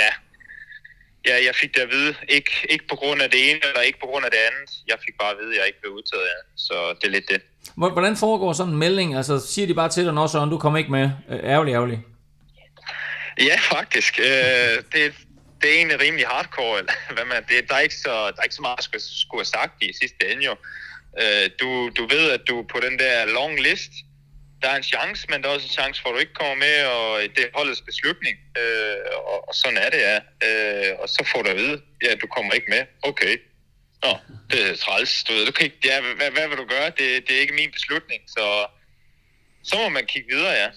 ja, 0.00 0.08
ja 1.28 1.44
jeg 1.46 1.54
fik 1.54 1.74
det 1.74 1.80
at 1.80 1.90
vide. 1.90 2.14
Ikke, 2.28 2.50
ikke 2.68 2.86
på 2.88 2.96
grund 2.96 3.22
af 3.22 3.30
det 3.30 3.50
ene, 3.50 3.60
eller 3.68 3.80
ikke 3.80 4.00
på 4.00 4.06
grund 4.06 4.24
af 4.24 4.30
det 4.30 4.38
andet. 4.38 4.70
Jeg 4.88 4.96
fik 5.04 5.14
bare 5.20 5.30
at 5.30 5.36
vide, 5.40 5.52
at 5.54 5.58
jeg 5.58 5.66
ikke 5.66 5.80
blev 5.80 5.92
udtaget, 5.92 6.22
ja. 6.22 6.38
så 6.56 6.94
det 7.00 7.06
er 7.06 7.10
lidt 7.10 7.28
det. 7.28 7.40
Hvor- 7.76 7.90
Hvordan 7.90 8.16
foregår 8.16 8.52
sådan 8.52 8.72
en 8.72 8.78
melding? 8.78 9.16
Altså, 9.16 9.40
siger 9.52 9.66
de 9.66 9.74
bare 9.74 9.88
til 9.88 10.04
dig, 10.04 10.14
Nå 10.14 10.28
Søren, 10.28 10.50
du 10.50 10.58
kommer 10.58 10.78
ikke 10.78 10.90
med. 10.90 11.10
Øh, 11.30 11.38
ærgerlig, 11.44 11.72
ærgerlig. 11.72 11.98
Ja, 13.40 13.56
faktisk. 13.60 14.18
Øh, 14.18 14.82
det, 14.92 15.14
det 15.60 15.70
er 15.70 15.76
egentlig 15.76 16.00
rimelig 16.00 16.26
hardcore. 16.26 16.78
Eller, 16.78 16.92
hvad 17.14 17.24
man, 17.24 17.44
det, 17.48 17.68
der, 17.68 17.74
er 17.74 17.80
ikke 17.80 17.94
så, 17.94 18.10
der 18.10 18.38
er 18.38 18.42
ikke 18.42 18.54
så 18.54 18.62
meget, 18.62 18.76
jeg 18.76 18.84
skulle, 18.84 19.02
skulle 19.02 19.40
have 19.40 19.54
sagt 19.58 19.82
i 19.82 19.92
sidste 20.02 20.32
ende 20.32 20.44
jo. 20.44 20.54
Øh, 21.20 21.50
du, 21.60 21.90
du 21.98 22.06
ved, 22.06 22.30
at 22.30 22.42
du 22.48 22.62
på 22.72 22.80
den 22.80 22.98
der 22.98 23.24
long 23.24 23.60
list. 23.60 23.92
Der 24.62 24.68
er 24.68 24.76
en 24.76 24.82
chance, 24.82 25.26
men 25.28 25.42
der 25.42 25.48
er 25.48 25.54
også 25.54 25.66
en 25.66 25.78
chance 25.80 26.02
for, 26.02 26.08
at 26.08 26.14
du 26.14 26.18
ikke 26.18 26.34
kommer 26.34 26.54
med, 26.54 26.76
og 26.84 27.20
det 27.36 27.42
er 27.44 27.50
holdets 27.54 27.80
beslutning. 27.80 28.36
Øh, 28.58 28.96
og, 29.32 29.48
og 29.48 29.54
sådan 29.54 29.78
er 29.78 29.90
det, 29.90 30.00
ja. 30.08 30.18
Øh, 30.46 30.92
og 30.98 31.08
så 31.08 31.20
får 31.32 31.42
du 31.42 31.50
at 31.50 31.56
vide, 31.56 31.82
ja, 32.04 32.14
du 32.14 32.26
kommer 32.26 32.52
ikke 32.52 32.70
med. 32.70 32.82
Okay. 33.02 33.36
Nå, 34.02 34.12
det 34.50 34.70
er 34.70 34.76
træls. 34.76 35.24
Du 35.24 35.32
ved, 35.32 35.46
du 35.46 35.52
kan 35.52 35.64
ikke, 35.64 35.80
ja, 35.84 36.00
hvad, 36.00 36.30
hvad 36.30 36.48
vil 36.48 36.58
du 36.58 36.64
gøre? 36.64 36.90
Det, 36.98 37.28
det 37.28 37.36
er 37.36 37.40
ikke 37.40 37.54
min 37.54 37.72
beslutning, 37.72 38.22
så 38.26 38.66
så 39.62 39.76
må 39.78 39.88
man 39.88 40.06
kigge 40.06 40.34
videre, 40.36 40.52
ja. 40.52 40.68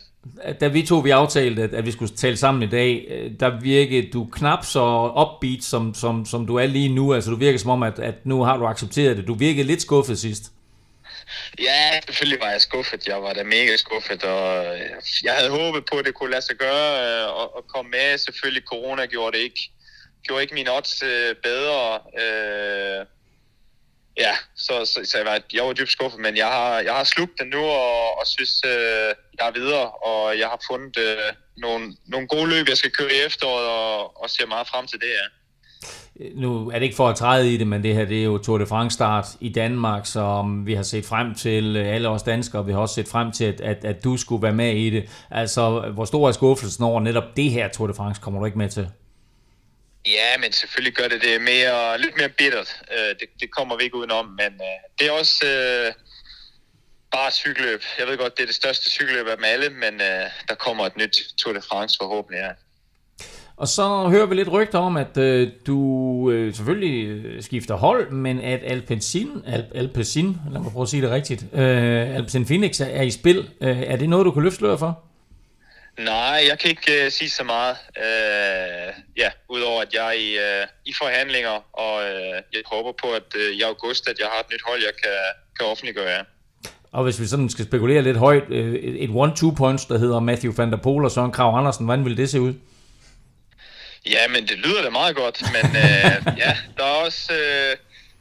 Da 0.59 0.67
vi 0.67 0.85
to 0.85 0.97
vi 0.97 1.09
aftalte, 1.09 1.63
at, 1.63 1.73
at 1.73 1.85
vi 1.85 1.91
skulle 1.91 2.15
tale 2.15 2.37
sammen 2.37 2.63
i 2.63 2.67
dag, 2.71 3.05
øh, 3.09 3.31
der 3.39 3.59
virkede 3.59 4.09
du 4.11 4.25
knap 4.25 4.65
så 4.65 5.11
upbeat, 5.21 5.63
som, 5.63 5.93
som, 5.93 6.25
som 6.25 6.47
du 6.47 6.55
er 6.55 6.65
lige 6.65 6.89
nu. 6.89 7.13
Altså, 7.13 7.29
du 7.31 7.35
virker 7.35 7.59
som 7.59 7.69
om, 7.69 7.83
at, 7.83 7.99
at 7.99 8.25
nu 8.25 8.43
har 8.43 8.57
du 8.57 8.65
accepteret 8.65 9.17
det. 9.17 9.27
Du 9.27 9.33
virkede 9.33 9.67
lidt 9.67 9.81
skuffet 9.81 10.19
sidst. 10.19 10.43
Ja, 11.59 11.99
selvfølgelig 12.05 12.39
var 12.41 12.49
jeg 12.49 12.61
skuffet. 12.61 13.07
Jeg 13.07 13.21
var 13.21 13.33
da 13.33 13.43
mega 13.43 13.77
skuffet, 13.77 14.23
og 14.23 14.65
øh, 14.65 14.89
jeg 15.23 15.33
havde 15.33 15.49
håbet 15.49 15.83
på, 15.91 15.97
at 15.97 16.05
det 16.05 16.13
kunne 16.13 16.31
lade 16.31 16.45
sig 16.45 16.55
gøre 16.55 16.89
øh, 17.03 17.27
og, 17.27 17.55
og 17.55 17.67
komme 17.67 17.91
med. 17.91 18.17
Selvfølgelig, 18.17 18.63
corona 18.63 19.05
gjorde 19.05 19.37
det 19.37 19.43
ikke, 19.43 19.71
gjorde 20.23 20.41
ikke 20.41 20.53
min 20.53 20.67
odds 20.69 21.03
bedre. 21.43 21.99
Øh, 22.21 23.05
ja, 24.17 24.33
så, 24.55 24.85
så, 24.85 24.99
så 25.03 25.17
jeg, 25.17 25.25
var, 25.25 25.41
jeg 25.53 25.63
var 25.63 25.73
dybt 25.73 25.89
skuffet, 25.89 26.19
men 26.19 26.37
jeg 26.37 26.47
har, 26.47 26.79
jeg 26.79 26.93
har 26.93 27.03
slugt 27.03 27.31
det 27.39 27.47
nu, 27.47 27.59
og, 27.59 28.19
og 28.19 28.27
synes, 28.27 28.61
øh, 28.65 29.09
jeg 29.39 29.47
er 29.47 29.51
videre, 29.51 29.89
og 29.89 30.39
jeg 30.39 30.47
har 30.47 30.61
fundet 30.71 30.97
øh, 30.97 31.33
nogle, 31.57 31.95
nogle 32.07 32.27
gode 32.27 32.49
løb, 32.49 32.69
jeg 32.69 32.77
skal 32.77 32.91
køre 32.91 33.13
i 33.13 33.25
efteråret, 33.25 33.67
og, 33.67 34.23
og 34.23 34.29
ser 34.29 34.47
meget 34.47 34.67
frem 34.67 34.87
til 34.87 34.99
det, 34.99 35.07
ja. 35.07 35.27
Nu 36.35 36.69
er 36.69 36.73
det 36.73 36.83
ikke 36.83 36.95
for 36.95 37.09
at 37.09 37.15
træde 37.15 37.53
i 37.53 37.57
det, 37.57 37.67
men 37.67 37.83
det 37.83 37.95
her 37.95 38.05
det 38.05 38.19
er 38.19 38.23
jo 38.23 38.37
Tour 38.37 38.57
de 38.57 38.65
France 38.65 38.93
start 38.93 39.25
i 39.39 39.49
Danmark, 39.49 40.05
som 40.05 40.65
vi 40.65 40.73
har 40.73 40.83
set 40.83 41.05
frem 41.05 41.35
til, 41.35 41.75
øh, 41.75 41.95
alle 41.95 42.09
os 42.09 42.23
danskere, 42.23 42.65
vi 42.65 42.71
har 42.71 42.79
også 42.79 42.95
set 42.95 43.07
frem 43.07 43.31
til, 43.31 43.45
at, 43.45 43.61
at, 43.61 43.85
at 43.85 44.03
du 44.03 44.17
skulle 44.17 44.43
være 44.43 44.53
med 44.53 44.75
i 44.75 44.89
det. 44.89 45.09
Altså, 45.31 45.91
hvor 45.93 46.05
stor 46.05 46.27
er 46.27 46.31
skuffelsen 46.31 46.83
over 46.83 47.01
netop 47.01 47.23
det 47.35 47.51
her 47.51 47.67
Tour 47.67 47.87
de 47.87 47.93
France, 47.93 48.21
kommer 48.21 48.39
du 48.39 48.45
ikke 48.45 48.57
med 48.57 48.69
til? 48.69 48.89
Ja, 50.07 50.37
men 50.39 50.51
selvfølgelig 50.51 50.95
gør 50.95 51.07
det 51.07 51.21
det 51.21 51.41
mere, 51.41 51.97
lidt 51.97 52.17
mere 52.17 52.29
bittert. 52.29 52.81
Øh, 52.91 53.09
det, 53.19 53.27
det 53.39 53.51
kommer 53.51 53.77
vi 53.77 53.83
ikke 53.83 53.97
udenom, 53.97 54.25
men 54.25 54.53
øh, 54.53 54.79
det 54.99 55.07
er 55.07 55.11
også 55.11 55.45
øh, 55.45 55.93
bare 57.11 57.31
cykelløb. 57.31 57.81
Jeg 57.99 58.07
ved 58.07 58.17
godt, 58.17 58.37
det 58.37 58.43
er 58.43 58.47
det 58.47 58.55
største 58.55 58.89
cykelløb 58.89 59.27
af 59.27 59.35
dem 59.35 59.45
alle, 59.45 59.69
men 59.69 59.93
øh, 60.01 60.25
der 60.49 60.55
kommer 60.55 60.85
et 60.85 60.97
nyt 60.97 61.17
Tour 61.37 61.53
de 61.53 61.61
France 61.61 61.97
forhåbentlig, 62.01 62.37
ja. 62.37 62.49
Og 63.57 63.67
så 63.67 64.07
hører 64.09 64.25
vi 64.25 64.35
lidt 64.35 64.51
rygter 64.51 64.79
om, 64.79 64.97
at 64.97 65.17
øh, 65.17 65.51
du 65.67 66.31
øh, 66.31 66.55
selvfølgelig 66.55 67.43
skifter 67.43 67.75
hold, 67.75 68.11
men 68.11 68.39
at 68.39 68.59
Alpecin, 68.63 69.43
Al, 69.47 69.65
Alpecin, 69.75 70.37
lad 70.51 70.61
mig 70.61 70.71
prøve 70.71 70.83
at 70.83 70.89
sige 70.89 71.01
det 71.01 71.11
rigtigt, 71.11 71.45
øh, 71.53 72.15
Alpecin 72.15 72.45
Phoenix 72.45 72.81
er, 72.81 72.85
er 72.85 73.01
i 73.01 73.11
spil. 73.11 73.49
Øh, 73.61 73.79
er 73.79 73.95
det 73.95 74.09
noget, 74.09 74.25
du 74.25 74.31
kan 74.31 74.43
løfte 74.43 74.57
sløret 74.57 74.79
for? 74.79 75.12
Nej, 75.97 76.45
jeg 76.49 76.59
kan 76.59 76.69
ikke 76.69 77.05
uh, 77.05 77.11
sige 77.11 77.29
så 77.29 77.43
meget. 77.43 77.77
Uh, 77.97 78.93
ja, 79.17 79.31
udover 79.49 79.81
at 79.81 79.93
jeg 79.93 80.07
er 80.07 80.11
i, 80.11 80.61
uh, 80.61 80.67
i 80.85 80.93
forhandlinger, 81.01 81.75
og 81.79 81.95
uh, 81.95 82.37
jeg 82.53 82.61
håber 82.65 82.91
på, 82.91 83.11
at 83.11 83.35
uh, 83.35 83.41
i 83.41 83.61
august, 83.61 84.09
at 84.09 84.19
jeg 84.19 84.27
har 84.27 84.39
et 84.39 84.45
nyt 84.53 84.61
hold, 84.67 84.83
jeg 84.83 84.93
kan, 85.03 85.11
kan 85.59 85.65
offentliggøre. 85.67 86.25
Og 86.91 87.03
hvis 87.03 87.19
vi 87.21 87.27
sådan 87.27 87.49
skal 87.49 87.65
spekulere 87.65 88.01
lidt 88.01 88.17
højt, 88.17 88.43
et 89.03 89.09
one-two 89.09 89.55
points, 89.55 89.85
der 89.85 89.97
hedder 89.97 90.19
Matthew 90.19 90.53
van 90.57 90.71
der 90.71 90.77
Poel 90.77 91.05
og 91.05 91.11
Søren 91.11 91.31
Krav 91.31 91.57
Andersen, 91.57 91.85
hvordan 91.85 92.05
vil 92.05 92.17
det 92.17 92.29
se 92.29 92.41
ud? 92.41 92.53
Ja, 94.05 94.27
men 94.27 94.47
det 94.47 94.57
lyder 94.57 94.81
da 94.83 94.89
meget 94.89 95.15
godt, 95.15 95.41
men 95.41 95.65
uh, 95.65 96.37
ja, 96.43 96.57
der 96.77 96.83
er 96.83 97.05
også... 97.05 97.33
Uh, 97.33 97.77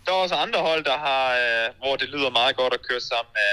der 0.06 0.12
er 0.12 0.16
også 0.16 0.34
andre 0.34 0.60
hold, 0.60 0.84
der 0.84 0.98
har, 0.98 1.26
uh, 1.42 1.78
hvor 1.78 1.96
det 1.96 2.08
lyder 2.08 2.30
meget 2.30 2.56
godt 2.56 2.74
at 2.74 2.82
køre 2.88 3.00
sammen 3.00 3.32
med 3.32 3.50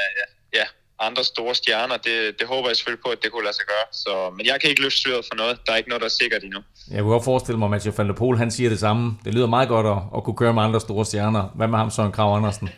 ja, 0.53 0.65
andre 0.99 1.23
store 1.23 1.55
stjerner. 1.55 1.97
Det, 1.97 2.39
det 2.39 2.47
håber 2.47 2.69
jeg 2.69 2.75
selvfølgelig 2.75 3.03
på, 3.05 3.09
at 3.09 3.17
det 3.23 3.31
kunne 3.31 3.43
lade 3.43 3.55
sig 3.55 3.65
gøre. 3.67 3.85
Så, 3.91 4.33
men 4.37 4.45
jeg 4.45 4.61
kan 4.61 4.69
ikke 4.69 4.81
løfte 4.81 5.01
sløret 5.01 5.25
for 5.31 5.35
noget. 5.35 5.57
Der 5.65 5.71
er 5.73 5.77
ikke 5.77 5.89
noget, 5.89 6.01
der 6.01 6.05
er 6.05 6.17
sikkert 6.21 6.43
endnu. 6.43 6.59
Jeg 6.91 7.01
kunne 7.01 7.11
godt 7.11 7.23
forestille 7.23 7.59
mig, 7.59 7.65
at 7.65 7.71
Mathieu 7.71 7.93
van 7.97 8.07
der 8.07 8.13
Poel, 8.13 8.37
han 8.37 8.51
siger 8.51 8.69
det 8.69 8.79
samme. 8.79 9.17
Det 9.25 9.33
lyder 9.33 9.47
meget 9.47 9.69
godt 9.69 9.87
at, 9.87 9.97
at 10.17 10.23
kunne 10.23 10.37
køre 10.37 10.53
med 10.53 10.63
andre 10.63 10.79
store 10.79 11.05
stjerner. 11.05 11.43
Hvad 11.55 11.67
med 11.67 11.77
ham, 11.77 11.91
Søren 11.91 12.11
Krav 12.11 12.35
Andersen? 12.37 12.69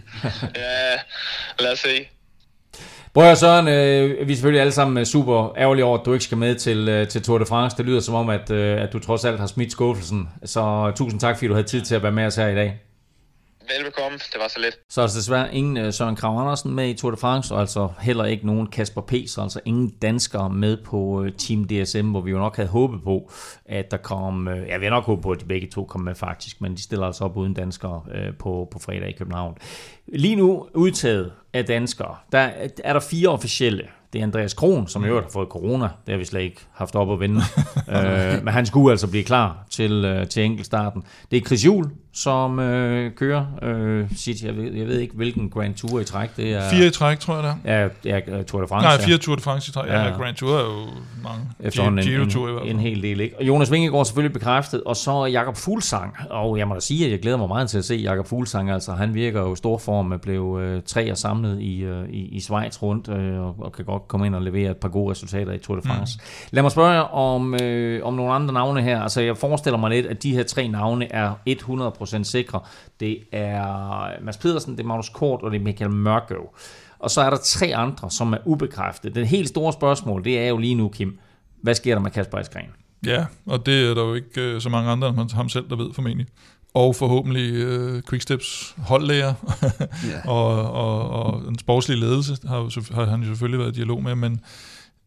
ja, 0.62 0.92
lad 1.58 1.72
os 1.72 1.78
se. 1.78 2.08
Prøv 3.14 3.24
at 3.24 3.38
Søren, 3.38 3.68
øh, 3.68 4.26
vi 4.26 4.32
er 4.32 4.36
selvfølgelig 4.36 4.60
alle 4.60 4.72
sammen 4.72 5.06
super 5.06 5.52
ærgerlige 5.58 5.84
over, 5.84 5.98
at 5.98 6.06
du 6.06 6.12
ikke 6.12 6.24
skal 6.24 6.38
med 6.38 6.54
til, 6.54 6.88
øh, 6.88 7.08
til 7.08 7.22
Tour 7.22 7.38
de 7.38 7.46
France. 7.46 7.76
Det 7.76 7.86
lyder 7.86 8.00
som 8.00 8.14
om, 8.14 8.28
at, 8.28 8.50
øh, 8.50 8.82
at 8.82 8.92
du 8.92 8.98
trods 8.98 9.24
alt 9.24 9.40
har 9.40 9.46
smidt 9.46 9.72
skuffelsen. 9.72 10.28
Så 10.44 10.92
tusind 10.96 11.20
tak, 11.20 11.36
fordi 11.36 11.46
du 11.46 11.54
havde 11.54 11.66
tid 11.66 11.82
til 11.82 11.94
at 11.94 12.02
være 12.02 12.12
med 12.12 12.26
os 12.26 12.36
her 12.36 12.48
i 12.48 12.54
dag. 12.54 12.80
Velbekomme, 13.68 14.18
det 14.18 14.40
var 14.40 14.48
så 14.48 14.60
lidt. 14.60 14.78
Så 14.88 15.02
er 15.02 15.06
desværre 15.06 15.54
ingen 15.54 15.76
øh, 15.76 15.92
Søren 15.92 16.16
Krav 16.16 16.40
Andersen 16.40 16.74
med 16.74 16.88
i 16.88 16.94
Tour 16.94 17.10
de 17.10 17.16
France, 17.16 17.54
og 17.54 17.60
altså 17.60 17.88
heller 18.00 18.24
ikke 18.24 18.46
nogen 18.46 18.66
Kasper 18.66 19.00
P., 19.00 19.12
så 19.26 19.42
altså 19.42 19.60
ingen 19.64 19.88
danskere 19.88 20.50
med 20.50 20.76
på 20.84 21.24
øh, 21.24 21.32
Team 21.32 21.64
DSM, 21.64 22.10
hvor 22.10 22.20
vi 22.20 22.30
jo 22.30 22.38
nok 22.38 22.56
havde 22.56 22.68
håbet 22.68 23.02
på, 23.04 23.30
at 23.64 23.90
der 23.90 23.96
kom, 23.96 24.48
øh, 24.48 24.68
ja 24.68 24.78
vi 24.78 24.84
har 24.84 24.90
nok 24.90 25.04
håbet 25.04 25.22
på, 25.22 25.30
at 25.30 25.40
de 25.40 25.44
begge 25.44 25.66
to 25.66 25.84
kom 25.84 26.00
med 26.00 26.14
faktisk, 26.14 26.60
men 26.60 26.74
de 26.74 26.82
stiller 26.82 27.06
altså 27.06 27.24
op 27.24 27.36
uden 27.36 27.54
danskere 27.54 28.02
på, 28.38 28.68
på 28.70 28.78
fredag 28.78 29.08
i 29.08 29.12
København. 29.12 29.58
Lige 30.06 30.36
nu 30.36 30.68
udtaget 30.74 31.32
af 31.52 31.64
danskere, 31.64 32.16
der 32.32 32.50
er 32.84 32.92
der 32.92 33.00
fire 33.00 33.28
officielle 33.28 33.88
det 34.16 34.22
er 34.22 34.26
Andreas 34.26 34.54
Kron, 34.54 34.88
som 34.88 35.04
i 35.04 35.08
øvrigt 35.08 35.24
har 35.24 35.30
fået 35.30 35.48
corona. 35.48 35.84
Det 35.84 36.12
har 36.12 36.16
vi 36.16 36.24
slet 36.24 36.40
ikke 36.40 36.60
haft 36.72 36.94
op 36.94 37.12
at 37.12 37.20
vende. 37.20 37.40
øh, 37.96 38.44
men 38.44 38.54
han 38.54 38.66
skulle 38.66 38.90
altså 38.90 39.06
blive 39.06 39.24
klar 39.24 39.66
til, 39.70 40.04
øh, 40.04 40.26
til 40.28 40.44
enkeltstarten. 40.44 41.02
Det 41.30 41.36
er 41.36 41.40
Chris 41.40 41.64
Juhl, 41.64 41.90
som 42.16 42.58
øh, 42.58 43.12
kører 43.14 43.46
øh, 43.62 44.06
sit, 44.16 44.42
jeg 44.42 44.56
ved, 44.56 44.72
jeg 44.72 44.86
ved 44.86 44.98
ikke 44.98 45.14
hvilken 45.14 45.50
Grand 45.50 45.74
Tour 45.74 46.00
i 46.00 46.04
træk 46.04 46.36
det 46.36 46.52
er. 46.52 46.70
Fire 46.70 46.86
i 46.86 46.90
træk, 46.90 47.18
tror 47.18 47.34
jeg 47.34 47.42
det 47.42 47.70
er. 47.70 47.88
Ja, 48.04 48.20
ja 48.36 48.42
Tour 48.42 48.60
de 48.60 48.68
France. 48.68 48.88
Nej, 48.88 49.00
fire. 49.00 49.18
Tour 49.18 49.36
de 49.36 49.42
France 49.42 49.70
i 49.70 49.72
træk. 49.72 49.88
Ja, 49.88 50.04
ja 50.04 50.10
Grand 50.10 50.36
Tour 50.36 50.58
er 50.58 50.64
jo 50.64 50.86
mange. 51.22 51.44
Efterhånden 51.60 52.04
Giro 52.04 52.22
en, 52.22 52.30
Tour 52.30 52.48
i 52.48 52.52
hvert 52.52 52.62
fald. 52.62 52.74
en 52.74 52.80
hel 52.80 53.02
del. 53.02 53.20
Ikke? 53.20 53.38
Og 53.38 53.46
Jonas 53.46 53.72
Vingegaard 53.72 54.04
selvfølgelig 54.04 54.32
bekræftet, 54.32 54.82
og 54.82 54.96
så 54.96 55.24
Jakob 55.24 55.56
Fuglsang. 55.56 56.16
Og 56.30 56.58
jeg 56.58 56.68
må 56.68 56.74
da 56.74 56.80
sige, 56.80 57.04
at 57.04 57.10
jeg 57.10 57.20
glæder 57.20 57.36
mig 57.36 57.48
meget 57.48 57.70
til 57.70 57.78
at 57.78 57.84
se 57.84 57.94
Jakob 57.94 58.26
Fuglsang. 58.26 58.70
Altså, 58.70 58.92
han 58.92 59.14
virker 59.14 59.40
jo 59.40 59.52
i 59.52 59.56
stor 59.56 59.78
form, 59.78 60.12
blev 60.22 60.58
øh, 60.62 60.82
tre 60.86 61.10
og 61.10 61.18
samlet 61.18 61.60
i, 61.60 61.80
øh, 61.80 62.08
i, 62.08 62.28
i 62.28 62.40
Schweiz 62.40 62.82
rundt, 62.82 63.08
øh, 63.08 63.40
og, 63.40 63.56
og 63.58 63.72
kan 63.72 63.84
godt 63.84 64.05
komme 64.08 64.26
ind 64.26 64.34
og 64.34 64.42
levere 64.42 64.70
et 64.70 64.76
par 64.76 64.88
gode 64.88 65.10
resultater 65.10 65.52
i 65.52 65.58
Tour 65.58 65.76
de 65.76 65.82
France. 65.88 66.18
Mm. 66.18 66.48
Lad 66.50 66.62
mig 66.62 66.72
spørge 66.72 67.04
om, 67.04 67.54
øh, 67.54 68.06
om 68.06 68.14
nogle 68.14 68.32
andre 68.32 68.54
navne 68.54 68.82
her. 68.82 69.00
Altså, 69.00 69.20
jeg 69.20 69.36
forestiller 69.36 69.78
mig 69.78 69.90
lidt, 69.90 70.06
at 70.06 70.22
de 70.22 70.34
her 70.34 70.42
tre 70.42 70.68
navne 70.68 71.12
er 71.12 71.34
100% 71.48 72.22
sikre. 72.22 72.60
Det 73.00 73.18
er 73.32 74.22
Mads 74.22 74.36
Pedersen, 74.36 74.72
det 74.72 74.80
er 74.80 74.86
Magnus 74.86 75.08
Kort, 75.08 75.42
og 75.42 75.50
det 75.50 75.60
er 75.60 75.64
Michael 75.64 75.90
Mørkøv. 75.90 76.54
Og 76.98 77.10
så 77.10 77.20
er 77.20 77.30
der 77.30 77.36
tre 77.36 77.74
andre, 77.74 78.10
som 78.10 78.32
er 78.32 78.38
ubekræftet. 78.44 79.14
Det 79.14 79.28
helt 79.28 79.48
store 79.48 79.72
spørgsmål, 79.72 80.24
det 80.24 80.38
er 80.38 80.48
jo 80.48 80.58
lige 80.58 80.74
nu, 80.74 80.88
Kim. 80.88 81.18
Hvad 81.62 81.74
sker 81.74 81.94
der 81.94 82.02
med 82.02 82.10
Kasper 82.10 82.38
Eskren? 82.38 82.70
Ja, 83.06 83.26
og 83.46 83.66
det 83.66 83.90
er 83.90 83.94
der 83.94 84.02
jo 84.02 84.14
ikke 84.14 84.40
øh, 84.40 84.60
så 84.60 84.68
mange 84.68 84.90
andre 84.90 85.08
end 85.08 85.34
ham 85.34 85.48
selv, 85.48 85.70
der 85.70 85.76
ved 85.76 85.92
formentlig. 85.92 86.26
Og 86.76 86.96
forhåbentlig 86.96 87.54
øh, 87.54 88.02
Quicksteps 88.08 88.74
holdlæger 88.78 89.34
ja. 90.10 90.30
og, 90.30 90.72
og, 90.72 91.10
og 91.10 91.48
en 91.48 91.58
sportslig 91.58 91.98
ledelse 91.98 92.36
har, 92.48 92.94
har 92.94 93.04
han 93.04 93.20
jo 93.20 93.26
selvfølgelig 93.26 93.58
været 93.58 93.72
i 93.72 93.74
dialog 93.74 94.02
med, 94.02 94.14
men 94.14 94.40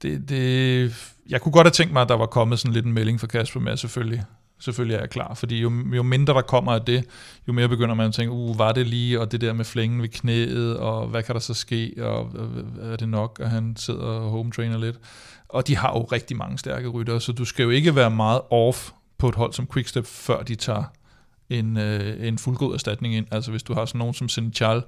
det, 0.02 0.30
det, 0.30 1.16
jeg 1.30 1.42
kunne 1.42 1.52
godt 1.52 1.66
have 1.66 1.72
tænkt 1.72 1.94
mig, 1.94 2.02
at 2.02 2.10
der 2.10 2.16
var 2.16 2.26
kommet 2.26 2.60
sådan 2.60 2.74
lidt 2.74 2.86
en 2.86 2.94
melding 2.94 3.20
fra 3.20 3.28
Kasper 3.28 3.60
med, 3.60 3.78
selvfølgelig 3.78 4.24
selvfølgelig 4.60 4.96
er 4.96 5.00
jeg 5.00 5.10
klar, 5.10 5.34
fordi 5.34 5.62
jo, 5.62 5.72
jo 5.96 6.04
mindre 6.04 6.34
der 6.34 6.42
kommer 6.42 6.72
af 6.72 6.82
det, 6.82 7.06
jo 7.48 7.54
mere 7.54 7.70
begynder 7.70 7.96
man 7.96 8.08
at 8.08 8.14
tænke, 8.14 8.32
uh, 8.32 8.60
var 8.60 8.72
det 8.72 8.88
lige, 8.88 9.20
og 9.20 9.32
det 9.32 9.42
der 9.42 9.54
med 9.54 9.66
flængen 9.66 10.02
ved 10.02 10.10
knæet, 10.10 10.78
og 10.78 11.08
hvad 11.08 11.24
kan 11.24 11.36
der 11.36 11.42
så 11.42 11.54
ske, 11.54 11.94
og 11.98 12.32
er 12.82 12.96
det 12.96 13.10
nok, 13.10 13.40
at 13.44 13.50
han 13.50 13.76
sidder 13.78 14.02
og 14.02 14.30
home 14.30 14.52
trainer 14.52 14.78
lidt. 14.78 15.00
Og 15.50 15.68
de 15.68 15.76
har 15.78 15.90
jo 15.90 16.04
rigtig 16.04 16.38
mange 16.38 16.58
stærke 16.58 16.88
ryttere, 16.88 17.22
så 17.22 17.32
du 17.32 17.46
skal 17.46 17.64
jo 17.64 17.70
ikke 17.70 17.96
være 17.96 18.12
meget 18.12 18.42
off 18.52 18.92
på 19.18 19.30
et 19.30 19.36
hold 19.36 19.54
som 19.54 19.68
Quickstep, 19.74 20.06
før 20.06 20.44
de 20.44 20.56
tager 20.56 20.84
en, 21.50 21.78
øh, 21.78 22.28
en 22.28 22.38
fuldgod 22.38 22.74
erstatning 22.74 23.16
ind. 23.16 23.26
Altså 23.32 23.52
hvis 23.52 23.64
du 23.64 23.74
har 23.74 23.86
sådan 23.86 24.00
nogen 24.00 24.14
som 24.14 24.30
Senechal, 24.30 24.82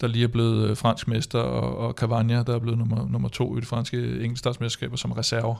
der 0.00 0.06
lige 0.06 0.24
er 0.24 0.28
blevet 0.28 0.70
øh, 0.70 0.76
fransk 0.76 1.08
mester, 1.08 1.38
og, 1.38 1.78
og 1.78 1.92
Cavagna, 1.92 2.42
der 2.42 2.54
er 2.54 2.58
blevet 2.58 2.78
nummer, 2.78 3.08
nummer 3.08 3.28
to 3.28 3.56
i 3.56 3.60
det 3.60 3.68
franske 3.68 4.20
enkeltstartsmesterskaber 4.20 4.96
som 4.96 5.12
reserve, 5.12 5.56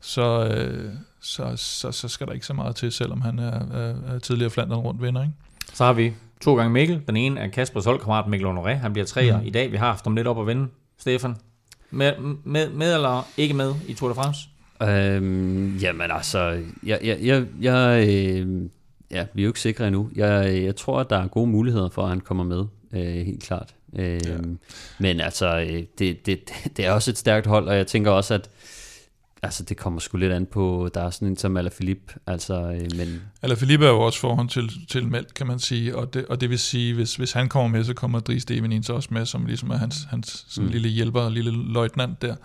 så, 0.00 0.46
øh, 0.46 0.90
så, 1.20 1.52
så, 1.56 1.92
så 1.92 2.08
skal 2.08 2.26
der 2.26 2.32
ikke 2.32 2.46
så 2.46 2.54
meget 2.54 2.76
til, 2.76 2.92
selvom 2.92 3.20
han 3.20 3.38
er, 3.38 3.52
er, 3.52 4.14
er 4.14 4.18
tidligere 4.18 4.50
Flandern 4.50 4.78
rundt 4.78 5.02
vinder. 5.02 5.22
Ikke? 5.22 5.34
Så 5.72 5.84
har 5.84 5.92
vi 5.92 6.12
to 6.40 6.56
gange 6.56 6.72
Mikkel. 6.72 7.02
Den 7.06 7.16
ene 7.16 7.40
er 7.40 7.48
Kaspers 7.48 7.84
holdkammerat 7.84 8.28
Mikkel 8.28 8.48
Honoré. 8.48 8.72
Han 8.72 8.92
bliver 8.92 9.06
træer 9.06 9.40
mm. 9.40 9.46
i 9.46 9.50
dag. 9.50 9.72
Vi 9.72 9.76
har 9.76 9.86
haft 9.86 10.04
ham 10.04 10.16
lidt 10.16 10.26
op 10.26 10.40
at 10.40 10.46
vinde. 10.46 10.68
Stefan, 10.98 11.36
med, 11.90 12.12
med, 12.44 12.70
med 12.70 12.94
eller 12.94 13.28
ikke 13.36 13.54
med 13.54 13.74
i 13.88 13.94
Tour 13.94 14.08
de 14.08 14.14
France? 14.14 14.48
Øhm, 14.82 15.76
jamen 15.76 16.10
altså, 16.10 16.62
jeg, 16.82 16.98
jeg, 17.04 17.18
jeg, 17.22 17.46
jeg, 17.60 18.08
øh, 18.08 18.68
ja, 19.12 19.26
vi 19.34 19.42
er 19.42 19.44
jo 19.44 19.50
ikke 19.50 19.60
sikre 19.60 19.86
endnu. 19.86 20.10
Jeg, 20.14 20.62
jeg 20.62 20.76
tror, 20.76 21.00
at 21.00 21.10
der 21.10 21.18
er 21.18 21.28
gode 21.28 21.46
muligheder 21.46 21.88
for, 21.88 22.02
at 22.02 22.08
han 22.08 22.20
kommer 22.20 22.44
med, 22.44 22.64
øh, 22.92 23.26
helt 23.26 23.42
klart. 23.42 23.74
Øh, 23.98 24.20
ja. 24.26 24.36
Men 24.98 25.20
altså, 25.20 25.60
øh, 25.60 25.82
det, 25.98 26.26
det, 26.26 26.52
det 26.76 26.86
er 26.86 26.92
også 26.92 27.10
et 27.10 27.18
stærkt 27.18 27.46
hold, 27.46 27.68
og 27.68 27.76
jeg 27.76 27.86
tænker 27.86 28.10
også, 28.10 28.34
at 28.34 28.50
Altså, 29.44 29.62
det 29.62 29.76
kommer 29.76 30.00
sgu 30.00 30.16
lidt 30.16 30.32
an 30.32 30.46
på, 30.46 30.90
der 30.94 31.02
er 31.02 31.10
sådan 31.10 31.28
en 31.28 31.36
som 31.36 31.56
Alaphilippe, 31.56 32.14
altså, 32.26 32.54
øh, 32.54 32.96
men... 32.96 33.22
Alaphilippe 33.42 33.86
er 33.86 33.90
jo 33.90 34.00
også 34.00 34.20
forhånd 34.20 34.48
til, 34.48 34.70
til 34.88 35.08
Melt, 35.08 35.34
kan 35.34 35.46
man 35.46 35.58
sige, 35.58 35.96
og 35.96 36.14
det, 36.14 36.26
og 36.26 36.40
det 36.40 36.50
vil 36.50 36.58
sige, 36.58 36.94
hvis, 36.94 37.16
hvis 37.16 37.32
han 37.32 37.48
kommer 37.48 37.68
med, 37.68 37.84
så 37.84 37.94
kommer 37.94 38.20
Dries 38.20 38.42
Stevenins 38.42 38.90
også 38.90 39.08
med, 39.12 39.26
som 39.26 39.46
ligesom 39.46 39.70
er 39.70 39.76
hans, 39.76 40.06
hans 40.10 40.46
sådan 40.48 40.66
mm. 40.66 40.72
lille 40.72 40.88
hjælper, 40.88 41.28
lille 41.28 41.72
løjtnant 41.72 42.22
der. 42.22 42.36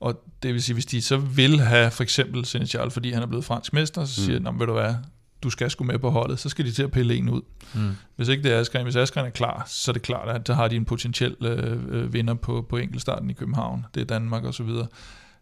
Og 0.00 0.24
det 0.42 0.54
vil 0.54 0.62
sige, 0.62 0.74
hvis 0.74 0.86
de 0.86 1.02
så 1.02 1.16
vil 1.16 1.60
have 1.60 1.90
for 1.90 2.02
eksempel 2.02 2.44
Senechal, 2.44 2.90
fordi 2.90 3.12
han 3.12 3.22
er 3.22 3.26
blevet 3.26 3.44
fransk 3.44 3.72
mester, 3.72 4.04
så 4.04 4.24
siger 4.24 4.38
mm. 4.38 4.44
de, 4.44 4.58
ved 4.58 4.66
du 4.66 4.72
hvad, 4.72 4.94
du 5.42 5.50
skal 5.50 5.70
sgu 5.70 5.84
med 5.84 5.98
på 5.98 6.10
holdet, 6.10 6.38
så 6.38 6.48
skal 6.48 6.64
de 6.64 6.72
til 6.72 6.82
at 6.82 6.90
pille 6.90 7.14
en 7.14 7.28
ud. 7.28 7.42
Mm. 7.74 7.90
Hvis 8.16 8.28
ikke 8.28 8.42
det 8.42 8.52
er 8.52 8.60
Askren, 8.60 8.82
hvis 8.82 8.96
Askren 8.96 9.26
er 9.26 9.30
klar, 9.30 9.64
så 9.66 9.90
er 9.90 9.92
det 9.92 10.02
klart, 10.02 10.28
at 10.28 10.46
så 10.46 10.54
har 10.54 10.68
de 10.68 10.76
en 10.76 10.84
potentiel 10.84 11.36
øh, 11.40 11.78
øh, 11.88 12.12
vinder 12.12 12.34
på, 12.34 12.66
på 12.68 12.76
enkeltstarten 12.76 13.30
i 13.30 13.32
København. 13.32 13.86
Det 13.94 14.00
er 14.00 14.04
Danmark 14.04 14.44
og 14.44 14.54
så 14.54 14.62
videre 14.62 14.86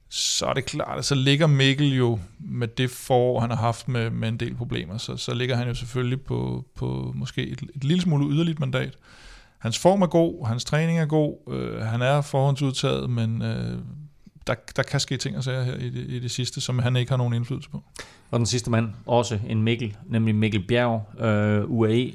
så 0.09 0.47
er 0.47 0.53
det 0.53 0.65
klart, 0.65 0.99
at 0.99 1.05
så 1.05 1.15
ligger 1.15 1.47
Mikkel 1.47 1.95
jo 1.95 2.19
med 2.39 2.69
det 2.69 2.91
forår, 2.91 3.41
han 3.41 3.51
har 3.51 3.57
haft 3.57 3.89
med, 3.89 4.11
med 4.11 4.29
en 4.29 4.37
del 4.37 4.55
problemer, 4.55 4.99
så, 4.99 5.17
så 5.17 5.35
ligger 5.35 5.57
han 5.57 5.69
jo 5.69 5.75
selvfølgelig 5.75 6.21
på, 6.21 6.65
på 6.77 7.13
måske 7.15 7.47
et, 7.47 7.63
et 7.75 7.85
lille 7.85 8.03
smule 8.03 8.35
yderligt 8.35 8.61
mandat. 8.61 8.97
Hans 9.59 9.79
form 9.79 10.03
er 10.03 10.07
god, 10.07 10.47
hans 10.47 10.65
træning 10.65 10.99
er 10.99 11.07
god, 11.07 11.53
øh, 11.53 11.81
han 11.81 12.03
er 12.03 12.21
forhåndsudtaget, 12.21 13.11
men 13.11 13.43
øh, 13.43 13.79
der, 14.49 14.55
der 14.77 14.83
kan 14.83 15.01
ske 15.01 15.17
ting 15.17 15.37
og 15.37 15.45
sager 15.45 15.63
her 15.63 15.75
i 15.75 15.91
det, 15.91 16.05
i 16.09 16.19
det 16.19 16.31
sidste, 16.31 16.61
som 16.61 16.79
han 16.79 16.97
ikke 16.97 17.11
har 17.11 17.17
nogen 17.17 17.35
indflydelse 17.35 17.71
på. 17.71 17.83
Og 18.31 18.39
den 18.39 18.47
sidste 18.47 18.71
mand, 18.71 18.91
også 19.07 19.39
en 19.49 19.63
Mikkel, 19.63 19.97
nemlig 20.07 20.35
Mikkel 20.35 20.67
Bjerg, 20.69 21.25
øh, 21.25 21.71
UAE, 21.71 22.13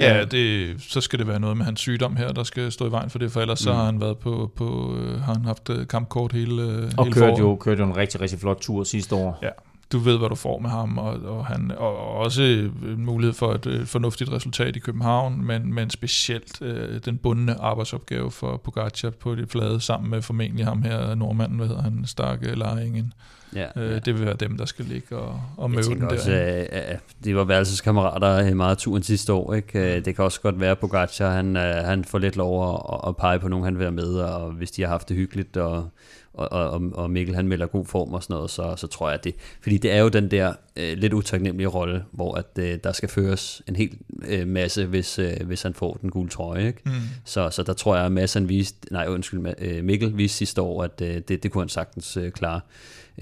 Ja, 0.00 0.24
det, 0.24 0.76
så 0.82 1.00
skal 1.00 1.18
det 1.18 1.26
være 1.26 1.40
noget 1.40 1.56
med 1.56 1.64
hans 1.64 1.80
sygdom 1.80 2.16
her, 2.16 2.32
der 2.32 2.42
skal 2.42 2.72
stå 2.72 2.88
i 2.88 2.90
vejen 2.90 3.10
for 3.10 3.18
det, 3.18 3.32
for 3.32 3.40
ellers 3.40 3.60
mm. 3.60 3.64
så 3.64 3.72
har 3.72 3.84
han 3.84 4.00
været 4.00 4.18
på, 4.18 4.52
på 4.56 4.96
øh, 4.98 5.20
har 5.20 5.32
han 5.34 5.44
haft 5.44 5.70
øh, 5.70 5.86
kampkort 5.86 6.32
hele, 6.32 6.62
øh, 6.62 6.90
og 6.96 7.04
hele 7.04 7.14
kørt 7.14 7.38
jo, 7.38 7.56
kørte 7.56 7.80
jo 7.82 7.86
en 7.86 7.96
rigtig, 7.96 8.20
rigtig 8.20 8.38
flot 8.38 8.58
tur 8.60 8.84
sidste 8.84 9.14
år. 9.14 9.38
Ja, 9.42 9.48
du 9.92 9.98
ved, 9.98 10.18
hvad 10.18 10.28
du 10.28 10.34
får 10.34 10.58
med 10.58 10.70
ham, 10.70 10.98
og, 10.98 11.20
og, 11.24 11.46
han, 11.46 11.72
og 11.76 12.08
også 12.08 12.42
en 12.42 13.04
mulighed 13.04 13.34
for 13.34 13.52
et, 13.52 13.66
et 13.66 13.88
fornuftigt 13.88 14.32
resultat 14.32 14.76
i 14.76 14.78
København, 14.78 15.44
men, 15.46 15.74
men 15.74 15.90
specielt 15.90 16.62
øh, 16.62 17.00
den 17.04 17.16
bundne 17.18 17.60
arbejdsopgave 17.60 18.30
for 18.30 18.56
Pogacar 18.56 19.10
på 19.10 19.34
det 19.34 19.50
flade, 19.50 19.80
sammen 19.80 20.10
med 20.10 20.22
formentlig 20.22 20.64
ham 20.66 20.82
her, 20.82 21.14
nordmanden, 21.14 21.58
hvad 21.58 21.66
hedder 21.68 21.82
han, 21.82 22.04
Starke 22.06 22.54
Laringen. 22.54 23.12
Ja, 23.54 23.66
Øh, 23.76 23.92
ja. 23.92 23.98
Det 23.98 24.14
vil 24.14 24.26
være 24.26 24.36
dem, 24.40 24.56
der 24.56 24.64
skal 24.64 24.84
ligge 24.84 25.16
og, 25.16 25.40
og 25.56 25.70
møde 25.70 25.82
den 25.82 26.02
også, 26.02 26.30
der. 26.30 26.66
at 26.70 27.00
det 27.24 27.36
var 27.36 27.44
værelseskammerater 27.44 28.54
meget 28.54 28.78
turen 28.78 29.02
sidste 29.02 29.32
år. 29.32 29.54
Ikke? 29.54 29.96
Øh, 29.96 30.04
Det 30.04 30.16
kan 30.16 30.24
også 30.24 30.40
godt 30.40 30.60
være, 30.60 30.70
at 30.70 30.78
Pogacar 30.78 31.30
han, 31.30 31.56
øh, 31.56 31.74
han 31.84 32.04
får 32.04 32.18
lidt 32.18 32.36
lov 32.36 32.74
at, 32.74 33.08
at 33.08 33.16
pege 33.16 33.38
på 33.38 33.48
nogen, 33.48 33.64
han 33.64 33.74
vil 33.74 33.80
være 33.80 33.92
med, 33.92 34.14
og 34.14 34.52
hvis 34.52 34.70
de 34.70 34.82
har 34.82 34.88
haft 34.88 35.08
det 35.08 35.16
hyggeligt, 35.16 35.56
og, 35.56 35.88
og, 36.36 36.70
og, 36.70 36.82
og 36.94 37.10
Mikkel 37.10 37.34
han 37.34 37.48
melder 37.48 37.66
god 37.66 37.86
form 37.86 38.14
og 38.14 38.22
sådan 38.22 38.34
noget, 38.34 38.50
så, 38.50 38.74
så 38.76 38.86
tror 38.86 39.10
jeg, 39.10 39.24
det... 39.24 39.34
Fordi 39.60 39.78
det 39.78 39.92
er 39.92 40.00
jo 40.00 40.08
den 40.08 40.30
der 40.30 40.54
øh, 40.76 40.98
lidt 40.98 41.12
utaknemmelige 41.12 41.68
rolle, 41.68 42.04
hvor 42.12 42.34
at, 42.34 42.46
øh, 42.58 42.78
der 42.84 42.92
skal 42.92 43.08
føres 43.08 43.62
en 43.68 43.76
hel 43.76 43.98
øh, 44.28 44.48
masse, 44.48 44.86
hvis, 44.86 45.18
øh, 45.18 45.36
hvis 45.46 45.62
han 45.62 45.74
får 45.74 45.98
den 46.02 46.10
gule 46.10 46.28
trøje. 46.28 46.66
Ikke? 46.66 46.80
Mm. 46.84 46.92
Så, 47.24 47.50
så 47.50 47.62
der 47.62 47.72
tror 47.72 47.96
jeg, 47.96 48.04
at 48.06 48.12
Mads 48.12 48.34
han 48.34 48.48
viste, 48.48 48.92
nej 48.92 49.06
undskyld, 49.08 49.46
øh, 49.58 49.84
Mikkel 49.84 50.16
viste 50.16 50.36
sidste 50.36 50.62
år, 50.62 50.82
at 50.82 51.00
øh, 51.02 51.22
det, 51.28 51.42
det 51.42 51.50
kunne 51.52 51.62
han 51.62 51.68
sagtens 51.68 52.16
øh, 52.16 52.32
klare. 52.32 52.60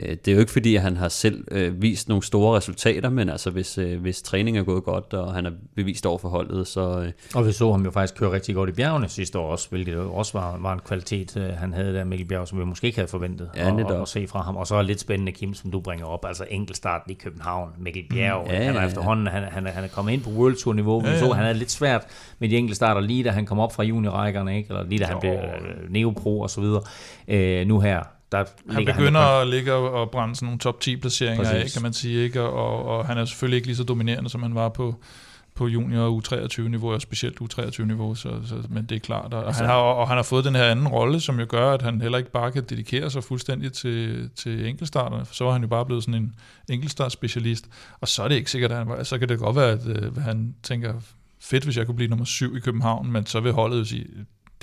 Øh, 0.00 0.08
Det 0.08 0.28
er 0.28 0.32
jo 0.32 0.40
ikke 0.40 0.52
fordi, 0.52 0.76
at 0.76 0.82
han 0.82 0.96
har 0.96 1.08
selv 1.08 1.44
øh, 1.50 1.82
vist 1.82 2.08
nogle 2.08 2.22
store 2.22 2.56
resultater, 2.56 3.10
men 3.10 3.28
altså 3.28 3.50
hvis, 3.50 3.78
øh, 3.78 4.00
hvis 4.00 4.22
træning 4.22 4.58
er 4.58 4.62
gået 4.62 4.84
godt, 4.84 5.14
og 5.14 5.34
han 5.34 5.46
er 5.46 5.50
bevist 5.76 6.06
over 6.06 6.18
for 6.18 6.28
holdet, 6.28 6.66
så 6.66 7.00
øh, 7.00 7.12
Og 7.34 7.46
vi 7.46 7.52
så 7.52 7.70
ham 7.70 7.84
jo 7.84 7.90
faktisk 7.90 8.18
køre 8.18 8.32
rigtig 8.32 8.54
godt 8.54 8.70
i 8.70 8.72
bjergene 8.72 9.08
sidste 9.08 9.38
år 9.38 9.50
også, 9.50 9.68
hvilket 9.70 9.92
jo 9.94 10.14
også 10.14 10.38
var, 10.38 10.58
var 10.60 10.72
en 10.72 10.80
kvalitet, 10.84 11.36
øh, 11.36 11.48
han 11.48 11.72
havde 11.72 11.94
der, 11.94 12.04
Mikkel 12.04 12.28
Bjerg, 12.28 12.48
som 12.48 12.58
vi 12.58 12.64
måske 12.64 12.86
ikke 12.86 12.98
havde 12.98 13.08
forventet 13.10 13.50
Ja, 13.56 13.72
at, 13.74 13.80
at, 13.90 14.00
at, 14.00 14.08
se 14.08 14.26
fra 14.26 14.42
ham. 14.42 14.56
Og 14.56 14.66
så 14.66 14.74
er 14.74 14.82
lidt 14.82 15.00
spændende, 15.00 15.32
Kim, 15.32 15.54
som 15.54 15.70
du 15.70 15.80
bringer 15.80 16.06
op, 16.06 16.24
altså 16.24 16.44
enkeltstarten 16.50 17.10
i 17.12 17.14
København, 17.14 17.68
Mikkel 17.78 18.02
Bjerg, 18.10 18.44
Mm. 18.44 18.50
Ja, 18.50 18.56
han 18.56 18.68
er 18.68 18.72
ja, 18.72 18.80
ja. 18.80 18.86
efterhånden, 18.86 19.26
han, 19.26 19.42
han, 19.42 19.66
han 19.66 19.84
er 19.84 19.88
kommet 19.88 20.12
ind 20.12 20.22
på 20.22 20.30
World 20.30 20.56
Tour 20.56 20.74
niveau, 20.74 21.00
vi 21.00 21.06
Ja, 21.08 21.18
så, 21.18 21.26
ja. 21.26 21.32
han 21.32 21.44
havde 21.44 21.58
lidt 21.58 21.70
svært 21.70 22.06
med 22.38 22.48
de 22.48 22.56
enkeltstarter, 22.56 23.00
lige 23.00 23.24
da 23.24 23.30
han 23.30 23.46
kom 23.46 23.58
op 23.58 23.72
fra 23.74 23.82
juniorrækkerne, 23.82 24.56
ikke? 24.56 24.68
eller 24.68 24.84
lige 24.84 24.98
da 24.98 25.04
han 25.04 25.16
blev 25.20 25.32
øh, 25.32 25.90
neopro 25.92 26.40
og 26.40 26.50
så 26.50 26.60
videre. 26.60 26.82
Øh, 27.28 27.66
nu 27.66 27.80
her, 27.80 28.02
der 28.32 28.44
Han 28.68 28.76
ligger 28.76 28.94
begynder 28.94 29.20
han 29.20 29.40
at 29.40 29.48
ligge 29.48 29.72
og, 29.72 30.10
brænde 30.10 30.34
sådan 30.34 30.46
nogle 30.46 30.58
top 30.58 30.80
10 30.80 30.96
placeringer 30.96 31.48
af, 31.48 31.54
Præcis. 31.54 31.72
kan 31.72 31.82
man 31.82 31.92
sige. 31.92 32.24
Ikke? 32.24 32.42
Og, 32.42 32.84
og 32.84 33.06
han 33.06 33.18
er 33.18 33.24
selvfølgelig 33.24 33.56
ikke 33.56 33.66
lige 33.68 33.76
så 33.76 33.84
dominerende, 33.84 34.30
som 34.30 34.42
han 34.42 34.54
var 34.54 34.68
på, 34.68 34.94
på 35.54 35.66
junior 35.66 36.02
og 36.02 36.22
U23-niveau, 36.24 36.92
og 36.92 37.00
specielt 37.00 37.40
U23-niveau, 37.40 38.14
så, 38.14 38.28
så, 38.46 38.54
men 38.68 38.84
det 38.86 38.94
er 38.96 39.00
klart. 39.00 39.34
Og, 39.34 39.46
Altså- 39.46 39.62
han 39.62 39.70
har, 39.70 39.76
og 39.76 40.08
han 40.08 40.16
har 40.16 40.22
fået 40.22 40.44
den 40.44 40.54
her 40.54 40.64
anden 40.64 40.88
rolle, 40.88 41.20
som 41.20 41.40
jo 41.40 41.46
gør, 41.48 41.72
at 41.72 41.82
han 41.82 42.00
heller 42.00 42.18
ikke 42.18 42.30
bare 42.30 42.52
kan 42.52 42.64
dedikere 42.64 43.10
sig 43.10 43.24
fuldstændig 43.24 43.72
til, 43.72 44.30
til 44.36 44.66
enkeltstarterne, 44.66 45.24
for 45.24 45.34
så 45.34 45.46
er 45.48 45.52
han 45.52 45.62
jo 45.62 45.68
bare 45.68 45.86
blevet 45.86 46.04
sådan 46.04 46.22
en 46.22 46.34
enkeltstartspecialist. 46.70 47.66
Og 48.00 48.08
så 48.08 48.22
er 48.22 48.28
det 48.28 48.34
ikke 48.34 48.50
sikkert, 48.50 48.72
at 48.72 48.78
han, 48.78 49.04
så 49.04 49.18
kan 49.18 49.28
det 49.28 49.38
godt 49.38 49.56
være, 49.56 49.70
at 49.70 49.86
øh, 49.86 50.16
han 50.16 50.54
tænker, 50.62 50.94
fedt, 51.40 51.64
hvis 51.64 51.76
jeg 51.76 51.86
kunne 51.86 51.94
blive 51.96 52.08
nummer 52.08 52.24
syv 52.24 52.56
i 52.56 52.60
København, 52.60 53.12
men 53.12 53.26
så 53.26 53.40
vil 53.40 53.52
holdet 53.52 53.78
jo 53.78 53.84
sige, 53.84 54.06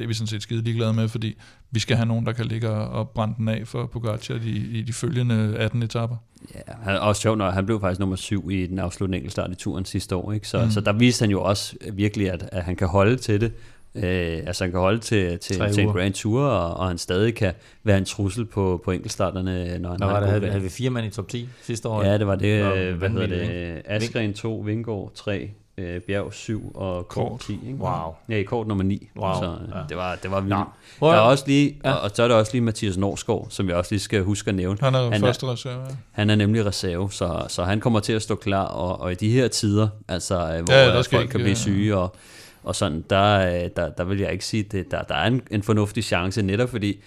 det 0.02 0.06
er 0.06 0.08
vi 0.08 0.14
sådan 0.14 0.28
set 0.28 0.42
skide 0.44 0.64
ligeglade 0.64 0.94
med, 0.94 1.08
fordi 1.08 1.36
vi 1.72 1.80
skal 1.80 1.96
have 1.96 2.06
nogen, 2.08 2.26
der 2.26 2.32
kan 2.32 2.46
ligge 2.46 2.70
og 2.70 3.10
brænde 3.10 3.34
den 3.38 3.48
af 3.48 3.68
for 3.68 3.86
Pogacar 3.86 4.36
i, 4.36 4.50
i 4.50 4.82
de 4.82 4.94
følgende 4.94 5.56
18 5.58 5.84
etapper. 5.84 6.16
ja, 6.56 6.60
han 6.84 6.96
er 6.96 7.00
også 7.00 7.22
sjovt, 7.22 7.38
når 7.38 7.50
han 7.52 7.66
blev 7.66 7.80
faktisk 7.80 8.00
nummer 8.00 8.16
syv 8.16 8.50
i 8.52 8.68
den 8.68 8.80
afsluttende 8.80 9.18
enkeltstart 9.18 9.52
i 9.52 9.56
turen 9.56 9.86
sidste 9.86 10.16
år. 10.16 10.32
Ikke? 10.32 10.48
Så, 10.48 10.64
Mm. 10.66 10.72
så 10.72 10.82
der 10.82 10.94
viste 10.94 11.24
han 11.24 11.32
jo 11.32 11.42
også 11.44 11.76
virkelig, 11.94 12.32
at, 12.32 12.50
at 12.52 12.64
han 12.64 12.76
kan 12.76 12.88
holde 12.88 13.16
til 13.18 13.42
det. 13.42 13.52
Øh, 13.96 14.04
altså 14.48 14.64
han 14.64 14.72
kan 14.72 14.80
holde 14.80 15.00
til, 15.00 15.40
til, 15.40 15.56
til 15.74 15.84
en. 15.84 15.90
Grand 15.90 16.14
Tour, 16.14 16.42
og, 16.42 16.74
og 16.78 16.88
han 16.88 16.98
stadig 16.98 17.36
kan 17.36 17.54
være 17.84 17.98
en 17.98 18.06
trussel 18.06 18.46
på, 18.46 18.82
på 18.86 18.92
enkeltstarterne, 18.92 19.80
når 19.80 19.90
han 19.90 19.98
Hvad 19.98 20.08
har 20.08 20.20
det? 20.20 20.30
Havde, 20.30 20.48
havde 20.48 20.64
vi 20.64 20.70
fire 20.70 20.90
mand 20.90 21.06
i 21.08 21.10
top 21.10 21.28
10 21.28 21.50
sidste 21.62 21.90
år? 21.90 22.04
Ja, 22.04 22.18
det 22.18 22.28
var 22.28 22.36
det. 22.36 22.64
Nå, 22.66 22.74
øh, 22.76 22.98
hvad 22.98 23.10
hedder 23.10 23.28
det? 23.28 23.82
Askren 23.86 24.34
2, 24.34 24.64
Vingård 24.66 25.12
3, 25.16 25.50
øh, 25.78 26.02
Bjerg 26.02 26.34
7 26.34 26.72
og 26.76 27.08
Kort 27.08 27.30
Kort. 27.30 27.40
10. 27.42 27.60
Ikke? 27.68 27.78
Wow. 27.80 28.14
Ja, 28.30 28.36
i 28.36 28.44
Kort 28.44 28.68
nummer 28.68 28.84
9. 28.84 29.10
Wow, 29.18 29.34
Så 29.34 29.44
ja. 29.46 29.78
ja. 29.80 29.84
det 29.90 29.98
var, 29.98 30.16
det 30.16 30.32
var 30.32 30.42
vildt. 30.42 30.58
Nå. 31.00 31.08
Der 31.08 31.14
er 31.16 31.20
også 31.20 31.44
lige, 31.48 31.80
Ja. 31.84 31.90
ja. 31.90 31.96
og 31.96 32.12
så 32.14 32.24
er 32.24 32.28
der 32.28 32.36
også 32.36 32.52
lige 32.54 32.62
Mathias 32.62 32.98
Norsgaard, 32.98 33.48
som 33.50 33.68
jeg 33.70 33.76
også 33.76 33.92
lige 33.92 34.00
skal 34.00 34.24
huske 34.24 34.50
at 34.50 34.56
nævne. 34.56 34.78
Han 34.82 34.96
er 34.96 35.04
Han 35.04 35.14
er- 35.14 35.20
første 35.20 35.48
reserve. 35.48 35.82
ja. 35.82 35.96
Han 36.12 36.30
er 36.30 36.36
nemlig 36.36 36.66
reserve, 36.66 37.12
så, 37.12 37.46
så 37.48 37.64
han 37.64 37.80
kommer 37.80 38.00
til 38.00 38.14
at 38.14 38.22
stå 38.22 38.36
klar, 38.36 38.66
og, 38.66 39.00
og 39.02 39.12
i 39.12 39.16
de 39.16 39.30
her 39.32 39.48
tider, 39.48 39.88
altså 40.08 40.36
øh, 40.36 40.64
hvor 40.64 40.74
Ja, 40.74 40.86
ja, 40.86 40.88
der 40.96 41.02
skal 41.02 41.16
folk 41.16 41.24
ikke, 41.24 41.32
kan 41.32 41.40
blive 41.40 41.52
øh, 41.52 41.58
syge, 41.58 41.98
og, 41.98 42.16
og 42.64 42.76
sådan, 42.76 43.04
der, 43.10 43.40
øh, 43.64 43.70
der, 43.76 43.90
der 43.90 44.04
vil 44.04 44.20
jeg 44.20 44.32
ikke 44.32 44.46
sige, 44.46 44.64
det, 44.64 44.92
der, 44.92 45.02
der 45.02 45.16
er 45.16 45.28
en, 45.28 45.42
en 45.52 45.64
fornuftig 45.64 46.04
chance, 46.04 46.42
netop 46.42 46.70
fordi 46.70 47.04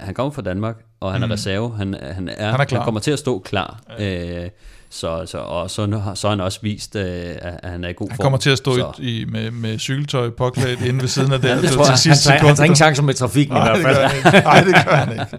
han 0.00 0.14
kommer 0.14 0.30
fra 0.32 0.42
Danmark, 0.42 0.84
og 1.00 1.12
han 1.12 1.20
Mm. 1.20 1.30
er 1.30 1.32
reserve, 1.34 1.76
han, 1.76 1.94
han, 1.94 2.28
er, 2.28 2.50
Han 2.50 2.60
er 2.60 2.64
klar. 2.64 2.78
han 2.78 2.84
kommer 2.84 3.00
til 3.00 3.10
at 3.10 3.18
stå 3.18 3.38
klar. 3.38 3.80
Øh, 3.98 4.48
så, 4.94 5.26
så, 5.26 5.38
og 5.38 5.70
så, 5.70 6.12
så 6.14 6.26
har 6.28 6.30
han 6.30 6.40
også 6.40 6.58
vist, 6.62 6.96
øh, 6.96 7.36
at 7.38 7.70
han 7.70 7.84
er 7.84 7.88
i 7.88 7.92
god 7.92 8.08
Han 8.08 8.16
form. 8.16 8.24
kommer 8.24 8.38
til 8.38 8.50
at 8.50 8.58
stå 8.58 8.74
så. 8.74 8.92
i, 8.98 9.20
i, 9.20 9.24
med, 9.24 9.50
med 9.50 9.78
cykeltøj 9.78 10.30
påklædt 10.30 10.80
inde 10.80 11.00
ved 11.00 11.08
siden 11.08 11.32
af 11.32 11.38
Ja, 11.44 11.54
det 11.54 11.60
til, 11.60 11.70
tror 11.70 11.86
jeg. 11.86 11.98
til 11.98 12.08
Han, 12.10 12.16
sidste 12.16 12.28
tager, 12.28 12.38
han 12.38 12.40
tager 12.46 12.54
sekund. 12.54 12.64
ingen 12.66 12.76
chancer 12.76 13.02
med 13.02 13.14
trafikken 13.14 13.56
i 13.56 13.58
Nej, 13.58 13.80
hvert 13.80 13.96
det 13.96 14.10
fald. 14.12 14.22
han. 14.32 14.42
Nej, 14.44 14.60
det 14.64 14.74
gør 14.88 14.94
han 14.96 15.12
ikke. 15.12 15.38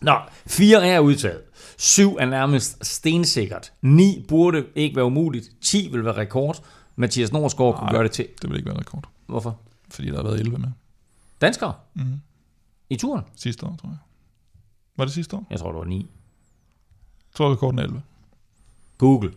Nå, 0.00 0.14
fire 0.46 0.86
er 0.88 0.98
udtaget. 1.00 1.38
Syv 1.78 2.16
er 2.20 2.26
nærmest 2.26 2.86
stensikkert. 2.86 3.72
Ni 3.82 4.24
burde 4.28 4.64
ikke 4.74 4.96
være 4.96 5.04
umuligt. 5.04 5.44
10 5.62 5.88
vil 5.92 6.04
være 6.04 6.16
rekord. 6.16 6.64
Mathias 6.96 7.32
Norsgaard 7.32 7.78
kunne 7.78 7.90
gøre 7.90 8.02
det 8.02 8.12
til. 8.12 8.26
Det 8.42 8.50
vil 8.50 8.56
ikke 8.56 8.68
være 8.70 8.78
rekord, 8.80 9.04
Hvorfor? 9.26 9.58
fordi 9.90 10.08
der 10.08 10.16
har 10.16 10.22
været 10.22 10.40
11 10.40 10.58
med 10.58 10.68
Danskere 11.40 11.72
mm. 11.94 12.02
i 12.90 12.96
turen? 12.96 13.22
sidste 13.36 13.66
år, 13.66 13.76
tror 13.80 13.88
jeg. 13.88 13.96
Var 14.96 15.04
det 15.04 15.14
sidste 15.14 15.36
år? 15.36 15.46
Jeg 15.50 15.58
tror, 15.58 15.70
det 15.70 15.78
var 15.78 15.84
ni. 15.84 15.96
Jeg 15.98 16.06
tror, 17.36 17.52
rekorden 17.52 17.78
er 17.78 17.82
11. 17.82 18.02
Google. 18.98 19.30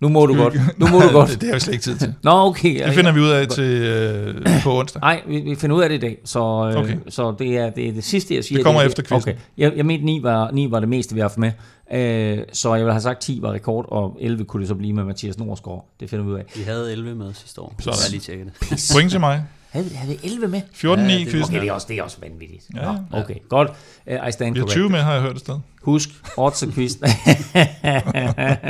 Nu 0.00 0.08
må 0.08 0.26
du 0.26 0.34
godt. 0.36 0.54
Nu 0.78 0.86
må 0.88 1.00
du 1.00 1.08
godt. 1.18 1.30
det, 1.30 1.40
det 1.40 1.48
har 1.48 1.54
vi 1.54 1.60
slet 1.60 1.72
ikke 1.74 1.82
tid 1.82 1.96
til. 1.98 2.14
Nå, 2.22 2.30
okay. 2.30 2.84
Det 2.86 2.94
finder 2.94 3.12
vi 3.12 3.20
ud 3.20 3.28
af 3.28 3.48
til 3.48 3.64
øh, 3.64 4.62
på 4.62 4.78
onsdag. 4.78 5.00
Nej, 5.00 5.22
vi, 5.28 5.40
vi 5.40 5.54
finder 5.54 5.76
ud 5.76 5.82
af 5.82 5.88
det 5.88 5.96
i 5.96 6.00
dag, 6.00 6.18
så, 6.24 6.38
øh, 6.38 6.80
Okay. 6.80 6.96
så 7.08 7.34
det, 7.38 7.58
er, 7.58 7.70
det 7.70 7.88
er 7.88 7.92
det 7.92 8.04
sidste, 8.04 8.34
jeg 8.34 8.44
siger. 8.44 8.58
Det 8.58 8.64
kommer 8.64 8.80
er 8.80 8.86
efter 8.86 9.02
quizzen. 9.02 9.30
Okay. 9.32 9.40
Jeg, 9.58 9.72
jeg 9.76 9.86
mente, 9.86 10.04
9 10.06 10.22
var, 10.22 10.50
9 10.50 10.70
var 10.70 10.80
det 10.80 10.88
meste, 10.88 11.14
vi 11.14 11.20
har 11.20 11.28
haft 11.28 11.38
med. 11.38 11.52
Øh, 11.92 12.38
så 12.52 12.74
jeg 12.74 12.84
vil 12.84 12.92
have 12.92 13.00
sagt, 13.02 13.20
10 13.20 13.38
var 13.42 13.52
rekord, 13.52 13.86
og 13.88 14.16
11 14.20 14.44
kunne 14.44 14.60
det 14.60 14.68
så 14.68 14.74
blive 14.74 14.92
med 14.92 15.04
Mathias 15.04 15.38
Norsgaard. 15.38 15.88
Det 16.00 16.10
finder 16.10 16.24
vi 16.24 16.30
ud 16.30 16.36
af. 16.38 16.44
Vi 16.56 16.62
havde 16.62 16.92
11 16.92 17.14
med 17.14 17.32
sidste 17.34 17.60
år. 17.60 17.74
Så 17.80 17.90
jeg 17.90 18.10
lige 18.10 18.20
tjekke 18.20 18.44
det. 18.44 18.88
Point 18.94 19.10
til 19.10 19.20
mig. 19.20 19.42
Havde, 19.74 19.86
vi- 19.90 19.94
havde 19.94 20.12
vi 20.22 20.28
11 20.28 20.48
med? 20.48 20.60
14-9 20.72 20.86
Ja, 20.86 21.18
i 21.18 21.24
det- 21.24 21.32
quizzen. 21.32 21.42
Okay, 21.54 21.60
det 21.60 21.68
er 21.68 21.72
også, 21.72 21.86
det 21.90 21.98
er 21.98 22.02
også 22.02 22.16
vanvittigt. 22.20 22.64
Ja, 22.74 22.82
Nå, 22.82 22.92
ja. 23.12 23.20
okay, 23.22 23.34
godt. 23.48 23.68
Uh, 24.06 24.28
I 24.28 24.32
stand 24.32 24.54
Vi 24.54 24.58
har 24.58 24.64
corrected. 24.66 24.82
20 24.82 24.90
med, 24.90 25.00
har 25.00 25.12
jeg 25.12 25.22
hørt 25.22 25.34
et 25.34 25.40
sted. 25.40 25.58
Husk 25.82 26.08
odds 26.36 26.62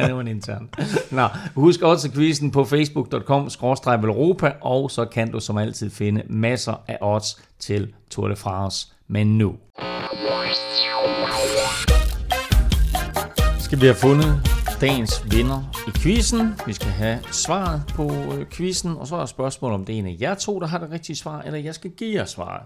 det 0.06 0.14
var 0.14 0.20
en 0.20 0.28
intern. 0.28 0.68
Nå, 1.10 1.28
husk 1.54 1.80
odds 1.82 2.04
på 2.52 2.64
facebook.com 2.64 3.50
Europa, 4.04 4.52
og 4.60 4.90
så 4.90 5.04
kan 5.04 5.30
du 5.32 5.40
som 5.40 5.58
altid 5.58 5.90
finde 5.90 6.22
masser 6.28 6.74
af 6.88 6.98
odds 7.00 7.38
til 7.58 7.92
Tour 8.10 8.28
de 8.28 8.36
France. 8.36 8.88
Men 9.08 9.38
nu 9.38 9.54
skal 13.58 13.80
vi 13.80 13.86
have 13.86 13.94
fundet 13.96 14.40
dagens 14.84 15.24
vinder 15.30 15.62
i 15.88 15.90
quizzen. 15.98 16.54
Vi 16.66 16.72
skal 16.72 16.88
have 16.88 17.18
svaret 17.32 17.82
på 17.88 18.12
øh, 18.12 18.46
quizzen, 18.50 18.96
og 18.96 19.06
så 19.06 19.16
er 19.16 19.26
spørgsmålet 19.26 19.74
om 19.74 19.84
det 19.84 19.94
er 19.94 19.98
en 19.98 20.06
af 20.06 20.16
jer 20.20 20.34
to, 20.34 20.60
der 20.60 20.66
har 20.66 20.78
det 20.78 20.90
rigtige 20.90 21.16
svar, 21.16 21.42
eller 21.42 21.58
jeg 21.58 21.74
skal 21.74 21.90
give 21.90 22.14
jer 22.14 22.24
svaret. 22.24 22.62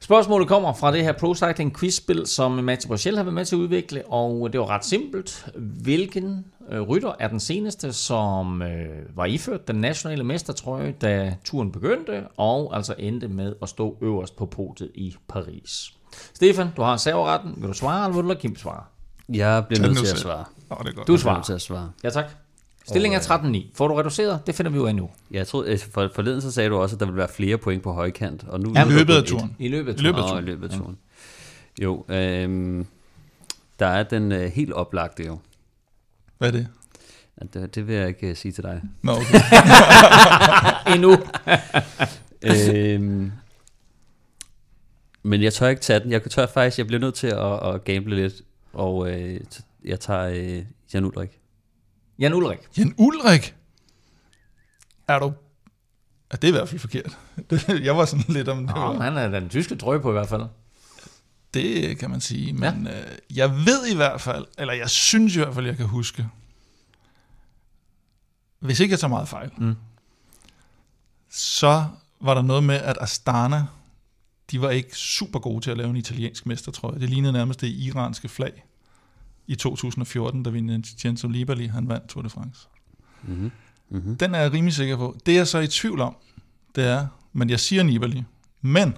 Spørgsmålet 0.00 0.48
kommer 0.48 0.72
fra 0.72 0.92
det 0.92 1.04
her 1.04 1.12
Pro 1.12 1.34
Cycling 1.34 1.78
quizspil, 1.78 2.26
som 2.26 2.52
Mathieu 2.52 2.88
Bochel 2.88 3.16
har 3.16 3.22
været 3.22 3.34
med 3.34 3.44
til 3.44 3.56
at 3.56 3.58
udvikle, 3.58 4.06
og 4.06 4.52
det 4.52 4.60
var 4.60 4.66
ret 4.66 4.84
simpelt. 4.84 5.46
Hvilken 5.56 6.44
øh, 6.70 6.80
rytter 6.80 7.12
er 7.18 7.28
den 7.28 7.40
seneste, 7.40 7.92
som 7.92 8.62
øh, 8.62 9.16
var 9.16 9.24
iført 9.24 9.68
den 9.68 9.76
nationale 9.76 10.24
mestertrøje, 10.24 10.94
da 11.00 11.36
turen 11.44 11.72
begyndte, 11.72 12.22
og 12.36 12.76
altså 12.76 12.94
endte 12.98 13.28
med 13.28 13.54
at 13.62 13.68
stå 13.68 13.96
øverst 14.02 14.36
på 14.36 14.46
podiet 14.46 14.90
i 14.94 15.14
Paris? 15.28 15.92
Stefan, 16.34 16.68
du 16.76 16.82
har 16.82 16.96
serveretten. 16.96 17.54
Vil 17.56 17.68
du 17.68 17.74
svare, 17.74 18.04
eller 18.04 18.14
vil 18.14 18.22
du 18.22 18.28
lade 18.28 18.40
Kim 18.40 18.56
svare? 18.56 18.82
Jeg 19.28 19.64
bliver 19.68 19.82
nødt 19.82 19.98
til 19.98 20.06
at 20.06 20.18
svare. 20.18 20.44
Nå, 20.70 20.76
det 20.82 20.88
er 20.88 20.92
godt. 20.92 21.08
Du 21.08 21.16
svarer. 21.16 21.42
til 21.42 21.52
at 21.52 21.60
svare. 21.62 21.92
Ja, 22.04 22.10
tak. 22.10 22.24
Stillingen 22.88 23.20
er 23.20 23.24
13-9. 23.68 23.70
Får 23.74 23.88
du 23.88 23.94
reduceret? 23.94 24.46
Det 24.46 24.54
finder 24.54 24.72
vi 24.72 24.78
ud 24.78 24.88
af 24.88 24.94
nu. 24.94 25.10
Jeg 25.30 25.46
troede, 25.46 25.72
øh, 25.72 25.78
for, 25.78 26.10
forleden 26.14 26.40
så 26.40 26.52
sagde 26.52 26.68
du 26.70 26.76
også, 26.76 26.96
at 26.96 27.00
der 27.00 27.06
ville 27.06 27.18
være 27.18 27.28
flere 27.28 27.58
point 27.58 27.82
på 27.82 27.92
højkant. 27.92 28.44
Og 28.48 28.60
nu 28.60 28.68
I 28.70 28.76
er 28.76 28.84
der 28.84 28.90
løbet 28.90 29.14
af 29.14 29.22
turen. 29.24 29.56
I 29.58 29.68
løbet 29.68 29.92
af 29.94 29.98
I 29.98 30.02
løbet 30.02 30.18
af 30.18 30.24
turen. 30.28 30.44
Nå, 30.44 30.50
i 30.50 30.50
løbet 30.50 30.72
af 30.72 30.78
turen. 30.78 30.98
Jo, 31.82 32.04
øhm, 32.08 32.86
der 33.78 33.86
er 33.86 34.02
den 34.02 34.32
øh, 34.32 34.50
helt 34.52 34.72
oplagte 34.72 35.22
jo. 35.26 35.38
Hvad 36.38 36.48
er 36.48 36.52
det? 36.52 36.68
Ja, 37.40 37.60
Det, 37.60 37.74
det 37.74 37.86
vil 37.86 37.94
jeg 37.94 38.08
ikke 38.08 38.28
øh, 38.30 38.36
sige 38.36 38.52
til 38.52 38.62
dig. 38.64 38.82
Nå, 39.02 39.12
okay. 39.12 39.40
Endnu. 40.94 41.16
øhm, 42.74 43.32
men 45.22 45.42
jeg 45.42 45.52
tør 45.52 45.68
ikke 45.68 45.82
tage 45.82 46.00
den. 46.00 46.10
Jeg 46.10 46.22
tør 46.22 46.46
faktisk, 46.46 46.78
jeg 46.78 46.86
bliver 46.86 47.00
nødt 47.00 47.14
til 47.14 47.26
at, 47.26 47.74
at 47.74 47.84
gamble 47.84 48.16
lidt. 48.16 48.34
Og 48.72 49.10
øh, 49.10 49.40
jeg 49.86 50.00
tager 50.00 50.28
øh, 50.58 50.64
Jan 50.94 51.04
Ulrik. 51.04 51.30
Jan 52.18 52.34
Ulrik. 52.34 52.58
Jan 52.78 52.94
Ulrik? 52.98 53.54
Er 55.08 55.18
du... 55.18 55.32
Ja, 56.32 56.36
det 56.36 56.44
er 56.44 56.48
i 56.48 56.50
hvert 56.56 56.68
fald 56.68 56.78
forkert. 56.80 57.18
Det- 57.50 57.80
Jeg 57.86 57.96
var 57.96 58.04
sådan 58.04 58.24
lidt 58.28 58.48
om... 58.48 58.66
Det, 58.66 58.74
Nå, 58.76 58.80
var, 58.80 59.00
han 59.02 59.16
er 59.16 59.40
den 59.40 59.48
tyske 59.48 59.76
trøje 59.76 60.00
på 60.00 60.08
i 60.08 60.12
hvert 60.12 60.28
fald. 60.28 60.42
det 61.54 61.98
kan 61.98 62.10
man 62.10 62.20
sige, 62.20 62.52
men 62.52 62.86
ja. 62.86 63.00
øh, 63.00 63.18
jeg 63.36 63.50
ved 63.50 63.86
i 63.92 63.96
hvert 63.96 64.20
fald, 64.20 64.44
eller 64.58 64.74
jeg 64.74 64.90
synes 64.90 65.36
i 65.36 65.38
hvert 65.38 65.54
fald, 65.54 65.66
jeg 65.66 65.76
kan 65.76 65.86
huske, 65.86 66.26
hvis 68.58 68.80
ikke 68.80 68.92
jeg 68.92 69.00
tager 69.00 69.08
meget 69.10 69.28
fejl, 69.28 69.50
Mm. 69.56 69.74
så 71.30 71.84
var 72.20 72.34
der 72.34 72.42
noget 72.42 72.64
med, 72.64 72.74
at 72.74 72.98
Astana, 73.00 73.64
de 74.50 74.60
var 74.60 74.70
ikke 74.70 74.96
super 74.96 75.38
gode 75.38 75.60
til 75.64 75.70
at 75.70 75.76
lave 75.76 75.90
en 75.90 75.96
italiensk 75.96 76.46
mestertrøje. 76.46 77.00
Det 77.00 77.10
lignede 77.10 77.32
nærmest 77.32 77.60
det 77.60 77.68
iranske 77.68 78.28
flag. 78.28 78.64
I 79.46 79.54
2014, 79.54 80.42
da 80.42 80.50
Vincenzo 80.50 81.28
Nibali 81.28 81.66
han 81.66 81.88
vandt 81.88 82.08
Tour 82.08 82.22
de 82.22 82.30
France. 82.30 82.68
Mm-hmm. 83.22 83.50
Mm-hmm. 83.90 84.16
Den 84.16 84.34
er 84.34 84.40
jeg 84.40 84.52
rimelig 84.52 84.74
sikker 84.74 84.96
på. 84.96 85.16
Det 85.26 85.32
er 85.32 85.38
jeg 85.38 85.46
så 85.46 85.58
i 85.58 85.66
tvivl 85.66 86.00
om, 86.00 86.16
det 86.76 86.84
er, 86.84 87.06
men 87.32 87.50
jeg 87.50 87.60
siger 87.60 87.82
Nibali. 87.82 88.24
Men 88.60 88.96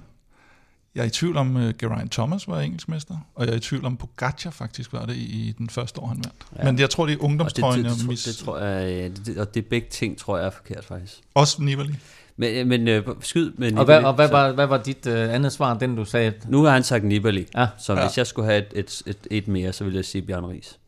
jeg 0.94 1.02
er 1.02 1.06
i 1.06 1.10
tvivl 1.10 1.36
om, 1.36 1.56
uh, 1.56 1.70
Geraint 1.78 2.12
Thomas 2.12 2.48
var 2.48 2.60
engelskmester, 2.60 3.16
og 3.34 3.46
jeg 3.46 3.52
er 3.52 3.56
i 3.56 3.60
tvivl 3.60 3.84
om, 3.84 3.96
Pogacar 3.96 4.50
faktisk 4.50 4.92
var 4.92 5.06
det 5.06 5.16
i, 5.16 5.48
i 5.48 5.52
den 5.58 5.70
første 5.70 6.00
år, 6.00 6.06
han 6.06 6.16
vandt. 6.16 6.46
Ja. 6.58 6.64
Men 6.64 6.78
jeg 6.78 6.90
tror, 6.90 7.06
det 7.06 7.12
er 7.12 7.16
Og 7.16 7.20
det, 7.20 7.24
ungdomstrøjen, 7.24 7.84
det, 7.84 7.90
jeg 7.90 7.98
det, 7.98 8.08
mis... 8.08 8.24
det, 8.24 8.32
det, 8.32 8.44
tror 8.44 8.58
jeg, 8.58 9.16
det, 9.26 9.38
og 9.38 9.54
det 9.54 9.64
er 9.64 9.68
begge 9.68 9.88
ting, 9.90 10.18
tror 10.18 10.38
jeg 10.38 10.46
er 10.46 10.50
forkert 10.50 10.84
faktisk. 10.84 11.20
Også 11.34 11.62
Nibali. 11.62 11.94
Men, 12.40 12.68
men 12.68 12.88
øh, 12.88 13.04
skyd 13.20 13.52
med 13.56 13.72
Og 13.76 13.84
hvad, 13.84 13.94
Nibali, 13.96 14.04
og 14.04 14.14
hvad, 14.14 14.28
så- 14.28 14.32
var, 14.32 14.52
hvad 14.52 14.66
var 14.66 14.78
dit 14.82 15.06
øh, 15.06 15.34
andet 15.34 15.52
svar, 15.52 15.74
den 15.74 15.96
du 15.96 16.04
sagde? 16.04 16.32
Nu 16.48 16.62
har 16.62 16.70
han 16.72 16.82
sagt 16.82 17.04
Nibali, 17.04 17.46
Ja. 17.56 17.66
så 17.78 17.94
Ja. 17.94 18.02
hvis 18.06 18.18
jeg 18.18 18.26
skulle 18.26 18.46
have 18.50 18.58
et, 18.58 18.72
et, 18.74 19.02
et, 19.06 19.26
et 19.30 19.48
mere, 19.48 19.72
så 19.72 19.84
ville 19.84 19.96
jeg 19.96 20.04
sige 20.04 20.22
Bjørn 20.22 20.44
Ris. 20.44 20.78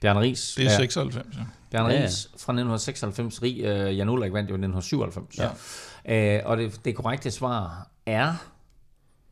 Bjørn 0.00 0.16
Ries. 0.18 0.54
Det 0.56 0.66
er 0.66 0.70
96, 0.76 1.14
ja. 1.36 1.40
Bjørn 1.70 1.90
Ja, 1.90 1.96
ja. 1.96 2.04
Ries 2.04 2.22
fra 2.26 2.52
1996. 2.52 3.42
Rig, 3.42 3.60
øh, 3.60 3.98
Jan 3.98 4.08
Ulrik 4.08 4.32
vandt 4.32 4.50
jo 4.50 4.54
i 4.54 4.58
1997. 4.66 5.38
Ja. 6.08 6.36
Øh, 6.36 6.42
og 6.44 6.56
det, 6.56 6.80
det 6.84 6.96
korrekte 6.96 7.30
svar 7.30 7.88
er 8.06 8.34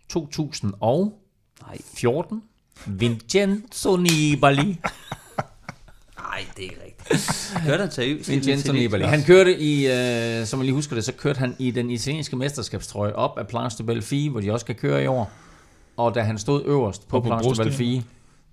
2014. 0.09 0.83
Nej, 1.63 1.79
Vincenzo 2.87 3.97
Nibali. 3.97 4.67
nej, 6.19 6.45
det 6.57 6.65
er 6.67 6.71
ikke 6.71 6.77
rigtigt. 6.85 6.98
Hørte 7.67 7.81
han 7.81 7.91
seriøst? 7.91 8.29
Vincenzo 8.31 8.73
Nibali. 8.73 9.05
Han 9.05 9.23
kørte 9.23 9.59
i, 9.59 9.87
øh, 9.87 10.47
som 10.47 10.59
jeg 10.59 10.65
lige 10.65 10.75
husker 10.75 10.95
det, 10.95 11.05
så 11.05 11.13
kørte 11.13 11.39
han 11.39 11.57
i 11.59 11.71
den 11.71 11.91
italienske 11.91 12.37
mesterskabstrøje 12.37 13.13
op 13.13 13.39
af 13.39 13.47
Planche 13.47 13.79
de 13.79 13.87
Belfi, 13.87 14.29
hvor 14.29 14.41
de 14.41 14.53
også 14.53 14.67
kan 14.67 14.75
køre 14.75 15.05
i 15.05 15.07
år. 15.07 15.31
Og 15.97 16.15
da 16.15 16.21
han 16.21 16.39
stod 16.39 16.63
øverst 16.67 17.09
på, 17.09 17.17
Og 17.17 17.23
på 17.23 17.29
Planche 17.29 17.65
de. 17.65 17.69
Belfi, 17.69 18.03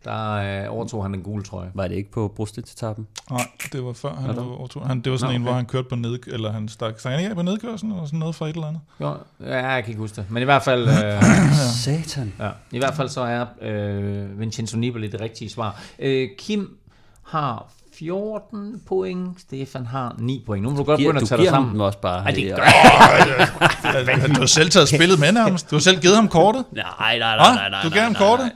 der 0.05 0.33
øh, 0.63 0.73
overtog 0.73 1.03
han 1.03 1.13
den 1.13 1.21
gule 1.21 1.43
trøje. 1.43 1.71
Var 1.73 1.87
det 1.87 1.95
ikke 1.95 2.11
på 2.11 2.33
brustet-etappen? 2.35 3.07
Nej, 3.31 3.47
det 3.73 3.83
var 3.83 3.93
før 3.93 4.15
han 4.15 4.35
var 4.35 4.57
overtog. 4.57 4.87
Han, 4.87 5.01
det 5.01 5.11
var 5.11 5.17
sådan 5.17 5.31
Nå, 5.31 5.35
en, 5.35 5.41
okay. 5.41 5.49
hvor 5.49 5.55
han 5.55 5.65
kørte 5.65 5.87
på 5.89 5.95
ned... 5.95 6.19
Eller 6.27 6.51
han 6.51 6.67
stak... 6.67 7.03
Han 7.03 7.19
ikke 7.19 7.29
af 7.29 7.35
på 7.35 7.41
nedkørslen, 7.41 7.91
eller 7.91 8.05
sådan 8.05 8.19
noget 8.19 8.35
for 8.35 8.45
et 8.47 8.55
eller 8.55 8.67
andet? 8.67 8.81
Jo, 9.01 9.15
ja, 9.39 9.67
jeg 9.67 9.83
kan 9.83 9.91
ikke 9.91 9.99
huske 10.01 10.15
det. 10.15 10.25
Men 10.31 10.41
i 10.41 10.45
hvert 10.45 10.63
fald, 10.63 10.87
øh, 10.87 11.23
Satan. 11.83 12.33
ja, 12.39 12.49
i 12.71 12.77
hvert 12.77 12.93
fald 12.93 13.09
så 13.09 13.21
er 13.21 13.45
øh, 13.61 14.39
Vincenzo 14.39 14.77
Nibali 14.77 15.07
det 15.07 15.21
rigtige 15.21 15.49
svar. 15.49 15.81
Øh, 15.99 16.29
Kim 16.37 16.77
har 17.23 17.71
14 17.99 18.81
point, 18.87 19.41
Stefan 19.41 19.85
har 19.85 20.15
9 20.19 20.43
point. 20.45 20.63
Nu 20.63 20.69
må 20.69 20.77
du 20.77 20.83
godt 20.83 20.99
Giver, 20.99 21.11
begynde 21.13 21.19
du 21.19 21.23
at 21.25 21.29
tage 21.29 21.41
dig 21.41 21.49
sammen. 21.49 21.71
dem 21.71 21.79
også 21.79 21.99
bare. 21.99 22.23
Ej, 22.23 22.31
det 22.31 22.43
her. 22.43 22.55
gør 22.55 24.27
Du 24.35 24.39
har 24.39 24.45
selv 24.45 24.69
taget 24.69 24.89
spillet 24.89 25.19
med 25.19 25.31
nærmest. 25.31 25.69
Du 25.71 25.75
har 25.75 25.81
selv 25.81 25.99
givet 26.01 26.15
ham 26.15 26.27
kortet. 26.27 26.63
Nej, 26.71 26.83
nej, 26.99 27.17
nej, 27.19 27.35
Hva? 27.35 27.55
nej, 27.55 27.69
nej. 27.69 27.81
Du 27.83 27.87
nej, 27.89 27.93
gav 27.97 28.03
ham 28.03 28.11
nej, 28.11 28.21
kortet? 28.21 28.51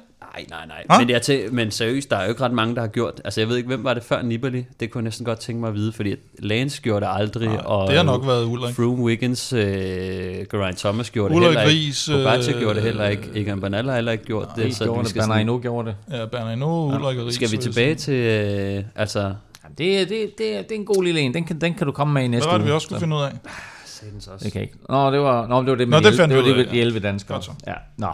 Nej, 0.50 0.60
nej, 0.60 0.66
nej. 0.68 0.78
nej. 0.88 0.98
Hva? 0.98 1.00
Men, 1.06 1.10
jeg 1.10 1.22
til, 1.22 1.54
men 1.54 1.72
seriøst, 1.72 2.10
der 2.10 2.16
er 2.18 2.24
jo 2.24 2.30
ikke 2.30 2.44
ret 2.44 2.52
mange, 2.52 2.76
der 2.76 2.82
har 2.82 2.88
gjort. 2.88 3.22
Altså, 3.26 3.42
jeg 3.42 3.48
ved 3.50 3.58
ikke, 3.58 3.68
hvem 3.68 3.84
var 3.84 3.94
det 3.94 4.04
før 4.04 4.22
Nibali? 4.22 4.66
Det 4.80 4.92
kunne 4.92 5.00
jeg 5.02 5.04
næsten 5.04 5.26
godt 5.26 5.40
tænke 5.40 5.60
mig 5.62 5.68
at 5.68 5.74
vide, 5.76 5.92
fordi 5.94 6.16
Lance 6.40 6.82
gjorde 6.82 7.06
det 7.06 7.12
aldrig. 7.16 7.48
Nej, 7.48 7.58
og 7.66 7.88
det 7.88 7.98
har 7.98 8.04
nok 8.04 8.26
været 8.28 8.46
Ulrik. 8.46 8.76
Froome 8.76 9.04
Wiggins, 9.04 9.54
øh, 9.54 9.62
Geraint 10.52 10.78
Thomas 10.78 11.10
gjorde 11.12 11.36
Ulrik 11.36 11.50
det 11.50 11.58
heller 11.60 11.72
ikke. 11.72 11.86
Ries, 11.88 12.10
Pogacar 12.14 12.54
øh, 12.56 12.60
gjorde 12.60 12.76
det 12.76 12.84
heller 12.84 13.08
ikke. 13.08 13.24
Egan 13.36 13.62
Bernal 13.62 13.86
har 13.88 13.96
heller 13.96 14.12
ikke 14.12 14.26
gjort 14.26 14.48
det. 14.56 14.66
Det 14.66 14.78
gjorde 14.84 15.00
vi 15.00 15.06
det, 15.06 15.16
Bernardino 15.16 15.60
gjorde 15.62 15.88
det. 16.12 16.18
Ja, 16.20 16.26
Bernardino, 16.26 16.86
Ulrik 16.88 17.18
og 17.18 17.26
Ries. 17.26 17.36
skal 17.36 17.52
vi 17.52 17.56
jeg 17.56 17.62
tilbage 17.64 17.96
til, 17.96 18.14
øh, 18.14 18.84
altså, 18.96 19.20
Jamen, 19.20 19.76
det, 19.78 20.10
det, 20.10 20.20
det, 20.38 20.38
det 20.38 20.72
er 20.72 20.76
en 20.76 20.86
god 20.86 21.04
lille 21.04 21.20
en. 21.22 21.34
Den 21.34 21.44
kan, 21.44 21.62
den 21.62 21.74
kan 21.74 21.88
du 21.88 21.92
komme 21.94 22.14
med 22.14 22.24
i 22.24 22.28
næste 22.28 22.46
Hvad 22.50 22.54
var 22.54 22.58
det, 22.58 22.64
uge. 22.64 22.68
vi 22.68 22.74
også 22.74 22.86
skulle 22.86 23.00
Så- 23.00 23.04
finde 23.04 23.16
ud 23.16 23.22
af? 23.22 23.32
Satans 24.00 24.28
også. 24.28 24.44
Det 24.44 24.54
kan 24.54 24.62
ikke. 24.62 24.74
Nå, 24.90 25.12
det 25.12 25.20
var, 25.20 25.48
nå, 25.48 25.62
det 25.62 25.70
var 25.70 25.76
det 25.76 25.88
med 25.90 25.98
Nå, 26.02 26.04
de, 26.04 26.12
det 26.12 26.18
fandt 26.20 26.30
det 26.30 26.38
var 26.38 26.44
det 26.48 26.58
med 26.58 26.66
de 26.66 26.76
ja. 26.78 26.82
11 26.82 27.00
danskere. 27.00 27.36
Godt 27.36 27.46
så. 27.46 27.52
Ja. 27.68 27.74
Nå. 27.98 28.08
Øh, 28.08 28.14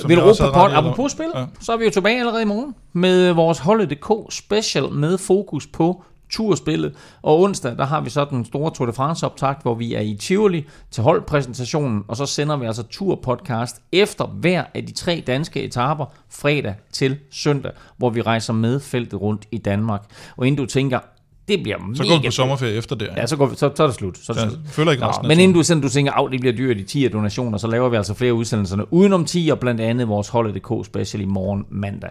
Som 0.00 0.10
jeg 0.10 0.16
vil 0.16 0.18
Europa 0.18 0.50
Pod, 0.60 0.70
apropos 0.72 1.12
spil, 1.12 1.26
Ja. 1.34 1.44
så 1.60 1.72
er 1.72 1.76
vi 1.76 1.84
jo 1.84 1.90
tilbage 1.90 2.18
allerede 2.18 2.42
i 2.42 2.46
morgen 2.46 2.74
med 2.92 3.32
vores 3.32 3.58
Holdet.dk 3.58 4.32
special 4.34 4.92
med 4.92 5.18
fokus 5.18 5.66
på 5.66 6.02
turspillet. 6.30 6.94
Og 7.22 7.40
onsdag, 7.40 7.76
der 7.76 7.84
har 7.84 8.00
vi 8.00 8.10
så 8.10 8.24
den 8.30 8.44
store 8.44 8.70
Tour 8.74 8.86
de 8.86 8.92
France 8.92 9.26
optakt, 9.26 9.62
hvor 9.62 9.74
vi 9.74 9.94
er 9.94 10.00
i 10.00 10.14
Tivoli 10.20 10.66
til 10.90 11.02
holdpræsentationen, 11.02 12.04
og 12.08 12.16
så 12.16 12.26
sender 12.26 12.56
vi 12.56 12.66
altså 12.66 12.82
turpodcast 12.82 13.76
efter 13.92 14.24
hver 14.26 14.64
af 14.74 14.86
de 14.86 14.92
tre 14.92 15.22
danske 15.26 15.62
etaper 15.62 16.06
fredag 16.30 16.74
til 16.92 17.18
søndag, 17.32 17.72
hvor 17.96 18.10
vi 18.10 18.22
rejser 18.22 18.52
med 18.52 18.80
feltet 18.80 19.20
rundt 19.20 19.46
i 19.52 19.58
Danmark. 19.58 20.02
Og 20.36 20.46
inden 20.46 20.58
du 20.58 20.66
tænker, 20.66 20.98
det 21.48 21.62
bliver 21.62 21.76
Så 21.94 22.02
mega 22.02 22.14
går 22.14 22.20
vi 22.22 22.28
på 22.28 22.30
sommerferie 22.30 22.74
efter 22.74 22.96
det. 22.96 23.08
Ja, 23.16 23.26
så, 23.26 23.36
går 23.36 23.46
vi, 23.46 23.56
så, 23.56 23.70
så 23.74 23.82
er 23.82 23.86
det 23.86 23.96
slut. 23.96 24.18
Så 24.18 24.32
er 24.32 24.36
det 24.36 24.42
Jeg 24.42 24.50
slut. 24.50 24.60
føler 24.68 24.90
ikke 24.92 25.00
Nå, 25.04 25.08
resten 25.08 25.28
men 25.28 25.40
inden 25.40 25.56
du, 25.56 25.62
sådan, 25.62 25.82
du 25.82 25.88
tænker, 25.88 26.12
at 26.12 26.32
det 26.32 26.40
bliver 26.40 26.56
dyrt 26.56 26.76
i 26.76 26.82
10 26.84 27.08
donationer, 27.08 27.58
så 27.58 27.66
laver 27.66 27.88
vi 27.88 27.96
altså 27.96 28.14
flere 28.14 28.34
udsendelserne 28.34 28.92
udenom 28.92 29.24
10, 29.24 29.48
og 29.52 29.58
blandt 29.58 29.80
andet 29.80 30.08
vores 30.08 30.28
Holdet.dk 30.28 30.86
special 30.86 31.22
i 31.22 31.26
morgen 31.26 31.64
mandag. 31.70 32.10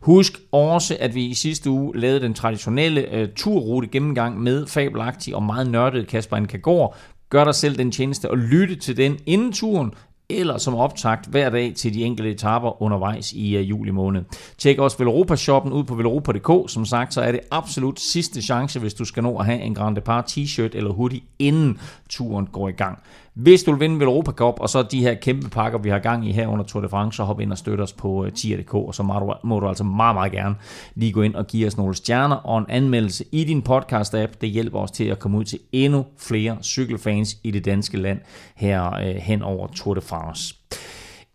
Husk 0.00 0.32
også, 0.52 0.96
at 1.00 1.14
vi 1.14 1.24
i 1.24 1.34
sidste 1.34 1.70
uge 1.70 1.98
lavede 2.00 2.20
den 2.20 2.34
traditionelle 2.34 3.22
uh, 3.22 3.28
turrute 3.36 3.88
gennemgang 3.88 4.42
med 4.42 4.66
fabelagtig 4.66 5.34
og 5.34 5.42
meget 5.42 5.70
nørdet 5.70 6.06
Kasper 6.06 6.36
Ankagård. 6.36 6.96
Gør 7.30 7.44
dig 7.44 7.54
selv 7.54 7.78
den 7.78 7.92
tjeneste 7.92 8.30
og 8.30 8.38
lytte 8.38 8.76
til 8.76 8.96
den 8.96 9.18
inden 9.26 9.52
turen, 9.52 9.90
eller 10.30 10.58
som 10.58 10.74
optakt 10.74 11.26
hver 11.26 11.50
dag 11.50 11.74
til 11.74 11.94
de 11.94 12.04
enkelte 12.04 12.30
etaper 12.30 12.82
undervejs 12.82 13.32
i 13.32 13.58
uh, 13.58 13.68
juli 13.68 13.90
måned. 13.90 14.24
Tjek 14.58 14.78
også 14.78 14.98
Velropa-shoppen 14.98 15.72
ud 15.72 15.84
på 15.84 15.94
velropa.dk. 15.94 16.70
Som 16.70 16.84
sagt, 16.84 17.14
så 17.14 17.20
er 17.20 17.32
det 17.32 17.40
absolut 17.50 18.00
sidste 18.00 18.42
chance, 18.42 18.80
hvis 18.80 18.94
du 18.94 19.04
skal 19.04 19.22
nå 19.22 19.38
at 19.38 19.46
have 19.46 19.60
en 19.60 19.74
Grand 19.74 19.96
Depart 19.96 20.24
t-shirt 20.24 20.74
eller 20.74 20.92
hoodie, 20.92 21.20
inden 21.38 21.80
turen 22.08 22.46
går 22.46 22.68
i 22.68 22.72
gang. 22.72 22.98
Hvis 23.36 23.62
du 23.62 23.72
vil 23.72 23.80
vinde 23.80 24.00
Velropa 24.00 24.30
Cup, 24.30 24.60
og 24.60 24.68
så 24.68 24.82
de 24.82 25.00
her 25.00 25.14
kæmpe 25.14 25.48
pakker, 25.48 25.78
vi 25.78 25.88
har 25.88 25.98
gang 25.98 26.28
i 26.28 26.32
her 26.32 26.46
under 26.46 26.64
Tour 26.64 26.82
de 26.82 26.88
France, 26.88 27.16
så 27.16 27.24
hop 27.24 27.40
ind 27.40 27.52
og 27.52 27.58
støt 27.58 27.80
os 27.80 27.92
på 27.92 28.24
øh, 28.24 28.32
tier.dk, 28.32 28.74
og 28.74 28.94
så 28.94 29.02
må 29.02 29.18
du, 29.18 29.34
må 29.44 29.60
du 29.60 29.68
altså 29.68 29.84
meget, 29.84 30.14
meget 30.14 30.32
gerne 30.32 30.54
lige 30.94 31.12
gå 31.12 31.22
ind 31.22 31.34
og 31.34 31.46
give 31.46 31.66
os 31.66 31.76
nogle 31.76 31.94
stjerner 31.94 32.36
og 32.36 32.58
en 32.58 32.64
anmeldelse 32.68 33.24
i 33.32 33.44
din 33.44 33.62
podcast-app. 33.68 34.32
Det 34.40 34.48
hjælper 34.48 34.78
os 34.78 34.90
til 34.90 35.04
at 35.04 35.18
komme 35.18 35.38
ud 35.38 35.44
til 35.44 35.58
endnu 35.72 36.04
flere 36.18 36.56
cykelfans 36.62 37.36
i 37.44 37.50
det 37.50 37.64
danske 37.64 37.96
land 37.96 38.18
her 38.56 38.94
øh, 38.94 39.14
hen 39.14 39.42
over 39.42 39.66
Tour 39.66 39.94
de 39.94 40.00
France. 40.00 40.54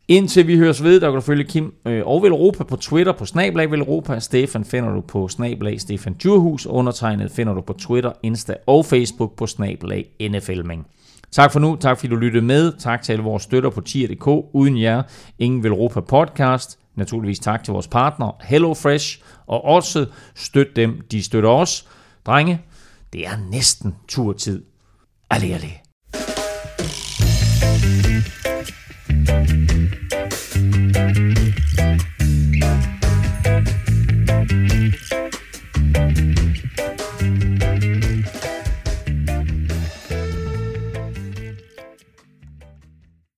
Indtil 0.07 0.47
vi 0.47 0.57
høres 0.57 0.83
ved, 0.83 0.99
der 0.99 1.07
kan 1.07 1.15
du 1.15 1.21
følge 1.21 1.43
Kim 1.43 1.73
øh, 1.85 2.05
og 2.05 2.27
europa 2.27 2.63
på 2.63 2.75
Twitter 2.75 3.13
på 3.13 3.25
Snablag 3.25 3.71
Vel 3.71 3.79
Europa. 3.79 4.19
Stefan 4.19 4.65
finder 4.65 4.93
du 4.93 5.01
på 5.01 5.27
Snablag 5.27 5.81
Stefan 5.81 6.13
Djurhus. 6.13 6.65
Undertegnet 6.65 7.31
finder 7.31 7.53
du 7.53 7.61
på 7.61 7.73
Twitter, 7.73 8.11
Insta 8.23 8.55
og 8.67 8.85
Facebook 8.85 9.35
på 9.35 9.47
Snablag 9.47 10.05
NFLming. 10.21 10.87
Tak 11.31 11.51
for 11.51 11.59
nu. 11.59 11.75
Tak 11.75 11.97
fordi 11.97 12.09
du 12.09 12.15
lyttede 12.15 12.45
med. 12.45 12.73
Tak 12.79 13.01
til 13.01 13.11
alle 13.11 13.23
vores 13.23 13.43
støtter 13.43 13.69
på 13.69 13.81
tier.dk. 13.81 14.27
Uden 14.53 14.81
jer, 14.81 15.03
ingen 15.39 15.63
vil 15.63 15.71
Europa 15.71 15.99
podcast. 15.99 16.79
Naturligvis 16.95 17.39
tak 17.39 17.63
til 17.63 17.73
vores 17.73 17.87
partner 17.87 18.37
HelloFresh. 18.41 19.21
Og 19.47 19.65
også 19.65 20.05
støt 20.35 20.75
dem, 20.75 21.01
de 21.11 21.23
støtter 21.23 21.49
os. 21.49 21.87
Drenge, 22.25 22.61
det 23.13 23.27
er 23.27 23.37
næsten 23.51 23.95
turtid. 24.07 24.63
Alle, 25.29 25.53
alle. 25.53 25.67